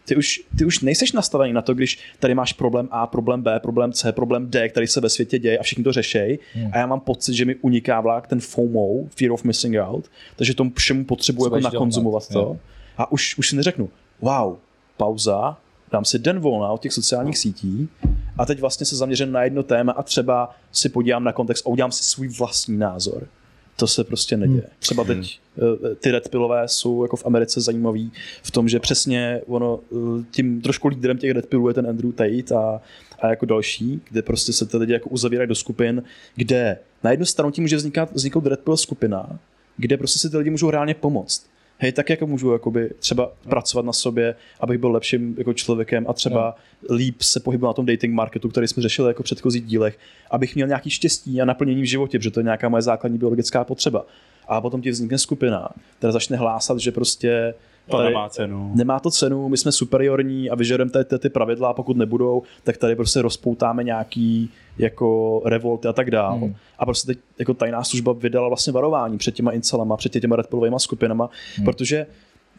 ty 0.06 0.16
už, 0.16 0.41
ty 0.58 0.66
už 0.66 0.80
nejseš 0.80 1.12
nastavený 1.12 1.54
na 1.54 1.62
to, 1.62 1.74
když 1.74 2.00
tady 2.20 2.36
máš 2.36 2.54
problém 2.54 2.88
A, 2.91 3.08
problém 3.08 3.41
B, 3.41 3.60
problém 3.60 3.93
C, 3.93 4.12
problém 4.12 4.50
D, 4.50 4.70
který 4.70 4.88
se 4.88 5.02
ve 5.02 5.10
světě 5.10 5.39
děje 5.39 5.58
a 5.58 5.64
všichni 5.64 5.84
to 5.84 5.91
řešej 5.91 6.39
Hmm. 6.54 6.70
a 6.74 6.78
já 6.78 6.86
mám 6.86 7.00
pocit, 7.00 7.34
že 7.34 7.46
mi 7.46 7.56
uniká 7.56 8.02
vlák 8.02 8.28
ten 8.28 8.39
FOMO, 8.39 8.88
fear 9.18 9.32
of 9.32 9.43
missing 9.43 9.76
out, 9.80 10.06
takže 10.36 10.54
tomu 10.56 10.72
všemu 10.76 11.06
potřebuji 11.06 11.46
jako 11.46 11.60
nakonzumovat 11.60 12.28
to 12.28 12.58
a 12.98 13.12
už, 13.12 13.38
už 13.38 13.50
si 13.50 13.56
neřeknu, 13.56 13.89
wow, 14.22 14.56
pauza, 14.98 15.58
dám 15.92 16.06
si 16.06 16.20
den 16.20 16.40
volna 16.40 16.70
od 16.70 16.82
těch 16.82 16.94
sociálních 16.94 17.38
sítí 17.38 17.90
a 18.38 18.46
teď 18.46 18.60
vlastně 18.60 18.86
se 18.86 18.96
zaměřím 18.96 19.32
na 19.32 19.44
jedno 19.44 19.64
téma 19.64 19.92
a 19.92 20.04
třeba 20.04 20.56
si 20.72 20.90
podívám 20.90 21.24
na 21.24 21.32
kontext 21.32 21.68
a 21.68 21.70
udělám 21.70 21.92
si 21.92 22.04
svůj 22.04 22.28
vlastní 22.28 22.78
názor. 22.78 23.28
To 23.76 23.88
se 23.88 24.04
prostě 24.04 24.38
neděje. 24.38 24.68
Třeba 24.80 25.04
teď 25.04 25.40
eh, 25.58 25.96
ty 25.96 26.12
red 26.12 26.30
pillové 26.30 26.68
jsou 26.68 27.04
jako 27.04 27.16
v 27.16 27.26
Americe 27.26 27.62
zajímavý 27.62 28.12
v 28.44 28.52
tom, 28.52 28.70
že 28.70 28.80
přesně 28.80 29.42
ono, 29.48 29.80
eh, 29.92 30.24
tím 30.32 30.62
trošku 30.62 30.88
lídrem 30.88 31.18
těch 31.18 31.32
red 31.32 31.46
pillů 31.46 31.68
je 31.68 31.74
ten 31.74 31.88
Andrew 31.88 32.12
Tate 32.12 32.56
a, 32.56 32.82
a 33.20 33.28
jako 33.28 33.46
další, 33.46 34.02
kde 34.10 34.22
prostě 34.22 34.54
se 34.54 34.66
ty 34.66 34.78
lidi 34.78 34.94
jako 34.94 35.10
uzavírají 35.10 35.50
do 35.50 35.56
skupin, 35.56 36.04
kde 36.36 36.80
na 37.04 37.12
jednu 37.12 37.26
stranu 37.26 37.52
tím 37.52 37.64
může 37.64 37.76
vznikat, 37.76 38.12
vzniknout 38.14 38.46
red 38.46 38.60
pill 38.60 38.78
skupina, 38.78 39.40
kde 39.78 39.98
prostě 39.98 40.20
si 40.20 40.30
ty 40.30 40.38
lidi 40.38 40.50
můžou 40.50 40.70
reálně 40.70 40.94
pomoct. 40.94 41.46
Hej, 41.78 41.92
tak 41.92 42.10
jako 42.10 42.28
můžu 42.28 42.52
jakoby 42.52 42.90
třeba 43.00 43.32
pracovat 43.50 43.86
na 43.86 43.94
sobě, 43.94 44.36
abych 44.60 44.78
byl 44.78 44.92
lepším 44.92 45.36
jako 45.38 45.54
člověkem 45.54 46.06
a 46.10 46.14
třeba 46.14 46.56
líp 46.90 47.22
se 47.22 47.40
pohybovat 47.40 47.70
na 47.70 47.74
tom 47.74 47.86
dating 47.86 48.14
marketu, 48.14 48.50
který 48.50 48.68
jsme 48.68 48.84
řešili 48.84 49.08
jako 49.08 49.24
v 49.24 49.26
předchozích 49.26 49.64
dílech, 49.64 50.00
abych 50.32 50.56
měl 50.56 50.68
nějaký 50.68 50.90
štěstí 50.90 51.42
a 51.42 51.46
naplnění 51.46 51.82
v 51.82 51.90
životě, 51.90 52.20
protože 52.20 52.32
to 52.32 52.40
je 52.40 52.44
nějaká 52.44 52.70
moje 52.70 52.82
základní 52.82 53.18
biologická 53.18 53.64
potřeba. 53.64 54.06
A 54.48 54.62
potom 54.62 54.82
ti 54.82 54.92
vznikne 54.92 55.18
skupina, 55.18 55.70
která 55.98 56.12
začne 56.12 56.38
hlásat, 56.38 56.80
že 56.80 56.92
prostě 56.92 57.54
To 57.90 57.98
tady- 57.98 58.10
nemá 58.10 58.30
cenu. 58.30 58.72
Nemá 58.76 59.00
to 59.00 59.12
cenu, 59.12 59.50
my 59.50 59.58
jsme 59.58 59.72
superiorní 59.72 60.50
a 60.50 60.56
vyžadujeme 60.56 60.92
tady 60.92 61.06
ty, 61.06 61.20
ty 61.20 61.30
pravidla 61.30 61.70
a 61.70 61.74
pokud 61.74 61.98
nebudou, 61.98 62.44
tak 62.64 62.78
tady 62.78 62.96
prostě 62.96 63.22
rozpoutáme 63.22 63.84
nějaký 63.84 64.50
jako 64.78 65.42
revolty 65.46 65.88
a 65.88 65.94
tak 65.94 66.12
dál. 66.12 66.34
Hmm. 66.34 66.48
Mm. 66.48 66.56
A 66.80 66.86
prostě 66.86 67.08
teď 67.08 67.18
jako 67.40 67.54
tajná 67.54 67.84
služba 67.84 68.14
vydala 68.14 68.48
vlastně 68.48 68.74
varování 68.74 69.18
před 69.18 69.36
těma 69.36 69.52
incelama, 69.52 69.98
před 69.98 70.20
těma 70.22 70.36
redpillovými 70.36 70.76
skupinama, 70.80 71.30
mm. 71.60 71.66
protože 71.66 72.06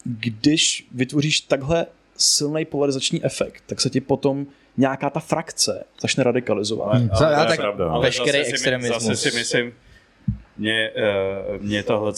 když 0.04 0.88
vytvoříš 0.94 1.40
takhle 1.40 1.86
silný 2.16 2.64
polarizační 2.64 3.24
efekt, 3.24 3.62
tak 3.66 3.80
se 3.80 3.90
ti 3.90 4.00
potom 4.00 4.46
nějaká 4.76 5.10
ta 5.10 5.20
frakce 5.20 5.84
začne 6.00 6.24
radikalizovat. 6.24 6.94
Hmm. 6.94 7.08
Ale 7.12 7.32
Já 7.32 7.36
to 7.36 7.42
je 7.42 7.48
tak 7.48 7.60
pravda. 7.60 7.90
Ale 7.90 8.06
veškerý 8.06 8.30
zase 8.38 8.44
si 8.44 8.50
my- 8.50 8.54
extremismus. 8.54 9.02
Zase 9.02 9.30
si 9.30 9.38
myslím, 9.38 9.72
mě, 10.58 10.90
uh, 11.56 11.62
mě 11.62 11.82
tohle, 11.82 12.12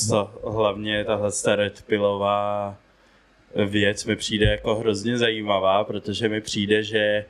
hlavně 0.48 1.04
tahle 1.04 1.30
red 1.56 1.82
pillová 1.86 2.76
věc 3.66 4.04
mi 4.04 4.16
přijde 4.16 4.46
jako 4.46 4.74
hrozně 4.74 5.18
zajímavá, 5.18 5.84
protože 5.84 6.28
mi 6.28 6.40
přijde, 6.40 6.82
že 6.82 7.24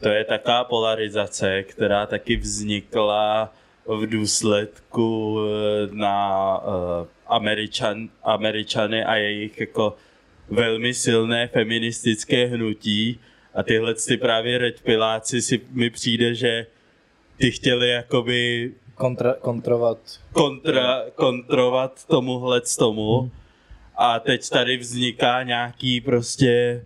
to 0.00 0.08
je 0.08 0.24
taková 0.24 0.64
polarizace, 0.64 1.62
která 1.62 2.06
taky 2.06 2.36
vznikla 2.36 3.52
v 3.86 4.06
důsledku 4.06 5.38
eh, 5.40 5.88
na 5.92 6.58
uh, 6.58 7.06
Američan, 7.26 8.08
Američany 8.22 9.04
a 9.04 9.14
jejich 9.16 9.60
jako 9.60 9.96
velmi 10.50 10.94
silné 10.94 11.46
feministické 11.46 12.46
hnutí. 12.46 13.20
A 13.54 13.62
tyhle 13.62 13.94
ty 13.94 14.16
právě 14.16 14.58
red 14.58 14.80
piláci 14.80 15.42
si 15.42 15.60
mi 15.70 15.90
přijde, 15.90 16.34
že 16.34 16.66
ty 17.36 17.50
chtěli 17.50 17.88
jakoby 17.88 18.70
Kontra, 18.94 19.34
kontrovat. 19.34 19.98
kontra, 20.32 21.02
kontrovat 21.14 22.04
tomuhle 22.06 22.60
tomu 22.78 23.30
a 24.02 24.18
teď 24.20 24.48
tady 24.48 24.76
vzniká 24.76 25.42
nějaký 25.42 26.00
prostě 26.00 26.82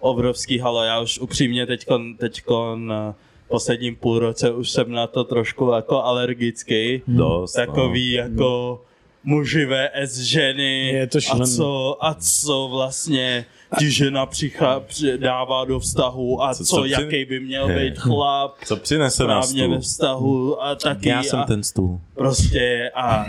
obrovský 0.00 0.58
halo. 0.58 0.82
Já 0.84 1.00
už 1.00 1.18
upřímně 1.18 1.66
teďkon, 1.66 2.16
teďkon 2.16 2.92
eh, 2.92 3.14
posledním 3.48 3.96
půl 3.96 4.18
roce 4.18 4.50
už 4.50 4.70
jsem 4.70 4.92
na 4.92 5.06
to 5.06 5.24
trošku 5.24 5.70
jako 5.70 6.02
alergický. 6.02 7.02
Dost, 7.06 7.52
Takový 7.52 8.12
jako 8.12 8.82
muži 9.24 9.66
vs 9.66 10.16
ženy 10.18 10.88
Je 10.88 11.06
to 11.06 11.18
a 11.32 11.46
co, 11.46 11.96
a 12.04 12.14
co 12.14 12.68
vlastně 12.72 13.44
ti 13.78 13.90
žena 13.90 14.26
přichá, 14.26 14.80
při- 14.80 15.18
dává 15.18 15.64
do 15.64 15.80
vztahu 15.80 16.42
a 16.42 16.54
Co- 16.54 16.64
co, 16.64 16.76
co 16.76 16.82
při- 16.82 16.92
jaký 16.92 17.24
by 17.24 17.40
měl 17.40 17.66
He. 17.66 17.74
být 17.84 17.98
chlap 17.98 18.54
Co 18.64 18.76
přinese 18.76 19.24
na 19.26 19.42
stůl? 19.42 19.70
ve 19.70 19.78
vztahu 19.80 20.62
a 20.62 20.74
taky 20.74 21.08
Já 21.08 21.22
jsem 21.22 21.38
a 21.38 21.44
ten 21.44 21.62
stůl. 21.62 22.00
prostě 22.14 22.90
a 22.94 23.24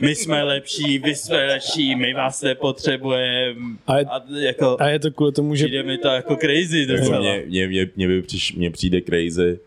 my 0.00 0.14
jsme 0.14 0.42
lepší, 0.42 0.98
vy 0.98 1.14
jsme 1.14 1.46
lepší, 1.46 1.96
my 1.96 2.14
vás 2.14 2.42
nepotřebujeme 2.42 3.76
A 3.86 3.98
je- 3.98 4.04
a 4.04 4.22
jako 4.38 4.76
A 4.80 4.88
je 4.88 4.98
to 4.98 5.10
kvůli 5.10 5.32
tomu, 5.32 5.54
že 5.54 5.64
přijde 5.64 5.82
mi 5.82 5.98
to 5.98 6.08
jako 6.08 6.36
crazy 6.36 6.80
Jako 6.80 6.92
docela. 7.02 7.20
mě, 7.20 7.42
mě, 7.48 7.66
mě, 7.68 7.88
mě, 7.96 8.08
by 8.08 8.22
přiš, 8.22 8.54
mě 8.54 8.70
přijde 8.70 9.00
crazy, 9.00 9.58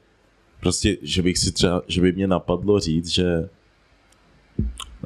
prostě, 0.60 0.98
že 1.02 1.22
bych 1.22 1.38
si 1.38 1.52
třeba, 1.52 1.82
že 1.88 2.02
by 2.02 2.12
mě 2.12 2.28
napadlo 2.28 2.80
říct, 2.80 3.08
že 3.10 3.50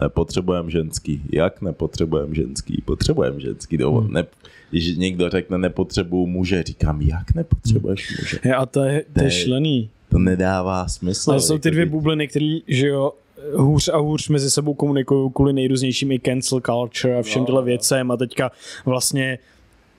nepotřebujeme 0.01 0.72
ženský. 0.72 1.22
Jak 1.32 1.61
nepotřebujeme 1.61 2.36
ženský? 2.36 2.82
Potřebujeme 2.86 3.39
ženský. 3.39 3.78
Hmm. 3.78 4.14
Ne, 4.14 4.26
když 4.72 4.97
někdo 4.97 5.30
řekne 5.30 5.57
nepotřebuju 5.57 6.28
muže, 6.28 6.64
říkám, 6.64 7.01
jak 7.01 7.36
nepotřebuješ 7.36 8.18
muže? 8.20 8.39
je, 8.45 8.55
a 8.55 8.66
to 8.66 8.84
je, 8.84 9.05
to 9.14 9.20
je 9.20 9.24
Ne. 9.26 9.32
šílený. 9.32 9.89
To 10.09 10.20
nedává 10.20 10.88
smysl. 10.88 11.32
Ale 11.32 11.39
jsou 11.41 11.57
ty 11.57 11.68
Jako 11.68 11.74
dvě 11.74 11.86
bubliny, 11.86 12.28
které, 12.28 12.57
že 12.68 12.88
jo, 12.88 13.14
hůř 13.55 13.87
a 13.87 13.97
hůř 13.97 14.29
mezi 14.29 14.51
sebou 14.51 14.73
komunikují 14.73 15.31
kvůli 15.35 15.53
nejrůznějším 15.53 16.11
i 16.11 16.19
cancel 16.19 16.61
culture 16.61 17.19
a 17.19 17.21
všem 17.21 17.45
tyhle 17.45 17.61
no. 17.61 17.65
věcem 17.65 18.11
a 18.11 18.17
teďka 18.17 18.51
vlastně 18.85 19.39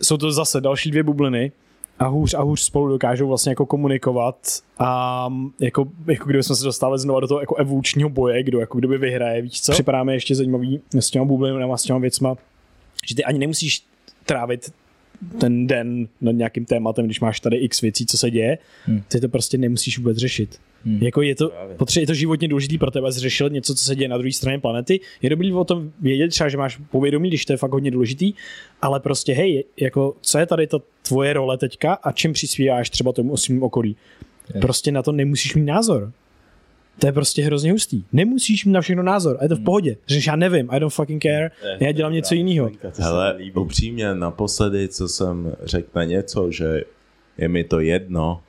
jsou 0.03 0.17
to 0.17 0.33
zase 0.33 0.61
další 0.61 0.91
dvě 0.91 1.03
bubliny 1.03 1.53
a 1.99 2.07
hůř 2.07 2.35
a 2.35 2.43
hůř 2.43 2.61
spolu 2.61 2.89
dokážou 2.89 3.29
vlastně 3.29 3.51
jako 3.51 3.67
komunikovat 3.67 4.37
a 4.79 5.29
jako, 5.61 5.85
jako 6.07 6.25
kdyby 6.25 6.43
jsme 6.43 6.57
se 6.57 6.65
dostali 6.65 6.99
znova 6.99 7.21
do 7.21 7.29
toho 7.29 7.41
jako 7.41 7.55
evolučního 7.55 8.09
boje, 8.09 8.43
kdo 8.43 8.61
jako 8.61 8.79
kdyby 8.79 8.99
vyhraje, 8.99 9.43
víš 9.43 9.63
co? 9.63 9.73
Připadáme 9.73 10.15
ještě 10.15 10.35
zajímavý 10.35 10.81
s 10.95 11.11
těma 11.11 11.25
bublinama, 11.25 11.77
s 11.77 11.83
těma 11.83 11.99
věcma, 11.99 12.37
že 13.07 13.15
ty 13.15 13.25
ani 13.25 13.39
nemusíš 13.39 13.83
trávit 14.27 14.73
ten 15.41 15.67
den 15.67 16.09
nad 16.21 16.33
nějakým 16.33 16.65
tématem, 16.65 17.05
když 17.05 17.21
máš 17.21 17.41
tady 17.41 17.57
x 17.57 17.81
věcí, 17.81 18.07
co 18.07 18.19
se 18.19 18.31
děje, 18.31 18.59
Hmm. 18.85 19.03
ty 19.09 19.21
to 19.21 19.29
prostě 19.29 19.59
nemusíš 19.59 19.99
vůbec 19.99 20.19
řešit. 20.19 20.61
Hmm. 20.85 20.99
Jako 21.03 21.23
je 21.23 21.35
to, 21.35 21.53
potře- 21.77 22.01
je 22.01 22.07
to 22.07 22.15
životně 22.15 22.49
důležitý 22.49 22.79
pro 22.79 22.91
tebe 22.91 23.13
zřešit 23.13 23.53
něco, 23.53 23.75
co 23.75 23.85
se 23.85 23.97
děje 23.97 24.09
na 24.09 24.19
druhé 24.19 24.33
straně 24.33 24.59
planety. 24.59 25.01
Je 25.23 25.31
dobrý 25.31 25.53
o 25.53 25.65
tom 25.65 25.93
vědět 26.01 26.29
třeba, 26.29 26.49
že 26.49 26.57
máš 26.57 26.77
povědomí, 26.91 27.29
když 27.29 27.45
to 27.45 27.53
je 27.53 27.57
fakt 27.57 27.73
hodně 27.73 27.91
důležitý, 27.91 28.33
ale 28.83 29.01
prostě 29.01 29.33
hej, 29.33 29.65
jako 29.81 30.17
co 30.21 30.39
je 30.39 30.47
tady 30.47 30.67
ta 30.67 30.79
tvoje 31.09 31.33
role 31.33 31.59
teďka 31.59 31.95
a 31.95 32.13
čím 32.13 32.33
přispíváš 32.33 32.91
třeba 32.91 33.13
tomu 33.13 33.37
svým 33.37 33.63
okolí. 33.63 33.97
Je. 34.55 34.61
Prostě 34.61 34.93
na 34.93 35.03
to 35.03 35.13
nemusíš 35.13 35.55
mít 35.55 35.65
názor. 35.65 36.13
To 36.99 37.07
je 37.07 37.13
prostě 37.13 37.43
hrozně 37.43 37.73
hustý. 37.73 38.05
Nemusíš 38.13 38.65
mít 38.65 38.73
na 38.73 38.81
všechno 38.81 39.03
názor. 39.03 39.37
A 39.41 39.43
je 39.43 39.49
to 39.49 39.57
v 39.57 39.65
pohodě. 39.65 39.97
Řekneš, 40.07 40.27
já 40.27 40.37
nevím, 40.37 40.69
I 40.71 40.81
don't 40.81 40.95
fucking 40.95 41.23
care, 41.23 41.51
já 41.81 41.93
dělám 41.93 42.13
něco 42.13 42.35
jiného. 42.35 42.71
Hele, 42.99 43.39
upřímně, 43.55 44.15
naposledy, 44.15 44.89
co 44.89 45.09
jsem 45.09 45.53
řekl 45.63 45.89
na 45.95 46.05
něco, 46.05 46.51
že 46.51 46.85
je 47.39 47.49
mi 47.49 47.65
to 47.65 47.81
jedno, 47.81 48.41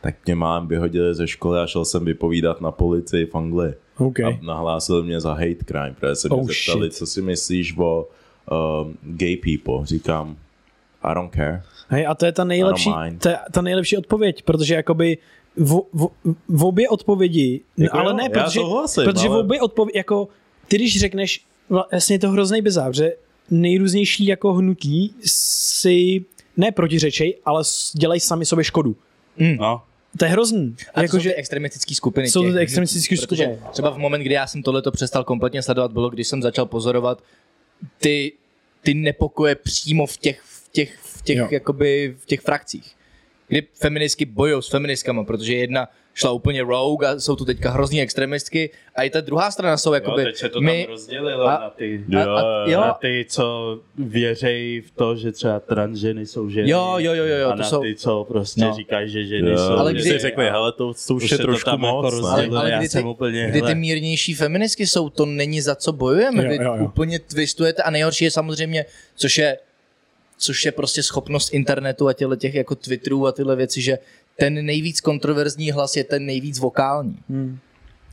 tak 0.00 0.14
mě 0.26 0.34
mám 0.34 0.68
vyhodili 0.68 1.14
ze 1.14 1.28
školy 1.28 1.60
a 1.60 1.66
šel 1.66 1.84
jsem 1.84 2.04
vypovídat 2.04 2.60
na 2.60 2.70
policii 2.70 3.26
v 3.26 3.34
Anglii. 3.34 3.74
OK. 3.98 4.20
A 4.20 4.38
nahlásil 4.42 5.02
mě 5.02 5.20
za 5.20 5.32
hate 5.32 5.64
crime, 5.66 5.94
protože 6.00 6.14
se 6.14 6.28
mě 6.28 6.36
Oh, 6.36 6.46
zeptali, 6.46 6.86
shit. 6.86 6.94
co 6.94 7.06
si 7.06 7.22
myslíš 7.22 7.74
o 7.78 8.08
um, 8.84 8.98
gay 9.02 9.36
people. 9.36 9.86
Říkám, 9.86 10.36
I 11.02 11.14
don't 11.14 11.34
care. 11.34 11.62
Hej, 11.88 12.06
a 12.06 12.14
to 12.14 12.26
je 12.26 12.32
ta 12.32 12.44
nejlepší, 12.44 12.90
to 13.18 13.28
je 13.28 13.38
ta 13.52 13.62
nejlepší 13.62 13.96
odpověď, 13.96 14.42
protože 14.42 14.74
jakoby 14.74 15.18
v, 15.56 15.80
v, 15.92 16.08
v 16.48 16.64
obě 16.64 16.88
odpovědi, 16.88 17.60
Jako 17.76 17.98
ale 17.98 18.10
jo, 18.12 18.16
ne, 18.16 18.28
protože, 18.28 18.60
souhlasím, 18.60 19.04
protože 19.04 19.28
v 19.28 19.32
ale- 19.32 19.40
obě 19.40 19.60
odpovědi, 19.60 19.98
jako 19.98 20.28
ty 20.68 20.76
když 20.76 21.00
řekneš, 21.00 21.44
vlastně 21.68 22.14
je 22.14 22.18
to 22.18 22.30
hrozný 22.30 22.62
bizár, 22.62 22.94
že 22.94 23.12
nejrůznější 23.50 24.26
jako 24.26 24.52
hnutí 24.52 25.14
si 25.24 26.24
ne 26.56 26.72
protiřečej, 26.72 27.36
ale 27.44 27.62
dělají 27.94 28.20
sami 28.20 28.46
sobě 28.46 28.64
škodu. 28.64 28.96
No, 29.58 29.82
To 30.18 30.24
je 30.24 30.30
hrozný. 30.30 30.76
A 30.88 30.92
to 30.94 31.00
jako, 31.00 31.16
jsou 31.16 31.22
že, 31.22 31.30
ty 31.30 31.34
extremistické 31.34 31.94
skupiny. 31.94 32.30
Jsou 32.30 32.52
to 32.52 32.58
extremistické 32.58 33.16
skupiny. 33.16 33.58
Třeba 33.72 33.90
v 33.90 33.98
moment, 33.98 34.22
kdy 34.22 34.34
já 34.34 34.46
jsem 34.46 34.62
tohleto 34.62 34.90
přestal 34.90 35.24
kompletně 35.24 35.62
sledovat, 35.62 35.92
bylo, 35.92 36.10
když 36.10 36.28
jsem 36.28 36.42
začal 36.42 36.66
pozorovat 36.66 37.22
ty, 37.98 38.32
ty 38.82 38.94
nepokoje 38.94 39.54
přímo 39.54 40.06
v 40.06 40.16
těch, 40.16 40.40
v 40.40 40.68
těch, 40.72 40.96
v 40.96 41.22
těch, 41.22 41.36
Jo. 41.36 41.48
jakoby, 41.50 42.16
v 42.20 42.26
těch 42.26 42.40
frakcích. 42.40 42.96
Kdy 43.50 43.62
feministky 43.74 44.24
bojují 44.24 44.62
s 44.62 44.68
feministkama, 44.68 45.24
protože 45.24 45.54
jedna 45.54 45.88
šla 46.14 46.30
úplně 46.32 46.62
rogue 46.62 47.08
a 47.08 47.18
jsou 47.20 47.36
tu 47.36 47.44
teďka 47.44 47.70
hrozný 47.70 48.02
extremistky 48.02 48.70
a 48.96 49.02
i 49.02 49.10
ta 49.10 49.20
druhá 49.20 49.50
strana 49.50 49.76
jsou 49.76 49.90
jo, 49.90 49.94
jakoby... 49.94 50.24
teď 50.24 50.36
se 50.36 50.48
to 50.48 50.60
my, 50.60 50.84
tam 50.84 50.92
rozdělilo 50.92 51.46
a- 51.46 51.50
na 51.60 51.70
ty, 51.70 52.04
a, 52.16 52.22
a, 52.22 52.68
jo, 52.70 52.80
na 52.80 52.92
ty, 52.92 53.26
co 53.28 53.78
věřejí 53.98 54.80
v 54.80 54.90
to, 54.90 55.16
že 55.16 55.32
třeba 55.32 55.60
transženy 55.60 56.26
jsou 56.26 56.48
ženy. 56.50 56.70
Jo, 56.70 56.94
jo, 56.98 57.14
jo, 57.14 57.24
jo, 57.24 57.36
jo, 57.36 57.48
a 57.48 57.52
to 57.52 57.58
na 57.58 57.64
jsou- 57.68 57.82
ty, 57.82 57.94
co 57.94 58.24
prostě 58.28 58.60
No. 58.60 58.74
říkají, 58.74 59.10
že 59.10 59.24
ženy 59.24 59.50
Jo, 59.50 59.56
jsou 59.56 59.62
Ale 59.62 59.80
ale 59.80 59.92
kdy- 59.92 60.00
kdy 60.02 60.10
si 60.10 60.18
řekli, 60.18 60.44
hele, 60.50 60.72
to, 60.72 60.92
to 61.06 61.14
už, 61.14 61.24
Už 61.24 61.30
je 61.30 61.38
trošku 61.38 61.68
jako 61.70 61.78
moc. 61.78 62.14
rozdělilo. 62.14 62.56
ale, 62.56 62.60
ale 62.60 62.70
já 62.70 62.78
kdy, 62.78 62.88
jsem 62.88 63.02
ty, 63.02 63.08
úplně, 63.08 63.46
kdy 63.50 63.62
ty 63.62 63.74
mírnější 63.74 64.34
feministky 64.34 64.86
jsou, 64.86 65.10
to 65.10 65.26
není 65.26 65.60
za 65.60 65.74
co 65.74 65.92
bojujeme. 65.92 66.42
Jo, 66.44 66.48
Vy 66.50 66.56
jo, 66.56 66.74
jo. 66.76 66.84
úplně 66.84 67.18
twistujete 67.18 67.82
a 67.82 67.90
nejhorší 67.90 68.24
je 68.24 68.30
samozřejmě, 68.30 68.84
což 69.16 69.38
je 69.38 69.58
což 70.40 70.64
je 70.64 70.72
prostě 70.72 71.02
schopnost 71.02 71.54
internetu 71.54 72.08
a 72.08 72.12
těle 72.12 72.36
těch 72.36 72.54
jako 72.54 72.74
Twitterů 72.74 73.26
a 73.26 73.32
tyhle 73.32 73.56
věci, 73.56 73.80
že 73.80 73.98
ten 74.38 74.66
nejvíc 74.66 75.00
kontroverzní 75.00 75.70
hlas 75.70 75.96
je 75.96 76.04
ten 76.04 76.26
nejvíc 76.26 76.58
vokální. 76.58 77.18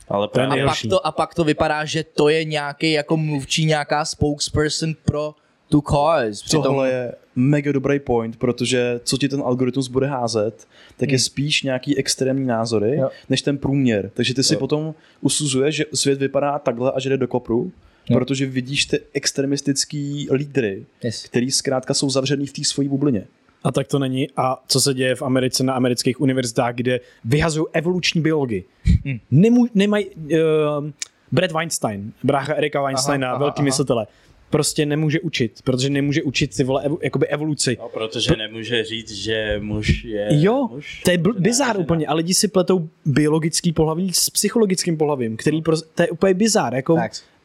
Ale 0.08 0.28
To 0.28 0.40
je 0.40 0.46
A 0.46 0.66
pak, 0.66 0.78
to, 0.90 1.06
a 1.06 1.12
pak 1.12 1.34
to 1.34 1.44
vypadá, 1.44 1.84
že 1.84 2.04
to 2.04 2.28
je 2.28 2.44
nějaký 2.44 2.92
jako 2.92 3.16
mluvčí, 3.16 3.64
nějaká 3.64 4.04
spokesperson 4.04 4.94
pro 5.04 5.34
tu 5.68 5.80
cause. 5.80 6.44
Přitom, 6.44 6.62
Tohle 6.62 6.90
je 6.90 7.12
mega 7.36 7.72
dobrý 7.72 7.98
point, 8.00 8.36
protože 8.36 9.00
co 9.04 9.18
ti 9.18 9.28
ten 9.28 9.42
algoritmus 9.44 9.88
bude 9.88 10.06
házet, 10.06 10.68
tak 10.96 11.10
je 11.10 11.18
spíš 11.18 11.62
nějaký 11.62 11.98
extrémní 11.98 12.46
názory, 12.46 12.96
Jo. 12.96 13.10
než 13.28 13.42
ten 13.42 13.58
průměr. 13.58 14.10
Takže 14.14 14.34
ty 14.34 14.42
si 14.42 14.54
Jo. 14.54 14.60
potom 14.60 14.94
usuzuješ, 15.20 15.74
že 15.74 15.84
svět 15.94 16.18
vypadá 16.18 16.58
takhle 16.58 16.92
a 16.92 17.00
že 17.00 17.08
jde 17.08 17.16
do 17.16 17.28
kopru, 17.28 17.72
Jo. 18.10 18.18
protože 18.18 18.46
vidíš 18.46 18.84
ty 18.86 19.00
extremistický 19.12 20.28
lídry, 20.32 20.84
yes. 21.04 21.24
který 21.24 21.50
zkrátka 21.50 21.94
jsou 21.94 22.10
zavřený 22.10 22.46
v 22.46 22.52
té 22.52 22.64
svojí 22.64 22.88
bublině. 22.88 23.24
A 23.64 23.72
tak 23.72 23.86
to 23.88 23.98
není. 23.98 24.28
A 24.36 24.64
co 24.68 24.80
se 24.80 24.94
děje 24.94 25.14
v 25.14 25.22
Americe 25.22 25.64
na 25.64 25.72
amerických 25.72 26.20
univerzitách, 26.20 26.74
kde 26.74 27.00
vyhazují 27.24 27.66
evoluční 27.72 28.20
biologii. 28.20 28.64
Hm. 29.04 29.18
Nemů, 29.30 29.66
nemají... 29.74 30.06
Uh, 30.06 30.90
Brad 31.32 31.52
Weinstein, 31.52 32.12
brácha 32.24 32.54
Erika 32.54 32.82
Weinsteina, 32.82 33.28
Aha, 33.30 33.38
velký 33.38 33.58
aha. 33.58 33.64
myslitele, 33.64 34.06
prostě 34.50 34.86
nemůže 34.86 35.20
učit, 35.20 35.60
protože 35.64 35.90
nemůže 35.90 36.22
učit 36.22 36.56
ty 36.56 36.64
vole 36.64 36.82
evo, 36.82 36.98
jakoby 37.02 37.26
evoluci. 37.26 37.76
no, 37.80 37.88
protože 37.88 38.36
nemůže 38.36 38.84
říct, 38.84 39.12
že 39.12 39.56
muž 39.62 40.04
je 40.04 40.28
Jo, 40.30 40.68
muž. 40.72 41.02
to 41.04 41.10
je 41.10 41.18
bl- 41.18 41.40
bizár 41.40 41.68
žena. 41.74 41.78
úplně, 41.78 42.06
a 42.06 42.14
lidi 42.14 42.34
si 42.34 42.48
pletou 42.48 42.88
biologický 43.04 43.72
pohlaví 43.72 44.12
s 44.12 44.30
psychologickým 44.30 44.96
pohlavím, 44.96 45.36
který 45.36 45.62
prostě, 45.62 45.88
to 45.94 46.02
je 46.02 46.08
úplně 46.10 46.34
bizár, 46.34 46.74
jako. 46.74 46.96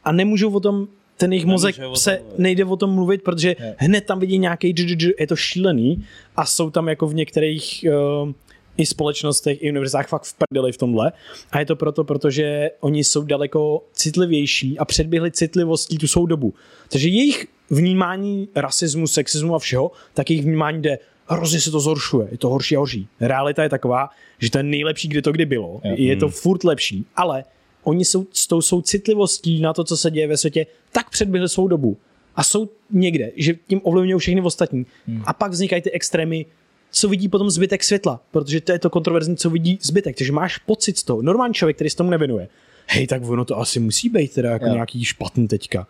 A 0.04 0.12
nemůžou 0.12 0.52
o 0.52 0.60
tom, 0.60 0.88
ten 1.18 1.34
jejich 1.34 1.46
mozek 1.46 1.76
se 1.94 2.22
nejde 2.38 2.66
o 2.66 2.76
tom 2.76 2.90
mluvit, 2.90 3.24
protože 3.24 3.56
Jo. 3.60 3.74
hned 3.78 4.06
tam 4.06 4.20
vidí 4.20 4.38
nějaký 4.38 4.76
je 5.20 5.28
to 5.28 5.36
šílený 5.36 6.06
a 6.36 6.46
jsou 6.46 6.70
tam 6.70 6.88
jako 6.88 7.08
v 7.08 7.14
některých 7.14 7.86
uh, 8.24 8.32
i 8.78 8.86
společnostech, 8.86 9.64
i 9.64 9.70
univerzách 9.70 10.08
fakt 10.08 10.24
v 10.24 10.34
prdeli 10.34 10.72
v 10.72 10.78
tomhle. 10.78 11.12
A 11.52 11.60
je 11.60 11.66
to 11.66 11.76
proto, 11.76 12.04
protože 12.04 12.72
oni 12.80 13.04
jsou 13.04 13.24
daleko 13.24 13.84
citlivější 13.94 14.80
a 14.80 14.86
předběhli 14.86 15.32
citlivostí 15.32 15.98
tu 15.98 16.08
svou 16.08 16.26
dobu. 16.26 16.54
Takže 16.90 17.10
jejich 17.10 17.48
vnímání 17.70 18.48
rasismu, 18.56 19.08
sexismu 19.08 19.56
a 19.56 19.60
všeho, 19.60 19.92
tak 20.14 20.30
jejich 20.30 20.46
vnímání 20.46 20.82
jde 20.82 21.00
hrozně 21.28 21.60
se 21.60 21.72
to 21.72 21.80
zhoršuje, 21.80 22.28
je 22.32 22.38
to 22.38 22.50
horší 22.50 22.76
a 22.76 22.80
horší. 22.80 23.08
Realita 23.20 23.64
je 23.64 23.70
taková, 23.70 24.10
že 24.40 24.52
to 24.52 24.58
je 24.58 24.64
nejlepší, 24.64 25.08
kdy 25.08 25.22
to 25.22 25.32
kdy 25.32 25.46
bylo. 25.46 25.82
Je 25.84 26.16
to 26.16 26.30
furt 26.30 26.64
lepší, 26.64 27.06
ale 27.16 27.44
oni 27.84 28.06
jsou 28.06 28.26
s 28.34 28.48
tou 28.48 28.62
svou 28.62 28.82
citlivostí 28.82 29.62
na 29.62 29.74
to, 29.74 29.84
co 29.84 29.98
se 29.98 30.12
děje 30.12 30.28
ve 30.28 30.38
světě, 30.38 30.66
tak 30.92 31.10
předběhli 31.10 31.50
svou 31.50 31.68
dobu. 31.68 31.98
A 32.36 32.44
jsou 32.44 32.70
někde, 32.92 33.32
že 33.36 33.54
tím 33.68 33.82
ovlivňují 33.84 34.20
všechny 34.20 34.42
ostatní. 34.42 34.86
A 35.26 35.34
pak 35.34 35.52
vznikají 35.52 35.82
ty 35.82 35.92
extrémy, 35.92 36.46
co 36.92 37.10
vidí 37.10 37.30
potom 37.30 37.50
zbytek 37.50 37.84
světla, 37.84 38.22
protože 38.32 38.62
to 38.62 38.72
je 38.72 38.80
to 38.80 38.90
kontroverzní, 38.90 39.38
co 39.38 39.50
vidí 39.50 39.80
zbytek. 39.82 40.18
Takže 40.18 40.32
máš 40.32 40.58
pocit 40.58 40.98
z 40.98 41.04
toho. 41.04 41.22
Normální 41.22 41.54
člověk, 41.54 41.78
který 41.78 41.90
se 41.90 41.98
tomu 41.98 42.10
nevěnuje. 42.10 42.48
Hej, 42.88 43.08
tak 43.08 43.24
ono 43.24 43.46
to 43.46 43.60
asi 43.60 43.80
musí 43.80 44.10
být 44.10 44.34
teda 44.34 44.50
jako 44.52 44.66
Jo. 44.66 44.74
nějaký 44.74 45.06
špatný 45.06 45.48
teďka. 45.48 45.88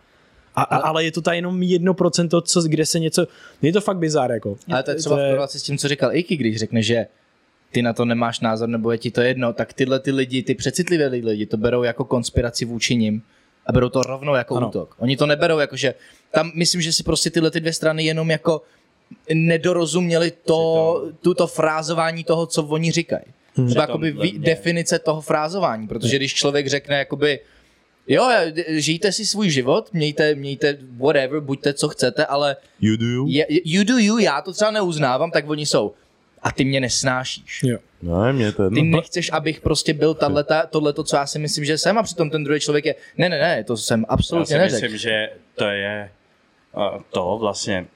A, 0.56 0.62
a, 0.62 0.76
ale 0.76 1.04
je 1.04 1.12
to 1.12 1.20
ta 1.20 1.32
jenom 1.32 1.62
jedno 1.62 1.94
procento, 1.94 2.40
co, 2.40 2.62
kde 2.62 2.86
se 2.86 2.98
něco... 2.98 3.26
Je 3.62 3.72
to 3.72 3.80
fakt 3.80 3.98
bizár, 3.98 4.30
jako. 4.30 4.56
Ale 4.72 4.82
to 4.82 4.90
je 4.90 4.96
třeba 4.96 5.16
v 5.16 5.18
korelaci 5.18 5.58
s 5.58 5.62
tím, 5.62 5.78
co 5.78 5.88
říkal 5.88 6.16
Iky, 6.16 6.36
když 6.36 6.56
řekne, 6.56 6.82
že 6.82 7.06
ty 7.74 7.82
na 7.82 7.92
to 7.92 8.04
nemáš 8.04 8.40
názor 8.40 8.68
nebo 8.68 8.92
je 8.92 8.98
ti 8.98 9.10
to 9.10 9.20
jedno, 9.20 9.52
tak 9.52 9.72
tyhle 9.72 10.00
ty 10.00 10.10
lidi, 10.12 10.42
ty 10.42 10.54
přecitlivé 10.54 11.06
lidi, 11.06 11.46
to 11.46 11.56
berou 11.56 11.82
jako 11.82 12.04
konspiraci 12.04 12.64
vůči 12.64 12.96
nim 12.96 13.22
a 13.66 13.72
berou 13.72 13.88
to 13.88 14.02
rovnou 14.02 14.34
jako 14.34 14.56
Ano. 14.56 14.68
útok. 14.68 14.94
Oni 14.98 15.16
to 15.16 15.26
neberou 15.26 15.58
jako, 15.58 15.76
že 15.76 15.94
tam 16.30 16.52
myslím, 16.54 16.80
že 16.80 16.92
si 16.92 17.02
prostě 17.02 17.30
tyhle 17.30 17.50
ty 17.50 17.60
dvě 17.60 17.72
strany 17.72 18.04
jenom 18.04 18.30
jako 18.30 18.62
nedorozuměli 19.34 20.32
to, 20.44 20.62
tuto 21.20 21.46
frázování 21.46 22.24
toho, 22.24 22.46
co 22.46 22.62
oni 22.62 22.92
říkají. 22.92 23.24
Hmm. 23.54 23.72
To 23.72 23.80
jakoby 23.80 24.12
Přitom 24.12 24.22
ví, 24.22 24.38
definice 24.38 24.98
toho 24.98 25.20
frázování, 25.20 25.88
protože 25.88 26.16
když 26.16 26.34
člověk 26.34 26.66
řekne 26.66 26.98
jakoby 26.98 27.40
Jo, 28.08 28.28
žijte 28.68 29.12
si 29.12 29.26
svůj 29.26 29.50
život, 29.50 29.88
mějte, 29.92 30.34
mějte 30.34 30.78
whatever, 30.96 31.40
buďte 31.40 31.72
co 31.72 31.88
chcete, 31.88 32.26
ale 32.26 32.56
You 32.80 32.96
do 32.96 33.06
you? 33.06 33.26
je, 33.28 33.46
you 33.48 33.84
do 33.84 33.98
you, 33.98 34.18
já 34.18 34.40
to 34.40 34.52
třeba 34.52 34.70
neuznávám, 34.70 35.30
tak 35.30 35.48
oni 35.48 35.66
jsou. 35.66 35.94
A 36.44 36.52
ty 36.52 36.64
mě 36.64 36.80
nesnášíš. 36.80 37.62
Jo. 37.62 37.78
No, 38.02 38.32
mě 38.32 38.52
to 38.52 38.70
Ty 38.70 38.78
jedno. 38.78 38.96
nechceš, 38.96 39.32
abych 39.32 39.60
prostě 39.60 39.94
byl 39.94 40.14
tahleta, 40.14 40.66
tohleto, 40.66 41.04
co 41.04 41.16
já 41.16 41.26
si 41.26 41.38
myslím, 41.38 41.64
že 41.64 41.78
jsem, 41.78 41.98
a 41.98 42.02
přitom 42.02 42.30
ten 42.30 42.44
druhý 42.44 42.60
člověk 42.60 42.84
je, 42.84 42.94
ne, 43.18 43.28
ne, 43.28 43.38
ne, 43.38 43.64
to 43.64 43.76
jsem 43.76 44.00
Já 44.00 44.06
absolutně 44.08 44.46
si 44.46 44.58
neřekl. 44.58 44.82
myslím, 44.82 44.98
že 44.98 45.30
to 45.54 45.64
je 45.64 46.10
to 47.10 47.38
vlastně, 47.40 47.86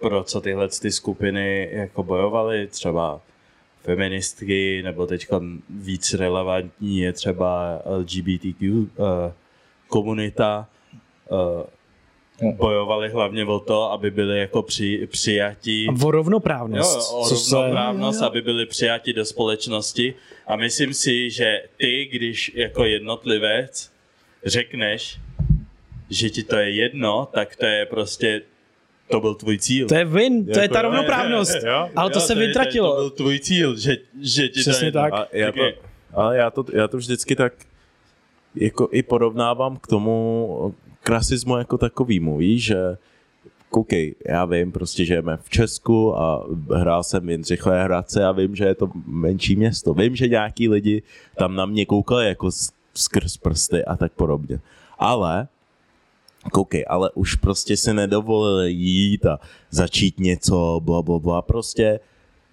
pro 0.00 0.24
co 0.24 0.40
tyhle 0.40 0.68
ty 0.68 0.90
skupiny 0.92 1.68
jako 1.72 2.02
bojovaly, 2.02 2.66
třeba 2.66 3.20
feministky, 3.82 4.82
nebo 4.82 5.06
teď 5.06 5.26
víc 5.70 6.14
relevantní 6.14 6.98
je 6.98 7.12
třeba 7.12 7.82
LGBTQ 7.86 8.70
uh, 8.72 8.86
komunita, 9.88 10.66
uh, 11.30 11.38
bojovali 12.42 13.08
hlavně 13.10 13.44
o 13.44 13.60
to, 13.60 13.92
aby 13.92 14.10
byli 14.10 14.38
jako 14.38 14.62
při, 14.62 15.08
přijati 15.10 15.86
A 15.88 16.04
o 16.06 16.10
rovnoprávnost. 16.10 16.96
Jo, 17.12 17.18
o 17.18 17.28
co 17.28 17.36
se- 17.36 17.54
rovnoprávnost, 17.56 18.22
aby 18.22 18.42
byli 18.42 18.66
přijati 18.66 19.12
do 19.12 19.24
společnosti. 19.24 20.14
A 20.46 20.56
myslím 20.56 20.94
si, 20.94 21.30
že 21.30 21.62
ty, 21.76 22.08
když 22.12 22.52
jako 22.54 22.84
jednotlivec 22.84 23.90
řekneš, 24.44 25.18
že 26.10 26.30
ti 26.30 26.42
to 26.42 26.56
je 26.56 26.70
jedno, 26.70 27.28
tak 27.34 27.56
to 27.56 27.66
je 27.66 27.86
prostě, 27.86 28.42
to 29.10 29.20
byl 29.20 29.34
tvůj 29.34 29.58
cíl. 29.58 29.88
To 29.88 29.94
je 29.94 30.04
win, 30.04 30.44
to 30.46 30.58
je 30.58 30.62
Jako 30.62 30.72
ta 30.74 30.78
jo, 30.80 30.82
rovnoprávnost. 30.82 31.54
jo, 31.66 31.88
Ale 31.96 32.10
to 32.10 32.18
Jo, 32.18 32.26
se 32.26 32.32
je- 32.32 32.46
vytratilo. 32.46 32.94
To 32.94 33.00
byl 33.00 33.10
tvůj 33.10 33.38
cíl, 33.38 33.76
že, 33.76 33.96
že 34.22 34.48
ti 34.48 34.54
to 34.64 34.70
Přesně 34.70 34.84
je 34.84 34.86
jedno. 34.88 35.00
tak. 35.02 35.12
A 35.14 35.26
já 35.32 35.52
to, 35.52 35.60
ale 36.14 36.36
já 36.36 36.50
to, 36.50 36.64
já 36.72 36.88
to 36.88 36.96
vždycky 36.96 37.36
tak 37.36 37.52
jako 38.54 38.88
i 38.92 39.02
porovnávám 39.02 39.76
k 39.76 39.86
tomu 39.86 40.74
k 41.04 41.08
rasismu 41.08 41.56
jako 41.56 41.78
takovýmu, 41.78 42.36
víš, 42.36 42.64
že 42.64 42.96
koukej, 43.70 44.14
já 44.28 44.44
vím 44.44 44.72
prostě, 44.72 45.04
že 45.04 45.20
jsme 45.20 45.36
v 45.36 45.48
Česku 45.50 46.16
a 46.16 46.46
hrál 46.70 47.02
jsem 47.02 47.26
v 47.26 47.30
Jindřichové 47.30 47.84
Hradce 47.84 48.24
a 48.24 48.32
vím, 48.32 48.56
že 48.56 48.64
je 48.64 48.74
to 48.74 48.90
menší 49.06 49.56
město. 49.56 49.94
Vím, 49.94 50.16
že 50.16 50.28
nějaký 50.28 50.68
lidi 50.68 51.02
tam 51.36 51.54
na 51.54 51.66
mě 51.66 51.86
koukali 51.86 52.26
jako 52.26 52.50
skrz 52.94 53.36
prsty 53.36 53.84
a 53.84 53.96
tak 53.96 54.12
podobně. 54.12 54.60
Ale 54.98 55.48
koukej, 56.52 56.84
ale 56.88 57.10
už 57.14 57.34
prostě 57.34 57.76
si 57.76 57.94
nedovolili 57.94 58.72
jít 58.72 59.26
a 59.26 59.40
začít 59.70 60.20
něco, 60.20 60.80
bla, 60.84 61.02
bla, 61.02 61.18
bla, 61.18 61.42
prostě 61.42 62.00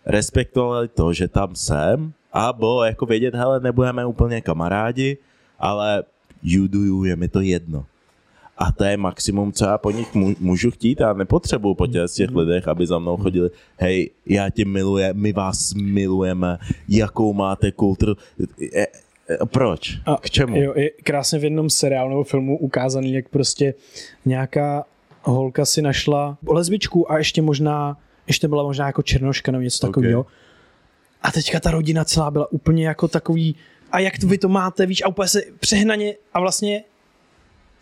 respektovali 0.05 0.87
to, 0.87 1.13
že 1.13 1.27
tam 1.27 1.55
jsem 1.55 2.13
a 2.33 2.53
bylo 2.53 2.83
jako 2.83 3.05
vědět, 3.05 3.35
hele, 3.35 3.59
nebudeme 3.59 4.05
úplně 4.05 4.41
kamarádi, 4.41 5.17
ale 5.59 6.03
you 6.43 6.67
do 6.67 6.79
you, 6.79 7.03
je 7.03 7.15
mi 7.15 7.27
to 7.27 7.41
jedno. 7.41 7.85
A 8.61 8.71
to 8.71 8.83
je 8.83 8.97
maximum, 8.97 9.51
co 9.51 9.65
já 9.65 9.77
po 9.77 9.91
nich 9.91 10.13
můžu 10.39 10.71
chtít. 10.71 10.99
Já 10.99 11.13
nepotřebuji 11.13 11.75
po 11.75 11.87
těch, 11.87 12.11
těch 12.15 12.29
lidech, 12.35 12.67
aby 12.67 12.87
za 12.87 12.99
mnou 12.99 13.17
chodili, 13.17 13.49
hej, 13.77 14.09
já 14.25 14.49
tě 14.49 14.65
miluje, 14.65 15.13
my 15.13 15.33
vás 15.33 15.73
milujeme, 15.73 16.57
jakou 16.89 17.33
máte 17.33 17.71
kulturu. 17.71 18.15
Proč? 19.45 19.97
A- 20.05 20.17
K 20.21 20.29
čemu? 20.29 20.57
Jo, 20.61 20.73
je 20.75 20.89
krásně 21.03 21.39
v 21.39 21.43
jednom 21.43 21.69
seriálu 21.69 22.09
nebo 22.09 22.23
filmu 22.23 22.57
ukázaný, 22.57 23.13
jak 23.13 23.29
prostě 23.29 23.73
nějaká 24.25 24.85
holka 25.23 25.65
si 25.65 25.81
našla 25.81 26.37
lesbičku 26.47 27.11
a 27.11 27.17
ještě 27.17 27.41
možná, 27.41 27.97
ještě 28.27 28.47
byla 28.47 28.63
možná 28.63 28.85
jako 28.87 29.01
černoška 29.01 29.51
nebo 29.51 29.61
něco 29.61 29.87
takového. 29.87 30.25
A 31.21 31.31
teďka 31.31 31.59
ta 31.59 31.71
rodina 31.71 32.05
celá 32.05 32.31
byla 32.31 32.51
úplně 32.51 32.87
jako 32.87 33.07
takový, 33.07 33.55
a 33.91 33.99
jak 33.99 34.19
to 34.19 34.27
vy 34.27 34.37
to 34.37 34.49
máte, 34.49 34.85
víš, 34.85 35.03
a 35.03 35.07
úplně 35.07 35.27
se 35.27 35.41
přehnaně 35.59 36.15
a 36.33 36.39
vlastně 36.39 36.83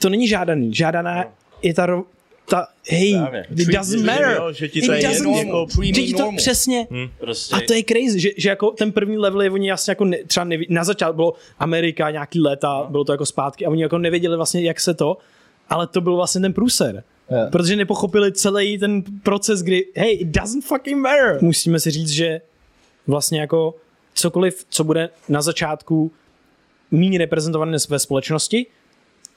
to 0.01 0.09
není 0.09 0.27
žádaný. 0.27 0.73
Žádaná 0.73 1.25
je 1.61 1.73
ta, 1.73 1.87
ro- 1.87 2.03
ta 2.49 2.67
hey, 2.89 3.13
Právě. 3.13 3.45
it 3.57 3.67
doesn't 3.67 4.05
matter. 4.05 4.35
Jo, 4.37 4.51
že 4.51 4.69
ti 4.69 4.79
It 4.79 4.85
to 4.85 4.91
je 4.93 5.01
doesn't- 5.09 5.37
jako, 5.37 5.67
ti 5.93 6.13
to 6.13 6.29
přesně, 6.37 6.87
Prostě, 7.19 7.55
a 7.55 7.59
to 7.67 7.73
je 7.73 7.83
crazy, 7.83 8.19
že, 8.19 8.29
že 8.37 8.49
jako 8.49 8.71
ten 8.71 8.91
první 8.91 9.17
level 9.17 9.41
je, 9.41 9.51
oni 9.51 9.69
jasně 9.69 9.91
jako 9.91 10.05
ne, 10.05 10.17
třeba 10.27 10.43
neví, 10.43 10.65
na 10.69 10.83
začátku 10.83 11.15
bylo 11.15 11.33
Amerika, 11.59 12.11
nějaký 12.11 12.39
léta, 12.41 12.87
bylo 12.89 13.03
to 13.03 13.11
jako 13.11 13.25
zpátky 13.25 13.65
a 13.65 13.69
oni 13.69 13.81
jako 13.81 13.97
nevěděli 13.97 14.35
vlastně, 14.35 14.61
jak 14.61 14.79
se 14.79 14.93
to, 14.93 15.17
ale 15.69 15.87
to 15.87 16.01
byl 16.01 16.15
vlastně 16.15 16.41
ten 16.41 16.53
průser. 16.53 17.03
Jo. 17.31 17.37
Protože 17.51 17.75
nepochopili 17.75 18.31
celý 18.31 18.77
ten 18.77 19.03
proces, 19.23 19.61
kdy, 19.61 19.85
hey, 19.95 20.17
it 20.21 20.27
doesn't 20.27 20.65
fucking 20.65 20.97
matter. 20.97 21.37
Musíme 21.41 21.79
si 21.79 21.91
říct, 21.91 22.09
že 22.09 22.41
vlastně 23.07 23.39
jako 23.41 23.75
cokoliv, 24.13 24.65
co 24.69 24.83
bude 24.83 25.09
na 25.29 25.41
začátku 25.41 26.11
méně 26.91 27.17
reprezentované 27.17 27.77
ve 27.89 27.99
společnosti, 27.99 28.65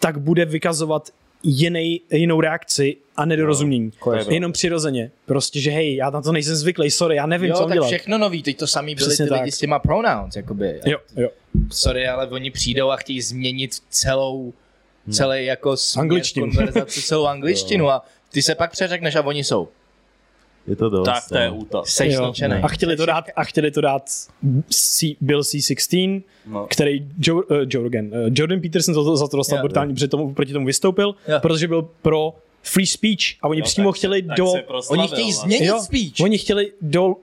tak 0.03 0.19
bude 0.21 0.45
vykazovat 0.45 1.11
jiný, 1.43 2.01
jinou 2.13 2.41
reakci 2.41 2.97
a 3.17 3.25
nedorozumění. 3.25 3.91
Correct. 4.05 4.31
Jenom 4.31 4.53
přirozeně. 4.53 5.11
Prostě, 5.27 5.61
že 5.61 5.71
hej, 5.71 5.97
já 5.97 6.11
na 6.11 6.23
to 6.23 6.33
nejsem 6.33 6.57
zvyklý, 6.57 6.91
sorry, 6.91 7.17
já 7.17 7.27
nevím, 7.27 7.49
Jo, 7.51 7.55
co 7.57 7.61
mám 7.61 7.69
tak 7.69 7.77
dělat. 7.77 7.87
všechno 7.87 8.19
nový, 8.19 8.43
teď 8.43 8.57
to 8.59 8.67
samý 8.67 8.95
byly 8.95 9.07
Přesně 9.09 9.27
ty 9.27 9.33
lidi 9.33 9.45
tak. 9.45 9.55
s 9.55 9.59
těma 9.59 9.79
pronouns, 9.79 10.37
jakoby. 10.37 10.81
Jo, 10.87 10.99
jo. 11.17 11.29
Sorry, 11.71 12.09
ale 12.09 12.27
oni 12.29 12.51
přijdou 12.51 12.91
a 12.91 12.97
chtějí 12.97 13.21
změnit 13.21 13.75
celou, 13.91 14.53
celý 15.11 15.45
jako 15.47 15.77
směr 15.77 16.03
Angličtinu. 16.03 16.47
konverzaci, 16.47 17.03
celou 17.03 17.27
angličtinu 17.27 17.91
a 17.91 18.05
ty 18.33 18.43
se 18.43 18.55
pak 18.55 18.71
přeřekneš 18.71 19.17
a 19.17 19.23
oni 19.23 19.45
jsou. 19.45 19.69
Je 20.67 20.77
to 20.77 20.91
dost. 20.91 21.05
Tak 21.07 21.29
to 21.29 21.37
je 21.39 21.49
no. 21.49 21.57
útok. 21.57 21.87
Seš 21.87 22.15
Jo. 22.15 22.23
nadšenej. 22.23 22.61
A 22.63 22.69
chtěli 22.69 22.97
to 22.97 23.07
dát, 23.07 23.25
a 23.37 23.45
chtěli 23.45 23.71
to 23.71 23.81
dát 23.81 24.03
C, 24.69 25.07
Bill 25.21 25.41
C16, 25.41 26.23
No. 26.47 26.67
který 26.71 27.07
Joe, 27.19 27.43
uh, 27.45 27.57
Joe 27.71 27.83
Rogan, 27.85 28.05
uh, 28.07 28.13
Jordan 28.35 28.61
Peterson 28.61 28.95
za 28.95 29.05
to, 29.05 29.17
za 29.17 29.29
to 29.29 29.37
dostal 29.37 29.59
Jo. 29.59 29.63
brutálně, 29.63 29.95
protože 29.95 30.09
tomu, 30.09 30.35
proti 30.35 30.53
tomu 30.53 30.67
vystoupil, 30.67 31.15
Jo. 31.29 31.39
protože 31.43 31.69
byl 31.69 31.89
pro 32.03 32.35
free 32.63 32.87
speech 32.87 33.19
a 33.43 33.49
oni 33.49 33.63
přímo 33.63 33.93
chtěli 33.93 34.23
do... 34.23 34.53
Oni 34.89 35.09
chtějí 35.09 35.33
změnit 35.33 35.67
Jo, 35.67 35.81
speech. 35.81 36.13
Oni 36.23 36.39
chtěli 36.39 36.73
do 36.81 37.15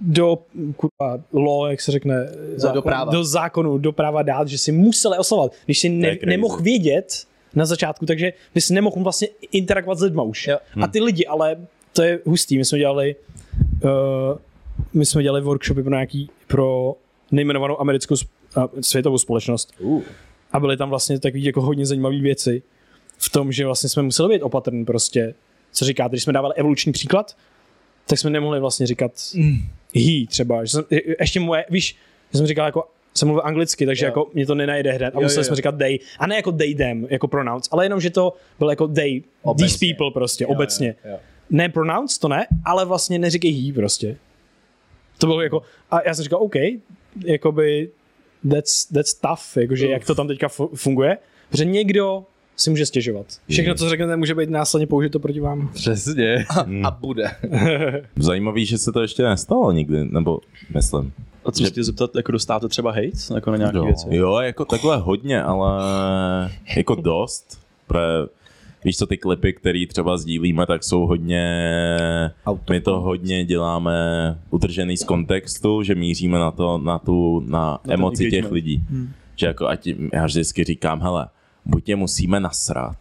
do 0.00 0.38
kurva, 0.76 1.20
law, 1.32 1.70
jak 1.70 1.80
se 1.80 1.92
řekne, 1.92 2.28
do 2.74 2.82
práva. 2.82 3.12
do 3.12 3.24
zákonu, 3.24 3.78
do 3.78 3.92
práva 3.92 4.22
dát, 4.22 4.48
že 4.48 4.58
si 4.58 4.72
museli 4.72 5.18
oslovovat. 5.18 5.52
Když 5.64 5.78
si 5.78 5.88
ne, 5.88 6.16
nemohl 6.26 6.62
vědět 6.62 7.24
na 7.54 7.66
začátku, 7.66 8.06
takže 8.06 8.32
bys 8.54 8.70
nemohl 8.70 8.96
vlastně 9.02 9.28
interagovat 9.52 9.98
s 9.98 10.02
lidma 10.02 10.22
už. 10.22 10.46
Jo. 10.46 10.58
A 10.82 10.86
ty 10.86 11.00
lidi, 11.00 11.26
ale 11.26 11.56
to 11.92 12.02
je 12.02 12.18
hustý, 12.24 12.58
my 12.58 12.64
jsme 12.64 12.78
dělali 12.78 13.16
uh, 13.84 13.90
my 14.92 15.06
jsme 15.06 15.22
dělali 15.22 15.40
workshopy 15.40 15.82
pro 15.82 15.90
nějaký, 15.90 16.30
pro 16.46 16.94
nejmenovanou 17.30 17.80
americkou 17.80 18.14
a 18.56 18.68
světovou 18.80 19.18
společnost. 19.18 19.74
Uh. 19.78 20.02
A 20.52 20.60
byly 20.60 20.76
tam 20.76 20.90
vlastně 20.90 21.18
takové 21.20 21.38
jako 21.40 21.60
hodně 21.60 21.86
zajímavé 21.86 22.18
věci 22.20 22.62
v 23.18 23.30
tom, 23.30 23.52
že 23.52 23.66
vlastně 23.66 23.88
jsme 23.88 24.02
museli 24.02 24.34
být 24.34 24.42
opatrní 24.42 24.84
prostě, 24.84 25.34
co 25.72 25.84
říkáte, 25.84 26.10
když 26.10 26.22
jsme 26.22 26.32
dávali 26.32 26.54
evoluční 26.54 26.92
příklad, 26.92 27.36
tak 28.06 28.18
jsme 28.18 28.30
nemohli 28.30 28.60
vlastně 28.60 28.86
říkat 28.86 29.12
Mm. 29.34 29.56
he 29.94 30.26
třeba. 30.28 30.64
Že 30.64 30.70
jsem, 30.70 30.84
je- 30.90 31.02
ještě 31.20 31.40
moje, 31.40 31.64
víš, 31.70 31.96
že 32.32 32.38
jsem 32.38 32.46
říkal 32.46 32.66
jako, 32.66 32.84
jsem 33.14 33.28
mluvil 33.28 33.42
anglicky, 33.46 33.86
takže 33.86 34.04
Jo. 34.04 34.08
jako 34.08 34.30
mě 34.34 34.46
to 34.46 34.54
nenajde 34.54 34.92
hned. 34.92 35.14
A 35.16 35.18
Jo, 35.18 35.22
museli 35.22 35.40
jo, 35.40 35.44
jsme 35.44 35.52
jo. 35.52 35.56
říkat 35.56 35.78
they. 35.78 35.98
A 36.18 36.26
ne 36.26 36.36
jako 36.36 36.52
they 36.52 36.74
them, 36.74 37.06
jako 37.10 37.28
pronouns, 37.28 37.68
ale 37.70 37.84
jenom, 37.84 38.00
že 38.00 38.10
to 38.10 38.36
bylo 38.58 38.70
jako 38.70 38.88
they, 38.88 39.22
Obecně. 39.42 39.66
these 39.68 39.86
people 39.94 40.10
prostě, 40.10 40.46
obecně. 40.46 40.94
jo. 41.04 41.18
Ne 41.50 41.68
pronouns, 41.68 42.18
to 42.18 42.28
ne, 42.28 42.46
ale 42.64 42.84
vlastně 42.84 43.18
neříkej 43.18 43.52
he 43.66 43.72
prostě. 43.72 44.16
To 45.18 45.26
bylo 45.26 45.40
jako, 45.42 45.62
a 45.90 46.02
já 46.08 46.14
jsem 46.14 46.22
říkal, 46.22 46.42
OK, 46.42 46.54
jakoby 47.24 47.90
that's, 48.50 48.84
that's 48.84 49.14
tough, 49.14 49.56
jakože 49.56 49.88
jak 49.88 50.04
to 50.06 50.14
tam 50.14 50.28
teďka 50.28 50.48
fu- 50.48 50.70
funguje, 50.74 51.18
protože 51.50 51.64
někdo 51.64 52.24
si 52.56 52.70
může 52.70 52.86
stěžovat. 52.86 53.26
Všechno, 53.50 53.74
co 53.74 53.88
řeknete, 53.88 54.16
může 54.16 54.34
být 54.34 54.50
následně 54.50 54.86
použito 54.86 55.18
proti 55.20 55.40
vám. 55.40 55.70
Přesně. 55.74 56.44
A 56.84 56.90
bude. 56.90 57.30
Zajímavý, 58.16 58.66
že 58.66 58.78
se 58.78 58.92
to 58.92 59.02
ještě 59.02 59.22
nestalo 59.22 59.72
nikdy, 59.72 60.04
nebo 60.04 60.40
myslím. 60.74 61.12
A 61.44 61.52
co 61.52 61.64
se 61.64 61.70
tě 61.70 61.84
zeptat, 61.84 62.10
jako 62.16 62.32
dostáte 62.32 62.68
třeba 62.68 62.90
hate 62.90 63.34
jako 63.34 63.50
na 63.50 63.56
nějaké 63.56 63.76
Jo. 63.76 63.84
věci? 63.84 64.06
jo, 64.10 64.36
jako 64.38 64.64
takhle 64.64 64.96
hodně, 64.96 65.42
ale 65.42 65.82
jako 66.76 66.94
dost. 66.94 67.60
Pre, 67.86 68.00
víš 68.84 68.96
co, 68.96 69.06
ty 69.06 69.16
klipy, 69.16 69.52
které 69.52 69.84
třeba 69.88 70.16
sdílíme, 70.16 70.66
tak 70.66 70.84
jsou 70.84 71.06
hodně, 71.06 71.44
my 72.70 72.80
to 72.80 73.00
hodně 73.00 73.44
děláme 73.44 73.92
utržený 74.50 74.96
z 74.96 75.04
kontextu, 75.04 75.82
že 75.82 75.94
míříme 75.94 76.38
na 76.38 76.50
to, 76.50 76.78
na 76.78 76.98
tu, 76.98 77.40
na, 77.40 77.78
ten 77.78 77.92
emoci 77.92 78.30
těch 78.30 78.50
lidí. 78.50 78.84
Že 79.36 79.46
jako 79.46 79.68
ať, 79.68 79.88
já 80.12 80.26
vždycky 80.26 80.64
říkám, 80.64 81.00
hele, 81.00 81.28
buď 81.64 81.88
je 81.88 81.96
musíme 81.96 82.40
nasrat, 82.40 82.96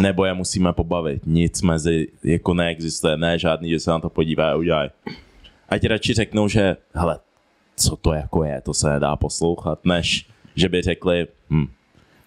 nebo 0.00 0.24
je 0.24 0.34
musíme 0.34 0.72
pobavit. 0.72 1.22
Nic 1.26 1.62
mezi, 1.62 2.08
jako 2.24 2.54
neexistuje, 2.54 3.16
ne 3.16 3.38
žádný, 3.38 3.70
že 3.70 3.80
se 3.80 3.90
na 3.90 3.98
to 3.98 4.10
podívá 4.10 4.50
a 4.50 4.54
udělají. 4.54 4.90
Ať 5.68 5.86
radši 5.86 6.14
řeknou, 6.14 6.48
že 6.48 6.76
hele, 6.94 7.18
co 7.76 7.96
to 7.96 8.12
jako 8.12 8.44
je, 8.44 8.60
to 8.60 8.74
se 8.74 8.90
nedá 8.90 9.16
poslouchat, 9.16 9.84
než 9.84 10.26
že 10.56 10.68
by 10.68 10.82
řekli, 10.82 11.26
hm, 11.50 11.66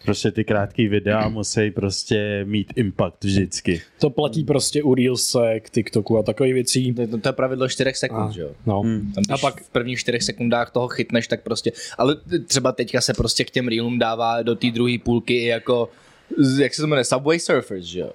Prostě 0.06 0.32
ty 0.32 0.44
krátké 0.44 0.90
videa 0.90 1.30
musí 1.30 1.72
prostě 1.72 2.46
mít 2.48 2.74
impact 2.76 3.24
vždycky. 3.24 3.82
To 4.00 4.10
platí 4.10 4.44
prostě 4.44 4.84
u 4.84 4.96
Reelsek, 4.96 5.70
TikToku 5.70 6.18
a 6.18 6.24
takových 6.24 6.54
věcí. 6.54 6.94
To, 6.94 7.18
to 7.18 7.30
je 7.30 7.34
pravidlo 7.34 7.70
4 7.70 7.92
sekund, 7.94 8.30
A, 8.30 8.32
že 8.32 8.42
jo? 8.42 8.52
no. 8.66 8.84
Tam, 9.16 9.24
a 9.30 9.38
pak 9.38 9.62
v 9.64 9.70
prvních 9.70 10.00
4 10.00 10.20
sekundách 10.20 10.72
toho 10.72 10.88
chytneš, 10.88 11.28
tak 11.28 11.42
prostě, 11.42 11.72
ale 11.98 12.16
třeba 12.48 12.72
teďka 12.72 13.02
se 13.02 13.14
prostě 13.14 13.44
k 13.44 13.50
těm 13.50 13.68
reelům 13.68 14.00
dává 14.00 14.42
do 14.42 14.56
té 14.56 14.72
druhé 14.72 14.98
půlky 15.04 15.34
i 15.34 15.46
jako, 15.46 15.90
jak 16.60 16.74
se 16.74 16.82
to 16.82 16.88
jmenuje, 16.88 17.04
Subway 17.06 17.40
Surfers, 17.40 17.86
že 17.86 18.00
jo? 18.00 18.12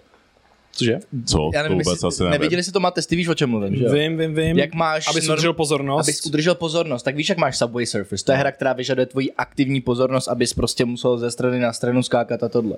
Cože? 0.79 0.99
co, 1.27 1.51
Já 1.55 1.61
to 1.61 1.63
nevím, 1.63 1.79
vůbec 1.79 1.89
jestli, 1.89 2.09
asi 2.09 2.23
nevím. 2.23 2.31
neviděli 2.33 2.63
si 2.63 2.73
to 2.73 2.81
máte, 2.81 3.03
ty 3.03 3.17
víš, 3.17 3.29
o 3.29 3.35
čem 3.35 3.51
mluvím, 3.51 3.77
že 3.77 3.85
jo? 3.85 3.93
Vím, 3.93 4.19
vím, 4.19 4.35
vím. 4.35 4.59
Jak 4.59 4.75
máš... 4.75 5.09
Abys 5.09 5.25
norm- 5.25 5.33
udržel 5.33 5.53
pozornost. 5.53 6.05
Abys 6.09 6.27
udržel 6.27 6.55
pozornost, 6.55 7.03
tak 7.03 7.17
víš, 7.17 7.29
jak 7.29 7.39
máš 7.39 7.59
Subway 7.59 7.87
Surfers. 7.87 8.23
To 8.23 8.33
je 8.33 8.39
hra, 8.39 8.53
která 8.53 8.73
vyžaduje 8.73 9.07
tvoji 9.07 9.33
aktivní 9.33 9.81
pozornost, 9.81 10.29
abys 10.29 10.55
prostě 10.55 10.85
musel 10.85 11.19
ze 11.19 11.31
strany 11.31 11.61
na 11.61 11.73
stranu 11.73 12.03
skákat 12.03 12.43
a 12.43 12.49
tohle. 12.49 12.77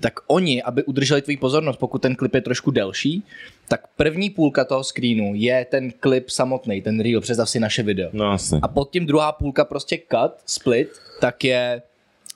Tak 0.00 0.20
oni, 0.26 0.62
aby 0.62 0.84
udrželi 0.84 1.22
tvoji 1.22 1.36
pozornost, 1.36 1.76
pokud 1.76 2.02
ten 2.02 2.16
klip 2.16 2.34
je 2.34 2.40
trošku 2.40 2.70
delší, 2.70 3.22
tak 3.68 3.80
první 3.96 4.30
půlka 4.30 4.64
toho 4.64 4.84
screenu 4.84 5.32
je 5.34 5.66
ten 5.70 5.90
klip 6.00 6.30
samotný, 6.30 6.82
ten 6.82 7.00
reel, 7.00 7.20
představ 7.20 7.50
si 7.50 7.60
naše 7.60 7.82
video. 7.82 8.10
No 8.12 8.30
asi. 8.32 8.56
A 8.62 8.68
pod 8.68 8.90
tím 8.90 9.06
druhá 9.06 9.32
půlka 9.32 9.64
prostě 9.64 9.98
cut, 10.10 10.32
split, 10.46 10.88
tak 11.20 11.44
je 11.44 11.82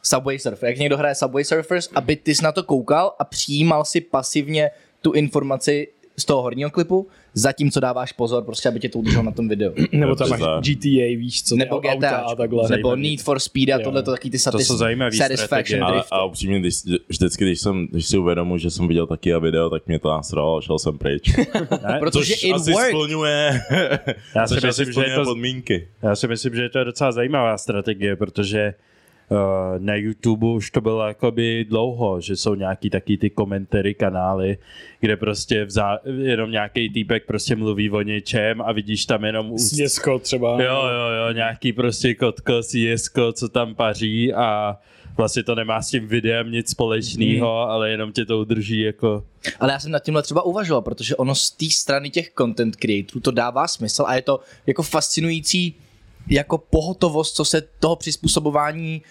Subway 0.02 0.38
Surfer. 0.38 0.68
Jak 0.68 0.78
někdo 0.78 0.96
hraje 0.96 1.14
Subway 1.14 1.44
Surfers, 1.44 1.88
aby 1.94 2.16
ty 2.16 2.34
jsi 2.34 2.44
na 2.44 2.52
to 2.52 2.62
koukal 2.62 3.12
a 3.18 3.24
přijímal 3.24 3.84
si 3.84 4.00
pasivně 4.00 4.70
tu 5.04 5.12
informaci 5.12 5.88
z 6.16 6.24
toho 6.24 6.42
horního 6.42 6.70
klipu, 6.70 7.06
zatímco 7.34 7.80
dáváš 7.80 8.12
pozor, 8.12 8.44
prostě 8.44 8.68
aby 8.68 8.80
tě 8.80 8.88
to 8.88 8.98
udrželo 8.98 9.22
na 9.22 9.30
tom 9.30 9.48
videu. 9.48 9.72
Nebo 9.92 10.14
tam 10.16 10.28
máš. 10.28 10.40
GTA, 10.40 11.16
víš 11.18 11.42
co, 11.42 11.56
Nebo 11.56 11.80
ty 11.80 11.88
auta 11.88 11.96
GTA, 12.08 12.16
a 12.16 12.34
takhle. 12.34 12.68
nebo 12.68 12.96
Need 12.96 13.20
for 13.22 13.38
Speed 13.38 13.70
a 13.70 13.78
tohle 13.78 14.02
to 14.02 14.10
taky 14.10 14.30
ty 14.30 14.38
To 14.38 14.50
satis- 14.50 14.58
jsou 14.66 14.76
zajímavý 14.76 15.16
satisfaction. 15.16 15.84
Ale, 15.84 15.92
drift. 15.92 16.08
a 16.10 16.24
upřímně, 16.24 16.60
když, 16.60 16.74
vždycky, 17.08 17.44
když, 17.44 17.60
jsem, 17.60 17.86
když 17.90 18.06
si 18.06 18.18
uvědomuji, 18.18 18.58
že 18.58 18.70
jsem 18.70 18.88
viděl 18.88 19.06
taky 19.06 19.34
a 19.34 19.38
video, 19.38 19.70
tak 19.70 19.86
mě 19.86 19.98
to 19.98 20.08
nasralo 20.10 20.56
a 20.56 20.60
šel 20.60 20.78
jsem 20.78 20.98
pryč. 20.98 21.32
Protože 21.98 22.34
Což 22.34 22.44
it 22.44 22.52
asi 22.52 22.72
worked. 22.72 22.90
splňuje, 22.90 23.60
Já 24.36 24.46
si 24.46 24.54
myslím, 24.66 24.92
že 24.92 25.02
to- 25.14 25.24
podmínky. 25.24 25.88
Já 26.02 26.16
si 26.16 26.28
myslím, 26.28 26.54
že 26.54 26.68
to 26.68 26.78
je 26.78 26.84
docela 26.84 27.12
zajímavá 27.12 27.58
strategie, 27.58 28.16
protože 28.16 28.74
na 29.78 29.94
YouTube 29.94 30.46
už 30.46 30.70
to 30.70 30.80
bylo 30.80 31.08
jakoby 31.08 31.64
dlouho, 31.68 32.20
že 32.20 32.36
jsou 32.36 32.54
nějaký 32.54 32.90
taky 32.90 33.16
ty 33.16 33.30
komentáři 33.30 33.94
kanály, 33.94 34.58
kde 35.00 35.16
prostě 35.16 35.64
vzá, 35.64 35.98
jenom 36.22 36.50
nějaký 36.50 36.90
týpek 36.90 37.26
prostě 37.26 37.56
mluví 37.56 37.90
o 37.90 38.02
něčem 38.02 38.62
a 38.62 38.72
vidíš 38.72 39.06
tam 39.06 39.24
jenom 39.24 39.52
úst... 39.52 39.68
Sněsko 39.68 40.18
třeba. 40.18 40.62
Jo, 40.62 40.82
jo, 40.84 41.26
jo, 41.26 41.32
nějaký 41.32 41.72
prostě 41.72 42.14
kotko, 42.14 42.60
CSko, 42.62 43.32
co 43.32 43.48
tam 43.48 43.74
paří 43.74 44.34
a 44.34 44.76
vlastně 45.16 45.42
to 45.42 45.54
nemá 45.54 45.82
s 45.82 45.90
tím 45.90 46.08
videem 46.08 46.50
nic 46.50 46.70
společného, 46.70 47.70
ale 47.70 47.90
jenom 47.90 48.12
tě 48.12 48.24
to 48.24 48.38
udrží 48.38 48.80
jako... 48.80 49.24
Ale 49.60 49.72
já 49.72 49.78
jsem 49.80 49.90
nad 49.90 49.98
tímhle 49.98 50.22
třeba 50.22 50.42
uvažoval, 50.42 50.82
protože 50.82 51.16
ono 51.16 51.34
z 51.34 51.50
té 51.50 51.66
strany 51.70 52.10
těch 52.10 52.32
content 52.38 52.76
creatorů 52.76 53.20
to 53.20 53.30
dává 53.30 53.68
smysl 53.68 54.04
a 54.06 54.14
je 54.14 54.22
to 54.22 54.40
jako 54.66 54.82
fascinující 54.82 55.74
jako 56.28 56.58
pohotovost, 56.58 57.36
co 57.36 57.44
se 57.44 57.62
toho 57.80 57.96
přizpůsobování 57.96 59.02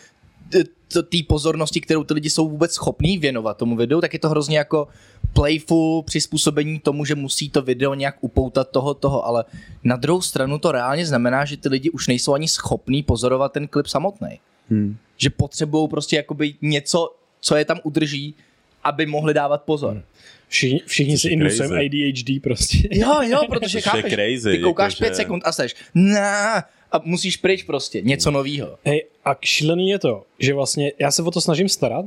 té 0.90 1.18
pozornosti, 1.28 1.82
kterou 1.82 2.04
ty 2.04 2.14
lidi 2.14 2.30
jsou 2.30 2.50
vůbec 2.50 2.74
schopní 2.74 3.18
věnovat 3.18 3.58
tomu 3.58 3.76
videu, 3.76 4.02
tak 4.02 4.14
je 4.14 4.20
to 4.20 4.30
hrozně 4.30 4.58
jako 4.58 4.88
playful 5.34 6.04
přizpůsobení 6.04 6.80
tomu, 6.80 7.06
že 7.06 7.16
musí 7.16 7.50
to 7.50 7.62
video 7.62 7.94
nějak 7.94 8.16
upoutat 8.22 8.70
toho, 8.70 8.94
toho, 8.94 9.26
ale 9.26 9.46
na 9.84 9.96
druhou 9.96 10.22
stranu 10.22 10.60
to 10.60 10.72
reálně 10.72 11.06
znamená, 11.06 11.46
že 11.46 11.58
ty 11.58 11.70
lidi 11.70 11.90
už 11.90 12.08
nejsou 12.08 12.34
ani 12.34 12.48
schopní 12.48 13.04
pozorovat 13.04 13.52
ten 13.52 13.68
klip 13.68 13.88
samotný. 13.88 14.40
Hmm. 14.70 14.98
Že 15.18 15.30
potřebují 15.30 15.88
prostě 15.88 16.16
jakoby 16.16 16.56
něco, 16.62 17.16
co 17.40 17.56
je 17.56 17.66
tam 17.66 17.80
udrží, 17.84 18.36
aby 18.84 19.06
mohli 19.06 19.34
dávat 19.34 19.62
pozor. 19.64 20.04
Všichni, 20.48 20.82
všichni 20.86 21.14
Což 21.18 21.22
si 21.22 21.38
crazy. 21.38 21.64
ADHD 21.64 22.44
prostě. 22.44 22.78
Jo, 22.92 23.22
jo, 23.22 23.42
protože 23.50 23.82
chápeš, 23.82 24.14
crazy, 24.14 24.52
ty 24.52 24.60
koukáš 24.60 24.94
jakože- 24.94 25.06
pět 25.06 25.16
sekund 25.16 25.42
a 25.46 25.52
seš 25.52 25.76
na 25.96 26.64
a 26.94 27.02
musíš 27.06 27.38
pryč 27.38 27.64
prostě, 27.64 28.02
něco 28.02 28.32
novýho. 28.32 28.78
Hej, 28.86 29.06
a 29.26 29.36
šílený 29.42 29.90
je 29.90 30.00
to, 30.00 30.24
že 30.40 30.54
vlastně 30.54 30.92
já 31.00 31.12
se 31.12 31.24
o 31.24 31.32
to 31.32 31.42
snažím 31.42 31.70
starat 31.70 32.06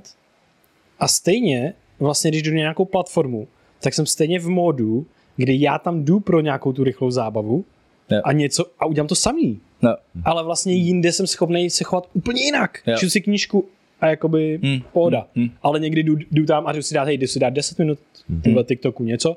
a 0.99 1.09
stejně 1.09 1.75
vlastně, 2.01 2.31
když 2.31 2.43
jdu 2.43 2.51
na 2.51 2.57
nějakou 2.57 2.85
platformu, 2.85 3.49
tak 3.81 3.95
jsem 3.95 4.07
stejně 4.07 4.39
v 4.39 4.49
módu, 4.49 5.07
kdy 5.37 5.61
já 5.61 5.79
tam 5.79 6.05
jdu 6.05 6.21
pro 6.21 6.41
nějakou 6.41 6.73
tu 6.73 6.85
rychlou 6.85 7.11
zábavu 7.11 7.65
Jo. 8.11 8.21
a 8.25 8.33
něco 8.33 8.65
a 8.79 8.87
udělám 8.87 9.09
to 9.09 9.15
samý. 9.15 9.61
No. 9.83 9.97
Ale 10.25 10.45
vlastně 10.45 10.75
jinde 10.75 11.13
jsem 11.13 11.27
schopný 11.27 11.71
se 11.71 11.85
chovat 11.85 12.09
úplně 12.13 12.43
jinak. 12.43 12.79
Jo. 12.87 12.97
Čtu 12.97 13.11
si 13.11 13.21
knížku 13.21 13.69
a 14.01 14.07
jakoby 14.07 14.61
Hmm. 14.63 14.81
pohoda. 14.93 15.27
Hmm. 15.37 15.51
Ale 15.63 15.81
někdy 15.81 16.03
jdu, 16.03 16.17
jdu 16.31 16.47
tam 16.47 16.67
a 16.67 16.73
jdu 16.73 16.83
si 16.83 16.95
dát, 16.95 17.05
hej, 17.05 17.19
jdu 17.19 17.27
si 17.27 17.39
dát 17.39 17.51
10 17.51 17.79
minut 17.79 17.99
hmm. 18.29 18.65
TikToku 18.65 19.05
něco 19.05 19.37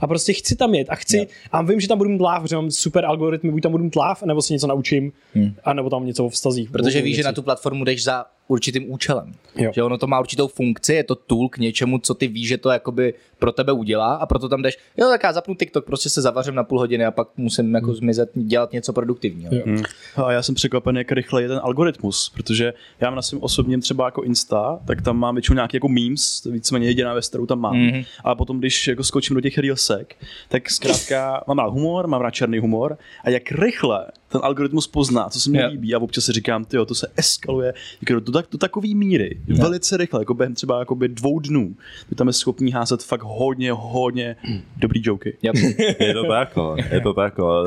a 0.00 0.06
prostě 0.06 0.32
chci 0.32 0.56
tam 0.56 0.74
jet 0.74 0.86
a 0.90 0.94
chci, 0.94 1.16
Jo. 1.18 1.24
a 1.52 1.62
vím, 1.62 1.80
že 1.80 1.88
tam 1.88 1.98
budu 1.98 2.10
mít 2.10 2.20
láv, 2.20 2.42
protože 2.42 2.56
mám 2.56 2.70
super 2.70 3.04
algoritmy, 3.04 3.50
buď 3.50 3.62
tam 3.62 3.72
budu 3.72 3.84
mít 3.84 3.96
láv, 3.96 4.22
nebo 4.22 4.42
si 4.42 4.52
něco 4.52 4.66
naučím, 4.66 5.12
Hmm. 5.34 5.54
a 5.64 5.72
nebo 5.72 5.90
tam 5.90 6.06
něco 6.06 6.24
o 6.24 6.28
vztazích. 6.28 6.70
Protože 6.70 7.02
víš, 7.02 7.16
že 7.16 7.22
na 7.22 7.32
tu 7.32 7.42
platformu 7.42 7.84
jdeš 7.84 8.04
za 8.04 8.24
určitým 8.48 8.92
účelem. 8.92 9.32
Jo. 9.56 9.70
Že 9.74 9.82
ono 9.82 9.98
to 9.98 10.06
má 10.06 10.20
určitou 10.20 10.48
funkci, 10.48 10.94
je 10.94 11.04
to 11.04 11.14
tool 11.14 11.48
k 11.48 11.58
něčemu, 11.58 11.98
co 11.98 12.14
ty 12.14 12.26
víš, 12.26 12.48
že 12.48 12.58
to 12.58 12.70
jakoby 12.70 13.14
pro 13.38 13.52
tebe 13.52 13.72
udělá 13.72 14.14
a 14.14 14.26
proto 14.26 14.48
tam 14.48 14.62
jdeš, 14.62 14.78
jo, 14.96 15.08
tak 15.08 15.22
já 15.22 15.32
zapnu 15.32 15.54
TikTok, 15.54 15.84
prostě 15.84 16.10
se 16.10 16.22
zavařím 16.22 16.54
na 16.54 16.64
půl 16.64 16.78
hodiny 16.78 17.04
a 17.04 17.10
pak 17.10 17.28
musím 17.36 17.74
jako 17.74 17.94
zmizet, 17.94 18.30
dělat 18.34 18.72
něco 18.72 18.92
produktivního. 18.92 19.54
Jo. 19.54 19.82
A 20.24 20.32
já 20.32 20.42
jsem 20.42 20.54
překvapený, 20.54 20.98
jak 20.98 21.12
rychle 21.12 21.42
je 21.42 21.48
ten 21.48 21.60
algoritmus, 21.62 22.32
protože 22.34 22.72
já 23.00 23.10
mám 23.10 23.16
na 23.16 23.22
svém 23.22 23.42
osobním 23.42 23.80
třeba 23.80 24.04
jako 24.04 24.22
Insta, 24.22 24.80
tak 24.86 25.02
tam 25.02 25.18
mám 25.18 25.34
většinou 25.34 25.54
nějaký 25.54 25.76
jako 25.76 25.88
memes, 25.88 26.40
to 26.40 26.48
je 26.48 26.52
víceméně 26.52 26.86
jediná 26.86 27.12
věc, 27.12 27.28
kterou 27.28 27.46
tam 27.46 27.60
mám. 27.60 27.74
Mm-hmm. 27.74 28.06
Ale 28.24 28.36
potom, 28.36 28.58
když 28.58 28.88
jako 28.88 29.04
skočím 29.04 29.34
do 29.34 29.40
těch 29.40 29.58
reelsek, 29.58 30.16
tak 30.48 30.70
zkrátka 30.70 31.44
mám 31.48 31.58
rád 31.58 31.68
humor, 31.68 32.06
mám 32.06 32.20
rád 32.20 32.30
černý 32.30 32.58
humor 32.58 32.98
a 33.24 33.30
jak 33.30 33.52
rychle 33.52 34.06
ten 34.28 34.40
algoritmus 34.44 34.86
pozná, 34.86 35.28
co 35.28 35.40
se 35.40 35.50
mi 35.50 35.58
Jo. 35.58 35.68
líbí 35.70 35.94
a 35.94 35.98
občas 35.98 36.24
si 36.24 36.32
říkám, 36.32 36.64
tyjo, 36.64 36.84
to 36.84 36.94
se 36.94 37.06
eskaluje 37.16 37.74
jako 38.08 38.20
do, 38.20 38.32
tak, 38.32 38.46
do 38.52 38.58
takové 38.58 38.88
míry, 38.88 39.40
velice 39.46 39.96
rychle, 39.96 40.20
jako 40.20 40.34
během 40.34 40.54
třeba 40.54 40.78
jakoby 40.78 41.08
dvou 41.08 41.38
dnů, 41.40 41.76
kdy 42.08 42.16
tam 42.16 42.26
je 42.26 42.32
schopný 42.32 42.72
házet 42.72 43.02
fakt 43.02 43.22
hodně, 43.22 43.72
hodně 43.72 44.36
dobrý 44.76 45.00
joky. 45.04 45.36
Yep. 45.42 45.54
Je 46.00 46.14
to 46.14 46.24
tak, 46.28 46.56
no. 46.56 46.76
je 46.90 47.00
to 47.00 47.14
tak. 47.14 47.38
no. 47.38 47.64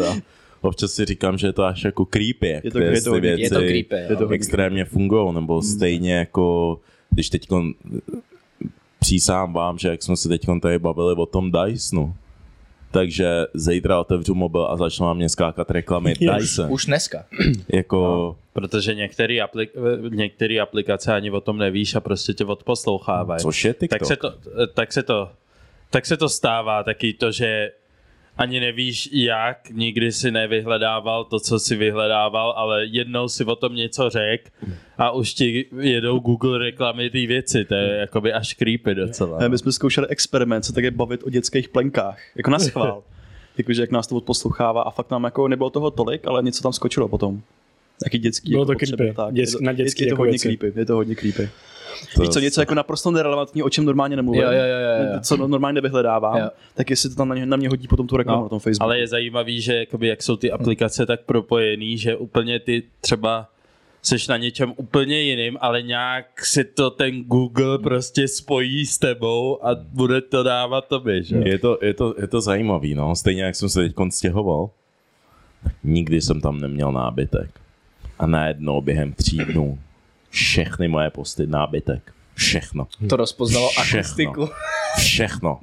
Občas 0.62 0.92
si 0.92 1.06
říkám, 1.06 1.38
že 1.38 1.48
je 1.48 1.54
to 1.54 1.64
až 1.64 1.84
jako 1.84 2.06
creepy, 2.06 2.50
jak 2.50 2.64
Je 2.66 2.72
to- 2.72 2.78
ty, 2.80 2.84
je 2.86 3.02
to 3.02 3.14
ty 3.14 3.20
věci 3.20 3.42
je 3.44 3.50
to 3.50 3.56
creepy, 3.60 3.96
jo. 3.96 4.06
Je 4.10 4.16
to 4.16 4.30
extrémně 4.30 4.86
fungují, 4.86 5.34
nebo 5.34 5.62
stejně 5.62 6.14
jako, 6.14 6.80
když 7.10 7.30
teď 7.30 7.48
přísám 9.00 9.54
vám, 9.54 9.78
že 9.78 9.88
jak 9.88 10.04
jsme 10.04 10.18
se 10.18 10.30
teď 10.30 10.46
tady 10.62 10.80
bavili 10.80 11.16
o 11.16 11.26
tom 11.26 11.52
Dysonu, 11.52 12.14
takže 12.92 13.46
zítra 13.54 14.00
otevřu 14.00 14.36
mobil 14.36 14.66
a 14.66 14.78
začnou 14.78 15.08
na 15.08 15.14
mě 15.14 15.30
skákat 15.30 15.72
reklamy 15.72 16.14
Dyson. 16.38 16.72
Už 16.72 16.86
dneska. 16.86 17.26
Jako, 17.74 18.36
Protože 18.54 18.96
některé 18.96 19.34
aplik- 19.34 20.10
některé 20.16 20.60
aplikace 20.60 21.14
ani 21.14 21.32
o 21.32 21.42
tom 21.42 21.58
nevíš 21.58 21.96
a 21.96 22.00
prostě 22.00 22.34
tě 22.34 22.46
odposlouchávají. 22.46 23.42
což 23.42 23.66
je 23.66 23.74
TikTok. 23.74 24.00
tak 24.00 24.08
se 24.08 24.16
to, 24.16 24.34
tak 24.74 24.94
se 24.94 25.04
to, 25.04 25.30
tak 25.90 26.06
se 26.06 26.18
to 26.18 26.30
stává 26.30 26.84
taky 26.84 27.14
to, 27.14 27.32
že 27.32 27.72
ani 28.42 28.60
nevíš 28.60 29.10
jak, 29.14 29.70
nikdy 29.70 30.12
si 30.12 30.32
nevyhledával 30.32 31.24
to, 31.26 31.40
co 31.40 31.60
si 31.60 31.76
vyhledával, 31.76 32.54
ale 32.58 32.86
jednou 32.86 33.28
si 33.30 33.44
o 33.46 33.56
tom 33.56 33.76
něco 33.76 34.10
řek 34.10 34.52
a 34.98 35.12
už 35.12 35.34
ti 35.34 35.66
jedou 35.80 36.20
Google 36.20 36.58
reklamy 36.58 37.10
ty 37.10 37.28
věci, 37.28 37.66
to 37.66 37.74
je 37.76 37.90
jakoby 37.98 38.34
až 38.34 38.54
creepy 38.54 38.96
docela. 38.96 39.38
Eh, 39.42 39.50
My 39.50 39.58
jsme 39.58 39.72
zkoušeli 39.72 40.08
experiment, 40.08 40.66
se 40.66 40.74
také 40.74 40.92
bavit 40.92 41.24
o 41.24 41.30
dětských 41.30 41.70
plenkách, 41.70 42.20
jako 42.36 42.50
na 42.52 42.60
schvál. 42.60 43.04
Jakože 43.58 43.82
jak 43.82 43.92
nás 43.92 44.08
to 44.08 44.16
odposlouchává 44.16 44.82
a 44.82 44.90
fakt 44.92 45.12
nám 45.12 45.24
jako 45.24 45.48
nebylo 45.48 45.70
toho 45.70 45.92
tolik, 45.92 46.28
ale 46.28 46.44
něco 46.44 46.64
tam 46.64 46.74
skočilo 46.74 47.08
potom. 47.08 47.42
Taky 48.04 48.18
dětský. 48.18 48.50
Bylo 48.52 48.62
jako 48.64 48.72
to 48.74 48.80
potřeby, 48.80 48.98
creepy. 48.98 49.16
Tak. 49.16 49.34
Děts- 49.34 49.54
je 49.54 49.58
to, 49.58 49.64
na 49.64 49.74
dětský 49.74 50.04
je, 50.04 50.06
je 50.06 50.10
to 50.10 50.14
jako 50.14 50.22
hodně 50.22 50.32
věci. 50.32 50.58
creepy, 50.58 50.80
je 50.80 50.86
to 50.86 50.96
hodně 50.96 51.16
creepy. 51.16 51.50
To- 52.16 52.22
Víš 52.22 52.30
co, 52.30 52.40
něco 52.40 52.62
jako 52.62 52.76
naprosto 52.76 53.12
nerelevantní, 53.12 53.64
o 53.64 53.70
čem 53.70 53.86
normálně 53.86 54.16
nemluvím. 54.16 54.42
Jo, 54.42 54.48
jo, 54.52 54.58
jo, 54.58 54.80
jo, 54.80 55.14
jo. 55.14 55.20
Co 55.22 55.38
no- 55.38 55.48
normálně 55.48 55.76
nevyhledávám, 55.76 56.38
Jo. 56.38 56.50
tak 56.76 56.90
jestli 56.90 57.10
to 57.10 57.16
tam 57.16 57.30
na 57.30 57.36
mě, 57.36 57.46
na 57.46 57.58
mě 57.58 57.70
hodí 57.70 57.88
potom 57.88 58.08
tu 58.08 58.18
reklamu 58.18 58.40
No, 58.40 58.46
na 58.46 58.50
tom 58.50 58.60
Facebooku. 58.60 58.84
Ale 58.86 59.00
je 59.00 59.08
zajímavý, 59.08 59.62
že 59.62 59.76
jakoby, 59.76 60.08
jak 60.08 60.24
jsou 60.24 60.36
ty 60.36 60.52
aplikace 60.52 61.06
tak 61.06 61.22
propojený, 61.22 61.98
že 61.98 62.16
úplně 62.16 62.60
ty 62.60 62.84
třeba 63.02 63.48
seš 64.04 64.28
na 64.28 64.38
něčem 64.38 64.74
úplně 64.78 65.22
jiným, 65.22 65.58
ale 65.62 65.82
nějak 65.82 66.46
si 66.46 66.64
to 66.64 66.90
ten 66.90 67.24
Google 67.24 67.80
prostě 67.80 68.28
spojí 68.28 68.86
s 68.86 68.98
tebou 68.98 69.66
a 69.66 69.70
bude 69.76 70.22
to 70.22 70.44
dávat 70.44 70.88
tobě, 70.88 71.24
že? 71.24 71.36
Je 71.46 71.60
to, 71.60 71.78
je, 71.82 71.94
to, 71.94 72.16
je 72.22 72.28
to 72.28 72.42
zajímavý, 72.42 72.96
no. 72.96 73.16
Stejně 73.16 73.44
jak 73.44 73.56
jsem 73.56 73.70
se 73.70 73.80
teď 73.82 73.94
stěhoval, 74.10 74.70
nikdy 75.84 76.22
jsem 76.22 76.42
tam 76.42 76.60
neměl 76.62 76.92
nábytek. 76.92 77.50
A 78.20 78.26
najednou 78.28 78.82
během 78.82 79.14
tří 79.14 79.38
dnů 79.38 79.80
všechny 80.32 80.88
moje 80.88 81.10
posty 81.10 81.48
nábytek. 81.48 82.14
Všechno. 82.36 82.88
To 83.10 83.16
rozpoznalo 83.16 83.70
Všechno. 83.70 84.00
akustiku. 84.00 84.50
Všechno. 84.98 85.60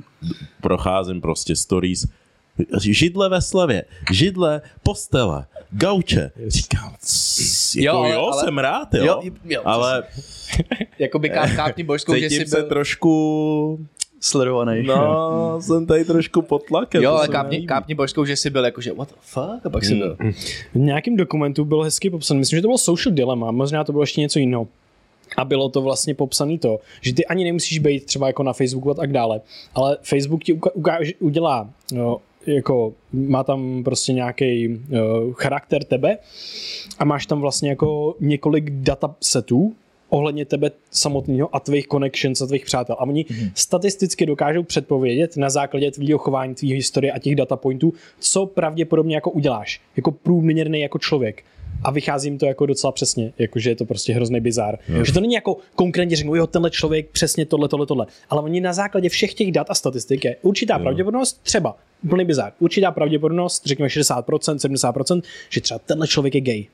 Procházím 0.60 1.20
prostě 1.20 1.56
stories. 1.56 2.06
Židle 2.80 3.28
ve 3.28 3.42
slavě, 3.42 3.84
židle, 4.12 4.60
postele, 4.82 5.46
gauče. 5.70 6.30
Říkám, 6.46 6.94
c- 7.00 7.80
jako 7.80 7.96
Jo, 7.96 8.02
ale- 8.04 8.14
jo 8.14 8.20
ale- 8.32 8.44
jsem 8.44 8.58
rád, 8.58 8.94
jo, 8.94 9.04
Jo, 9.04 9.32
jo, 9.44 9.62
ale 9.64 10.02
Jakoby 10.98 11.30
ká, 11.30 11.48
kápni 11.56 11.84
božskou, 11.84 12.14
že 12.14 12.30
jsi 12.30 12.46
se 12.46 12.56
byl... 12.56 12.68
trošku, 12.68 13.86
Sledovaný. 14.20 14.82
no, 14.82 15.56
jsem 15.60 15.86
tady 15.86 16.04
trošku 16.04 16.42
pod 16.42 16.64
tlakem. 16.64 17.02
Jo, 17.02 17.12
ale 17.12 17.28
kápni, 17.28 17.66
kápni 17.66 17.94
božskou, 17.94 18.24
že 18.24 18.36
jsi 18.36 18.50
byl 18.50 18.64
jakože 18.64 18.92
what 18.92 19.08
the 19.08 19.14
fuck, 19.20 19.66
a 19.66 19.70
pak 19.70 19.84
jsi 19.84 19.94
byl. 19.94 20.16
V 20.74 20.78
nějakém 20.78 21.16
dokumentu 21.16 21.64
bylo 21.64 21.82
hezky 21.82 22.10
popsané, 22.10 22.38
myslím, 22.40 22.56
že 22.56 22.62
to 22.62 22.68
bylo 22.68 22.78
social 22.78 23.14
dilemma, 23.14 23.50
možná 23.50 23.84
to 23.84 23.92
bylo 23.92 24.02
ještě 24.02 24.20
něco 24.20 24.38
jiného. 24.38 24.68
A 25.36 25.44
bylo 25.44 25.68
to 25.68 25.82
vlastně 25.82 26.14
popsané 26.14 26.58
to, 26.58 26.78
že 27.00 27.14
ty 27.14 27.26
ani 27.26 27.44
nemusíš 27.44 27.78
být 27.78 28.04
třeba 28.04 28.26
jako 28.26 28.42
na 28.42 28.52
Facebooku 28.52 28.90
a 28.90 28.94
tak 28.94 29.12
dále, 29.12 29.40
ale 29.74 29.96
Facebook 30.02 30.44
ti 30.44 30.54
uka- 30.54 30.70
ukáže, 30.74 31.12
udělá 31.20 31.70
no, 31.92 32.16
jako 32.46 32.92
má 33.12 33.44
tam 33.44 33.84
prostě 33.84 34.12
nějaký 34.12 34.68
uh, 34.68 35.32
charakter 35.32 35.84
tebe 35.84 36.18
a 36.98 37.04
máš 37.04 37.26
tam 37.26 37.40
vlastně 37.40 37.68
jako 37.70 38.14
několik 38.20 38.70
datasetů 38.70 39.74
ohledně 40.08 40.44
tebe 40.44 40.70
samotného 40.90 41.56
a 41.56 41.60
tvých 41.60 41.86
connections 41.88 42.40
a 42.42 42.46
tvých 42.46 42.64
přátel. 42.64 42.96
A 42.98 43.02
oni 43.02 43.24
mm-hmm. 43.24 43.50
statisticky 43.54 44.26
dokážou 44.26 44.62
předpovědět 44.62 45.36
na 45.36 45.50
základě 45.50 45.90
tvýho 45.90 46.18
chování, 46.18 46.54
tvýho 46.54 46.76
historie 46.76 47.12
a 47.12 47.18
těch 47.18 47.36
data 47.36 47.56
pointů, 47.56 47.92
co 48.18 48.46
pravděpodobně 48.46 49.14
jako 49.14 49.30
uděláš. 49.30 49.80
Jako 49.96 50.12
průměrný 50.12 50.80
jako 50.80 50.98
člověk. 50.98 51.44
A 51.82 51.90
vychází 51.90 52.26
jim 52.28 52.38
to 52.38 52.46
jako 52.46 52.66
docela 52.66 52.92
přesně, 52.92 53.32
jakože 53.38 53.70
je 53.70 53.76
to 53.76 53.84
prostě 53.84 54.12
hrozný 54.12 54.40
bizár. 54.40 54.78
Že 55.02 55.12
to 55.12 55.20
není 55.20 55.34
jako 55.34 55.56
konkrétně 55.74 56.16
řeknou, 56.16 56.34
jo, 56.34 56.46
tenhle 56.46 56.70
člověk 56.70 57.10
přesně 57.10 57.46
tohle, 57.46 57.68
tohle, 57.68 57.86
tohle. 57.86 58.06
Ale 58.30 58.42
oni 58.42 58.60
na 58.60 58.72
základě 58.72 59.08
všech 59.08 59.34
těch 59.34 59.52
dat 59.52 59.70
a 59.70 59.74
statistik 59.74 60.24
je 60.24 60.36
určitá 60.42 60.78
pravděpodobnost, 60.78 61.40
třeba 61.42 61.76
úplný 62.04 62.24
bizár, 62.24 62.52
určitá 62.58 62.90
pravděpodobnost, 62.90 63.66
řekněme 63.66 63.88
60%, 63.88 64.22
70%, 64.22 65.22
že 65.50 65.60
třeba 65.60 65.78
tenhle 65.78 66.08
člověk 66.08 66.34
je 66.34 66.40
gay. 66.40 66.66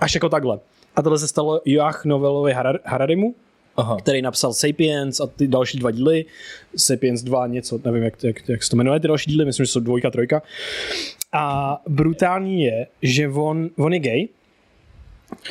Až 0.00 0.14
jako 0.14 0.28
takhle. 0.28 0.58
A 0.96 1.02
tohle 1.02 1.18
se 1.18 1.28
stalo 1.28 1.60
Joach 1.64 2.04
Novelovi 2.04 2.52
Harar- 2.52 2.80
Hararimu, 2.84 3.34
Aha. 3.76 3.96
který 3.96 4.22
napsal 4.22 4.52
Sapiens 4.52 5.20
a 5.20 5.26
ty 5.26 5.48
další 5.48 5.78
dva 5.78 5.90
díly. 5.90 6.24
Sapiens 6.76 7.22
2 7.22 7.46
něco, 7.46 7.80
nevím, 7.84 8.02
jak, 8.02 8.24
jak, 8.24 8.48
jak 8.48 8.62
se 8.62 8.70
to 8.70 8.76
jmenuje, 8.76 9.00
ty 9.00 9.08
další 9.08 9.30
díly, 9.30 9.44
myslím, 9.44 9.66
že 9.66 9.72
jsou 9.72 9.80
dvojka, 9.80 10.10
trojka. 10.10 10.42
A 11.32 11.76
brutální 11.88 12.62
je, 12.62 12.86
že 13.02 13.28
on, 13.28 13.70
on 13.78 13.92
je 13.92 13.98
gay 13.98 14.28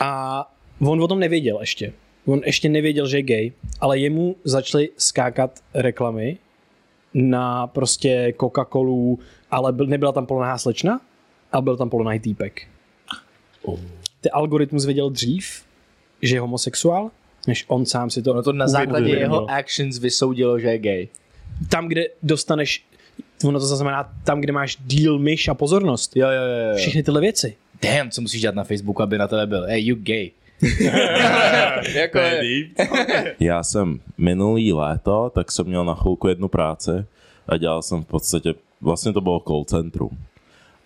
a 0.02 0.52
on 0.80 1.02
o 1.04 1.08
tom 1.08 1.20
nevěděl 1.20 1.58
ještě. 1.60 1.94
On 2.26 2.42
ještě 2.46 2.70
nevěděl, 2.70 3.08
že 3.08 3.18
je 3.18 3.24
gay, 3.24 3.52
ale 3.80 4.00
jemu 4.00 4.36
začaly 4.44 4.90
skákat 4.98 5.60
reklamy 5.74 6.38
na 7.14 7.68
prostě 7.68 8.34
Coca-Colu, 8.38 9.18
ale 9.52 9.74
byl, 9.74 9.86
nebyla 9.88 10.12
tam 10.12 10.26
polonahá 10.26 10.58
slečna, 10.58 11.02
a 11.52 11.62
byl 11.62 11.78
tam 11.78 11.90
polonahý 11.90 12.20
týpek. 12.20 12.62
Ty 14.22 14.30
algoritmus 14.30 14.86
věděl 14.86 15.10
dřív, 15.10 15.64
že 16.22 16.36
je 16.36 16.40
homosexuál, 16.40 17.12
než 17.48 17.66
on 17.68 17.86
sám 17.86 18.10
si 18.10 18.22
to 18.22 18.32
Ono 18.32 18.44
to 18.44 18.54
na 18.54 18.68
základě 18.68 19.06
uvědomil. 19.06 19.36
jeho 19.36 19.52
actions 19.52 20.00
vysoudilo, 20.00 20.60
že 20.60 20.68
je 20.68 20.78
gay. 20.78 21.08
Tam, 21.70 21.88
kde 21.88 22.06
dostaneš, 22.24 22.86
ono 23.46 23.60
to 23.60 23.66
znamená 23.66 24.14
tam, 24.24 24.42
kde 24.42 24.54
máš 24.54 24.78
deal, 24.80 25.20
myš 25.20 25.48
a 25.48 25.54
pozornost. 25.54 26.16
Jo, 26.18 26.28
jo, 26.28 26.34
jo. 26.34 26.70
jo. 26.72 26.78
Všechny 26.78 27.04
tyhle 27.04 27.22
věci. 27.22 27.56
Damn, 27.82 28.10
co 28.12 28.22
musíš 28.22 28.42
dělat 28.42 28.56
na 28.56 28.64
Facebooku, 28.64 29.04
aby 29.04 29.18
na 29.18 29.28
tebe 29.28 29.48
byl. 29.48 29.64
Hey, 29.64 29.86
you 29.86 29.96
gay. 30.00 30.32
jako 31.96 32.18
je. 32.18 32.68
Já 33.40 33.64
jsem 33.64 34.00
minulý 34.18 34.74
léto, 34.74 35.32
tak 35.36 35.52
jsem 35.52 35.66
měl 35.66 35.86
na 35.86 35.96
chvilku 35.96 36.28
jednu 36.28 36.48
práci 36.48 36.92
a 37.48 37.58
dělal 37.58 37.82
jsem 37.82 38.04
v 38.04 38.08
podstatě, 38.08 38.54
vlastně 38.82 39.14
to 39.14 39.22
bylo 39.22 39.40
call 39.40 39.64
centrum. 39.66 40.10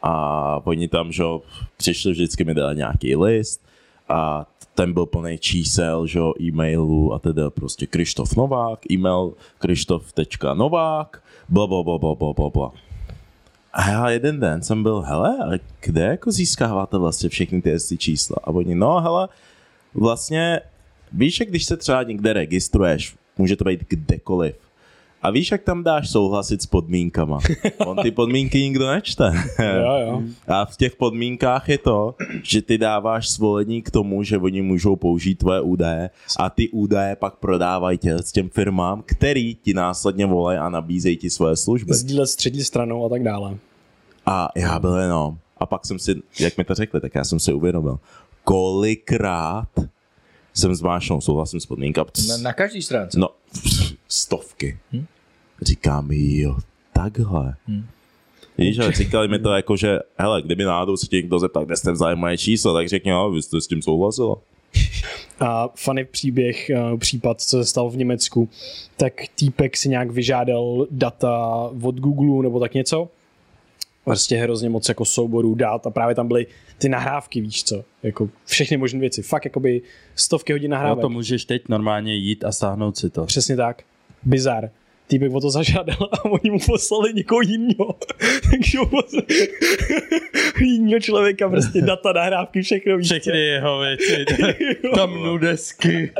A 0.05 0.61
oni 0.63 0.87
tam, 0.87 1.11
že 1.11 1.23
přišli 1.77 2.11
vždycky 2.11 2.43
mi 2.43 2.53
dali 2.53 2.75
nějaký 2.75 3.15
list 3.15 3.65
a 4.09 4.45
ten 4.75 4.93
byl 4.93 5.05
plný 5.05 5.37
čísel, 5.37 6.07
že 6.07 6.19
jo, 6.19 6.33
e-mailů 6.41 7.13
a 7.13 7.19
teda 7.19 7.49
prostě 7.49 7.87
Krištof 7.87 8.35
Novák, 8.35 8.91
e-mail 8.91 9.33
krištof.novák, 9.57 11.23
bla, 11.49 11.67
bla, 11.67 11.83
bla, 11.83 11.97
bla, 11.97 12.33
bla, 12.33 12.49
bla. 12.49 12.71
A 13.73 13.89
já 13.89 14.09
jeden 14.09 14.39
den 14.39 14.63
jsem 14.63 14.83
byl, 14.83 15.01
hele, 15.01 15.37
ale 15.43 15.59
kde 15.79 16.01
jako 16.01 16.31
získáváte 16.31 16.97
vlastně 16.97 17.29
všechny 17.29 17.61
ty 17.61 17.97
čísla? 17.97 18.37
A 18.43 18.47
oni, 18.47 18.75
no 18.75 18.99
hele, 19.01 19.27
vlastně 19.93 20.61
víš, 21.11 21.39
jak 21.39 21.49
když 21.49 21.65
se 21.65 21.77
třeba 21.77 22.03
někde 22.03 22.33
registruješ, 22.33 23.15
může 23.37 23.55
to 23.55 23.63
být 23.63 23.85
kdekoliv, 23.89 24.55
a 25.25 25.31
víš, 25.31 25.51
jak 25.51 25.63
tam 25.63 25.83
dáš 25.83 26.09
souhlasit 26.09 26.61
s 26.61 26.65
podmínkama? 26.65 27.39
On 27.85 27.97
ty 27.97 28.11
podmínky 28.11 28.57
nikdo 28.57 28.87
nečte. 28.87 29.31
Jo, 29.59 29.97
jo. 30.07 30.21
A 30.47 30.65
v 30.65 30.77
těch 30.77 30.95
podmínkách 30.95 31.69
je 31.69 31.77
to, 31.77 32.15
že 32.43 32.61
ty 32.61 32.77
dáváš 32.77 33.29
svolení 33.29 33.81
k 33.81 33.91
tomu, 33.91 34.23
že 34.23 34.37
oni 34.37 34.61
můžou 34.61 34.95
použít 34.95 35.35
tvoje 35.35 35.61
údaje 35.61 36.09
a 36.39 36.49
ty 36.49 36.69
údaje 36.69 37.15
pak 37.15 37.35
prodávají 37.35 37.97
tě 37.97 38.13
s 38.13 38.31
těm 38.31 38.49
firmám, 38.49 39.03
který 39.05 39.55
ti 39.55 39.73
následně 39.73 40.25
volají 40.25 40.57
a 40.57 40.69
nabízejí 40.69 41.17
ti 41.17 41.29
svoje 41.29 41.55
služby. 41.55 41.93
Sdílet 41.93 42.29
s 42.29 42.35
třetí 42.35 42.63
stranou 42.63 43.05
a 43.05 43.09
tak 43.09 43.23
dále. 43.23 43.57
A 44.25 44.49
já 44.55 44.79
byl 44.79 44.95
jenom. 44.95 45.37
A 45.57 45.65
pak 45.65 45.85
jsem 45.85 45.99
si, 45.99 46.21
jak 46.39 46.57
mi 46.57 46.63
to 46.63 46.75
řekli, 46.75 47.01
tak 47.01 47.15
já 47.15 47.23
jsem 47.23 47.39
si 47.39 47.53
uvědomil, 47.53 47.99
kolikrát 48.43 49.69
jsem 50.53 50.75
zmášnul, 50.75 51.21
souhlasím 51.21 51.59
s 51.59 51.65
podmínka. 51.65 52.05
Na, 52.27 52.37
na 52.37 52.53
každý 52.53 52.81
stránce. 52.81 53.19
No, 53.19 53.29
stovky. 54.07 54.77
Říkám, 55.61 56.11
jo, 56.11 56.57
takhle. 56.93 57.55
Víš, 58.57 58.79
ale 58.79 58.91
říkali 58.91 59.27
mi 59.27 59.39
to 59.39 59.49
jako, 59.53 59.77
že 59.77 59.99
hele, 60.17 60.41
kdyby 60.41 60.63
náhodou 60.63 60.97
se 60.97 61.07
tě 61.07 61.15
někdo 61.15 61.39
zeptal, 61.39 61.65
kde 61.65 61.75
jste 61.77 61.91
vzali 61.91 62.15
moje 62.15 62.37
číslo, 62.37 62.73
tak 62.73 62.89
řekni, 62.89 63.11
jo, 63.11 63.31
vy 63.31 63.41
jste 63.41 63.61
s 63.61 63.67
tím 63.67 63.81
souhlasila. 63.81 64.35
A 65.39 65.69
funny 65.75 66.05
příběh, 66.05 66.69
eh, 66.69 66.97
případ, 66.97 67.41
co 67.41 67.57
se 67.57 67.65
stalo 67.65 67.89
v 67.89 67.97
Německu, 67.97 68.49
tak 68.97 69.13
týpek 69.35 69.77
si 69.77 69.89
nějak 69.89 70.11
vyžádal 70.11 70.87
data 70.91 71.55
od 71.81 71.95
Google 71.95 72.43
nebo 72.43 72.59
tak 72.59 72.73
něco. 72.73 73.09
Prostě 74.05 74.37
hrozně 74.37 74.69
moc 74.69 74.89
jako 74.89 75.05
souborů 75.05 75.55
dát 75.55 75.87
a 75.87 75.89
právě 75.89 76.15
tam 76.15 76.27
byly 76.27 76.47
ty 76.77 76.89
nahrávky, 76.89 77.41
víš 77.41 77.63
co, 77.63 77.83
jako 78.03 78.29
všechny 78.45 78.77
možné 78.77 78.99
věci. 78.99 79.21
Fakt 79.21 79.45
jakoby 79.45 79.81
stovky 80.15 80.53
hodin 80.53 80.71
No 80.71 80.75
nahrávek. 80.77 81.01
to 81.01 81.09
můžeš 81.09 81.45
teď 81.45 81.69
normálně 81.69 82.15
jít 82.15 82.43
a 82.45 82.51
stáhnout 82.51 82.97
si 82.97 83.09
to. 83.09 83.25
Přesně 83.25 83.55
tak. 83.55 83.83
Bizar. 84.23 84.69
Týpek 85.07 85.33
o 85.33 85.41
to 85.41 85.49
zažádal 85.49 86.09
a 86.11 86.25
oni 86.25 86.51
mu 86.51 86.59
poslali 86.65 87.13
někoho 87.13 87.41
jiného. 87.41 87.95
Takže 88.51 88.79
mu 88.79 88.85
poslali 88.85 89.25
jiného 90.61 90.99
člověka, 90.99 91.49
prostě 91.49 91.81
data, 91.81 92.11
nahrávky, 92.13 92.61
všechno 92.61 92.97
víš 92.97 93.07
co. 93.07 93.13
Všechny 93.19 93.39
jeho 93.39 93.79
věci, 93.79 94.25
tam 94.95 95.13
nudesky. 95.23 96.11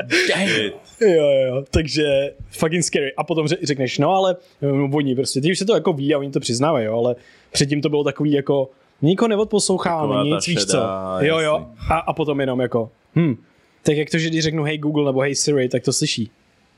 Jo, 1.00 1.08
jo, 1.08 1.30
jo, 1.46 1.64
takže 1.70 2.32
fucking 2.50 2.84
scary. 2.84 3.12
A 3.16 3.24
potom 3.24 3.46
ře- 3.46 3.58
řekneš, 3.62 3.98
no 3.98 4.10
ale 4.10 4.36
um, 4.60 4.94
oni 4.94 5.14
prostě, 5.14 5.40
ty 5.40 5.50
už 5.52 5.58
se 5.58 5.64
to 5.64 5.74
jako 5.74 5.92
ví 5.92 6.14
a 6.14 6.18
oni 6.18 6.30
to 6.30 6.40
přiznávají, 6.40 6.86
jo, 6.86 6.98
ale 6.98 7.16
předtím 7.52 7.82
to 7.82 7.88
bylo 7.88 8.04
takový 8.04 8.32
jako, 8.32 8.70
nikoho 9.02 9.28
neodposloucháme, 9.28 10.24
nic, 10.24 10.46
víš 10.46 10.64
co. 10.64 10.78
Jo, 11.20 11.38
jo, 11.38 11.66
a, 11.90 11.98
a 11.98 12.12
potom 12.12 12.40
jenom 12.40 12.60
jako, 12.60 12.90
hm, 13.16 13.34
tak 13.82 13.96
jak 13.96 14.10
to, 14.10 14.18
že 14.18 14.28
když 14.28 14.42
řeknu 14.42 14.62
hey 14.64 14.78
Google 14.78 15.04
nebo 15.04 15.20
hey 15.20 15.34
Siri, 15.34 15.68
tak 15.68 15.82
to 15.84 15.92
slyší. 15.92 16.30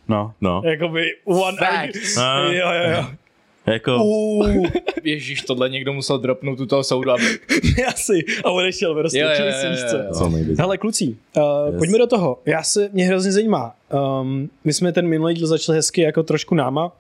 No. 0.09 0.33
No, 0.41 0.63
Jakoby 0.65 1.05
one 1.25 1.57
Facts. 1.59 2.17
A- 2.17 2.39
Jo, 2.39 2.53
jo, 2.53 2.91
jo. 2.97 3.05
jako, 3.67 3.97
Uh, 4.05 4.67
Ježíš, 5.05 5.43
tohle 5.43 5.69
někdo 5.69 5.93
musel 5.93 6.19
dropnout 6.19 6.61
u 6.61 6.67
toho 6.67 6.85
soudu. 6.85 7.11
Aby... 7.11 7.25
Asi. 7.89 8.25
A 8.45 8.51
odešel 8.51 8.95
prostě, 8.95 9.19
Jo, 9.19 9.29
jo, 9.29 9.45
jo, 9.45 9.71
jo, 9.71 10.13
co. 10.13 10.25
jo. 10.25 10.55
Hele, 10.59 10.79
kluci, 10.79 11.05
uh, 11.07 11.13
yes. 11.67 11.79
pojďme 11.79 11.99
do 11.99 12.07
toho. 12.07 12.39
Já 12.47 12.63
se, 12.63 12.89
mě 12.93 13.05
hrozně 13.07 13.33
zajímá. 13.33 13.75
Um, 14.21 14.51
my 14.65 14.73
jsme 14.73 14.93
ten 14.93 15.09
minulý 15.09 15.35
díl 15.35 15.47
začali 15.47 15.79
hezky 15.79 16.01
jako 16.01 16.23
trošku 16.23 16.55
náma. 16.55 16.93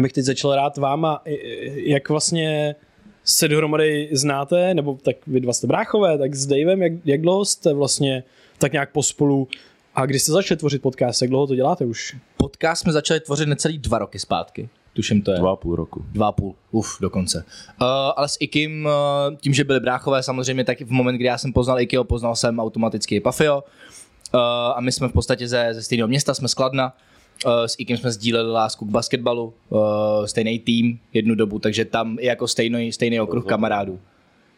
Bych 0.00 0.12
teď 0.12 0.24
začal 0.24 0.54
rád 0.54 0.76
váma, 0.76 1.22
jak 1.74 2.08
vlastně 2.08 2.74
se 3.24 3.48
dohromady 3.48 4.08
znáte, 4.12 4.74
nebo 4.74 4.98
tak 5.02 5.16
vy 5.26 5.40
dva 5.40 5.52
jste 5.52 5.66
bráchové, 5.66 6.18
tak 6.18 6.34
s 6.34 6.46
Davem, 6.46 6.82
jak, 6.82 6.92
jak 7.04 7.20
dlouho 7.20 7.44
jste 7.44 7.72
vlastně 7.74 8.22
tak 8.58 8.72
nějak 8.72 8.92
pospolu 8.92 9.48
a 9.94 10.06
když 10.06 10.22
jste 10.22 10.32
začali 10.32 10.58
tvořit 10.58 10.82
podcast, 10.82 11.22
jak 11.22 11.30
dlouho 11.30 11.46
to 11.46 11.54
děláte 11.54 11.84
už? 11.84 12.16
Podcast 12.36 12.82
jsme 12.82 12.92
začali 12.92 13.20
tvořit 13.20 13.48
necelý 13.48 13.78
dva 13.78 13.98
roky 13.98 14.18
zpátky. 14.18 14.68
Tuším 14.92 15.22
to 15.22 15.30
je. 15.30 15.38
Dva 15.38 15.52
a 15.52 15.56
půl 15.56 15.76
roku. 15.76 16.04
Dva 16.12 16.28
a 16.28 16.32
půl, 16.32 16.54
uf, 16.70 16.98
dokonce. 17.00 17.44
Uh, 17.80 17.86
ale 18.16 18.28
s 18.28 18.36
Ikim, 18.40 18.86
uh, 18.86 19.36
tím, 19.36 19.54
že 19.54 19.64
byli 19.64 19.80
bráchové, 19.80 20.22
samozřejmě 20.22 20.64
tak 20.64 20.80
v 20.80 20.90
moment, 20.90 21.16
kdy 21.16 21.24
já 21.24 21.38
jsem 21.38 21.52
poznal 21.52 21.80
Ikyho, 21.80 22.04
poznal 22.04 22.36
jsem 22.36 22.60
automaticky 22.60 23.14
i 23.14 23.20
Pafio. 23.20 23.56
Uh, 23.56 24.40
a 24.74 24.80
my 24.80 24.92
jsme 24.92 25.08
v 25.08 25.12
podstatě 25.12 25.48
ze, 25.48 25.68
ze 25.72 25.82
stejného 25.82 26.08
města, 26.08 26.34
jsme 26.34 26.48
z 26.48 26.54
Kladna. 26.54 26.96
Uh, 27.46 27.52
s 27.52 27.74
Ikim 27.78 27.96
jsme 27.96 28.12
sdíleli 28.12 28.50
lásku 28.50 28.86
k 28.86 28.90
basketbalu, 28.90 29.54
uh, 29.68 29.80
stejný 30.24 30.58
tým 30.58 30.98
jednu 31.12 31.34
dobu, 31.34 31.58
takže 31.58 31.84
tam 31.84 32.18
je 32.18 32.26
jako 32.26 32.48
stejný, 32.48 32.92
stejný 32.92 33.20
okruh 33.20 33.46
kamarádů. 33.46 34.00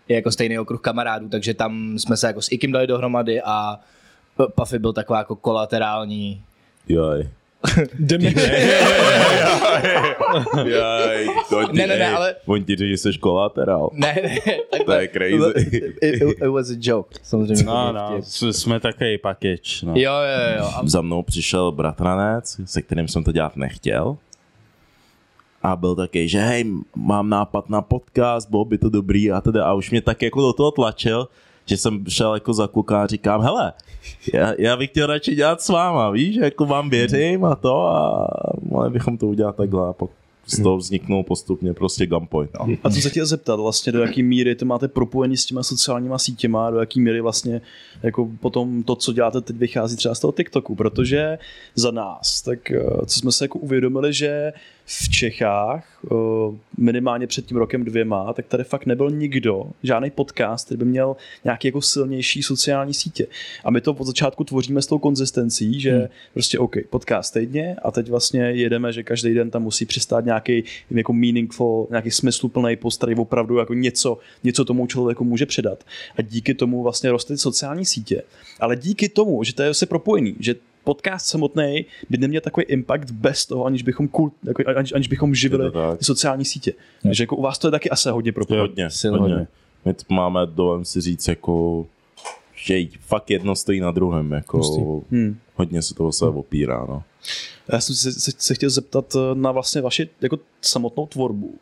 Je 0.08 0.16
jako 0.16 0.30
stejný 0.30 0.58
okruh 0.58 0.80
kamarádů, 0.80 1.28
takže 1.28 1.54
tam 1.54 1.98
jsme 1.98 2.16
se 2.16 2.26
jako 2.26 2.42
s 2.42 2.52
Ikim 2.52 2.72
dali 2.72 2.86
dohromady 2.86 3.42
a 3.42 3.80
Puffy 4.54 4.78
byl 4.78 4.92
taková 4.92 5.18
jako 5.18 5.36
kolaterální 5.36 6.42
Jaj. 6.88 7.28
Jdeme. 7.98 8.30
Jaj, 10.64 11.26
to 11.50 11.64
ti, 11.64 11.76
Ne, 11.76 11.86
ne, 11.86 11.98
ne, 11.98 12.14
ale- 12.16 12.34
On 12.46 12.64
ti 12.64 12.76
řekl, 12.76 12.88
že 12.90 12.96
jsi 12.96 13.18
kolaterál. 13.18 13.90
Ne, 13.92 14.16
ne, 14.22 14.38
To 14.70 14.76
takhle. 14.76 15.02
je 15.02 15.08
crazy. 15.12 15.76
It, 15.76 15.94
it, 16.02 16.22
it 16.42 16.48
was 16.48 16.70
a 16.70 16.74
joke, 16.80 17.18
samozřejmě. 17.22 17.64
No, 17.64 17.92
no, 17.92 18.18
jsme 18.52 18.80
takový 18.80 19.18
package, 19.18 19.86
no. 19.86 19.92
Jo, 19.96 20.12
jo, 20.12 20.58
jo. 20.58 20.64
A 20.76 20.80
Za 20.84 21.00
mnou 21.00 21.22
přišel 21.22 21.72
bratranec, 21.72 22.60
se 22.64 22.82
kterým 22.82 23.08
jsem 23.08 23.24
to 23.24 23.32
dělat 23.32 23.56
nechtěl. 23.56 24.16
A 25.62 25.76
byl 25.76 25.94
taky, 25.94 26.28
že 26.28 26.38
hej, 26.40 26.64
mám 26.96 27.28
nápad 27.28 27.68
na 27.70 27.82
podcast, 27.82 28.50
bylo 28.50 28.64
by 28.64 28.78
to 28.78 28.88
dobrý 28.90 29.32
a 29.32 29.40
teda. 29.40 29.64
A 29.64 29.72
už 29.72 29.90
mě 29.90 30.00
tak 30.02 30.22
jako 30.22 30.40
do 30.40 30.52
toho 30.52 30.70
tlačil, 30.70 31.28
že 31.66 31.76
jsem 31.76 32.04
šel 32.08 32.34
jako 32.34 32.54
za 32.54 32.66
kluka 32.66 33.02
a 33.02 33.06
říkám, 33.06 33.40
hele, 33.40 33.72
já, 34.34 34.52
já 34.58 34.76
bych 34.76 34.90
chtěl 34.90 35.06
radši 35.06 35.34
dělat 35.34 35.60
s 35.60 35.68
váma, 35.68 36.10
víš, 36.10 36.36
jako 36.36 36.66
vám 36.66 36.90
věřím 36.90 37.44
a 37.44 37.54
to 37.54 37.86
a 37.86 38.28
mohli 38.62 38.90
bychom 38.90 39.18
to 39.18 39.26
udělat 39.26 39.56
takhle 39.56 39.88
a 39.88 39.92
pak 39.92 40.10
z 40.46 40.62
toho 40.62 40.76
vzniknul 40.76 41.22
postupně 41.22 41.74
prostě 41.74 42.06
Gunpoint. 42.06 42.50
No. 42.60 42.76
A 42.84 42.90
co 42.90 43.00
se 43.00 43.10
chtěl 43.10 43.26
zeptat, 43.26 43.56
vlastně 43.56 43.92
do 43.92 44.02
jaký 44.02 44.22
míry 44.22 44.54
to 44.54 44.64
máte 44.64 44.88
propojení 44.88 45.36
s 45.36 45.46
těma 45.46 45.62
sociálníma 45.62 46.18
sítěma, 46.18 46.70
do 46.70 46.78
jaký 46.78 47.00
míry 47.00 47.20
vlastně 47.20 47.60
jako 48.02 48.28
potom 48.40 48.82
to, 48.82 48.96
co 48.96 49.12
děláte 49.12 49.40
teď 49.40 49.56
vychází 49.56 49.96
třeba 49.96 50.14
z 50.14 50.20
toho 50.20 50.32
TikToku, 50.32 50.74
protože 50.74 51.38
za 51.74 51.90
nás, 51.90 52.42
tak 52.42 52.70
eh, 52.70 52.82
co 53.06 53.18
jsme 53.18 53.32
se 53.32 53.44
jako 53.44 53.58
uvědomili, 53.58 54.12
že 54.12 54.52
v 54.86 55.08
Čechách 55.10 55.84
eh, 56.04 56.14
minimálně 56.78 57.26
před 57.26 57.46
tím 57.46 57.56
rokem 57.56 57.84
dvěma, 57.84 58.32
tak 58.32 58.46
tady 58.46 58.64
fakt 58.64 58.86
nebyl 58.86 59.10
nikdo, 59.10 59.64
žádný 59.82 60.10
podcast, 60.10 60.66
který 60.66 60.78
by 60.78 60.84
měl 60.84 61.16
nějaký 61.44 61.68
jako 61.68 61.82
silnější 61.82 62.42
sociální 62.42 62.94
sítě. 62.94 63.26
A 63.64 63.70
my 63.70 63.80
to 63.80 63.92
od 63.92 64.04
začátku 64.04 64.44
tvoříme 64.44 64.82
s 64.82 64.86
tou 64.86 64.98
konzistencí, 64.98 65.80
že 65.80 65.92
hmm. 65.92 66.08
prostě 66.32 66.58
OK, 66.58 66.76
podcast 66.90 67.34
týdně 67.34 67.76
a 67.82 67.90
teď 67.90 68.08
vlastně 68.10 68.40
jedeme, 68.40 68.92
že 68.92 69.02
každý 69.02 69.34
den 69.34 69.50
tam 69.50 69.62
musí 69.62 69.86
přistát 69.86 70.24
nějaký 70.24 70.64
jako 70.90 71.12
meaningful, 71.12 71.86
nějaký 71.90 72.10
smysluplný 72.10 72.76
post, 72.76 72.96
který 72.96 73.14
opravdu 73.14 73.58
jako 73.58 73.74
něco, 73.74 74.18
něco 74.44 74.64
tomu 74.64 74.86
člověku 74.86 75.24
může 75.24 75.46
předat. 75.46 75.84
A 76.16 76.22
díky 76.22 76.54
tomu 76.54 76.82
vlastně 76.82 77.10
rostly 77.10 77.38
sociální 77.38 77.84
sítě. 77.84 78.22
Ale 78.60 78.76
díky 78.76 79.08
tomu, 79.08 79.44
že 79.44 79.54
to 79.54 79.62
je 79.62 79.74
se 79.74 79.86
propojený, 79.86 80.36
že 80.40 80.54
podcast 80.86 81.26
samotný 81.26 81.84
by 82.10 82.18
neměl 82.18 82.40
takový 82.40 82.66
impact 82.66 83.10
bez 83.10 83.46
toho, 83.46 83.64
aniž 83.64 83.82
bychom, 83.82 84.08
kult, 84.08 84.32
jako, 84.44 84.62
aniž, 84.76 84.92
aniž 84.92 85.08
bychom 85.08 85.34
živili 85.34 85.64
Je 85.64 85.96
ty 85.96 86.04
sociální 86.04 86.44
sítě. 86.44 86.72
Takže 87.02 87.22
jako 87.22 87.36
u 87.36 87.42
vás 87.42 87.58
to 87.58 87.66
je 87.66 87.70
taky 87.70 87.90
asi 87.90 88.08
hodně 88.08 88.32
propojené. 88.32 88.62
Hodně, 88.62 88.88
hodně. 89.10 89.18
hodně. 89.18 89.46
My 89.84 89.94
to 89.94 90.14
máme, 90.14 90.46
dovolím 90.46 90.84
si 90.84 91.00
říct, 91.00 91.28
jako, 91.28 91.86
že 92.54 92.78
fakt 93.00 93.30
jedno 93.30 93.56
stojí 93.56 93.80
na 93.80 93.90
druhém, 93.90 94.32
jako 94.32 94.60
Hmm. 95.10 95.38
hodně 95.54 95.82
se 95.82 95.94
toho 95.94 96.12
se 96.12 96.24
opírá, 96.24 96.86
no. 96.88 97.02
Já 97.72 97.80
jsem 97.80 97.94
se, 97.94 98.12
se, 98.12 98.32
se 98.38 98.54
chtěl 98.54 98.70
zeptat 98.70 99.16
eh, 99.16 99.34
na 99.34 99.52
vlastně 99.52 99.82
vaši 99.82 100.08
jako 100.20 100.38
samotnou 100.62 101.06
tvorbu. 101.06 101.54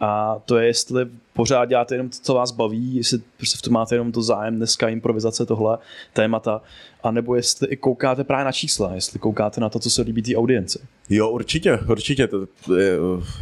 A 0.00 0.38
to 0.44 0.58
je, 0.58 0.66
jestli 0.66 1.06
pořád 1.32 1.64
děláte 1.64 1.94
jenom 1.94 2.08
to, 2.08 2.16
co 2.22 2.34
vás 2.34 2.50
baví, 2.50 2.94
jestli 2.94 3.20
prostě 3.36 3.58
v 3.58 3.62
tom 3.62 3.72
máte 3.72 3.94
jenom 3.94 4.12
to 4.12 4.22
zájem 4.22 4.56
dneska, 4.56 4.88
improvizace, 4.88 5.46
tohle 5.46 5.78
témata, 6.12 6.62
anebo 7.02 7.34
jestli 7.34 7.68
i 7.68 7.76
koukáte 7.76 8.24
právě 8.24 8.44
na 8.44 8.52
čísla, 8.52 8.94
jestli 8.94 9.18
koukáte 9.18 9.60
na 9.60 9.68
to, 9.68 9.78
co 9.78 9.90
se 9.90 10.02
líbí 10.02 10.22
té 10.22 10.36
audienci. 10.36 10.78
Jo, 11.10 11.30
určitě, 11.30 11.78
určitě, 11.88 12.26
to, 12.26 12.46
je, 12.76 12.96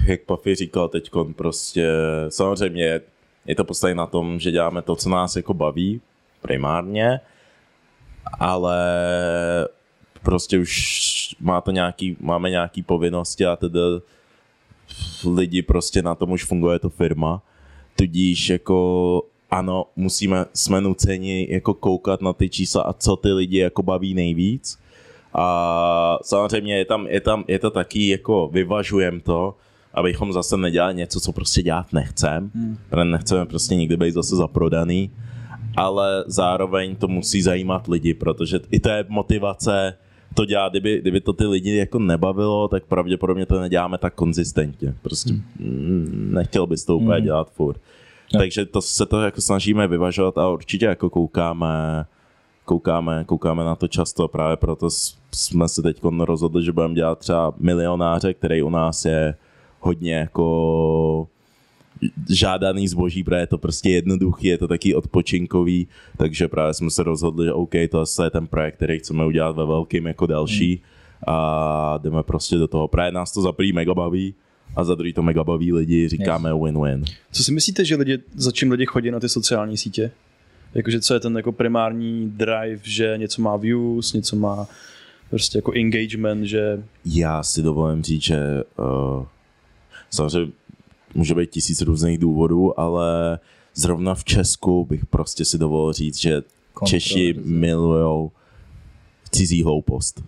jak 0.05 0.21
Pafi 0.21 0.55
říkal 0.55 0.89
teď, 0.89 1.11
prostě 1.37 1.89
samozřejmě 2.29 3.01
je 3.47 3.55
to 3.55 3.65
postavené 3.65 3.99
na 3.99 4.07
tom, 4.07 4.41
že 4.41 4.51
děláme 4.51 4.83
to, 4.83 4.97
co 4.97 5.09
nás 5.09 5.37
jako 5.37 5.55
baví, 5.55 6.01
primárně, 6.43 7.21
ale 8.39 8.79
prostě 10.23 10.59
už 10.59 11.37
má 11.41 11.61
to 11.61 11.71
nějaký, 11.71 12.17
máme 12.21 12.51
nějaký 12.51 12.83
povinnosti 12.83 13.47
a 13.47 13.57
tedy 13.57 13.79
lidi 15.35 15.63
prostě 15.63 16.03
na 16.03 16.15
tom 16.15 16.31
už 16.31 16.45
funguje 16.45 16.79
to 16.79 16.89
firma, 16.89 17.43
tudíž 17.97 18.49
jako 18.49 19.23
ano, 19.51 19.85
musíme, 19.97 20.45
jsme 20.55 20.81
nuceni 20.81 21.47
jako 21.51 21.75
koukat 21.75 22.23
na 22.23 22.33
ty 22.33 22.49
čísla 22.49 22.83
a 22.83 22.93
co 22.93 23.17
ty 23.17 23.33
lidi 23.33 23.59
jako 23.59 23.83
baví 23.83 24.15
nejvíc. 24.15 24.79
A 25.35 26.19
samozřejmě 26.23 26.79
je 26.79 26.85
tam, 26.85 27.07
je 27.07 27.21
tam, 27.21 27.45
je 27.49 27.59
to 27.59 27.71
taky 27.71 28.09
jako 28.09 28.49
vyvažujem 28.53 29.21
to, 29.21 29.55
abychom 29.95 30.33
zase 30.33 30.57
nedělali 30.57 30.95
něco, 30.95 31.21
co 31.21 31.33
prostě 31.33 31.63
dělat 31.63 31.93
nechcem, 31.93 32.51
hmm. 32.55 32.79
nechceme 33.11 33.47
prostě 33.47 33.75
nikdy 33.75 33.97
být 33.97 34.15
zase 34.15 34.37
zaprodaný, 34.37 35.11
ale 35.77 36.25
zároveň 36.27 36.97
to 36.97 37.09
musí 37.09 37.43
zajímat 37.43 37.89
lidi, 37.89 38.15
protože 38.15 38.61
i 38.71 38.81
to 38.81 38.89
je 38.89 39.05
motivace 39.09 39.95
to 40.35 40.45
dělat, 40.45 40.73
kdyby, 40.73 41.01
kdyby 41.01 41.21
to 41.21 41.33
ty 41.33 41.47
lidi 41.47 41.77
jako 41.77 41.99
nebavilo, 41.99 42.69
tak 42.69 42.85
pravděpodobně 42.85 43.47
to 43.47 43.61
neděláme 43.61 43.99
tak 43.99 44.15
konzistentně. 44.15 44.95
Prostě 45.03 45.35
hmm. 45.61 46.31
nechtěl 46.35 46.67
bys 46.67 46.85
to 46.85 46.97
úplně 46.97 47.17
hmm. 47.17 47.25
dělat 47.25 47.53
furt. 47.53 47.81
Takže 48.33 48.67
to 48.67 48.83
se 48.83 49.07
to 49.07 49.23
jako 49.23 49.41
snažíme 49.41 49.89
vyvažovat 49.89 50.39
a 50.39 50.49
určitě 50.49 50.87
jako 50.87 51.11
koukáme, 51.11 52.07
koukáme, 52.65 53.25
koukáme 53.25 53.65
na 53.65 53.77
to 53.77 53.89
často, 53.89 54.29
právě 54.29 54.57
proto 54.57 54.89
jsme 55.35 55.69
se 55.69 55.83
teď 55.83 56.01
rozhodli, 56.19 56.65
že 56.65 56.73
budeme 56.73 56.95
dělat 56.95 57.19
třeba 57.19 57.55
milionáře, 57.59 58.35
který 58.35 58.63
u 58.63 58.71
nás 58.71 59.05
je 59.05 59.35
hodně 59.81 60.15
jako 60.15 61.29
žádaný 62.31 62.89
zboží, 62.89 63.25
protože 63.25 63.41
je 63.41 63.47
to 63.47 63.59
prostě 63.59 63.91
jednoduchý, 63.91 64.47
je 64.47 64.59
to 64.59 64.69
taky 64.69 64.95
odpočinkový, 64.95 65.89
takže 66.17 66.49
právě 66.49 66.75
jsme 66.75 66.91
se 66.91 67.03
rozhodli, 67.03 67.47
že 67.47 67.53
OK, 67.53 67.73
to 67.91 68.05
je 68.25 68.31
ten 68.31 68.47
projekt, 68.47 68.75
který 68.75 68.99
chceme 68.99 69.27
udělat 69.27 69.57
ve 69.57 69.67
velkým 69.67 70.07
jako 70.07 70.27
další 70.27 70.75
Hmm. 70.75 71.35
a 71.37 71.99
jdeme 72.03 72.23
prostě 72.23 72.57
do 72.57 72.69
toho. 72.69 72.89
Právě 72.89 73.13
nás 73.13 73.33
to 73.33 73.43
za 73.43 73.53
prvý 73.53 73.73
mega 73.73 73.95
baví 73.95 74.35
a 74.77 74.85
za 74.85 74.95
druhý 74.95 75.13
to 75.13 75.23
mega 75.23 75.45
baví 75.45 75.73
lidi, 75.73 76.09
říkáme 76.09 76.53
win-win. 76.53 77.05
Co 77.33 77.45
si 77.45 77.53
myslíte, 77.53 77.85
že 77.85 77.97
lidi, 77.97 78.19
za 78.35 78.53
čím 78.53 78.71
lidi 78.71 78.87
chodí 78.87 79.11
na 79.11 79.21
ty 79.21 79.29
sociální 79.29 79.77
sítě? 79.77 80.11
Jakože 80.75 81.01
co 81.01 81.15
je 81.15 81.21
ten 81.21 81.37
jako 81.37 81.53
primární 81.53 82.31
drive, 82.31 82.81
že 82.83 83.15
něco 83.17 83.43
má 83.43 83.57
views, 83.57 84.13
něco 84.13 84.37
má 84.37 84.67
prostě 85.31 85.59
jako 85.59 85.73
engagement, 85.73 86.45
že 86.45 86.83
Já 87.05 87.43
si 87.43 87.63
dovolím 87.63 88.03
říct, 88.03 88.23
že 88.23 88.39
uh, 88.79 89.27
samozřejmě 90.11 90.53
může 91.15 91.35
být 91.35 91.51
tisíc 91.51 91.81
různých 91.81 92.19
důvodů, 92.19 92.81
ale 92.81 93.39
zrovna 93.75 94.15
v 94.15 94.25
Česku 94.25 94.85
bych 94.85 95.07
prostě 95.07 95.45
si 95.45 95.59
dovolil 95.59 95.93
říct, 95.93 96.21
že 96.21 96.43
Češi 96.87 97.35
milujou 97.45 98.31
cizí 99.31 99.63
hloupost. 99.63 100.23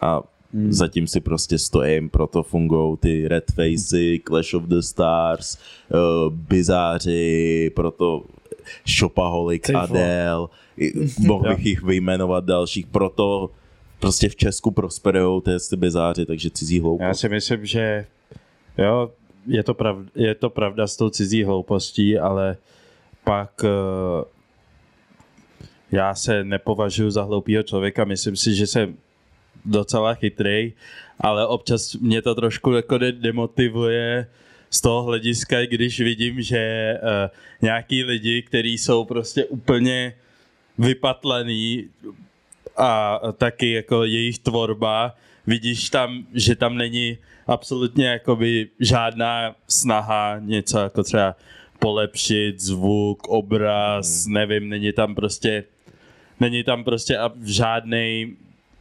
A 0.00 0.22
Hmm. 0.54 0.72
zatím 0.72 1.06
si 1.06 1.20
prostě 1.20 1.58
stojím, 1.58 2.10
proto 2.10 2.42
fungují 2.42 2.96
ty 2.96 3.28
Red 3.28 3.44
Facey, 3.54 4.20
Clash 4.28 4.54
of 4.54 4.62
the 4.62 4.78
Stars, 4.78 5.58
uh, 5.88 6.32
Bizáři, 6.32 7.70
proto 7.74 8.24
Shopaholic, 8.86 9.68
vole. 9.68 9.82
Adele, 9.82 10.48
mohl 11.18 11.48
bych 11.48 11.66
jich 11.66 11.82
vyjmenovat 11.82 12.44
dalších, 12.44 12.86
proto 12.86 13.50
prostě 14.00 14.28
v 14.28 14.36
Česku 14.36 14.70
prosperují 14.70 15.42
ty, 15.42 15.50
ty 15.70 15.76
bizáři, 15.76 16.26
takže 16.26 16.50
cizí 16.50 16.80
hloupost. 16.80 17.06
Já 17.06 17.14
si 17.14 17.28
myslím, 17.28 17.66
že 17.66 18.06
jo, 18.78 19.10
je 19.46 19.62
to, 19.62 19.74
prav, 19.74 19.96
je 20.14 20.34
to 20.34 20.50
pravda 20.50 20.86
s 20.86 20.96
tou 20.96 21.10
cizí 21.10 21.44
hloupostí, 21.44 22.18
ale 22.18 22.56
pak 23.24 23.64
uh, 23.64 24.24
já 25.92 26.14
se 26.14 26.44
nepovažuji 26.44 27.10
za 27.10 27.22
hloupýho 27.22 27.62
člověka, 27.62 28.04
myslím 28.04 28.36
si, 28.36 28.54
že 28.54 28.66
jsem 28.66 28.96
docela 29.64 30.14
chytrý, 30.14 30.72
ale 31.20 31.46
občas 31.46 31.94
mě 31.94 32.22
to 32.22 32.34
trošku 32.34 32.72
jako 32.72 32.98
de- 32.98 33.12
demotivuje 33.12 34.26
z 34.70 34.80
toho 34.80 35.02
hlediska, 35.02 35.66
když 35.66 36.00
vidím, 36.00 36.42
že 36.42 36.94
uh, 37.02 37.08
nějaký 37.62 38.04
lidi, 38.04 38.42
kteří 38.42 38.78
jsou 38.78 39.04
prostě 39.04 39.44
úplně 39.44 40.14
vypatlený 40.78 41.84
a 42.76 43.20
taky 43.32 43.72
jako 43.72 44.04
jejich 44.04 44.38
tvorba, 44.38 45.16
vidíš 45.46 45.90
tam, 45.90 46.26
že 46.34 46.56
tam 46.56 46.76
není 46.76 47.18
absolutně 47.46 48.06
jakoby 48.06 48.68
žádná 48.80 49.54
snaha 49.68 50.38
něco 50.38 50.78
jako 50.78 51.02
třeba 51.02 51.36
polepšit 51.78 52.60
zvuk, 52.60 53.28
obraz, 53.28 54.24
hmm. 54.24 54.34
nevím, 54.34 54.68
není 54.68 54.92
tam 54.92 55.14
prostě 55.14 55.64
není 56.40 56.64
tam 56.64 56.84
prostě 56.84 57.18
žádný 57.44 58.36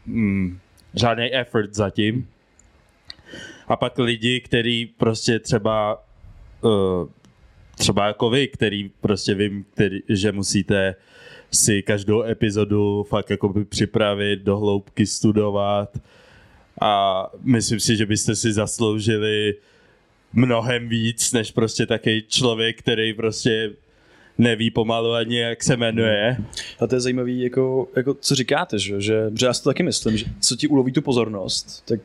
mm, 0.06 0.60
žádný 0.95 1.33
effort 1.33 1.73
zatím. 1.73 2.27
A 3.67 3.75
pak 3.75 3.97
lidi, 3.97 4.41
který 4.41 4.85
prostě 4.85 5.39
třeba 5.39 6.03
uh, 6.61 7.09
třeba 7.79 8.07
jako 8.07 8.29
vy, 8.29 8.47
který 8.47 8.89
prostě 9.01 9.33
vím, 9.33 9.65
který, 9.73 9.99
že 10.09 10.31
musíte 10.31 10.95
si 11.51 11.83
každou 11.83 12.23
epizodu 12.23 13.03
fakt 13.03 13.29
jakoby 13.29 13.65
připravit, 13.65 14.39
do 14.39 14.57
hloubky 14.57 15.05
studovat 15.05 15.97
a 16.81 17.25
myslím 17.41 17.79
si, 17.79 17.95
že 17.97 18.05
byste 18.05 18.35
si 18.35 18.53
zasloužili 18.53 19.55
mnohem 20.33 20.89
víc, 20.89 21.33
než 21.33 21.51
prostě 21.51 21.85
takový 21.85 22.23
člověk, 22.27 22.79
který 22.79 23.13
prostě 23.13 23.71
neví 24.39 24.71
pomalu 24.71 25.13
ani, 25.13 25.39
jak 25.39 25.63
se 25.63 25.77
jmenuje. 25.77 26.37
A 26.79 26.87
to 26.87 26.95
je 26.95 26.99
zajímavý, 27.01 27.41
jako, 27.41 27.87
jako 27.95 28.13
co 28.13 28.35
říkáte, 28.35 28.79
že, 28.79 29.01
že, 29.01 29.31
že 29.39 29.45
já 29.45 29.53
si 29.53 29.63
to 29.63 29.69
taky 29.69 29.83
myslím, 29.83 30.17
že 30.17 30.25
co 30.41 30.55
ti 30.55 30.67
uloví 30.67 30.91
tu 30.91 31.01
pozornost, 31.01 31.83
tak 31.87 31.99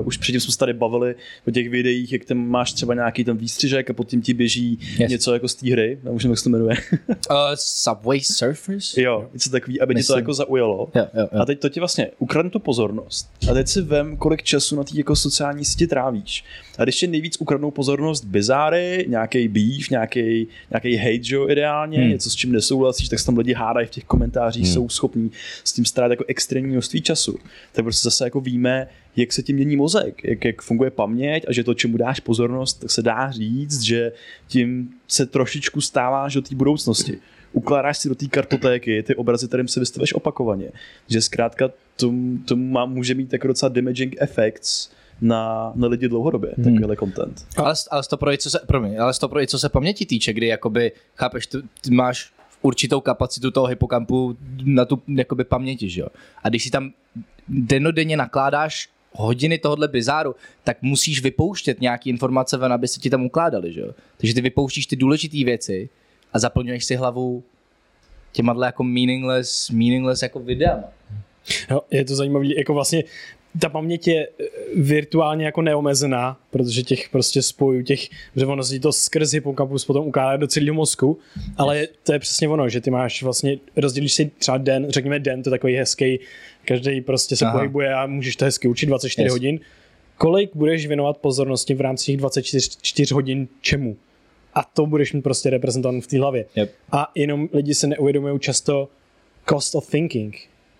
uh, 0.00 0.06
už 0.06 0.16
předtím 0.16 0.40
jsme 0.40 0.52
se 0.52 0.58
tady 0.58 0.72
bavili 0.72 1.14
o 1.48 1.50
těch 1.50 1.68
videích, 1.70 2.12
jak 2.12 2.24
tam 2.24 2.38
máš 2.38 2.72
třeba 2.72 2.94
nějaký 2.94 3.24
ten 3.24 3.36
výstřižek 3.36 3.90
a 3.90 3.92
potom 3.92 4.20
ti 4.22 4.34
běží 4.34 4.78
Yes. 4.98 5.10
něco 5.10 5.32
jako 5.34 5.48
z 5.48 5.54
té 5.54 5.70
hry, 5.72 5.98
já 6.04 6.10
už 6.10 6.24
nevím, 6.24 6.32
jak 6.32 6.38
se 6.38 6.44
to 6.44 6.50
jmenuje. 6.50 6.76
Uh, 7.08 7.36
Subway 7.54 8.20
Surfers? 8.20 8.96
jo, 8.96 9.28
něco 9.32 9.50
takový, 9.50 9.80
aby 9.80 9.94
tě 9.94 9.98
to 9.98 10.00
Myslím. 10.00 10.18
jako 10.18 10.34
zaujalo. 10.34 10.88
Jo, 10.94 11.06
jo, 11.14 11.28
jo. 11.32 11.40
A 11.40 11.44
teď 11.44 11.58
to 11.60 11.68
ti 11.68 11.80
vlastně 11.80 12.10
ukradne 12.18 12.50
tu 12.50 12.58
pozornost. 12.58 13.30
A 13.50 13.54
teď 13.54 13.68
si 13.68 13.82
vem, 13.82 14.16
kolik 14.16 14.42
času 14.42 14.76
na 14.76 14.84
té 14.84 14.90
jako 14.94 15.16
sociální 15.16 15.64
sítě 15.64 15.86
trávíš. 15.86 16.44
A 16.78 16.84
když 16.84 17.02
je 17.02 17.08
nejvíc 17.08 17.36
ukradnou 17.40 17.70
pozornost 17.70 18.24
bizáry, 18.24 19.04
nějaký 19.08 19.48
beef, 19.48 19.90
nějaký, 19.90 20.46
hate, 20.96 21.22
že 21.22 21.34
jo, 21.36 21.48
ideálně, 21.48 21.77
Hmm. 21.84 22.04
hmm. 22.04 22.12
něco 22.12 22.30
s 22.30 22.34
čím 22.34 22.52
nesouhlasíš, 22.52 23.08
tak 23.08 23.18
se 23.18 23.26
tam 23.26 23.38
lidi 23.38 23.52
hádají 23.52 23.86
v 23.86 23.90
těch 23.90 24.04
komentářích, 24.04 24.64
Hmm. 24.64 24.72
jsou 24.72 24.88
schopní 24.88 25.30
s 25.64 25.72
tím 25.72 25.84
strávit 25.84 26.10
jako 26.10 26.24
extrémní 26.28 26.72
množství 26.72 27.02
času. 27.02 27.38
Tak 27.72 27.84
prostě 27.84 28.06
zase 28.06 28.24
jako 28.24 28.40
víme, 28.40 28.88
jak 29.16 29.32
se 29.32 29.42
tím 29.42 29.56
mění 29.56 29.76
mozek, 29.76 30.24
jak, 30.24 30.44
jak 30.44 30.62
funguje 30.62 30.90
paměť 30.90 31.44
a 31.48 31.52
že 31.52 31.64
to, 31.64 31.74
čemu 31.74 31.96
dáš 31.96 32.20
pozornost, 32.20 32.74
tak 32.80 32.90
se 32.90 33.02
dá 33.02 33.30
říct, 33.30 33.80
že 33.80 34.12
tím 34.48 34.90
se 35.08 35.26
trošičku 35.26 35.80
stáváš 35.80 36.34
do 36.34 36.42
té 36.42 36.54
budoucnosti. 36.54 37.18
Ukládáš 37.52 37.98
si 37.98 38.08
do 38.08 38.14
té 38.14 38.26
kartotéky 38.26 39.02
ty 39.02 39.14
obrazy, 39.14 39.48
kterým 39.48 39.68
se 39.68 39.80
vystaveš 39.80 40.14
opakovaně. 40.14 40.70
Že 41.08 41.22
zkrátka 41.22 41.70
tomu, 41.96 42.38
tomu 42.38 42.68
má, 42.68 42.86
může 42.86 43.14
mít 43.14 43.32
jako 43.32 43.46
docela 43.46 43.68
damaging 43.68 44.16
effects 44.18 44.90
na, 45.20 45.72
na 45.74 45.88
lidi 45.88 46.08
dlouhodobě, 46.08 46.52
hmm. 46.56 46.64
takovýhle 46.64 46.96
content. 46.96 47.46
Ale, 47.56 47.74
ale 47.90 48.02
to 48.10 48.16
pro 48.16 48.36
co 48.36 48.50
se, 48.50 48.60
promiň, 48.66 49.00
ale 49.00 49.12
to 49.14 49.28
pro 49.28 49.46
co 49.46 49.58
se 49.58 49.68
paměti 49.68 50.06
týče, 50.06 50.32
kdy 50.32 50.46
jakoby, 50.46 50.92
chápeš, 51.14 51.46
ty, 51.46 51.58
ty 51.80 51.90
máš 51.90 52.32
určitou 52.62 53.00
kapacitu 53.00 53.50
toho 53.50 53.66
hypokampu 53.66 54.36
na 54.64 54.84
tu 54.84 55.02
jakoby 55.08 55.44
paměti, 55.44 55.88
že 55.90 56.00
jo? 56.00 56.08
A 56.42 56.48
když 56.48 56.64
si 56.64 56.70
tam 56.70 56.92
denodenně 57.48 58.16
nakládáš 58.16 58.88
hodiny 59.12 59.58
tohohle 59.58 59.88
bizáru, 59.88 60.34
tak 60.64 60.82
musíš 60.82 61.22
vypouštět 61.22 61.80
nějaký 61.80 62.10
informace 62.10 62.56
ven, 62.56 62.72
aby 62.72 62.88
se 62.88 63.00
ti 63.00 63.10
tam 63.10 63.24
ukládali, 63.24 63.72
že 63.72 63.80
jo? 63.80 63.90
Takže 64.16 64.34
ty 64.34 64.40
vypouštíš 64.40 64.86
ty 64.86 64.96
důležité 64.96 65.44
věci 65.44 65.88
a 66.32 66.38
zaplňuješ 66.38 66.84
si 66.84 66.96
hlavu 66.96 67.42
těma 68.32 68.66
jako 68.66 68.84
meaningless, 68.84 69.70
meaningless 69.70 70.22
jako 70.22 70.40
videama. 70.40 70.84
Jo, 71.70 71.80
je 71.90 72.04
to 72.04 72.16
zajímavý, 72.16 72.54
jako 72.56 72.74
vlastně 72.74 73.04
ta 73.60 73.68
paměť 73.68 74.08
je 74.08 74.28
eh, 74.28 74.44
virtuálně 74.76 75.44
jako 75.44 75.62
neomezená, 75.62 76.40
protože 76.50 76.82
těch 76.82 77.08
prostě 77.08 77.42
spojů, 77.42 77.82
těch, 77.82 78.08
že 78.36 78.46
ono 78.46 78.64
se 78.64 78.80
to 78.80 78.92
skrz 78.92 79.32
hypokampus 79.32 79.84
potom 79.84 80.06
ukládá 80.06 80.36
do 80.36 80.46
celého 80.46 80.74
mozku, 80.74 81.18
ale 81.56 81.88
to 82.02 82.12
je 82.12 82.18
přesně 82.18 82.48
ono, 82.48 82.68
že 82.68 82.80
ty 82.80 82.90
máš 82.90 83.22
vlastně, 83.22 83.58
rozdělíš 83.76 84.12
si 84.12 84.30
třeba 84.38 84.58
den, 84.58 84.86
řekněme 84.88 85.18
den, 85.18 85.42
to 85.42 85.48
je 85.48 85.50
takový 85.50 85.74
hezký, 85.74 86.20
každý 86.64 87.00
prostě 87.00 87.36
se 87.36 87.44
Aha. 87.44 87.58
Pohybuje 87.58 87.94
a 87.94 88.06
můžeš 88.06 88.36
to 88.36 88.44
hezky 88.44 88.68
učit 88.68 88.86
24 88.86 89.22
Yes. 89.26 89.32
hodin. 89.32 89.60
Kolik 90.16 90.50
budeš 90.54 90.86
věnovat 90.86 91.16
pozornosti 91.16 91.74
v 91.74 91.80
rámci 91.80 92.06
těch 92.06 92.16
24 92.16 92.68
čtyř 92.82 93.12
hodin 93.12 93.48
čemu? 93.60 93.96
A 94.54 94.64
to 94.64 94.86
budeš 94.86 95.12
mít 95.12 95.22
prostě 95.22 95.50
reprezentovat 95.50 96.04
v 96.04 96.06
té 96.06 96.18
hlavě. 96.18 96.44
Yep. 96.56 96.74
A 96.92 97.10
jenom 97.14 97.48
lidi 97.52 97.74
se 97.74 97.86
neuvědomují 97.86 98.40
často 98.40 98.88
cost 99.48 99.74
of 99.74 99.90
thinking, 99.90 100.36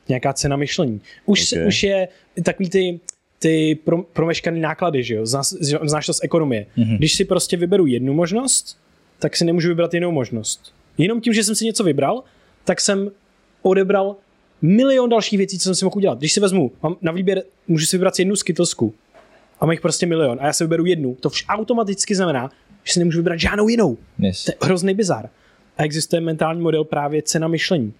nějaká 0.08 0.32
cena 0.32 0.56
myšlení. 0.56 1.00
Už, 1.26 1.52
Okay. 1.52 1.66
už 1.66 1.82
je 1.82 2.08
takový 2.42 2.70
ty, 2.70 3.00
ty 3.38 3.78
pro, 3.84 4.02
promeškaný 4.02 4.60
náklady, 4.60 5.02
že 5.04 5.14
jo? 5.14 5.26
Znáš, 5.26 5.46
znáš 5.82 6.06
to 6.06 6.12
z 6.14 6.20
ekonomie. 6.22 6.66
Mhm. 6.76 6.86
Mm-hmm. 6.88 6.98
Když 6.98 7.14
si 7.14 7.24
prostě 7.24 7.56
vyberu 7.56 7.86
jednu 7.86 8.14
možnost, 8.14 8.78
tak 9.18 9.36
si 9.36 9.44
nemůžu 9.44 9.68
vybrat 9.68 9.94
jinou 9.94 10.10
možnost. 10.10 10.72
Jenom 10.98 11.20
tím, 11.20 11.32
že 11.34 11.44
jsem 11.44 11.54
si 11.54 11.64
něco 11.64 11.84
vybral, 11.84 12.22
tak 12.64 12.80
jsem 12.80 13.10
odebral 13.62 14.16
milion 14.62 15.10
dalších 15.10 15.38
věcí, 15.38 15.58
co 15.58 15.64
jsem 15.64 15.74
si 15.74 15.84
mohl 15.84 15.96
udělat. 15.96 16.18
Když 16.18 16.32
si 16.32 16.40
vezmu, 16.40 16.72
mám 16.82 16.96
na 17.02 17.12
výběr, 17.12 17.42
můžu 17.68 17.86
si 17.86 17.96
vybrat 17.96 18.18
jednu 18.18 18.36
skytlsku 18.36 18.94
a 19.60 19.66
mám 19.66 19.70
jich 19.70 19.80
prostě 19.80 20.06
milion 20.06 20.38
a 20.40 20.46
já 20.46 20.52
si 20.52 20.64
vyberu 20.64 20.86
jednu, 20.86 21.14
to 21.14 21.30
vš 21.30 21.44
automaticky 21.48 22.14
znamená, 22.14 22.50
že 22.84 22.92
si 22.92 22.98
nemůžu 22.98 23.18
vybrat 23.18 23.40
žádnou 23.40 23.68
jinou. 23.68 23.98
Yes. 24.18 24.44
To 24.44 24.50
je 24.50 24.56
hrozný 24.62 24.94
bizar. 24.94 25.28
A 25.76 25.84
existuje 25.84 26.20
mentální 26.20 26.60
model 26.60 26.84
právě 26.84 27.22
cena 27.22 27.48
myšlení. 27.48 27.92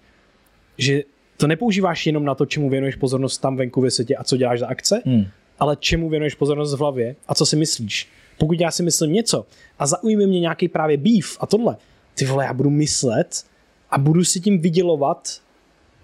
Že 0.77 1.03
to 1.39 1.47
nepoužíváš 1.47 2.05
jenom 2.05 2.25
na 2.25 2.35
to, 2.35 2.45
čemu 2.45 2.69
věnuješ 2.69 2.95
pozornost 2.95 3.37
tam 3.37 3.57
venku 3.57 3.81
ve 3.81 3.91
světě 3.91 4.15
a 4.15 4.23
co 4.23 4.37
děláš 4.37 4.59
za 4.59 4.67
akce, 4.67 5.01
Hmm. 5.05 5.25
ale 5.59 5.77
čemu 5.79 6.09
věnuješ 6.09 6.35
pozornost 6.35 6.73
v 6.73 6.79
hlavě 6.79 7.15
a 7.27 7.35
co 7.35 7.45
si 7.45 7.55
myslíš. 7.55 8.09
Pokud 8.37 8.59
já 8.59 8.71
si 8.71 8.83
myslím 8.83 9.13
něco 9.13 9.45
a 9.79 9.87
zaujme 9.87 10.27
mě 10.27 10.39
nějaký 10.39 10.67
právě 10.67 10.97
beef 10.97 11.37
a 11.39 11.45
tohle, 11.45 11.77
ty 12.15 12.25
vole, 12.25 12.45
já 12.45 12.53
budu 12.53 12.69
myslet 12.69 13.43
a 13.91 13.97
budu 13.97 14.23
si 14.23 14.39
tím 14.39 14.61
vydělovat 14.61 15.29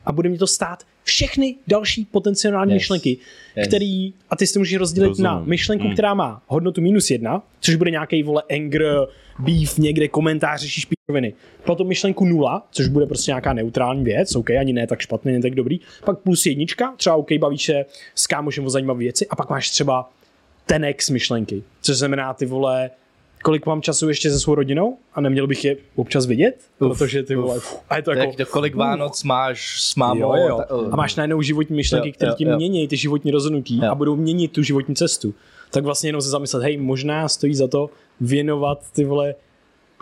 a 0.06 0.12
bude 0.12 0.30
mě 0.30 0.38
to 0.38 0.48
stát 0.48 0.84
všechny 1.06 1.56
další 1.68 2.06
potenciální 2.06 2.74
Yes. 2.74 2.82
myšlenky, 2.82 3.18
Yes. 3.56 3.68
který, 3.68 4.14
a 4.30 4.36
ty 4.36 4.48
si 4.48 4.54
to 4.54 4.60
můžeš 4.60 4.78
rozdělit 4.78 5.08
Rozumím. 5.08 5.24
na 5.24 5.40
myšlenku, 5.40 5.84
hmm. 5.86 5.94
která 5.94 6.14
má 6.14 6.42
hodnotu 6.48 6.82
minus 6.82 7.12
jedna, 7.12 7.44
což 7.60 7.76
bude 7.76 7.92
nějaký 7.92 8.24
vole 8.24 8.44
anger, 8.52 8.84
beef, 9.40 9.78
někde 9.78 10.08
komentář, 10.08 10.62
řešíš 10.62 10.86
píčoviny. 10.86 11.34
Potom 11.66 11.88
myšlenku 11.88 12.26
nula, 12.26 12.68
což 12.72 12.88
bude 12.88 13.06
prostě 13.06 13.32
nějaká 13.32 13.54
neutrální 13.54 14.04
věc, 14.04 14.36
OK, 14.36 14.50
ani 14.52 14.74
ne 14.74 14.88
tak 14.88 15.00
špatný, 15.00 15.32
ne 15.34 15.42
tak 15.42 15.56
dobrý. 15.56 15.80
Pak 16.06 16.20
plus 16.20 16.46
jednička, 16.46 16.94
třeba 16.98 17.16
OK, 17.16 17.32
bavíš 17.40 17.64
se 17.64 17.86
s 18.16 18.28
kámošem 18.28 18.66
o 18.66 18.70
zajímavé 18.70 19.00
věci 19.00 19.28
a 19.28 19.36
pak 19.36 19.50
máš 19.50 19.70
třeba 19.70 20.10
ten 20.66 20.86
X 20.86 21.10
myšlenky, 21.10 21.64
což 21.82 21.96
znamená 21.98 22.34
ty 22.34 22.46
vole 22.46 22.90
kolik 23.46 23.66
mám 23.66 23.82
času 23.82 24.08
ještě 24.08 24.32
se 24.32 24.40
svou 24.40 24.56
rodinou 24.56 24.98
a 25.14 25.22
neměl 25.22 25.48
bych 25.48 25.66
je 25.66 25.78
občas 25.96 26.26
vidět, 26.26 26.56
protože 26.78 27.24
ty 27.24 27.36
vole, 27.36 27.58
uf, 27.58 27.78
a 27.90 27.96
je 27.96 28.02
to 28.02 28.12
jako, 28.12 28.34
Tak 28.38 28.50
kolik 28.50 28.76
Vánoc 28.76 29.24
máš 29.24 29.82
s 29.82 29.96
mámou? 29.96 30.20
Jo, 30.38 30.48
jo. 30.50 30.58
ta- 30.58 30.76
A 30.92 30.96
máš 30.96 31.16
najednou 31.16 31.42
životní 31.42 31.76
myšlenky, 31.76 32.12
které 32.12 32.32
ti 32.38 32.46
mění 32.46 32.88
ty 32.88 32.98
životní 32.98 33.32
rozhodnutí 33.32 33.78
Jo. 33.84 33.92
a 33.92 33.96
budou 33.96 34.16
měnit 34.16 34.52
tu 34.52 34.64
životní 34.64 34.96
cestu. 34.96 35.34
Tak 35.72 35.84
vlastně 35.84 36.08
jenom 36.10 36.22
se 36.22 36.30
zamyslet, 36.30 36.64
hej, 36.64 36.78
možná 36.78 37.28
stojí 37.28 37.56
za 37.56 37.68
to 37.68 37.90
věnovat 38.22 38.80
ty 38.94 39.04
vole, 39.06 39.36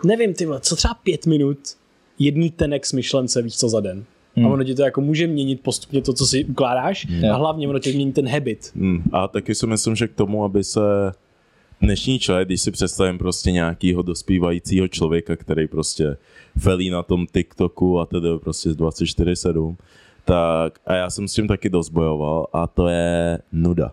nevím 0.04 0.34
ty 0.34 0.46
vole, 0.46 0.60
co 0.60 0.76
třeba 0.76 0.94
pět 0.94 1.26
minut 1.26 1.58
jedný 2.18 2.50
tenek 2.50 2.86
smyšlence 2.86 3.42
víš 3.42 3.56
co 3.58 3.68
za 3.68 3.80
den. 3.80 4.04
Hmm. 4.36 4.46
A 4.46 4.50
ono 4.50 4.64
ti 4.64 4.74
to 4.74 4.82
jako 4.82 5.00
může 5.00 5.26
měnit 5.26 5.60
postupně 5.60 6.02
to, 6.02 6.12
co 6.12 6.26
si 6.26 6.44
ukládáš 6.44 7.06
Jo. 7.10 7.32
a 7.32 7.36
hlavně 7.36 7.68
ono 7.68 7.78
tě 7.78 7.92
mění 7.92 8.12
ten 8.12 8.28
habit. 8.28 8.70
Hmm. 8.76 9.02
A 9.12 9.28
taky 9.28 9.54
si 9.54 9.66
myslím, 9.66 9.96
že 9.96 10.08
k 10.08 10.14
tomu, 10.14 10.44
aby 10.44 10.64
se 10.64 10.80
dnešní 11.84 12.18
člověk, 12.18 12.48
když 12.48 12.60
si 12.60 12.70
představím 12.70 13.18
prostě 13.18 13.52
nějakýho 13.52 14.02
dospívajícího 14.02 14.88
člověka, 14.88 15.36
který 15.36 15.68
prostě 15.68 16.16
felí 16.58 16.90
na 16.90 17.02
tom 17.02 17.26
TikToku 17.26 18.00
a 18.00 18.06
tedy 18.06 18.28
prostě 18.38 18.72
z 18.72 18.76
24-7, 18.76 19.76
tak 20.24 20.78
a 20.86 20.94
já 20.94 21.10
jsem 21.10 21.28
s 21.28 21.34
tím 21.34 21.48
taky 21.48 21.68
dost 21.68 21.88
bojoval 21.88 22.46
a 22.52 22.66
to 22.66 22.88
je 22.88 23.38
nuda. 23.52 23.92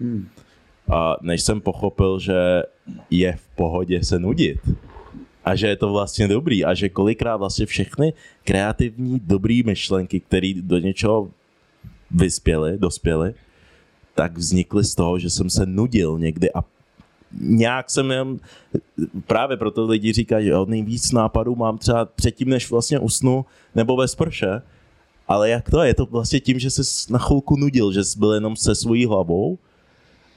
Hmm. 0.00 0.28
A 0.92 1.16
než 1.20 1.42
jsem 1.42 1.60
pochopil, 1.60 2.18
že 2.18 2.62
je 3.10 3.32
v 3.36 3.56
pohodě 3.56 4.04
se 4.04 4.18
nudit 4.18 4.58
a 5.44 5.56
že 5.56 5.66
je 5.66 5.76
to 5.76 5.92
vlastně 5.92 6.28
dobrý 6.28 6.64
a 6.64 6.74
že 6.74 6.88
kolikrát 6.88 7.36
vlastně 7.36 7.66
všechny 7.66 8.12
kreativní 8.44 9.20
dobrý 9.24 9.62
myšlenky, 9.62 10.20
které 10.20 10.52
do 10.60 10.78
něčeho 10.78 11.30
vyspěly, 12.10 12.78
dospěly, 12.78 13.34
tak 14.14 14.38
vznikly 14.38 14.84
z 14.84 14.94
toho, 14.94 15.18
že 15.18 15.30
jsem 15.30 15.50
se 15.50 15.66
nudil 15.66 16.18
někdy 16.18 16.52
a 16.52 16.64
nějak 17.40 17.90
jsem 17.90 18.10
jen, 18.10 18.38
právě 19.26 19.56
proto 19.56 19.86
lidi 19.86 20.12
říkají, 20.12 20.46
že 20.46 20.52
nejvíc 20.66 21.12
nápadů 21.12 21.56
mám 21.56 21.78
třeba 21.78 22.04
předtím, 22.04 22.48
než 22.48 22.70
vlastně 22.70 22.98
usnu, 22.98 23.44
nebo 23.74 23.96
ve 23.96 24.08
sprše, 24.08 24.62
ale 25.28 25.50
jak 25.50 25.70
to 25.70 25.82
je? 25.82 25.88
Je 25.88 25.94
to 25.94 26.06
vlastně 26.06 26.40
tím, 26.40 26.58
že 26.58 26.70
jsi 26.70 27.12
na 27.12 27.18
chvilku 27.18 27.56
nudil, 27.56 27.92
že 27.92 28.04
jsi 28.04 28.18
byl 28.18 28.32
jenom 28.32 28.56
se 28.56 28.74
svojí 28.74 29.06
hlavou 29.06 29.58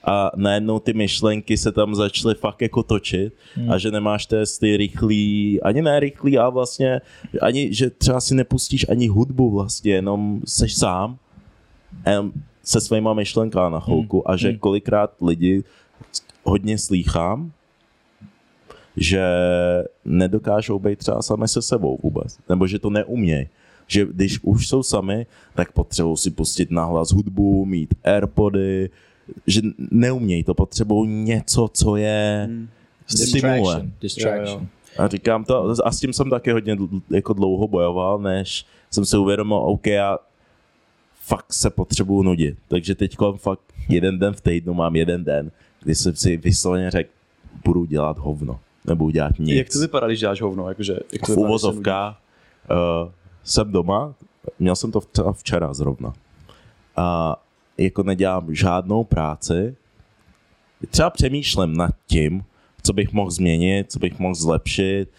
a 0.03 0.31
najednou 0.35 0.79
ty 0.79 0.93
myšlenky 0.93 1.57
se 1.57 1.71
tam 1.71 1.95
začaly 1.95 2.35
fakt 2.35 2.61
jako 2.61 2.83
točit 2.83 3.33
hmm. 3.55 3.71
a 3.71 3.77
že 3.77 3.91
nemáš 3.91 4.25
test 4.25 4.59
ty 4.59 4.77
rychlý, 4.77 5.61
ani 5.61 5.81
ne 5.81 5.99
rychlý, 5.99 6.37
ale 6.37 6.51
vlastně 6.51 7.01
ani, 7.41 7.73
že 7.73 7.89
třeba 7.89 8.21
si 8.21 8.35
nepustíš 8.35 8.85
ani 8.89 9.07
hudbu 9.07 9.51
vlastně, 9.51 9.93
jenom 9.93 10.41
seš 10.45 10.75
sám 10.75 11.17
se 12.63 12.81
svýma 12.81 13.13
myšlenkama 13.13 13.69
na 13.69 13.79
chvilku 13.79 14.29
a 14.29 14.35
že 14.35 14.57
kolikrát 14.57 15.21
lidi 15.21 15.63
hodně 16.43 16.77
slýchám, 16.77 17.51
že 18.97 19.23
nedokážou 20.05 20.79
být 20.79 20.99
třeba 20.99 21.21
sami 21.21 21.47
se 21.47 21.61
sebou 21.61 21.99
vůbec, 22.03 22.39
nebo 22.49 22.67
že 22.67 22.79
to 22.79 22.89
neumějí. 22.89 23.47
Že 23.87 24.05
když 24.05 24.39
už 24.43 24.67
jsou 24.67 24.83
sami, 24.83 25.25
tak 25.55 25.71
potřebují 25.71 26.17
si 26.17 26.31
pustit 26.31 26.71
nahlas 26.71 27.11
hudbu, 27.11 27.65
mít 27.65 27.93
airpody, 28.03 28.89
že 29.47 29.61
neumějí 29.91 30.43
to, 30.43 30.53
potřebují 30.53 31.09
něco, 31.09 31.69
co 31.73 31.95
je. 31.95 32.49
Distraction. 33.11 33.91
Distraction. 34.01 34.67
A 34.97 35.07
říkám 35.07 35.43
to, 35.43 35.75
a 35.83 35.91
s 35.91 35.99
tím 35.99 36.13
jsem 36.13 36.29
taky 36.29 36.51
hodně 36.51 36.77
jako 37.09 37.33
dlouho 37.33 37.67
bojoval, 37.67 38.19
než 38.19 38.65
jsem 38.91 39.05
si 39.05 39.17
uvědomil, 39.17 39.57
OK, 39.57 39.87
já 39.87 40.17
fakt 41.21 41.53
se 41.53 41.69
potřebuju 41.69 42.23
nudit. 42.23 42.57
Takže 42.67 42.95
teď 42.95 43.17
fakt 43.37 43.73
jeden 43.89 44.19
den 44.19 44.33
v 44.33 44.41
týdnu 44.41 44.73
mám 44.73 44.95
jeden 44.95 45.23
den, 45.23 45.51
kdy 45.83 45.95
jsem 45.95 46.15
si 46.15 46.37
vysloveně 46.37 46.91
řekl, 46.91 47.09
budu 47.65 47.85
dělat 47.85 48.17
hovno, 48.17 48.59
nebudu 48.85 49.09
dělat 49.09 49.39
nic. 49.39 49.57
Jak 49.57 49.69
to 49.69 49.79
vypadá, 49.79 50.07
když 50.07 50.19
děláš 50.19 50.41
hovno? 50.41 50.69
Jakože, 50.69 50.99
jak 51.11 51.25
to 51.25 51.33
v 51.33 51.37
uvozovkách 51.37 52.21
uh, 52.71 53.11
jsem 53.43 53.71
doma, 53.71 54.13
měl 54.59 54.75
jsem 54.75 54.91
to 54.91 55.01
včera 55.33 55.73
zrovna. 55.73 56.13
A 56.95 57.35
jako 57.77 58.03
nedělám 58.03 58.55
žádnou 58.55 59.03
práci, 59.03 59.75
třeba 60.89 61.09
přemýšlím 61.09 61.77
nad 61.77 61.91
tím, 62.07 62.43
co 62.83 62.93
bych 62.93 63.13
mohl 63.13 63.31
změnit, 63.31 63.91
co 63.91 63.99
bych 63.99 64.19
mohl 64.19 64.35
zlepšit, 64.35 65.09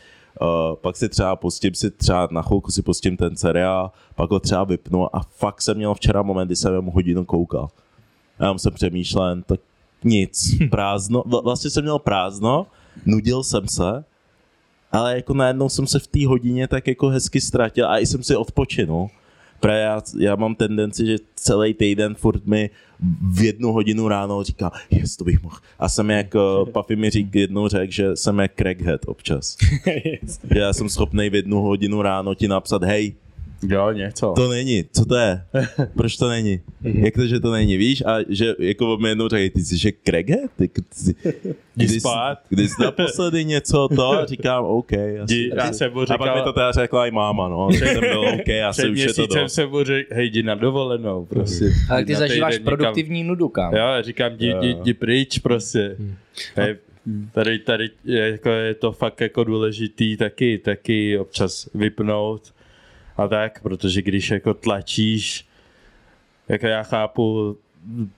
Uh, 0.41 0.77
pak 0.77 0.97
si 0.97 1.09
třeba 1.09 1.37
pustím 1.37 1.75
si 1.75 1.91
třeba 1.91 2.29
na 2.31 2.43
chvilku 2.43 2.71
si 2.71 2.83
pustím 2.83 3.17
ten 3.17 3.37
seriál, 3.37 3.93
pak 4.15 4.31
ho 4.31 4.41
třeba 4.41 4.65
vypnu 4.65 5.17
a 5.17 5.21
fakt 5.21 5.63
jsem 5.63 5.77
měl 5.77 5.95
včera 5.95 6.23
moment, 6.23 6.47
kdy 6.47 6.57
jsem 6.57 6.73
jenom 6.73 6.87
hodinu 6.87 7.25
koukal. 7.25 7.69
A 8.39 8.45
já 8.45 8.59
jsem 8.59 8.73
přemýšlel, 8.73 9.43
tak 9.43 9.61
nic, 10.05 10.55
prázdno, 10.71 11.23
Vla- 11.23 11.43
vlastně 11.45 11.71
jsem 11.71 11.85
měl 11.85 11.99
prázdno, 11.99 12.67
nudil 13.07 13.43
jsem 13.43 13.69
se, 13.69 14.05
ale 14.93 15.17
jako 15.17 15.35
najednou 15.35 15.69
jsem 15.69 15.87
se 15.87 15.99
v 15.99 16.07
té 16.07 16.27
hodině 16.27 16.69
tak 16.69 16.87
jako 16.87 17.09
hezky 17.09 17.41
ztratil 17.41 17.87
a 17.89 17.99
i 17.99 18.07
jsem 18.07 18.23
si 18.23 18.37
odpočinul. 18.37 19.11
Právě 19.61 19.83
já, 19.83 20.03
já 20.19 20.37
mám 20.37 20.55
tendenci, 20.55 21.07
že 21.07 21.17
celý 21.35 21.75
týden 21.75 22.15
furt 22.15 22.47
mi 22.47 22.71
v 23.33 23.43
jednu 23.43 23.73
hodinu 23.73 24.09
ráno 24.09 24.43
říká, 24.43 24.73
jest, 24.91 25.17
to 25.17 25.25
bych 25.25 25.43
mohl. 25.43 25.57
A 25.79 25.89
jsem 25.89 26.11
jak, 26.11 26.35
uh, 26.35 26.69
Puffy 26.69 26.97
mi 26.97 27.11
řík, 27.11 27.35
jednou 27.35 27.69
řekl, 27.69 27.93
že 27.93 28.17
jsem 28.17 28.39
jak 28.39 28.53
crackhead 28.55 29.01
občas. 29.07 29.57
že 30.55 30.59
já 30.59 30.73
jsem 30.73 30.89
schopný 30.89 31.31
v 31.31 31.35
jednu 31.35 31.61
hodinu 31.61 32.03
ráno 32.03 32.35
ti 32.35 32.49
napsat, 32.49 32.83
hej, 32.85 33.15
Jo, 33.63 33.93
něco. 33.93 34.33
to 34.37 34.49
není, 34.49 34.85
co 34.93 35.05
to 35.05 35.17
je? 35.17 35.43
Proč 35.97 36.17
to 36.17 36.29
není? 36.29 36.61
Jak 36.85 37.15
to, 37.15 37.27
že 37.27 37.41
to 37.41 37.53
není, 37.53 37.77
víš? 37.77 38.03
A 38.07 38.17
že 38.29 38.55
jako 38.59 38.97
mi 38.97 39.09
jednou 39.09 39.29
řekl, 39.29 39.55
ty 39.55 39.65
jsi 39.65 39.77
že 39.79 39.91
crackhead? 40.05 40.51
Ty, 40.57 40.69
ty, 40.69 41.15
Jdi 41.77 41.89
jsi- 41.89 42.01
spát. 42.01 42.39
Kdy 42.49 42.69
jsi 42.69 42.83
naposledy 42.83 43.45
něco 43.45 43.89
to? 43.97 44.11
A 44.11 44.27
říkám, 44.27 44.65
OK. 44.65 44.93
Asi, 44.93 45.35
Jdi- 45.35 45.51
já 45.57 45.73
jsem 45.73 45.93
mu 45.93 46.01
a 46.01 46.07
pak 46.07 46.21
mi 46.21 46.25
říkal- 46.27 46.45
to 46.45 46.53
teda 46.53 46.73
řekla 46.73 47.07
i 47.07 47.11
máma, 47.11 47.49
no. 47.49 47.69
Že 47.73 47.79
jsem 47.87 48.01
byl 48.01 48.21
OK, 48.21 48.49
asi 48.69 48.89
už 48.89 48.99
je 48.99 49.15
to 49.15 49.27
dost. 49.27 49.55
jsem 49.55 49.71
mu 49.71 49.85
řekl, 49.85 50.15
hej, 50.15 50.27
jdi 50.27 50.43
na 50.43 50.55
dovolenou, 50.55 51.25
prostě. 51.25 51.65
Ale 51.91 52.03
Jdi 52.03 52.07
ty 52.13 52.19
zažíváš 52.19 52.55
týden 52.55 52.65
někam. 52.65 52.77
produktivní 52.79 53.25
nudu, 53.25 53.49
kam? 53.49 53.73
Jo, 53.75 53.79
já 53.81 54.03
říkám, 54.03 54.33
jdi, 54.33 54.55
jdi, 54.61 54.69
jdi 54.81 54.95
pryč, 54.95 55.39
prostě. 55.39 55.97
Hej, 56.57 56.77
tady, 57.33 57.59
tady 57.59 57.91
je, 58.05 58.31
jako 58.31 58.49
je 58.49 58.75
to 58.75 58.93
fakt 58.93 59.21
jako 59.21 59.45
důležitý 59.45 60.17
taky, 60.17 60.59
taky 60.59 61.19
občas 61.19 61.69
vypnout 61.75 62.43
a 63.17 63.29
tak, 63.29 63.63
protože 63.63 64.03
když 64.03 64.31
jako 64.31 64.55
tlačíš, 64.55 65.47
jako 66.49 66.67
já 66.67 66.83
chápu, 66.83 67.57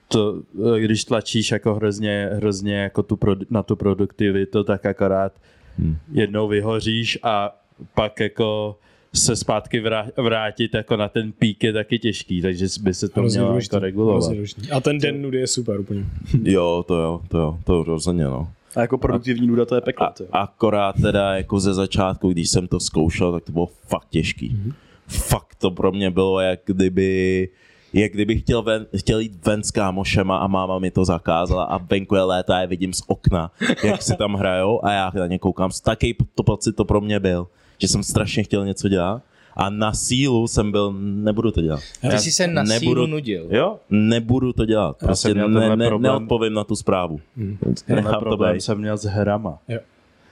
to, 0.07 0.41
když 0.79 1.03
tlačíš 1.05 1.51
jako 1.51 1.75
hrozně, 1.75 2.29
hrozně 2.33 2.75
jako 2.75 3.03
tu 3.03 3.15
produ, 3.15 3.45
na 3.49 3.63
tu 3.63 3.75
produktivitu, 3.75 4.63
tak 4.63 4.85
akorát 4.85 5.33
Hmm. 5.79 5.97
jednou 6.11 6.47
vyhoříš 6.47 7.19
a 7.23 7.55
pak 7.93 8.19
jako 8.19 8.77
se 9.13 9.35
zpátky 9.35 9.81
vrá- 9.81 10.23
vrátit 10.23 10.73
jako 10.73 10.97
na 10.97 11.09
ten 11.09 11.31
pík 11.31 11.63
je 11.63 11.73
taky 11.73 11.99
těžký, 11.99 12.41
takže 12.41 12.65
by 12.81 12.93
se 12.93 13.09
to 13.09 13.21
mělo 13.23 13.47
důležitý, 13.49 13.75
jako 13.75 13.83
regulovat. 13.85 14.23
A 14.71 14.81
ten 14.81 14.97
den 14.97 15.21
nudy 15.21 15.37
je 15.37 15.47
super 15.47 15.79
úplně. 15.79 16.05
Jo, 16.43 16.83
to 16.87 16.95
jo, 16.95 17.21
to 17.27 17.37
jo, 17.37 17.59
to 17.63 17.83
rozhodně, 17.83 18.23
no. 18.23 18.49
A 18.75 18.81
jako 18.81 18.97
produktivní 18.97 19.47
nuda 19.47 19.65
to 19.65 19.75
je 19.75 19.81
peklo. 19.81 20.05
A, 20.05 20.13
akorát 20.31 20.95
teda 21.01 21.35
jako 21.35 21.59
ze 21.59 21.73
začátku, 21.73 22.29
když 22.31 22.49
jsem 22.49 22.67
to 22.67 22.79
zkoušel, 22.79 23.31
tak 23.31 23.43
to 23.43 23.51
bylo 23.51 23.65
fakt 23.87 24.07
těžký. 24.09 24.49
Mm-hmm. 24.49 24.73
Fakt 25.07 25.55
to 25.55 25.71
pro 25.71 25.91
mě 25.91 26.11
bylo, 26.11 26.39
jak 26.39 26.59
kdyby 26.65 27.49
jak 27.93 28.11
kdybych 28.11 28.41
chtěl, 28.41 28.61
ven, 28.61 28.85
chtěl 28.97 29.19
jít 29.19 29.45
ven 29.45 29.63
s 29.63 29.71
kámošema 29.71 30.37
a 30.37 30.47
máma 30.47 30.79
mi 30.79 30.91
to 30.91 31.05
zakázala 31.05 31.63
a 31.63 31.77
venku 31.77 32.15
je 32.15 32.21
léto 32.21 32.53
a 32.53 32.59
je 32.59 32.67
vidím 32.67 32.93
z 32.93 33.01
okna, 33.07 33.51
jak 33.83 34.01
si 34.01 34.15
tam 34.15 34.33
hrajou 34.33 34.85
a 34.85 34.91
já 34.91 35.11
na 35.19 35.27
ně 35.27 35.39
koukám. 35.39 35.69
Taký 35.83 36.15
to 36.35 36.43
pocit 36.43 36.75
to 36.75 36.85
pro 36.85 37.01
mě 37.01 37.19
byl, 37.19 37.47
že 37.81 37.87
jsem 37.87 38.03
strašně 38.03 38.43
chtěl 38.43 38.65
něco 38.65 38.89
dělat 38.89 39.21
a 39.55 39.69
na 39.69 39.93
sílu 39.93 40.47
jsem 40.47 40.71
byl, 40.71 40.93
nebudu 40.99 41.51
to 41.51 41.61
dělat. 41.61 41.79
Ty 42.01 42.19
jsi 42.19 42.31
se 42.31 42.47
na 42.47 42.63
nebudu- 42.63 42.79
sílu 42.79 43.05
nudil. 43.07 43.47
Jo, 43.49 43.77
nebudu 43.89 44.53
to 44.53 44.65
dělat. 44.65 44.97
Prostě 44.97 45.33
ne, 45.33 45.47
ne, 45.47 45.87
problém. 45.87 46.01
neodpovím 46.01 46.53
na 46.53 46.63
tu 46.63 46.75
zprávu. 46.75 47.19
Tenhle 47.35 47.75
Nechám 47.95 48.13
to 48.13 48.19
problém 48.19 48.53
být. 48.55 48.61
jsem 48.61 48.77
měl 48.77 48.97
s 48.97 49.03
hrama. 49.03 49.59
Jo. 49.67 49.79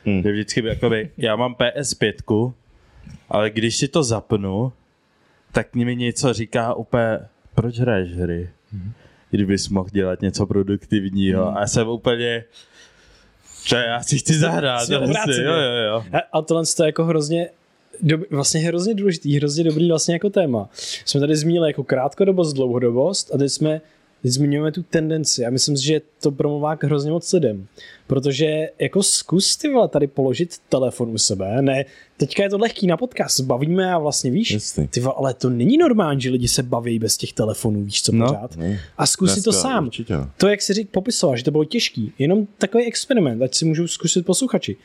Hmm. 0.05 0.21
Vždycky 0.21 0.61
by 0.61 0.67
jakoby, 0.69 1.09
já 1.17 1.35
mám 1.35 1.53
PS5, 1.53 2.51
ale 3.29 3.49
když 3.49 3.77
si 3.77 3.87
to 3.87 4.03
zapnu, 4.03 4.73
tak 5.51 5.75
mi 5.75 5.95
něco 5.95 6.33
říká 6.33 6.73
úplně, 6.73 7.19
proč 7.55 7.79
hraješ 7.79 8.17
hry? 8.17 8.49
Kdybys 9.29 9.69
mohl 9.69 9.89
dělat 9.91 10.21
něco 10.21 10.45
produktivního. 10.45 11.57
A 11.57 11.59
já 11.59 11.67
jsem 11.67 11.87
úplně, 11.87 12.43
že 13.67 13.75
já 13.75 14.03
si 14.03 14.17
chci 14.17 14.39
zahrát. 14.39 14.81
Jsi 14.85 14.97
prostě, 14.97 15.41
jo, 15.43 15.53
jo, 15.53 15.75
jo. 15.87 16.03
A, 16.13 16.37
a 16.37 16.41
tohle 16.41 16.63
to 16.77 16.83
je 16.83 16.87
jako 16.87 17.05
hrozně 17.05 17.49
dob, 18.01 18.21
vlastně 18.31 18.59
hrozně 18.59 18.93
důležitý, 18.93 19.37
hrozně 19.37 19.63
dobrý 19.63 19.89
vlastně 19.89 20.15
jako 20.15 20.29
téma. 20.29 20.69
Jsme 21.05 21.19
tady 21.19 21.35
zmínili 21.35 21.69
jako 21.69 21.83
krátkodobost, 21.83 22.55
dlouhodobost 22.55 23.33
a 23.33 23.37
teď 23.37 23.51
jsme 23.51 23.81
teď 24.25 24.31
zmiňujeme 24.33 24.71
tu 24.71 24.83
tendenci 24.83 25.45
a 25.45 25.49
myslím 25.49 25.77
si, 25.77 25.85
že 25.85 26.01
to 26.21 26.31
promluvá 26.31 26.75
k 26.75 26.83
hrozně 26.83 27.11
moc 27.11 27.33
lidem. 27.33 27.67
Protože 28.07 28.69
jako 28.79 29.03
zkus 29.03 29.57
ty 29.57 29.69
vole 29.69 29.87
tady 29.87 30.07
položit 30.07 30.57
telefon 30.69 31.09
u 31.09 31.17
sebe, 31.17 31.61
ne, 31.61 31.85
teďka 32.17 32.43
je 32.43 32.49
to 32.49 32.57
lehký 32.57 32.87
na 32.87 32.97
podcast, 32.97 33.39
bavíme 33.41 33.93
a 33.93 33.97
vlastně 33.97 34.31
víš, 34.31 34.57
ty 34.89 34.99
vole, 34.99 35.15
ale 35.17 35.33
to 35.33 35.49
není 35.49 35.77
normální, 35.77 36.21
že 36.21 36.29
lidi 36.29 36.47
se 36.47 36.63
baví 36.63 36.99
bez 36.99 37.17
těch 37.17 37.33
telefonů, 37.33 37.83
víš 37.83 38.03
co 38.03 38.11
No. 38.11 38.27
pořád. 38.27 38.55
Ne. 38.57 38.79
A 38.97 39.05
zkus 39.05 39.33
si 39.33 39.41
to 39.41 39.51
sám. 39.53 39.85
Určitě. 39.85 40.13
To, 40.37 40.47
jak 40.47 40.61
si 40.61 40.73
řík, 40.73 40.89
popisoval, 40.89 41.37
že 41.37 41.43
to 41.43 41.51
bylo 41.51 41.65
těžký, 41.65 42.13
jenom 42.19 42.47
takový 42.57 42.85
experiment, 42.85 43.41
ať 43.41 43.55
si 43.55 43.65
můžou 43.65 43.87
zkusit 43.87 44.25
posluchači. 44.25 44.75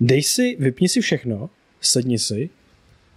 Dej 0.00 0.22
si, 0.22 0.56
vypni 0.60 0.88
si 0.88 1.00
všechno, 1.00 1.50
sedni 1.80 2.18
si 2.18 2.50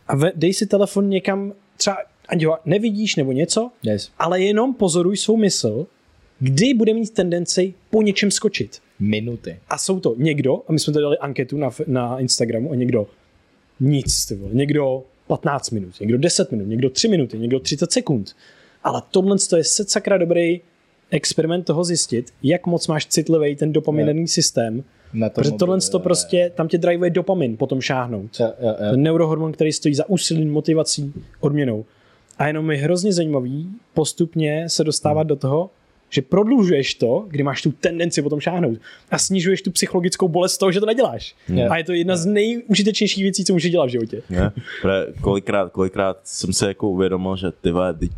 a 0.08 0.16
ve, 0.16 0.32
dej 0.36 0.54
si 0.54 0.66
telefon 0.66 1.10
někam, 1.10 1.54
třeba 1.78 1.98
ať 2.30 2.44
ho 2.46 2.58
nevidíš 2.66 3.16
nebo 3.16 3.32
něco, 3.32 3.72
Yes. 3.84 4.10
ale 4.20 4.42
jenom 4.42 4.74
pozoruj 4.74 5.18
svou 5.18 5.38
mysl, 5.38 5.88
kdy 6.40 6.74
bude 6.74 6.94
mít 6.94 7.10
tendenci 7.14 7.74
po 7.90 8.02
něčem 8.02 8.32
skočit. 8.32 8.78
Minuty. 9.00 9.58
A 9.70 9.78
jsou 9.78 10.00
to 10.00 10.16
někdo, 10.18 10.62
a 10.68 10.72
my 10.72 10.80
jsme 10.80 10.94
tady 10.94 11.04
dali 11.04 11.18
anketu 11.18 11.58
na, 11.58 11.70
na 11.88 12.20
Instagramu, 12.20 12.72
a 12.72 12.76
někdo 12.76 13.08
nic, 13.80 14.26
ty 14.26 14.36
vole, 14.36 14.52
někdo 14.54 15.04
15 15.28 15.70
minut, 15.70 16.00
někdo 16.00 16.18
10 16.18 16.52
minut, 16.52 16.66
někdo 16.68 16.90
3 16.90 17.08
minuty, 17.08 17.38
někdo 17.40 17.60
30 17.60 17.92
sekund. 17.92 18.36
Ale 18.84 19.02
tohle 19.12 19.38
to 19.50 19.58
je 19.58 19.64
sakra 19.64 20.18
dobrý 20.18 20.62
experiment 21.12 21.66
toho 21.66 21.84
zjistit, 21.84 22.32
jak 22.44 22.68
moc 22.68 22.88
máš 22.88 23.06
citlivý 23.06 23.56
ten 23.56 23.74
dopaminerný 23.74 24.28
systém, 24.28 24.84
Na 25.14 25.30
tom 25.30 25.34
protože 25.44 25.52
tohle 25.58 25.80
to 25.82 26.00
prostě, 26.00 26.52
tam 26.56 26.68
tě 26.68 26.78
drivuje 26.78 27.10
dopamin 27.10 27.58
potom 27.58 27.82
šáhnout. 27.82 28.40
jo, 28.40 28.54
jo, 28.62 28.68
jo. 28.70 28.92
Ten 28.92 29.04
neurohormon, 29.04 29.52
který 29.52 29.72
stojí 29.72 29.96
za 29.96 30.10
úsilí, 30.10 30.46
motivací, 30.46 31.14
odměnou. 31.40 31.86
A 32.40 32.48
jenom 32.48 32.72
je 32.72 32.78
hrozně 32.78 33.14
zajímavý 33.14 33.70
postupně 33.94 34.70
se 34.70 34.84
dostávat 34.84 35.24
do 35.24 35.36
toho, 35.36 35.70
že 36.10 36.22
prodlužuješ 36.22 36.96
to, 36.96 37.26
kdy 37.28 37.44
máš 37.44 37.62
tu 37.62 37.72
tendenci 37.72 38.22
potom 38.22 38.40
šáhnout 38.40 38.78
a 39.12 39.18
snižuješ 39.18 39.62
tu 39.62 39.72
psychologickou 39.72 40.28
bolest 40.28 40.54
z 40.54 40.58
toho, 40.58 40.72
že 40.72 40.80
to 40.80 40.86
neděláš. 40.86 41.36
Jo. 41.48 41.68
A 41.72 41.78
je 41.78 41.84
to 41.84 41.94
jedna 41.94 42.16
z 42.16 42.26
nejužitečnějších 42.26 43.24
věcí, 43.24 43.46
co 43.46 43.54
můžeš 43.54 43.72
dělat 43.72 43.86
v 43.86 43.90
životě. 43.90 44.22
Ne? 44.30 44.52
Pre, 44.82 45.06
kolikrát, 45.22 45.72
kolikrát 45.72 46.20
jsem 46.24 46.54
se 46.54 46.68
jako 46.68 46.90
uvědomil, 46.90 47.36
že 47.36 47.52
ty 47.52 47.72
vole, 47.72 47.94
teď 47.94 48.12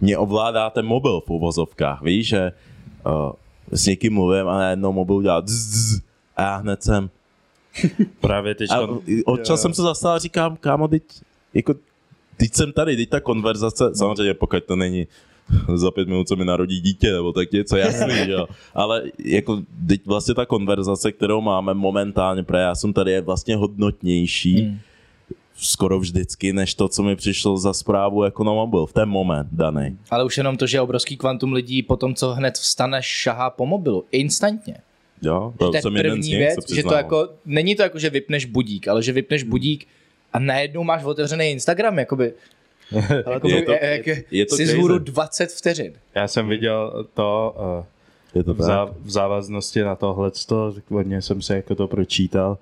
mě 0.00 0.18
ovládá 0.18 0.70
ten 0.70 0.86
mobil 0.86 1.20
v 1.20 1.30
uvozovkách, 1.30 2.02
víš, 2.02 2.28
že 2.28 2.52
uh, 3.06 3.32
s 3.72 3.86
někým 3.86 4.14
mluvím 4.14 4.48
a 4.48 4.58
najednou 4.58 4.92
mobil 4.92 5.22
dělá 5.22 5.40
dzz, 5.40 5.70
dzz, 5.70 6.00
a 6.36 6.42
já 6.42 6.56
hned 6.56 6.82
jsem. 6.82 7.10
Právě 8.20 8.54
teď 8.54 8.70
A 8.70 8.88
občas 9.24 9.62
jsem 9.62 9.74
se 9.74 9.82
zastal 9.82 10.12
a 10.12 10.18
říkám, 10.18 10.56
kámo, 10.56 10.88
teď, 10.88 11.02
jako, 11.54 11.74
teď 12.42 12.54
jsem 12.54 12.72
tady, 12.72 12.96
teď 12.96 13.08
ta 13.08 13.20
konverzace, 13.20 13.94
samozřejmě 13.94 14.34
pokud 14.34 14.64
to 14.64 14.76
není 14.76 15.06
za 15.74 15.90
pět 15.90 16.08
minut 16.08 16.28
se 16.28 16.36
mi 16.36 16.44
narodí 16.44 16.80
dítě, 16.80 17.12
nebo 17.12 17.32
tak 17.32 17.52
něco 17.52 17.76
jasný, 17.76 18.14
jo. 18.30 18.46
Ale 18.74 19.02
jako 19.24 19.62
teď 19.88 20.06
vlastně 20.06 20.34
ta 20.34 20.46
konverzace, 20.46 21.12
kterou 21.12 21.40
máme 21.40 21.74
momentálně, 21.74 22.42
protože 22.42 22.58
já 22.58 22.74
jsem 22.74 22.92
tady, 22.92 23.12
je 23.12 23.20
vlastně 23.20 23.56
hodnotnější, 23.56 24.62
Hmm. 24.62 24.78
skoro 25.56 25.98
vždycky, 26.00 26.52
než 26.52 26.74
to, 26.74 26.88
co 26.88 27.02
mi 27.02 27.16
přišlo 27.16 27.58
za 27.58 27.72
zprávu 27.72 28.24
jako 28.24 28.44
na 28.44 28.52
mobil, 28.52 28.86
v 28.86 28.92
ten 28.92 29.08
moment 29.08 29.48
daný. 29.52 29.98
Ale 30.10 30.24
už 30.24 30.38
jenom 30.38 30.56
to, 30.56 30.66
že 30.66 30.80
obrovský 30.80 31.16
kvantum 31.16 31.52
lidí 31.52 31.82
po 31.82 31.96
tom, 31.96 32.14
co 32.14 32.32
hned 32.32 32.54
vstane, 32.54 32.98
šahá 33.00 33.50
po 33.50 33.66
mobilu. 33.66 34.04
Instantně. 34.12 34.74
Jo, 35.22 35.54
To 35.58 35.64
je 35.64 35.68
jeden 35.78 35.82
z 35.82 36.02
první 36.02 36.28
nich, 36.28 36.38
věc, 36.38 36.72
že 36.74 36.82
to 36.82 36.94
jako, 36.94 37.28
není 37.46 37.74
to 37.74 37.82
jako, 37.82 37.98
že 37.98 38.10
vypneš 38.10 38.44
budík, 38.44 38.88
ale 38.88 39.02
že 39.02 39.12
vypneš 39.12 39.42
budík 39.42 39.86
a 40.32 40.38
najednou 40.38 40.84
máš 40.84 41.04
otevřený 41.04 41.50
Instagram, 41.50 41.98
jakoby, 41.98 42.32
jakoby 43.32 43.52
je 43.54 43.62
to- 43.62 43.72
jak, 43.72 44.06
je- 44.06 44.24
je 44.30 44.46
to 44.46 44.56
si 44.56 44.64
crazy. 44.64 44.78
zhůru 44.78 44.98
20 44.98 45.50
vteřin. 45.52 45.92
Já 46.14 46.28
jsem 46.28 46.48
viděl 46.48 47.06
to 47.14 47.54
uh, 47.78 47.84
Je 48.34 48.44
to 48.44 48.54
v, 48.54 48.60
zá, 48.62 48.84
v 49.00 49.10
závaznosti 49.10 49.82
na 49.82 49.96
tohle, 49.96 50.30
hodně 50.88 51.22
jsem 51.22 51.42
se 51.42 51.56
jako 51.56 51.74
to 51.74 51.88
pročítal 51.88 52.58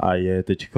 a 0.00 0.14
je 0.14 0.42
teď 0.42 0.68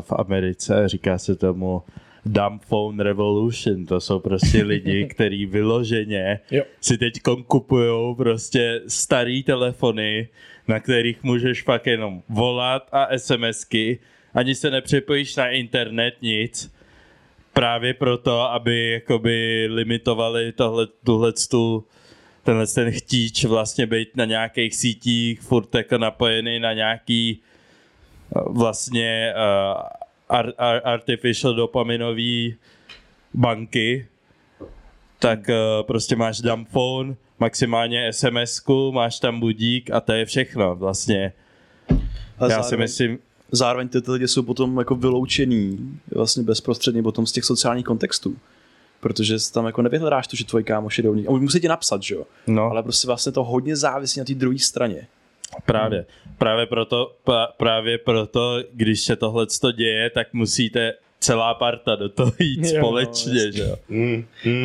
v 0.00 0.12
Americe, 0.12 0.88
říká 0.88 1.18
se 1.18 1.36
tomu 1.36 1.82
Dumb 2.26 2.64
Phone 2.64 3.02
Revolution, 3.04 3.86
to 3.86 4.00
jsou 4.00 4.18
prostě 4.18 4.62
lidi, 4.64 5.06
kteří 5.06 5.46
vyloženě 5.46 6.40
Jo. 6.50 6.62
si 6.80 6.98
teď 6.98 7.12
kupují 7.46 8.14
prostě 8.16 8.80
starý 8.88 9.42
telefony, 9.42 10.28
na 10.68 10.80
kterých 10.80 11.22
můžeš 11.22 11.62
fakt 11.62 11.86
jenom 11.86 12.22
volat 12.28 12.88
a 12.92 13.08
SMSky, 13.18 13.98
ani 14.34 14.54
se 14.54 14.70
nepřipojíš 14.70 15.36
na 15.36 15.48
internet, 15.48 16.14
nic. 16.22 16.72
Právě 17.52 17.94
proto, 17.94 18.40
aby 18.40 18.90
jakoby 18.90 19.68
limitovali 19.70 20.52
tohle, 20.52 20.86
tuhle 21.04 21.32
tu, 21.50 21.84
tenhle 22.44 22.66
ten 22.66 22.92
chtíč 22.92 23.44
vlastně 23.44 23.86
být 23.86 24.16
na 24.16 24.24
nějakých 24.24 24.76
sítích, 24.76 25.40
furt 25.40 25.74
jako 25.74 25.98
napojený 25.98 26.60
na 26.60 26.72
nějaký 26.72 27.40
eh, 28.36 28.40
vlastně 28.46 29.34
uh, 29.36 29.82
ar, 30.28 30.52
ar, 30.58 30.80
artificial 30.84 31.54
dopaminový 31.54 32.56
banky, 33.34 34.06
tak 35.18 35.38
uh, 35.48 35.86
prostě 35.86 36.16
máš 36.16 36.40
dumb 36.40 36.68
phone, 36.68 37.14
maximálně 37.38 38.12
sms 38.12 38.62
máš 38.90 39.20
tam 39.20 39.40
budík 39.40 39.90
a 39.90 40.00
to 40.00 40.12
je 40.12 40.24
všechno 40.24 40.76
vlastně. 40.76 41.32
A 42.38 42.44
Já 42.44 42.48
si 42.48 42.48
zároveň- 42.48 42.78
myslím, 42.78 43.18
zároveň 43.52 43.88
ty, 43.88 44.02
ty 44.02 44.10
lidi 44.10 44.28
jsou 44.28 44.42
potom 44.42 44.78
jako 44.78 44.94
vyloučený 44.94 45.78
vlastně 46.14 46.42
bezprostředně 46.42 47.02
potom 47.02 47.26
z 47.26 47.32
těch 47.32 47.44
sociálních 47.44 47.84
kontextů. 47.84 48.36
Protože 49.00 49.36
tam 49.52 49.66
jako 49.66 49.82
nevyhledáš 49.82 50.26
to, 50.26 50.36
že 50.36 50.44
tvoji 50.44 50.64
kámoš 50.64 50.98
je 50.98 51.04
dovnitř. 51.04 51.28
A 51.28 51.32
musí 51.32 51.60
ti 51.60 51.68
napsat, 51.68 52.02
že 52.02 52.14
jo? 52.14 52.24
no. 52.46 52.62
Ale 52.62 52.82
prostě 52.82 53.06
vlastně 53.06 53.32
to 53.32 53.44
hodně 53.44 53.76
závisí 53.76 54.20
na 54.20 54.24
té 54.24 54.34
druhé 54.34 54.58
straně. 54.58 55.06
Právě. 55.66 56.06
Právě 56.38 56.66
proto, 56.66 57.12
pra, 57.24 57.46
právě 57.56 57.98
proto, 57.98 58.58
když 58.72 59.00
se 59.00 59.16
tohle 59.16 59.46
děje, 59.76 60.10
tak 60.10 60.32
musíte 60.32 60.94
celá 61.20 61.54
parta 61.54 61.96
do 61.96 62.08
toho 62.08 62.32
jít 62.38 62.64
Jo, 62.64 62.80
společně, 62.80 63.32
jasně. 63.44 63.52
že 63.52 63.62
jo. 63.62 63.76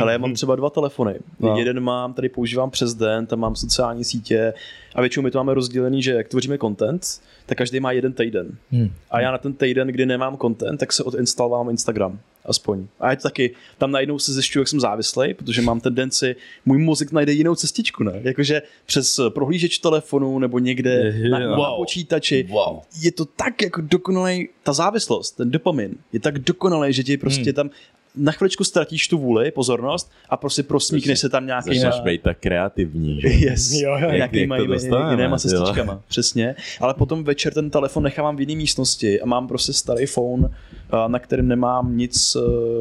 Ale 0.02 0.12
já 0.12 0.18
mám 0.18 0.34
třeba 0.34 0.56
dva 0.56 0.70
telefony. 0.70 1.16
No. 1.40 1.50
No. 1.50 1.58
Jeden 1.58 1.80
mám, 1.80 2.14
tady 2.14 2.30
používám 2.30 2.70
přes 2.70 2.94
den, 2.94 3.26
tam 3.28 3.40
mám 3.40 3.56
sociální 3.56 4.04
sítě 4.04 4.54
a 4.96 5.02
většinou 5.02 5.24
my 5.24 5.32
to 5.32 5.38
máme 5.38 5.54
rozdělený, 5.54 6.04
že 6.04 6.12
jak 6.14 6.28
tvoříme 6.28 6.58
content, 6.58 7.22
tak 7.48 7.58
každý 7.58 7.80
má 7.80 7.92
jeden 7.92 8.14
týden. 8.14 8.58
Hmm. 8.72 8.90
A 9.12 9.22
já 9.22 9.32
na 9.32 9.38
ten 9.38 9.54
týden, 9.54 9.88
kdy 9.88 10.06
nemám 10.06 10.38
content, 10.38 10.80
tak 10.80 10.94
se 10.94 11.04
odinstalovám 11.04 11.70
Instagram. 11.70 12.20
Aspoň. 12.46 12.88
A 13.00 13.12
je 13.12 13.18
to 13.18 13.24
taky, 13.24 13.56
tam 13.78 13.92
najednou 13.92 14.20
se 14.20 14.34
zjišťuju, 14.34 14.62
jak 14.62 14.68
jsem 14.68 14.80
závislý, 14.80 15.34
protože 15.34 15.62
mám 15.62 15.80
tendenci, 15.80 16.36
můj 16.66 16.78
mozek 16.78 17.12
najde 17.12 17.32
jinou 17.32 17.56
cestičku, 17.56 18.04
ne? 18.04 18.14
Jakože 18.24 18.62
přes 18.86 19.20
prohlížeč 19.30 19.78
telefonu 19.78 20.40
nebo 20.40 20.60
někde 20.60 20.92
Je, 20.92 21.30
na, 21.30 21.40
jo. 21.40 21.52
na 21.52 21.76
počítači. 21.78 22.48
Wow. 22.50 22.80
Je 23.02 23.12
to 23.12 23.26
tak 23.26 23.62
jako 23.62 23.82
dokonalý, 23.82 24.50
ta 24.64 24.74
závislost, 24.74 25.32
ten 25.32 25.52
dopamin, 25.52 25.96
je 26.14 26.20
tak 26.20 26.40
dokonalý, 26.40 26.94
že 26.94 27.04
ti 27.04 27.18
prostě 27.18 27.44
Hmm. 27.44 27.54
tam 27.54 27.70
na 28.18 28.32
chviličku 28.32 28.64
ztratíš 28.64 29.08
tu 29.08 29.18
vůli, 29.18 29.52
pozornost 29.52 30.12
a 30.30 30.38
prostě 30.38 30.64
prosmíkne 30.64 31.16
se 31.16 31.30
tam 31.30 31.46
nějaký 31.46 31.80
Začneš 31.80 32.02
být 32.02 32.22
tak 32.22 32.38
kreativní, 32.40 33.22
že? 33.22 33.28
Yes. 33.48 33.72
Jo, 33.74 33.80
jo. 33.92 33.98
Jak- 33.98 34.12
Nějaký 34.16 34.38
jak 34.40 34.48
to 34.48 34.50
mají 34.50 34.68
dostaneme, 34.68 35.12
jinýma 35.12 35.36
jo? 35.36 35.38
cestičkama, 35.40 36.02
přesně. 36.08 36.56
Ale 36.82 36.94
potom 36.94 37.24
večer 37.24 37.54
ten 37.54 37.70
telefon 37.70 38.04
nechávám 38.04 38.36
v 38.36 38.40
jiné 38.40 38.56
místnosti 38.56 39.22
a 39.22 39.26
mám 39.26 39.48
prostě 39.48 39.74
starý 39.74 40.06
phone, 40.06 40.50
a 40.90 41.08
na 41.08 41.20
kterém 41.20 41.48
nemám 41.48 41.98
nic, 41.98 42.36
eh, 42.36 42.40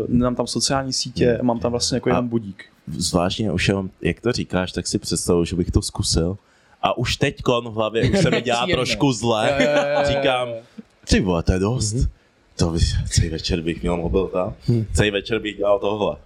nemám 0.08 0.34
tam 0.34 0.46
sociální 0.46 0.92
sítě 0.92 1.38
a 1.38 1.42
mám 1.42 1.58
tam 1.60 1.70
vlastně 1.70 1.96
jako 1.96 2.08
jenom 2.08 2.28
budík. 2.28 2.64
Zvláštně 2.96 3.52
už 3.52 3.68
jenom, 3.68 3.90
jak 4.02 4.20
to 4.20 4.32
říkáš, 4.32 4.72
tak 4.72 4.86
si 4.86 4.98
představuji, 4.98 5.44
že 5.44 5.56
bych 5.56 5.70
to 5.70 5.82
zkusil. 5.82 6.36
A 6.82 6.98
už 6.98 7.16
teď 7.16 7.36
v 7.46 7.74
hlavě, 7.74 8.10
už 8.10 8.18
se 8.18 8.30
mi 8.30 8.42
dělá 8.42 8.66
trošku 8.66 9.12
zle. 9.12 9.58
Říkám, 10.04 10.48
ty 11.08 11.20
vole, 11.20 11.42
to 11.42 11.52
je 11.52 11.58
dost. 11.58 11.96
To 12.56 12.70
by, 12.70 12.78
celý 13.10 13.28
večer 13.28 13.60
bych 13.60 13.82
měl 13.82 13.96
mobil 13.96 14.26
tam. 14.26 14.54
Celý 14.94 15.10
večer 15.10 15.38
bych 15.38 15.56
dělal 15.56 15.78
tohle. 15.78 16.16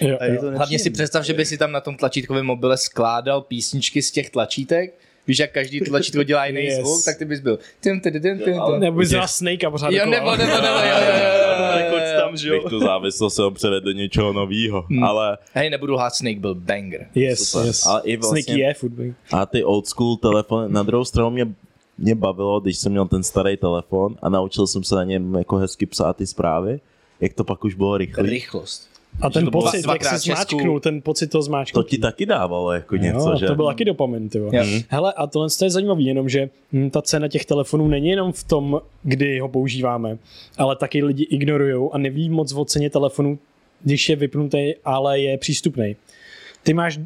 Jo, 0.00 0.18
jo. 0.32 0.40
to 0.40 0.50
Hlavně 0.50 0.78
si 0.78 0.90
představ, 0.90 1.24
že 1.24 1.32
by 1.34 1.44
si 1.46 1.58
tam 1.58 1.72
na 1.72 1.80
tom 1.80 1.96
tlačítkovém 1.96 2.46
mobile 2.46 2.76
skládal 2.76 3.40
písničky 3.40 4.02
z 4.02 4.10
těch 4.10 4.30
tlačítek. 4.30 4.94
Víš, 5.26 5.38
jak 5.38 5.50
každý 5.52 5.80
tlačítko 5.80 6.22
dělá 6.22 6.46
jiný 6.46 6.60
Yes. 6.64 6.78
zvuk, 6.78 7.04
tak 7.04 7.18
ty 7.18 7.24
bys 7.24 7.40
byl. 7.40 7.58
Tim, 7.80 8.00
tim, 8.00 8.12
tim, 8.12 8.38
tim. 8.38 8.54
Nebo 8.78 8.98
bys 8.98 9.10
dal 9.10 9.28
Snake 9.28 9.64
a 9.64 9.70
pořád 9.70 9.90
Jo, 9.92 10.06
nebo, 10.06 10.30
nebo, 10.36 10.52
nebo, 10.52 10.66
jo, 10.66 10.96
jo, 11.16 12.20
tam, 12.20 12.36
že 12.36 12.50
Bych 12.50 12.62
jo. 12.62 12.68
tu 12.68 12.80
závislost 12.80 13.34
jsem 13.34 13.54
převedl 13.54 13.84
do 13.84 13.92
něčeho 13.92 14.32
nového. 14.32 14.82
Hmm. 14.82 15.04
Ale, 15.04 15.38
Hej, 15.54 15.70
nebudu 15.70 15.94
lhát, 15.94 16.14
Snake 16.14 16.40
byl 16.40 16.54
banger. 16.54 17.06
Yes, 17.14 17.50
Super. 17.50 17.66
yes. 17.66 17.86
Ale 17.86 18.02
i 18.04 18.16
vlastně- 18.16 18.42
Snake 18.42 18.58
je 18.58 18.74
football. 18.74 19.12
a 19.32 19.46
ty 19.46 19.64
old 19.64 19.86
school 19.86 20.16
telefony, 20.16 20.72
na 20.72 20.82
druhou 20.82 21.04
stranu 21.04 21.30
mě, 21.30 21.46
mě 22.02 22.14
bavilo, 22.14 22.60
když 22.60 22.78
jsem 22.78 22.92
měl 22.92 23.08
ten 23.08 23.22
starý 23.22 23.56
telefon 23.56 24.16
a 24.22 24.28
naučil 24.28 24.66
jsem 24.66 24.84
se 24.84 24.94
na 24.94 25.04
něm 25.04 25.34
jako 25.34 25.56
hezky 25.56 25.86
psát 25.86 26.16
ty 26.16 26.26
zprávy, 26.26 26.80
jak 27.20 27.32
to 27.34 27.44
pak 27.44 27.64
už 27.64 27.74
bylo 27.74 27.96
rychlý. 27.98 28.30
Rychlost. 28.30 28.92
A 29.20 29.30
ten 29.30 29.44
to 29.44 29.50
pocit, 29.50 29.84
jak 29.88 30.02
Česku. 30.02 30.16
zmáčknul, 30.18 30.80
ten 30.80 31.02
pocit 31.02 31.26
toho 31.26 31.42
To 31.42 31.46
zmáčknutí. 31.46 31.96
ti 31.96 31.98
taky 32.02 32.26
dávalo 32.26 32.72
jako 32.72 32.96
něco, 32.96 33.30
jo, 33.30 33.36
že? 33.36 33.46
to 33.46 33.54
byl 33.54 33.66
taky 33.66 33.84
dopamin, 33.84 34.28
ty 34.28 34.40
vole. 34.40 34.56
Jo. 34.56 34.80
Hele, 34.88 35.12
a 35.12 35.26
tohle 35.26 35.48
je 35.62 35.70
zajímavý, 35.70 36.04
jenom 36.04 36.28
že 36.28 36.50
hm, 36.72 36.90
ta 36.90 37.02
cena 37.02 37.28
těch 37.28 37.44
telefonů 37.44 37.88
není 37.88 38.08
jenom 38.08 38.32
v 38.32 38.44
tom, 38.44 38.80
kdy 39.02 39.38
ho 39.38 39.48
používáme, 39.48 40.18
ale 40.58 40.76
taky 40.76 41.04
lidi 41.04 41.24
ignorují 41.24 41.88
a 41.92 41.98
neví 41.98 42.30
moc 42.30 42.52
o 42.52 42.64
ceně 42.64 42.90
telefonu, 42.90 43.38
když 43.82 44.08
je 44.08 44.16
vypnutý, 44.16 44.74
ale 44.84 45.20
je 45.20 45.38
přístupný. 45.38 45.96
Ty 46.62 46.74
máš 46.74 46.98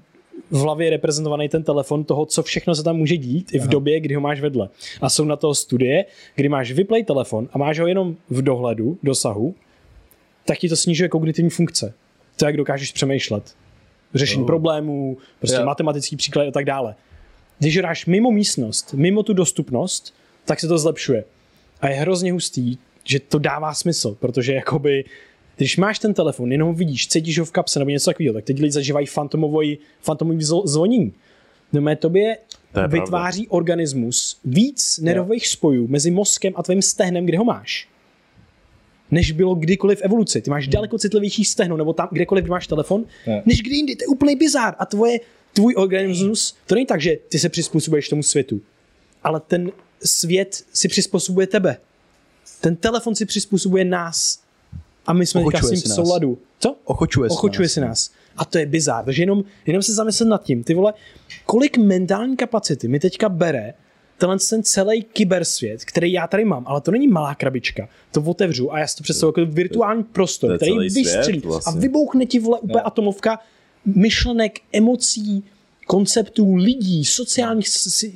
v 0.51 0.59
hlavě 0.61 0.91
reprezentovaný 0.91 1.49
ten 1.49 1.63
telefon 1.63 2.05
toho, 2.05 2.27
co 2.27 2.43
všechno 2.43 2.75
se 2.75 2.83
tam 2.83 2.97
může 2.97 3.17
dít 3.17 3.55
i 3.55 3.59
v 3.59 3.69
době, 3.69 4.01
kdy 4.01 4.15
ho 4.15 4.21
máš 4.21 4.41
vedle. 4.41 4.69
A 5.01 5.09
jsou 5.09 5.25
na 5.25 5.37
to 5.37 5.55
studie, 5.55 6.05
kdy 6.35 6.49
máš 6.49 6.73
vyplay 6.73 7.05
telefon 7.05 7.49
a 7.53 7.59
máš 7.59 7.79
ho 7.81 7.87
jenom 7.87 8.17
v 8.31 8.43
dohledu, 8.43 8.99
dosahu, 9.03 9.55
tak 10.45 10.59
ti 10.59 10.69
to 10.69 10.77
snižuje 10.77 11.09
kognitivní 11.09 11.51
funkce. 11.51 11.95
To, 12.37 12.47
jak 12.47 12.57
dokážeš 12.57 12.93
přemýšlet. 12.93 13.55
Řešení 14.15 14.43
Jo. 14.43 14.47
problémů, 14.47 15.17
prostě 15.39 15.57
Jo. 15.57 15.67
matematický 15.67 16.17
příklad 16.17 16.49
a 16.49 16.51
tak 16.51 16.65
dále. 16.65 16.95
Když 17.59 17.77
ho 17.77 17.83
dáš 17.83 18.07
mimo 18.07 18.31
místnost, 18.31 18.95
mimo 18.95 19.23
tu 19.23 19.33
dostupnost, 19.33 20.15
tak 20.45 20.61
se 20.61 20.69
to 20.69 20.79
zlepšuje. 20.79 21.25
A 21.81 21.89
je 21.89 21.95
hrozně 21.95 22.33
hustý, 22.33 22.77
že 23.05 23.21
to 23.21 23.39
dává 23.39 23.75
smysl, 23.75 24.17
protože 24.21 24.55
jakoby, 24.55 25.05
když 25.57 25.77
máš 25.77 25.99
ten 25.99 26.15
telefon, 26.15 26.53
jenom 26.53 26.75
vidíš, 26.75 27.09
cítíš 27.09 27.39
ho 27.39 27.45
v 27.45 27.51
kapse 27.53 27.79
nebo 27.79 27.91
něco 27.91 28.11
takového, 28.11 28.35
tak 28.35 28.45
teď 28.45 28.61
lidi 28.61 28.73
zažívají 28.73 29.07
fantomový, 29.07 29.79
fantomový 30.01 30.39
zvo- 30.39 30.67
zvonění. 30.67 31.13
No 31.73 31.81
mé 31.81 31.97
tobě 31.97 32.39
To 32.73 32.89
vytváří 32.89 33.49
organismus 33.49 34.39
víc 34.45 34.99
nervových 35.03 35.49
spojů 35.49 35.89
mezi 35.89 36.11
mozkem 36.11 36.53
a 36.57 36.63
tvým 36.63 36.83
stehnem, 36.83 37.27
kde 37.27 37.39
ho 37.39 37.45
máš 37.45 37.89
než 39.11 39.33
bylo 39.33 39.55
kdykoliv 39.55 39.99
v 39.99 40.03
evoluci. 40.03 40.43
Ty 40.43 40.51
máš 40.51 40.69
daleko 40.69 40.99
citlivější 40.99 41.45
stehno, 41.45 41.77
nebo 41.77 41.93
tam 41.93 42.09
kdekoliv, 42.13 42.45
kdy 42.45 42.51
máš 42.51 42.67
telefon, 42.67 43.05
Ne. 43.27 43.43
než 43.47 43.63
kdy 43.63 43.77
jindy. 43.77 43.97
To 43.97 44.03
je 44.05 44.07
úplný 44.09 44.37
bizár. 44.37 44.75
A 44.79 44.87
tvoje, 44.87 45.19
tvůj 45.53 45.75
organismus, 45.77 46.57
to 46.67 46.75
není 46.75 46.87
tak, 46.87 47.01
že 47.01 47.17
ty 47.29 47.39
se 47.39 47.49
přizpůsobuješ 47.49 48.09
tomu 48.09 48.23
světu, 48.23 48.61
ale 49.23 49.41
ten 49.41 49.71
svět 50.05 50.65
si 50.73 50.89
přizpůsobuje 50.89 51.47
tebe. 51.47 51.77
Ten 52.61 52.77
telefon 52.77 53.15
si 53.15 53.27
přizpůsobuje 53.27 53.85
nás. 53.85 54.43
A 55.07 55.13
my 55.13 55.27
jsme 55.27 55.45
teďka 55.45 55.67
s 55.67 55.71
ním 55.71 55.81
v 55.81 55.87
nás. 55.87 55.97
souladu. 55.97 56.39
Co? 56.59 56.77
Ochočuje 56.85 57.31
Ochočuje 57.31 57.67
nás. 57.67 57.73
si 57.73 57.81
nás. 57.81 58.11
A 58.37 58.45
to 58.45 58.59
je 58.59 58.67
bizár. 58.67 59.05
Takže 59.05 59.23
jenom, 59.23 59.45
jenom 59.67 59.83
se 59.83 59.95
zamyslet 59.95 60.29
nad 60.29 60.43
tím, 60.43 60.65
ty 60.65 60.75
vole, 60.75 60.95
kolik 61.47 61.79
mentální 61.79 62.37
kapacity 62.37 62.89
mi 62.89 63.01
teďka 63.01 63.29
bere 63.29 63.75
tenhle 64.19 64.37
ten 64.51 64.63
celý 64.63 65.03
kybersvět, 65.03 65.85
který 65.85 66.13
já 66.13 66.27
tady 66.27 66.45
mám, 66.45 66.65
ale 66.67 66.81
to 66.81 66.91
není 66.91 67.09
malá 67.09 67.35
krabička. 67.35 67.89
To 68.13 68.23
otevřu 68.23 68.73
a 68.73 68.79
já 68.79 68.87
si 68.87 68.97
to 68.97 69.03
představuji 69.03 69.41
jako 69.41 69.53
virtuální 69.53 70.05
to 70.05 70.09
prostor, 70.13 70.57
který 70.57 70.79
vystřelí 70.79 71.39
vlastně. 71.39 71.73
a 71.73 71.81
vybouchne 71.81 72.27
ti 72.27 72.39
vole 72.39 72.61
úplně 72.61 72.81
atomovka 72.81 73.39
myšlenek, 73.85 74.61
emocí, 74.73 75.45
konceptů 75.87 76.55
lidí, 76.55 77.05
sociálních 77.05 77.69
s- 77.69 78.13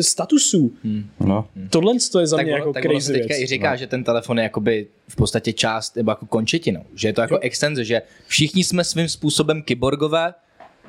statusů. 0.00 0.72
No. 1.20 1.48
Tohle 1.70 1.94
to 2.12 2.20
je 2.20 2.26
za 2.26 2.36
tak 2.36 2.46
mě 2.46 2.54
ono, 2.54 2.60
jako 2.60 2.72
tak 2.72 2.84
ono 2.84 3.00
se 3.00 3.06
crazy 3.06 3.12
teďka 3.12 3.34
věc. 3.34 3.42
i 3.42 3.46
říká, 3.46 3.76
že 3.76 3.86
ten 3.86 4.04
telefon 4.04 4.38
je 4.38 4.42
jakoby 4.42 4.86
v 5.08 5.16
podstatě 5.16 5.52
část 5.52 5.96
nebo 5.96 6.10
jako 6.10 6.26
končetinou. 6.26 6.82
Že 6.94 7.08
je 7.08 7.12
to 7.12 7.20
jako 7.20 7.38
extenze, 7.38 7.84
že 7.84 8.02
všichni 8.26 8.64
jsme 8.64 8.84
svým 8.84 9.08
způsobem 9.08 9.62
kyborgové, 9.62 10.34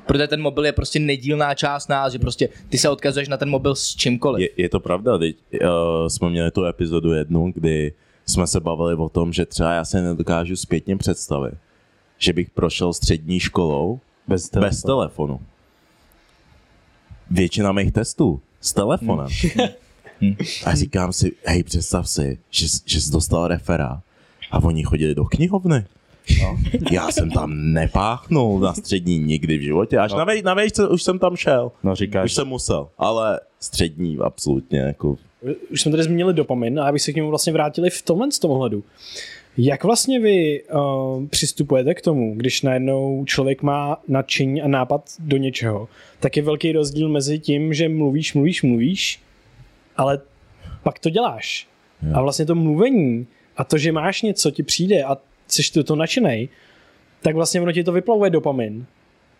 protože 0.06 0.26
ten 0.26 0.42
mobil 0.42 0.64
je 0.66 0.72
prostě 0.72 0.98
nedílná 0.98 1.54
část 1.54 1.88
nás, 1.88 2.12
že 2.12 2.18
prostě 2.18 2.48
ty 2.68 2.78
se 2.78 2.88
odkazuješ 2.88 3.28
na 3.28 3.36
ten 3.36 3.50
mobil 3.50 3.74
s 3.74 3.94
čímkoliv. 3.96 4.42
Je, 4.42 4.62
je 4.62 4.68
to 4.68 4.80
pravda, 4.80 5.18
teď, 5.18 5.36
uh, 5.52 5.68
jsme 6.08 6.30
měli 6.30 6.50
tu 6.50 6.64
epizodu 6.64 7.12
jednu, 7.12 7.52
kdy 7.54 7.92
jsme 8.26 8.46
se 8.46 8.60
bavili 8.60 8.94
o 8.94 9.08
tom, 9.08 9.32
že 9.32 9.46
třeba 9.46 9.72
já 9.72 9.84
se 9.84 10.02
nedokážu 10.02 10.56
zpětně 10.56 10.96
představit, 10.96 11.54
že 12.18 12.32
bych 12.32 12.50
prošel 12.50 12.92
střední 12.92 13.40
školou 13.40 14.00
Bez 14.28 14.50
bez 14.50 14.82
telefonu. 14.82 15.40
Většina 17.30 17.72
mých 17.72 17.92
testů 17.92 18.40
s 18.60 18.72
telefonem. 18.72 19.28
A 20.64 20.74
říkám 20.74 21.12
si, 21.12 21.32
hej, 21.46 21.62
představ 21.62 22.08
si, 22.08 22.38
že, 22.50 22.68
jsi- 22.68 22.80
že 22.84 23.00
jsi 23.00 23.12
dostal 23.12 23.48
referát 23.48 24.00
a 24.50 24.58
oni 24.58 24.82
chodili 24.84 25.14
do 25.14 25.24
knihovny. 25.24 25.84
No. 26.42 26.58
Já 26.90 27.10
jsem 27.10 27.30
tam 27.30 27.72
nepáchnul 27.72 28.60
na 28.60 28.74
střední 28.74 29.18
nikdy 29.18 29.58
v 29.58 29.62
životě, 29.62 29.98
až 29.98 30.12
no. 30.12 30.18
na, 30.18 30.24
vej, 30.24 30.42
na 30.42 30.54
vejšce 30.54 30.88
už 30.88 31.02
jsem 31.02 31.18
tam 31.18 31.36
šel. 31.36 31.72
No 31.82 31.92
Už 31.92 31.98
říkáš, 31.98 32.32
jsem 32.34 32.48
musel, 32.48 32.88
ale 32.98 33.40
střední 33.60 34.18
absolutně 34.18 34.78
jako 34.78 35.16
už 35.70 35.80
jsme 35.80 35.90
tady 35.90 36.02
zmínili 36.02 36.34
dopamin 36.34 36.80
a 36.80 36.88
abych 36.88 37.02
se 37.02 37.12
k 37.12 37.16
němu 37.16 37.28
vlastně 37.28 37.52
vrátili 37.52 37.90
v 37.90 38.02
tomhle 38.02 38.32
z 38.32 38.38
tom 38.38 38.50
ohledu. 38.50 38.84
Jak 39.58 39.84
vlastně 39.84 40.20
vy 40.20 40.62
uh, 40.62 41.26
přistupujete 41.26 41.94
k 41.94 42.02
tomu, 42.02 42.34
když 42.34 42.62
najednou 42.62 43.24
člověk 43.24 43.62
má 43.62 44.02
nadšení 44.08 44.62
a 44.62 44.68
nápad 44.68 45.10
do 45.18 45.36
něčeho, 45.36 45.88
tak 46.20 46.36
je 46.36 46.42
velký 46.42 46.72
rozdíl 46.72 47.08
mezi 47.08 47.38
tím, 47.38 47.74
že 47.74 47.88
mluvíš, 47.88 48.34
mluvíš, 48.34 48.62
mluvíš, 48.62 49.20
ale 49.96 50.20
pak 50.82 50.98
to 50.98 51.10
děláš. 51.10 51.68
A 52.14 52.22
vlastně 52.22 52.46
to 52.46 52.54
mluvení 52.54 53.26
a 53.56 53.64
to, 53.64 53.78
že 53.78 53.92
máš 53.92 54.22
něco, 54.22 54.50
ti 54.50 54.62
přijde 54.62 55.04
a 55.04 55.16
jsi 55.48 55.72
to, 55.72 55.84
to 55.84 55.96
nadšenej, 55.96 56.48
tak 57.22 57.34
vlastně 57.34 57.60
ono 57.60 57.72
ti 57.72 57.84
to 57.84 57.92
vyplavuje 57.92 58.30
dopamin. 58.30 58.86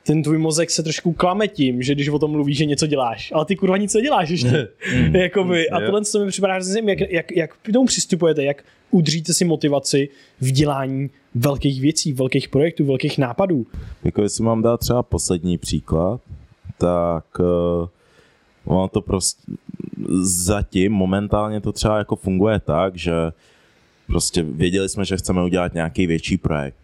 Ten 0.06 0.22
tvůj 0.22 0.38
mozek 0.38 0.70
se 0.70 0.82
trošku 0.82 1.12
klame 1.12 1.48
tím, 1.48 1.82
že 1.82 1.94
když 1.94 2.08
o 2.08 2.18
tom 2.18 2.30
mluvíš, 2.30 2.56
že 2.56 2.64
něco 2.64 2.86
děláš, 2.86 3.32
ale 3.34 3.44
ty 3.44 3.56
kurva 3.56 3.76
nic 3.76 3.94
neděláš 3.94 4.28
ještě. 4.28 4.68
Jakoby, 5.12 5.70
a 5.70 5.80
tohle 5.80 6.04
co 6.04 6.24
mi 6.24 6.30
připadá 6.30 6.58
jak, 6.86 7.00
jak, 7.10 7.36
jak 7.36 7.56
k 7.62 7.72
tomu 7.72 7.86
přistupujete, 7.86 8.44
jak 8.44 8.64
udříte 8.90 9.34
si 9.34 9.44
motivaci 9.44 10.08
v 10.40 10.52
dělání 10.52 11.10
velkých 11.34 11.80
věcí, 11.80 12.12
velkých 12.12 12.48
projektů, 12.48 12.86
velkých 12.86 13.18
nápadů. 13.18 13.66
Jako 14.04 14.22
jestli 14.22 14.44
mám 14.44 14.62
dát 14.62 14.80
třeba 14.80 15.02
poslední 15.02 15.58
příklad, 15.58 16.20
tak 16.78 17.24
uh, 17.38 17.88
ono 18.64 18.88
to 18.88 19.00
prostě 19.00 19.52
zatím 20.20 20.92
momentálně 20.92 21.60
to 21.60 21.72
třeba 21.72 21.98
jako 21.98 22.16
funguje 22.16 22.60
tak, 22.60 22.96
že 22.96 23.12
prostě 24.06 24.42
věděli 24.42 24.88
jsme, 24.88 25.04
že 25.04 25.16
chceme 25.16 25.44
udělat 25.44 25.74
nějaký 25.74 26.06
větší 26.06 26.38
projekt. 26.38 26.76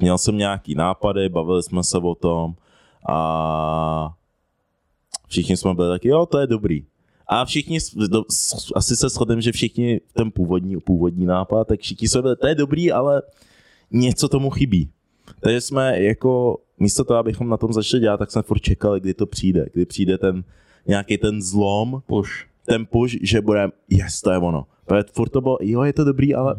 Měl 0.00 0.18
jsem 0.18 0.38
nějaký 0.38 0.74
nápady, 0.74 1.28
bavili 1.28 1.62
jsme 1.62 1.84
se 1.84 1.98
o 1.98 2.14
tom 2.14 2.54
a 3.08 4.14
všichni 5.28 5.56
jsme 5.56 5.74
byli 5.74 5.88
taky, 5.88 6.08
jo, 6.08 6.26
to 6.26 6.38
je 6.38 6.46
dobrý. 6.46 6.84
A 7.26 7.44
všichni, 7.44 7.78
asi 8.74 8.96
se 8.96 9.08
shodneme, 9.08 9.42
že 9.42 9.52
všichni 9.52 10.00
ten 10.12 10.30
původní, 10.30 10.76
původní 10.80 11.26
nápad, 11.26 11.68
tak 11.68 11.80
všichni 11.80 12.08
jsme 12.08 12.22
byli, 12.22 12.36
to 12.36 12.46
je 12.46 12.54
dobrý, 12.54 12.92
ale 12.92 13.22
něco 13.90 14.28
tomu 14.28 14.50
chybí. 14.50 14.90
Takže 15.40 15.60
jsme 15.60 16.02
jako, 16.02 16.58
místo 16.78 17.04
toho, 17.04 17.18
abychom 17.18 17.48
na 17.48 17.56
tom 17.56 17.72
začali 17.72 18.00
dělat, 18.00 18.16
tak 18.16 18.30
jsme 18.30 18.42
furt 18.42 18.58
čekali, 18.58 19.00
kdy 19.00 19.14
to 19.14 19.26
přijde, 19.26 19.66
kdy 19.72 19.86
přijde 19.86 20.18
ten 20.18 20.44
nějaký 20.86 21.18
ten 21.18 21.42
zlom, 21.42 22.02
push. 22.06 22.30
ten 22.66 22.86
push, 22.86 23.12
že 23.22 23.40
bude, 23.40 23.68
yes, 23.88 24.20
to 24.20 24.30
je 24.30 24.38
ono. 24.38 24.66
Protože 24.86 25.02
furt 25.12 25.28
to 25.28 25.40
bylo, 25.40 25.58
jo, 25.60 25.82
je 25.82 25.92
to 25.92 26.04
dobrý, 26.04 26.34
ale 26.34 26.56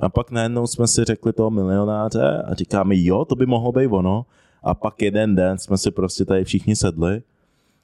a 0.00 0.08
pak 0.08 0.30
najednou 0.30 0.66
jsme 0.66 0.86
si 0.86 1.04
řekli 1.04 1.32
toho 1.32 1.50
milionáře 1.50 2.42
a 2.46 2.54
říkáme, 2.54 2.94
jo, 2.98 3.24
to 3.24 3.34
by 3.36 3.46
mohlo 3.46 3.72
být 3.72 3.86
ono. 3.86 4.26
A 4.62 4.74
pak 4.74 5.02
jeden 5.02 5.34
den 5.34 5.58
jsme 5.58 5.78
si 5.78 5.90
prostě 5.90 6.24
tady 6.24 6.44
všichni 6.44 6.76
sedli 6.76 7.22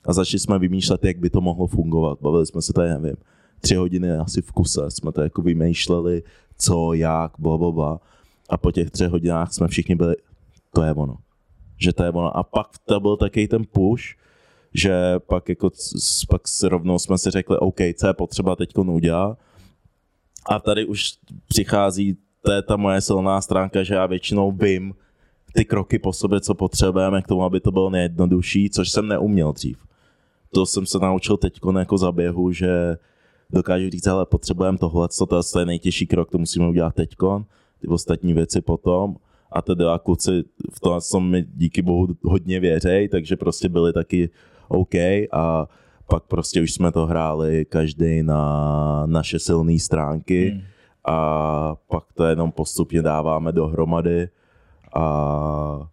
a 0.04 0.12
začali 0.12 0.38
jsme 0.40 0.58
vymýšlet, 0.58 1.04
jak 1.04 1.18
by 1.18 1.30
to 1.30 1.40
mohlo 1.40 1.66
fungovat. 1.66 2.18
Bavili 2.22 2.46
jsme 2.46 2.62
se 2.62 2.72
tady, 2.72 2.88
nevím, 2.88 3.16
tři 3.60 3.74
hodiny 3.74 4.12
asi 4.12 4.42
v 4.42 4.52
kuse. 4.52 4.90
Jsme 4.90 5.12
to 5.12 5.22
jako 5.22 5.42
vymýšleli, 5.42 6.22
co, 6.58 6.92
jak, 6.92 7.32
bla, 7.38 7.58
bla, 7.58 7.72
bla. 7.72 8.00
A 8.50 8.56
po 8.56 8.72
těch 8.72 8.90
třech 8.90 9.10
hodinách 9.10 9.52
jsme 9.52 9.68
všichni 9.68 9.94
byli, 9.94 10.16
to 10.74 10.82
je 10.82 10.92
ono. 10.94 11.16
Že 11.80 11.92
to 11.92 12.02
je 12.04 12.10
ono. 12.10 12.36
A 12.36 12.42
pak 12.42 12.66
to 12.84 13.00
byl 13.00 13.16
taky 13.16 13.48
ten 13.48 13.64
push, 13.72 14.04
že 14.74 15.14
pak 15.18 15.48
jako 15.48 15.70
pak 16.28 16.48
s- 16.48 16.62
rovnou 16.62 16.98
jsme 16.98 17.18
si 17.18 17.30
řekli, 17.30 17.58
OK, 17.58 17.78
co 17.96 18.06
je 18.06 18.14
potřeba 18.14 18.56
teď 18.56 18.78
udělat. 18.78 19.38
A 20.50 20.58
tady 20.58 20.84
už 20.86 21.12
přichází, 21.48 22.16
to 22.42 22.52
je 22.52 22.62
ta 22.62 22.76
moje 22.76 23.00
silná 23.00 23.40
stránka, 23.40 23.82
že 23.82 23.94
já 23.94 24.06
většinou 24.06 24.52
vím 24.52 24.94
ty 25.54 25.64
kroky 25.64 25.98
po 25.98 26.12
sobě, 26.12 26.40
co 26.40 26.54
potřebujeme 26.54 27.22
k 27.22 27.26
tomu, 27.26 27.42
aby 27.44 27.60
to 27.60 27.70
bylo 27.72 27.90
nejjednodušší, 27.90 28.70
což 28.70 28.90
jsem 28.90 29.08
neuměl 29.08 29.52
dřív. 29.52 29.88
To 30.54 30.66
jsem 30.66 30.86
se 30.86 30.98
naučil 30.98 31.36
teď 31.36 31.60
jako 31.78 31.98
za 31.98 32.12
běhu, 32.12 32.52
že 32.52 32.96
dokážu 33.50 33.90
říct, 33.90 34.06
ale 34.06 34.26
potřebujeme 34.26 34.78
tohle, 34.78 35.08
co 35.08 35.26
to 35.26 35.58
je 35.58 35.66
nejtěžší 35.66 36.06
krok, 36.06 36.30
to 36.30 36.38
musíme 36.38 36.68
udělat 36.68 36.94
teď, 36.94 37.16
ty 37.80 37.88
ostatní 37.88 38.34
věci 38.34 38.60
potom. 38.60 39.16
A 39.52 39.62
teda 39.62 39.98
kluci 39.98 40.44
v 40.72 40.80
tom 40.80 41.00
co 41.00 41.20
mi 41.20 41.42
díky 41.54 41.82
bohu 41.82 42.08
hodně 42.22 42.60
věřej, 42.60 43.08
takže 43.08 43.36
prostě 43.36 43.68
byli 43.68 43.92
taky 43.92 44.30
OK 44.68 44.94
a 45.32 45.68
pak 46.06 46.22
prostě 46.22 46.62
už 46.62 46.72
jsme 46.72 46.92
to 46.92 47.06
hráli 47.06 47.64
každý 47.64 48.22
na 48.22 49.06
naše 49.06 49.38
silné 49.38 49.78
stránky 49.78 50.50
Hmm. 50.50 50.62
a 51.04 51.76
pak 51.88 52.04
to 52.14 52.24
jenom 52.24 52.52
postupně 52.52 53.02
dáváme 53.02 53.52
dohromady 53.52 54.28
a 54.94 55.88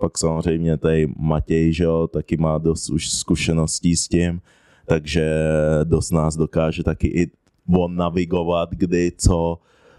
pak 0.00 0.18
samozřejmě 0.18 0.76
tady 0.76 1.08
Matěj, 1.18 1.72
že 1.72 1.84
jo, 1.84 2.08
taky 2.12 2.36
má 2.36 2.58
dost 2.58 2.90
už 2.90 3.10
zkušeností 3.10 3.96
s 3.96 4.08
tím, 4.08 4.40
takže 4.86 5.32
dost 5.84 6.10
nás 6.10 6.36
dokáže 6.36 6.82
taky 6.84 7.06
i 7.08 7.30
on 7.76 7.96
navigovat, 7.96 8.70
kdy, 8.70 9.12
co 9.16 9.58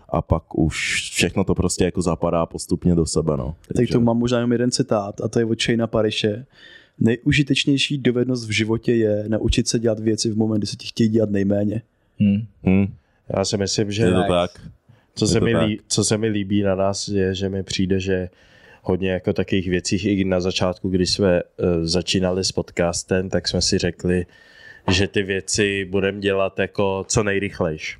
a 0.09 0.21
pak 0.21 0.57
už 0.59 1.09
všechno 1.13 1.43
to 1.43 1.55
prostě 1.55 1.83
jako 1.83 2.01
zapadá 2.01 2.45
postupně 2.45 2.95
do 2.95 3.05
sebe, 3.05 3.37
no. 3.37 3.55
Tak 3.75 3.85
to 3.91 4.01
mám 4.01 4.17
možná 4.17 4.37
jenom 4.37 4.51
jeden 4.51 4.71
citát 4.71 5.21
a 5.21 5.27
to 5.27 5.39
je 5.39 5.45
od 5.45 5.61
Shayna 5.61 5.87
Pariše. 5.87 6.45
Nejužitečnější 6.99 7.97
dovednost 7.97 8.47
v 8.47 8.51
životě 8.51 8.93
je 8.95 9.25
naučit 9.27 9.67
se 9.67 9.79
dělat 9.79 9.99
věci 9.99 10.29
v 10.31 10.37
momentě, 10.37 10.59
kdy 10.59 10.67
se 10.67 10.75
ti 10.75 10.87
chtějí 10.87 11.09
dělat 11.09 11.29
nejméně. 11.29 11.81
Hmm. 12.19 12.45
Hm, 12.65 12.93
Já 13.37 13.45
si 13.45 13.57
myslím, 13.57 13.91
že 13.91 14.03
je 14.03 14.11
to 14.13 14.23
Tak. 14.29 14.51
co, 15.15 15.25
je 15.25 15.29
se 15.29 15.39
to 15.39 15.45
mi 15.45 15.53
tak. 15.53 15.67
lí, 15.67 15.79
co 15.87 16.03
se 16.03 16.17
mi 16.17 16.27
líbí 16.27 16.61
na 16.61 16.75
nás 16.75 17.07
je, 17.07 17.35
že 17.35 17.49
mi 17.49 17.63
přijde, 17.63 17.99
že 17.99 18.29
hodně 18.81 19.11
jako 19.11 19.33
takových 19.33 19.69
věcích. 19.69 20.05
I 20.05 20.23
na 20.23 20.39
začátku, 20.39 20.89
když 20.89 21.11
jsme 21.11 21.43
uh, 21.43 21.67
začínali 21.81 22.43
s 22.43 22.51
podcastem, 22.51 23.29
tak 23.29 23.47
jsme 23.47 23.61
si 23.61 23.77
řekli, 23.77 24.25
že 24.91 25.07
ty 25.07 25.23
věci 25.23 25.85
budeme 25.85 26.19
dělat 26.19 26.59
jako 26.59 27.05
co 27.07 27.23
nejrychlejš. 27.23 27.97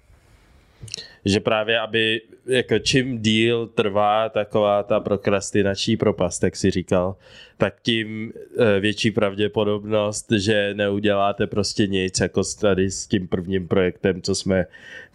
Že 1.25 1.39
právě, 1.39 1.79
aby 1.79 2.21
jako 2.45 2.79
čím 2.79 3.21
díl 3.21 3.67
trvá 3.67 4.29
taková 4.29 4.83
ta 4.83 4.99
prokrastinační 4.99 5.97
propast, 5.97 6.43
jak 6.43 6.55
si 6.55 6.71
říkal, 6.71 7.15
tak 7.57 7.75
tím 7.81 8.33
eh, 8.57 8.79
větší 8.79 9.11
pravděpodobnost, 9.11 10.31
že 10.31 10.73
neuděláte 10.73 11.47
prostě 11.47 11.87
nic, 11.87 12.19
jako 12.19 12.41
tady 12.61 12.91
s 12.91 13.07
tím 13.07 13.27
prvním 13.27 13.67
projektem, 13.67 14.21
co 14.21 14.35
jsme 14.35 14.65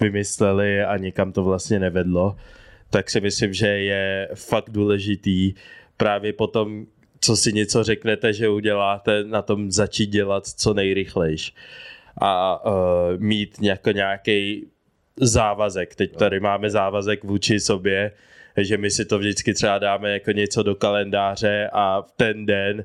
vymysleli 0.00 0.82
a 0.82 0.96
nikam 0.96 1.32
to 1.32 1.44
vlastně 1.44 1.78
nevedlo, 1.78 2.36
tak 2.90 3.10
si 3.10 3.20
myslím, 3.20 3.52
že 3.52 3.66
je 3.66 4.28
fakt 4.34 4.70
důležitý 4.70 5.54
právě 5.96 6.32
potom, 6.32 6.86
co 7.20 7.36
si 7.36 7.52
něco 7.52 7.84
řeknete, 7.84 8.32
že 8.32 8.48
uděláte, 8.48 9.24
na 9.24 9.42
tom 9.42 9.70
začít 9.70 10.06
dělat 10.06 10.46
co 10.46 10.74
nejrychlejš 10.74 11.54
a 12.20 12.64
uh, 12.66 12.72
mít 13.18 13.62
jako 13.62 13.90
nějaký 13.90 14.66
závazek. 15.20 15.94
Teď 15.94 16.16
tady 16.16 16.40
máme 16.40 16.70
závazek 16.70 17.24
vůči 17.24 17.60
sobě, 17.60 18.12
že 18.56 18.78
my 18.78 18.90
si 18.90 19.04
to 19.04 19.18
vždycky 19.18 19.54
třeba 19.54 19.78
dáme 19.78 20.12
jako 20.12 20.32
něco 20.32 20.62
do 20.62 20.74
kalendáře 20.74 21.70
a 21.72 22.02
v 22.02 22.12
ten 22.16 22.46
den 22.46 22.84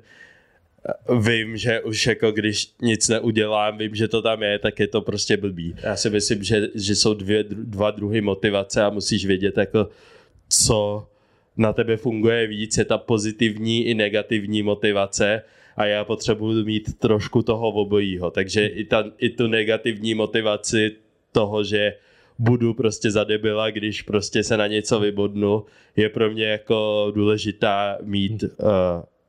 vím, 1.20 1.58
že 1.58 1.82
už 1.82 2.08
jako 2.08 2.32
když 2.32 2.74
nic 2.82 3.10
neudělám, 3.10 3.78
vím, 3.78 3.96
že 3.96 4.08
to 4.08 4.22
tam 4.22 4.44
je, 4.44 4.60
tak 4.60 4.80
je 4.80 4.88
to 4.88 5.02
prostě 5.02 5.38
blbý. 5.38 5.76
Já 5.84 5.96
si 5.96 6.10
myslím, 6.10 6.44
že, 6.44 6.68
že 6.76 6.96
jsou 6.96 7.14
dvě, 7.14 7.44
dva 7.44 7.92
druhy 7.92 8.22
motivace 8.22 8.84
a 8.84 8.90
musíš 8.90 9.26
vědět 9.26 9.58
jako 9.58 9.90
co 10.50 11.08
na 11.58 11.74
tebe 11.74 11.98
funguje 11.98 12.48
víc, 12.48 12.78
je 12.78 12.86
ta 12.86 12.98
pozitivní 12.98 13.86
i 13.86 13.94
negativní 13.94 14.64
motivace 14.64 15.42
a 15.78 15.86
já 15.86 16.06
potřebuji 16.06 16.66
mít 16.66 17.00
trošku 17.00 17.42
toho 17.42 17.68
obojího, 17.68 18.32
takže 18.32 18.68
i, 18.68 18.86
ta, 18.86 19.04
i 19.18 19.30
tu 19.30 19.48
negativní 19.48 20.14
motivaci 20.14 20.92
toho, 21.32 21.64
že 21.64 21.94
budu 22.40 22.74
prostě 22.74 23.12
za 23.12 23.24
debila, 23.24 23.70
když 23.70 24.02
prostě 24.02 24.44
se 24.44 24.58
na 24.58 24.68
něco 24.68 25.00
vybodnu, 25.00 25.66
je 25.96 26.10
pro 26.10 26.32
mě 26.32 26.46
jako 26.46 27.12
důležitá 27.16 27.98
mít 28.02 28.44
uh, 28.44 28.50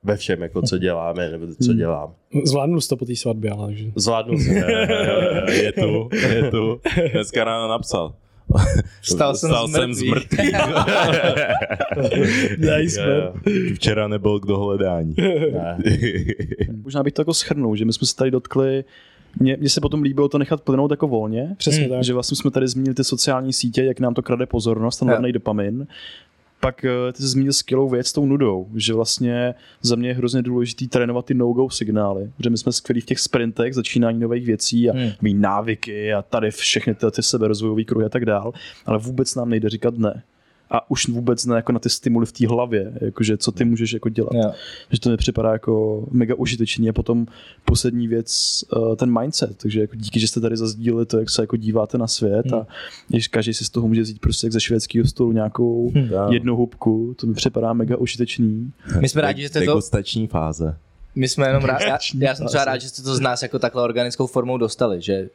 ve 0.04 0.16
všem, 0.16 0.42
jako 0.42 0.62
co 0.62 0.78
děláme, 0.78 1.30
nebo 1.30 1.46
co 1.46 1.68
Hmm. 1.70 1.76
dělám. 1.78 2.14
Zvládnu 2.44 2.80
jsi 2.80 2.88
to 2.88 2.96
po 2.96 3.04
té 3.04 3.16
svatbě, 3.16 3.50
ale 3.50 3.74
že... 3.74 3.84
Zvládnu 3.96 4.38
si. 4.38 4.48
je 5.50 5.72
tu, 5.72 6.08
je 6.28 6.50
tu. 6.50 6.80
Dneska 7.12 7.44
ráno 7.44 7.68
napsal. 7.68 8.14
Vstal 9.00 9.34
jsem 9.34 9.50
Vstal 9.50 9.68
z 9.68 9.72
jsem 9.72 9.94
z 9.94 10.02
mrtvých. 10.02 10.52
Nice. 12.58 13.32
Včera 13.74 14.08
nebyl 14.08 14.40
k 14.40 14.46
dohledání. 14.46 15.14
Ne. 15.52 15.78
Možná 16.84 17.02
bych 17.02 17.12
to 17.12 17.20
jako 17.22 17.34
schrnul, 17.34 17.76
že 17.76 17.84
my 17.84 17.92
jsme 17.92 18.06
se 18.06 18.16
tady 18.16 18.30
dotkli 18.30 18.84
mně, 19.40 19.56
mně 19.60 19.68
se 19.68 19.80
potom 19.80 20.02
líbilo 20.02 20.28
to 20.28 20.38
nechat 20.38 20.60
plynout 20.60 20.90
jako 20.90 21.08
volně, 21.08 21.54
Přesně 21.58 21.80
Hmm. 21.84 21.90
tak. 21.90 22.04
že 22.04 22.14
vlastně 22.14 22.36
jsme 22.36 22.50
tady 22.50 22.68
zmínili 22.68 22.94
ty 22.94 23.04
sociální 23.04 23.52
sítě, 23.52 23.84
jak 23.84 24.00
nám 24.00 24.14
to 24.14 24.22
krade 24.22 24.46
pozornost, 24.46 24.98
ten 24.98 25.08
Jo. 25.08 25.14
levný 25.14 25.32
dopamin. 25.32 25.86
Pak 26.64 26.84
eh, 26.84 27.12
ty 27.12 27.22
jsi 27.22 27.28
zmínil 27.28 27.52
skvělou 27.52 27.89
věc 27.89 28.06
s 28.06 28.12
tou 28.12 28.26
nudou, 28.26 28.68
že 28.74 28.94
vlastně 28.94 29.55
za 29.82 29.97
mě 29.97 30.09
je 30.09 30.14
hrozně 30.14 30.43
důležitý 30.43 30.89
trénovat 30.89 31.24
ty 31.26 31.34
no-go 31.34 31.70
signály, 31.70 32.30
že 32.39 32.51
my 32.51 32.59
jsme 32.59 32.72
skvělí 32.72 33.01
v 33.01 33.06
těch 33.06 33.18
sprintech, 33.18 33.74
začínání 33.74 34.20
nových 34.20 34.47
věcí 34.47 34.90
a 34.90 34.93
Hmm. 34.93 35.40
návyky 35.40 36.12
a 36.12 36.22
tady 36.22 36.51
všechny 36.51 36.94
ty, 36.94 37.06
ty 37.10 37.22
seberozvojové 37.22 37.84
kruhy 37.84 38.06
a 38.06 38.09
tak 38.09 38.24
dál, 38.24 38.52
ale 38.86 38.98
vůbec 38.98 39.34
nám 39.34 39.51
nejde 39.51 39.68
říkat 39.68 39.98
ne. 39.98 40.22
A 40.74 40.90
už 40.90 41.09
vůbec 41.09 41.44
ne 41.47 41.57
jako 41.57 41.73
na 41.73 41.78
ty 41.78 41.90
stimuly 41.90 42.27
v 42.27 42.32
té 42.32 42.49
hlavě, 42.49 42.93
jakože 43.01 43.36
co 43.36 43.53
ty 43.53 43.65
můžeš 43.65 43.93
jako 43.93 44.09
dělat 44.09 44.31
Jo. 44.35 44.53
že 44.90 45.01
to 45.01 45.11
mi 45.11 45.16
připadá 45.16 45.53
jako 45.53 46.05
mega 46.11 46.35
užitečný 46.35 46.89
a 46.89 46.93
potom 46.93 47.27
poslední 47.65 48.09
věc, 48.09 48.61
eh, 48.93 48.97
ten 48.97 49.20
mindset, 49.20 49.57
takže 49.57 49.81
jako 49.81 49.97
díky, 49.97 50.20
že 50.20 50.28
jste 50.28 50.40
tady 50.40 50.57
zazdíleli 50.57 51.07
to, 51.07 51.19
jak 51.19 51.31
se 51.31 51.43
jako 51.43 51.57
díváte 51.57 51.99
na 51.99 52.07
svět 52.07 52.47
Hmm. 52.47 52.61
a 52.61 52.66
když 53.09 53.28
každý 53.28 53.55
si 53.55 53.65
z 53.65 53.70
toho 53.70 53.89
může 53.89 54.03
vzít 54.03 54.19
prostě 54.20 54.47
jak 54.47 54.53
ze 54.53 54.61
švédského 54.61 55.07
stolu 55.07 55.32
nějakou 55.32 55.90
Hmm. 55.94 56.09
jednu 56.32 56.57
hubku, 56.57 57.15
to 57.20 57.27
mi 57.27 57.35
připadá 57.35 57.73
mega 57.73 57.97
užitečný. 57.97 58.73
My 59.01 59.09
jsme 59.09 59.23
rádi, 59.23 59.43
že 59.43 59.49
jste 59.49 59.61
to, 59.61 59.66
Degustační 59.66 60.27
fáze. 60.27 60.77
my 61.15 61.28
jsme 61.28 61.47
jenom 61.47 61.65
rádi, 61.65 61.85
já, 61.85 61.99
já 62.19 62.35
jsem 62.35 62.47
třeba 62.47 62.65
rád, 62.65 62.78
že 62.78 62.89
jste 62.89 63.03
to 63.03 63.15
z 63.15 63.20
nás 63.20 63.43
jako 63.43 63.59
takhle 63.59 63.82
organickou 63.82 64.27
formou 64.27 64.59
dostali, 64.59 65.03
že 65.03 65.28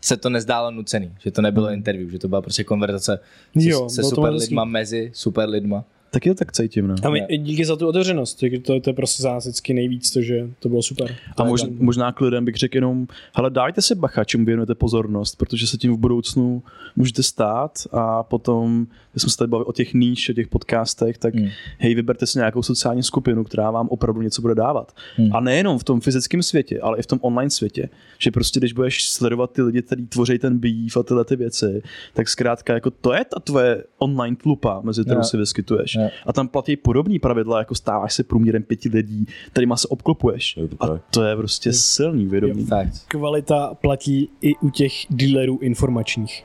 se 0.00 0.16
to 0.16 0.30
nezdálo 0.30 0.70
nucený, 0.70 1.14
že 1.18 1.30
to 1.30 1.42
nebylo 1.42 1.70
interview, 1.70 2.10
že 2.10 2.18
to 2.18 2.28
byla 2.28 2.42
prostě 2.42 2.64
konverzace 2.64 3.18
se, 3.58 3.68
Jo, 3.68 3.88
se 3.88 4.02
super 4.02 4.32
lidma 4.32 4.64
mezi 4.64 5.10
super 5.14 5.48
lidma. 5.48 5.84
Taky 6.10 6.28
to 6.28 6.34
tak 6.34 6.52
cítím, 6.52 6.86
no. 6.86 6.94
A 7.04 7.10
my, 7.10 7.38
díky 7.38 7.64
za 7.64 7.76
tu 7.76 7.88
otevřenost, 7.88 8.40
tak 8.40 8.50
to, 8.66 8.80
to 8.80 8.90
je 8.90 8.94
prostě 8.94 9.28
vždycky 9.38 9.74
nejvíc 9.74 10.10
to, 10.10 10.22
že 10.22 10.48
to 10.58 10.68
bylo 10.68 10.82
super. 10.82 11.16
A 11.36 11.44
možná, 11.44 11.68
možná 11.78 12.12
k 12.12 12.20
lidem 12.20 12.44
bych 12.44 12.54
řekl 12.54 12.76
jenom, 12.76 13.06
hele, 13.34 13.50
dávajte 13.50 13.82
si 13.82 13.94
bacha, 13.94 14.24
čemu 14.24 14.44
věnujete 14.44 14.74
pozornost, 14.74 15.34
protože 15.36 15.66
se 15.66 15.76
tím 15.76 15.92
v 15.92 15.98
budoucnu 15.98 16.62
můžete 16.96 17.22
stát 17.22 17.72
a 17.92 18.22
potom, 18.22 18.86
když 19.12 19.22
jsme 19.22 19.30
se 19.30 19.36
tady 19.36 19.48
bavili 19.50 19.66
o 19.66 19.72
těch 19.72 19.94
níž, 19.94 20.28
o 20.28 20.32
těch 20.32 20.48
podcastech, 20.48 21.18
tak 21.18 21.34
Hmm. 21.34 21.48
hej, 21.78 21.94
vyberte 21.94 22.26
si 22.26 22.38
nějakou 22.38 22.62
sociální 22.62 23.02
skupinu, 23.02 23.44
která 23.44 23.70
vám 23.70 23.88
opravdu 23.88 24.22
něco 24.22 24.42
bude 24.42 24.54
dávat. 24.54 24.92
Hmm. 25.16 25.36
A 25.36 25.40
nejenom 25.40 25.78
v 25.78 25.84
tom 25.84 26.00
fyzickém 26.00 26.42
světě, 26.42 26.80
ale 26.80 26.98
i 26.98 27.02
v 27.02 27.06
tom 27.06 27.18
online 27.22 27.50
světě. 27.50 27.88
Že 28.18 28.30
prostě, 28.30 28.60
když 28.60 28.72
budeš 28.72 29.10
sledovat 29.10 29.52
ty 29.52 29.62
lidi, 29.62 29.82
kteří 29.82 30.06
tvoří 30.06 30.38
ten 30.38 30.58
beef 30.58 30.96
a 30.96 31.02
tyhle 31.02 31.24
ty 31.24 31.36
věci, 31.36 31.82
tak 32.14 32.28
zkrátka 32.28 32.74
jako 32.74 32.90
to 32.90 33.12
je 33.12 33.24
ta 33.24 33.40
tvoje 33.40 33.84
online 33.98 34.36
tlupa, 34.36 34.80
mezi 34.84 35.04
kterou 35.04 35.20
Jo. 35.20 35.24
se 35.24 35.36
vyskytuješ. 35.36 35.97
A 36.26 36.32
tam 36.32 36.48
platí 36.48 36.76
podobný 36.76 37.18
pravidla, 37.18 37.58
jako 37.58 37.74
stáváš 37.74 38.14
se 38.14 38.24
průměrem 38.24 38.62
pěti 38.62 38.88
lidí, 38.88 39.26
kterýma 39.52 39.76
se 39.76 39.88
obklopuješ. 39.88 40.56
Je 40.56 40.68
to 40.68 40.84
A 40.84 41.00
to 41.10 41.22
je 41.22 41.36
prostě 41.36 41.72
silný 41.72 42.26
vědomí. 42.26 42.66
Kvalita 43.08 43.74
platí 43.74 44.28
i 44.40 44.54
u 44.56 44.70
těch 44.70 44.92
dealerů 45.10 45.58
informačních. 45.62 46.44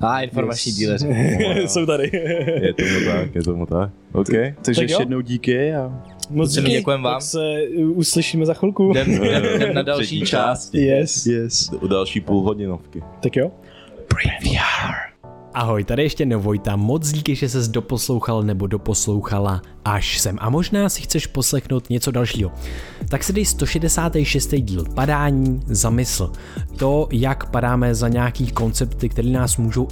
A 0.00 0.20
informační 0.20 0.72
díleři. 0.72 1.08
Jsou 1.66 1.86
tady. 1.86 2.10
Je 2.62 2.74
tomu 2.74 3.04
tak, 3.06 3.34
je 3.34 3.42
tomu 3.42 3.66
tak. 3.66 3.90
OK. 4.12 4.26
Takže 4.26 4.54
Tak 4.62 4.76
jo. 4.76 4.82
ještě 4.82 5.02
jednou 5.02 5.20
díky 5.20 5.74
a 5.74 6.02
Moc 6.30 6.52
Děkujeme 6.52 6.78
díky. 6.78 6.84
vám. 7.04 7.14
Tak 7.14 7.22
se 7.22 7.62
uslyšíme 7.94 8.46
za 8.46 8.54
chvilku. 8.54 8.90
Jdem, 8.90 9.10
jdem, 9.24 9.44
jdem 9.56 9.74
na 9.74 9.82
další 9.82 10.20
část. 10.20 10.74
Yes. 10.74 11.26
yes. 11.26 11.70
U 11.80 11.86
další 11.86 12.20
půlhodinovky. 12.20 13.02
Tak 13.22 13.36
jo. 13.36 13.50
Ahoj, 15.54 15.84
tady 15.84 16.02
ještě 16.02 16.26
Novojta, 16.26 16.76
moc 16.76 17.12
díky, 17.12 17.34
že 17.34 17.48
ses 17.48 17.68
doposlouchal 17.68 18.42
nebo 18.42 18.66
doposlouchala 18.66 19.62
až 19.84 20.18
sem 20.18 20.38
a 20.40 20.50
možná 20.50 20.88
si 20.88 21.02
chceš 21.02 21.26
poslechnout 21.26 21.90
něco 21.90 22.10
dalšího. 22.10 22.52
Tak 23.08 23.24
si 23.24 23.32
dej 23.32 23.44
166. 23.44 24.54
díl 24.54 24.84
Padání 24.94 25.60
za 25.66 25.90
mysl. 25.90 26.32
To, 26.76 27.08
jak 27.12 27.50
padáme 27.50 27.94
za 27.94 28.08
nějaký 28.08 28.50
koncepty, 28.50 29.08
které 29.08 29.28
nás 29.28 29.56
můžou 29.56 29.88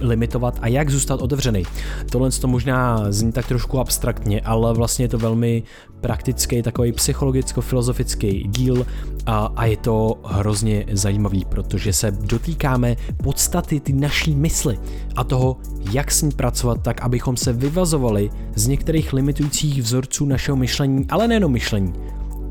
limitovat 0.00 0.58
a 0.60 0.68
jak 0.68 0.90
zůstat 0.90 1.22
otevřený. 1.22 1.62
Tohle 2.10 2.30
to 2.30 2.48
možná 2.48 3.12
zní 3.12 3.32
tak 3.32 3.48
trošku 3.48 3.78
abstraktně, 3.78 4.40
ale 4.40 4.74
vlastně 4.74 5.04
je 5.04 5.08
to 5.08 5.18
velmi 5.18 5.62
praktický, 6.04 6.62
takový 6.62 6.92
psychologicko-filozofický 6.92 8.48
díl 8.48 8.86
a, 9.26 9.48
a 9.56 9.64
je 9.64 9.76
to 9.76 10.20
hrozně 10.24 10.84
zajímavý, 10.92 11.44
protože 11.44 11.92
se 11.92 12.10
dotýkáme 12.10 12.96
podstaty 13.22 13.80
ty 13.80 13.92
naší 13.92 14.34
mysli 14.34 14.78
a 15.16 15.24
toho, 15.24 15.56
jak 15.92 16.10
s 16.10 16.22
ní 16.22 16.30
pracovat 16.32 16.82
tak, 16.82 17.00
abychom 17.00 17.36
se 17.36 17.52
vyvazovali 17.52 18.30
z 18.54 18.66
některých 18.66 19.12
limitujících 19.12 19.82
vzorců 19.82 20.26
našeho 20.26 20.56
myšlení, 20.56 21.06
ale 21.08 21.28
nejenom 21.28 21.52
myšlení, 21.52 21.92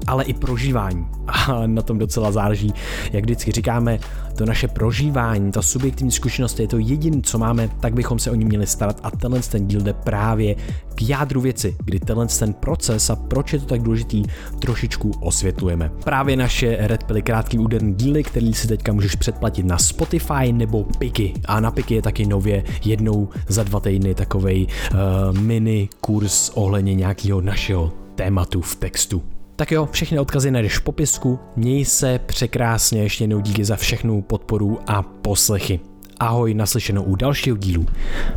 ale 0.07 0.23
i 0.23 0.33
prožívání. 0.33 1.05
A 1.27 1.67
na 1.67 1.81
tom 1.81 1.97
docela 1.97 2.31
záleží. 2.31 2.73
Jak 3.11 3.23
vždycky 3.23 3.51
říkáme, 3.51 3.99
to 4.35 4.45
naše 4.45 4.67
prožívání, 4.67 5.51
ta 5.51 5.61
subjektivní 5.61 6.11
zkušenost 6.11 6.59
je 6.59 6.67
to 6.67 6.77
jediné, 6.77 7.21
co 7.23 7.37
máme, 7.37 7.69
tak 7.79 7.93
bychom 7.93 8.19
se 8.19 8.31
o 8.31 8.35
ní 8.35 8.45
měli 8.45 8.67
starat 8.67 8.99
a 9.03 9.11
tenhle 9.11 9.39
ten 9.39 9.67
díl 9.67 9.81
jde 9.81 9.93
právě 9.93 10.55
k 10.95 11.01
jádru 11.01 11.41
věci, 11.41 11.75
kdy 11.85 11.99
tenhle 11.99 12.27
ten 12.27 12.53
proces 12.53 13.09
a 13.09 13.15
proč 13.15 13.53
je 13.53 13.59
to 13.59 13.65
tak 13.65 13.81
důležitý, 13.81 14.23
trošičku 14.59 15.11
osvětlujeme. 15.19 15.91
Právě 16.03 16.37
naše 16.37 16.77
Red 16.79 17.03
Pilly 17.03 17.21
krátký 17.21 17.59
úderný 17.59 17.93
díly, 17.93 18.23
který 18.23 18.53
si 18.53 18.67
teďka 18.67 18.93
můžeš 18.93 19.15
předplatit 19.15 19.65
na 19.65 19.77
Spotify 19.77 20.51
nebo 20.51 20.83
Piky. 20.83 21.33
A 21.45 21.59
na 21.59 21.71
Piky 21.71 21.95
je 21.95 22.01
taky 22.01 22.25
nově 22.25 22.63
jednou 22.85 23.29
za 23.47 23.63
dva 23.63 23.79
týdny 23.79 24.15
takovej 24.15 24.67
uh, 24.67 25.39
mini 25.39 25.89
kurz 26.01 26.49
ohledně 26.49 26.95
nějakého 26.95 27.41
našeho 27.41 27.91
tématu 28.15 28.61
v 28.61 28.75
textu. 28.75 29.23
Tak 29.55 29.71
jo, 29.71 29.89
všechny 29.91 30.19
odkazy 30.19 30.51
najdeš 30.51 30.77
v 30.77 30.81
popisku, 30.81 31.39
měj 31.55 31.85
se 31.85 32.19
překrásně, 32.19 33.03
ještě 33.03 33.23
jednou 33.23 33.39
díky 33.39 33.65
za 33.65 33.75
všechnu 33.75 34.21
podporu 34.21 34.79
a 34.87 35.01
poslechy. 35.01 35.79
Ahoj, 36.19 36.53
naslyšenou 36.53 37.03
u 37.03 37.15
dalšího 37.15 37.57
dílu 37.57 37.85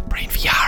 Brain 0.08 0.28
VR. 0.28 0.65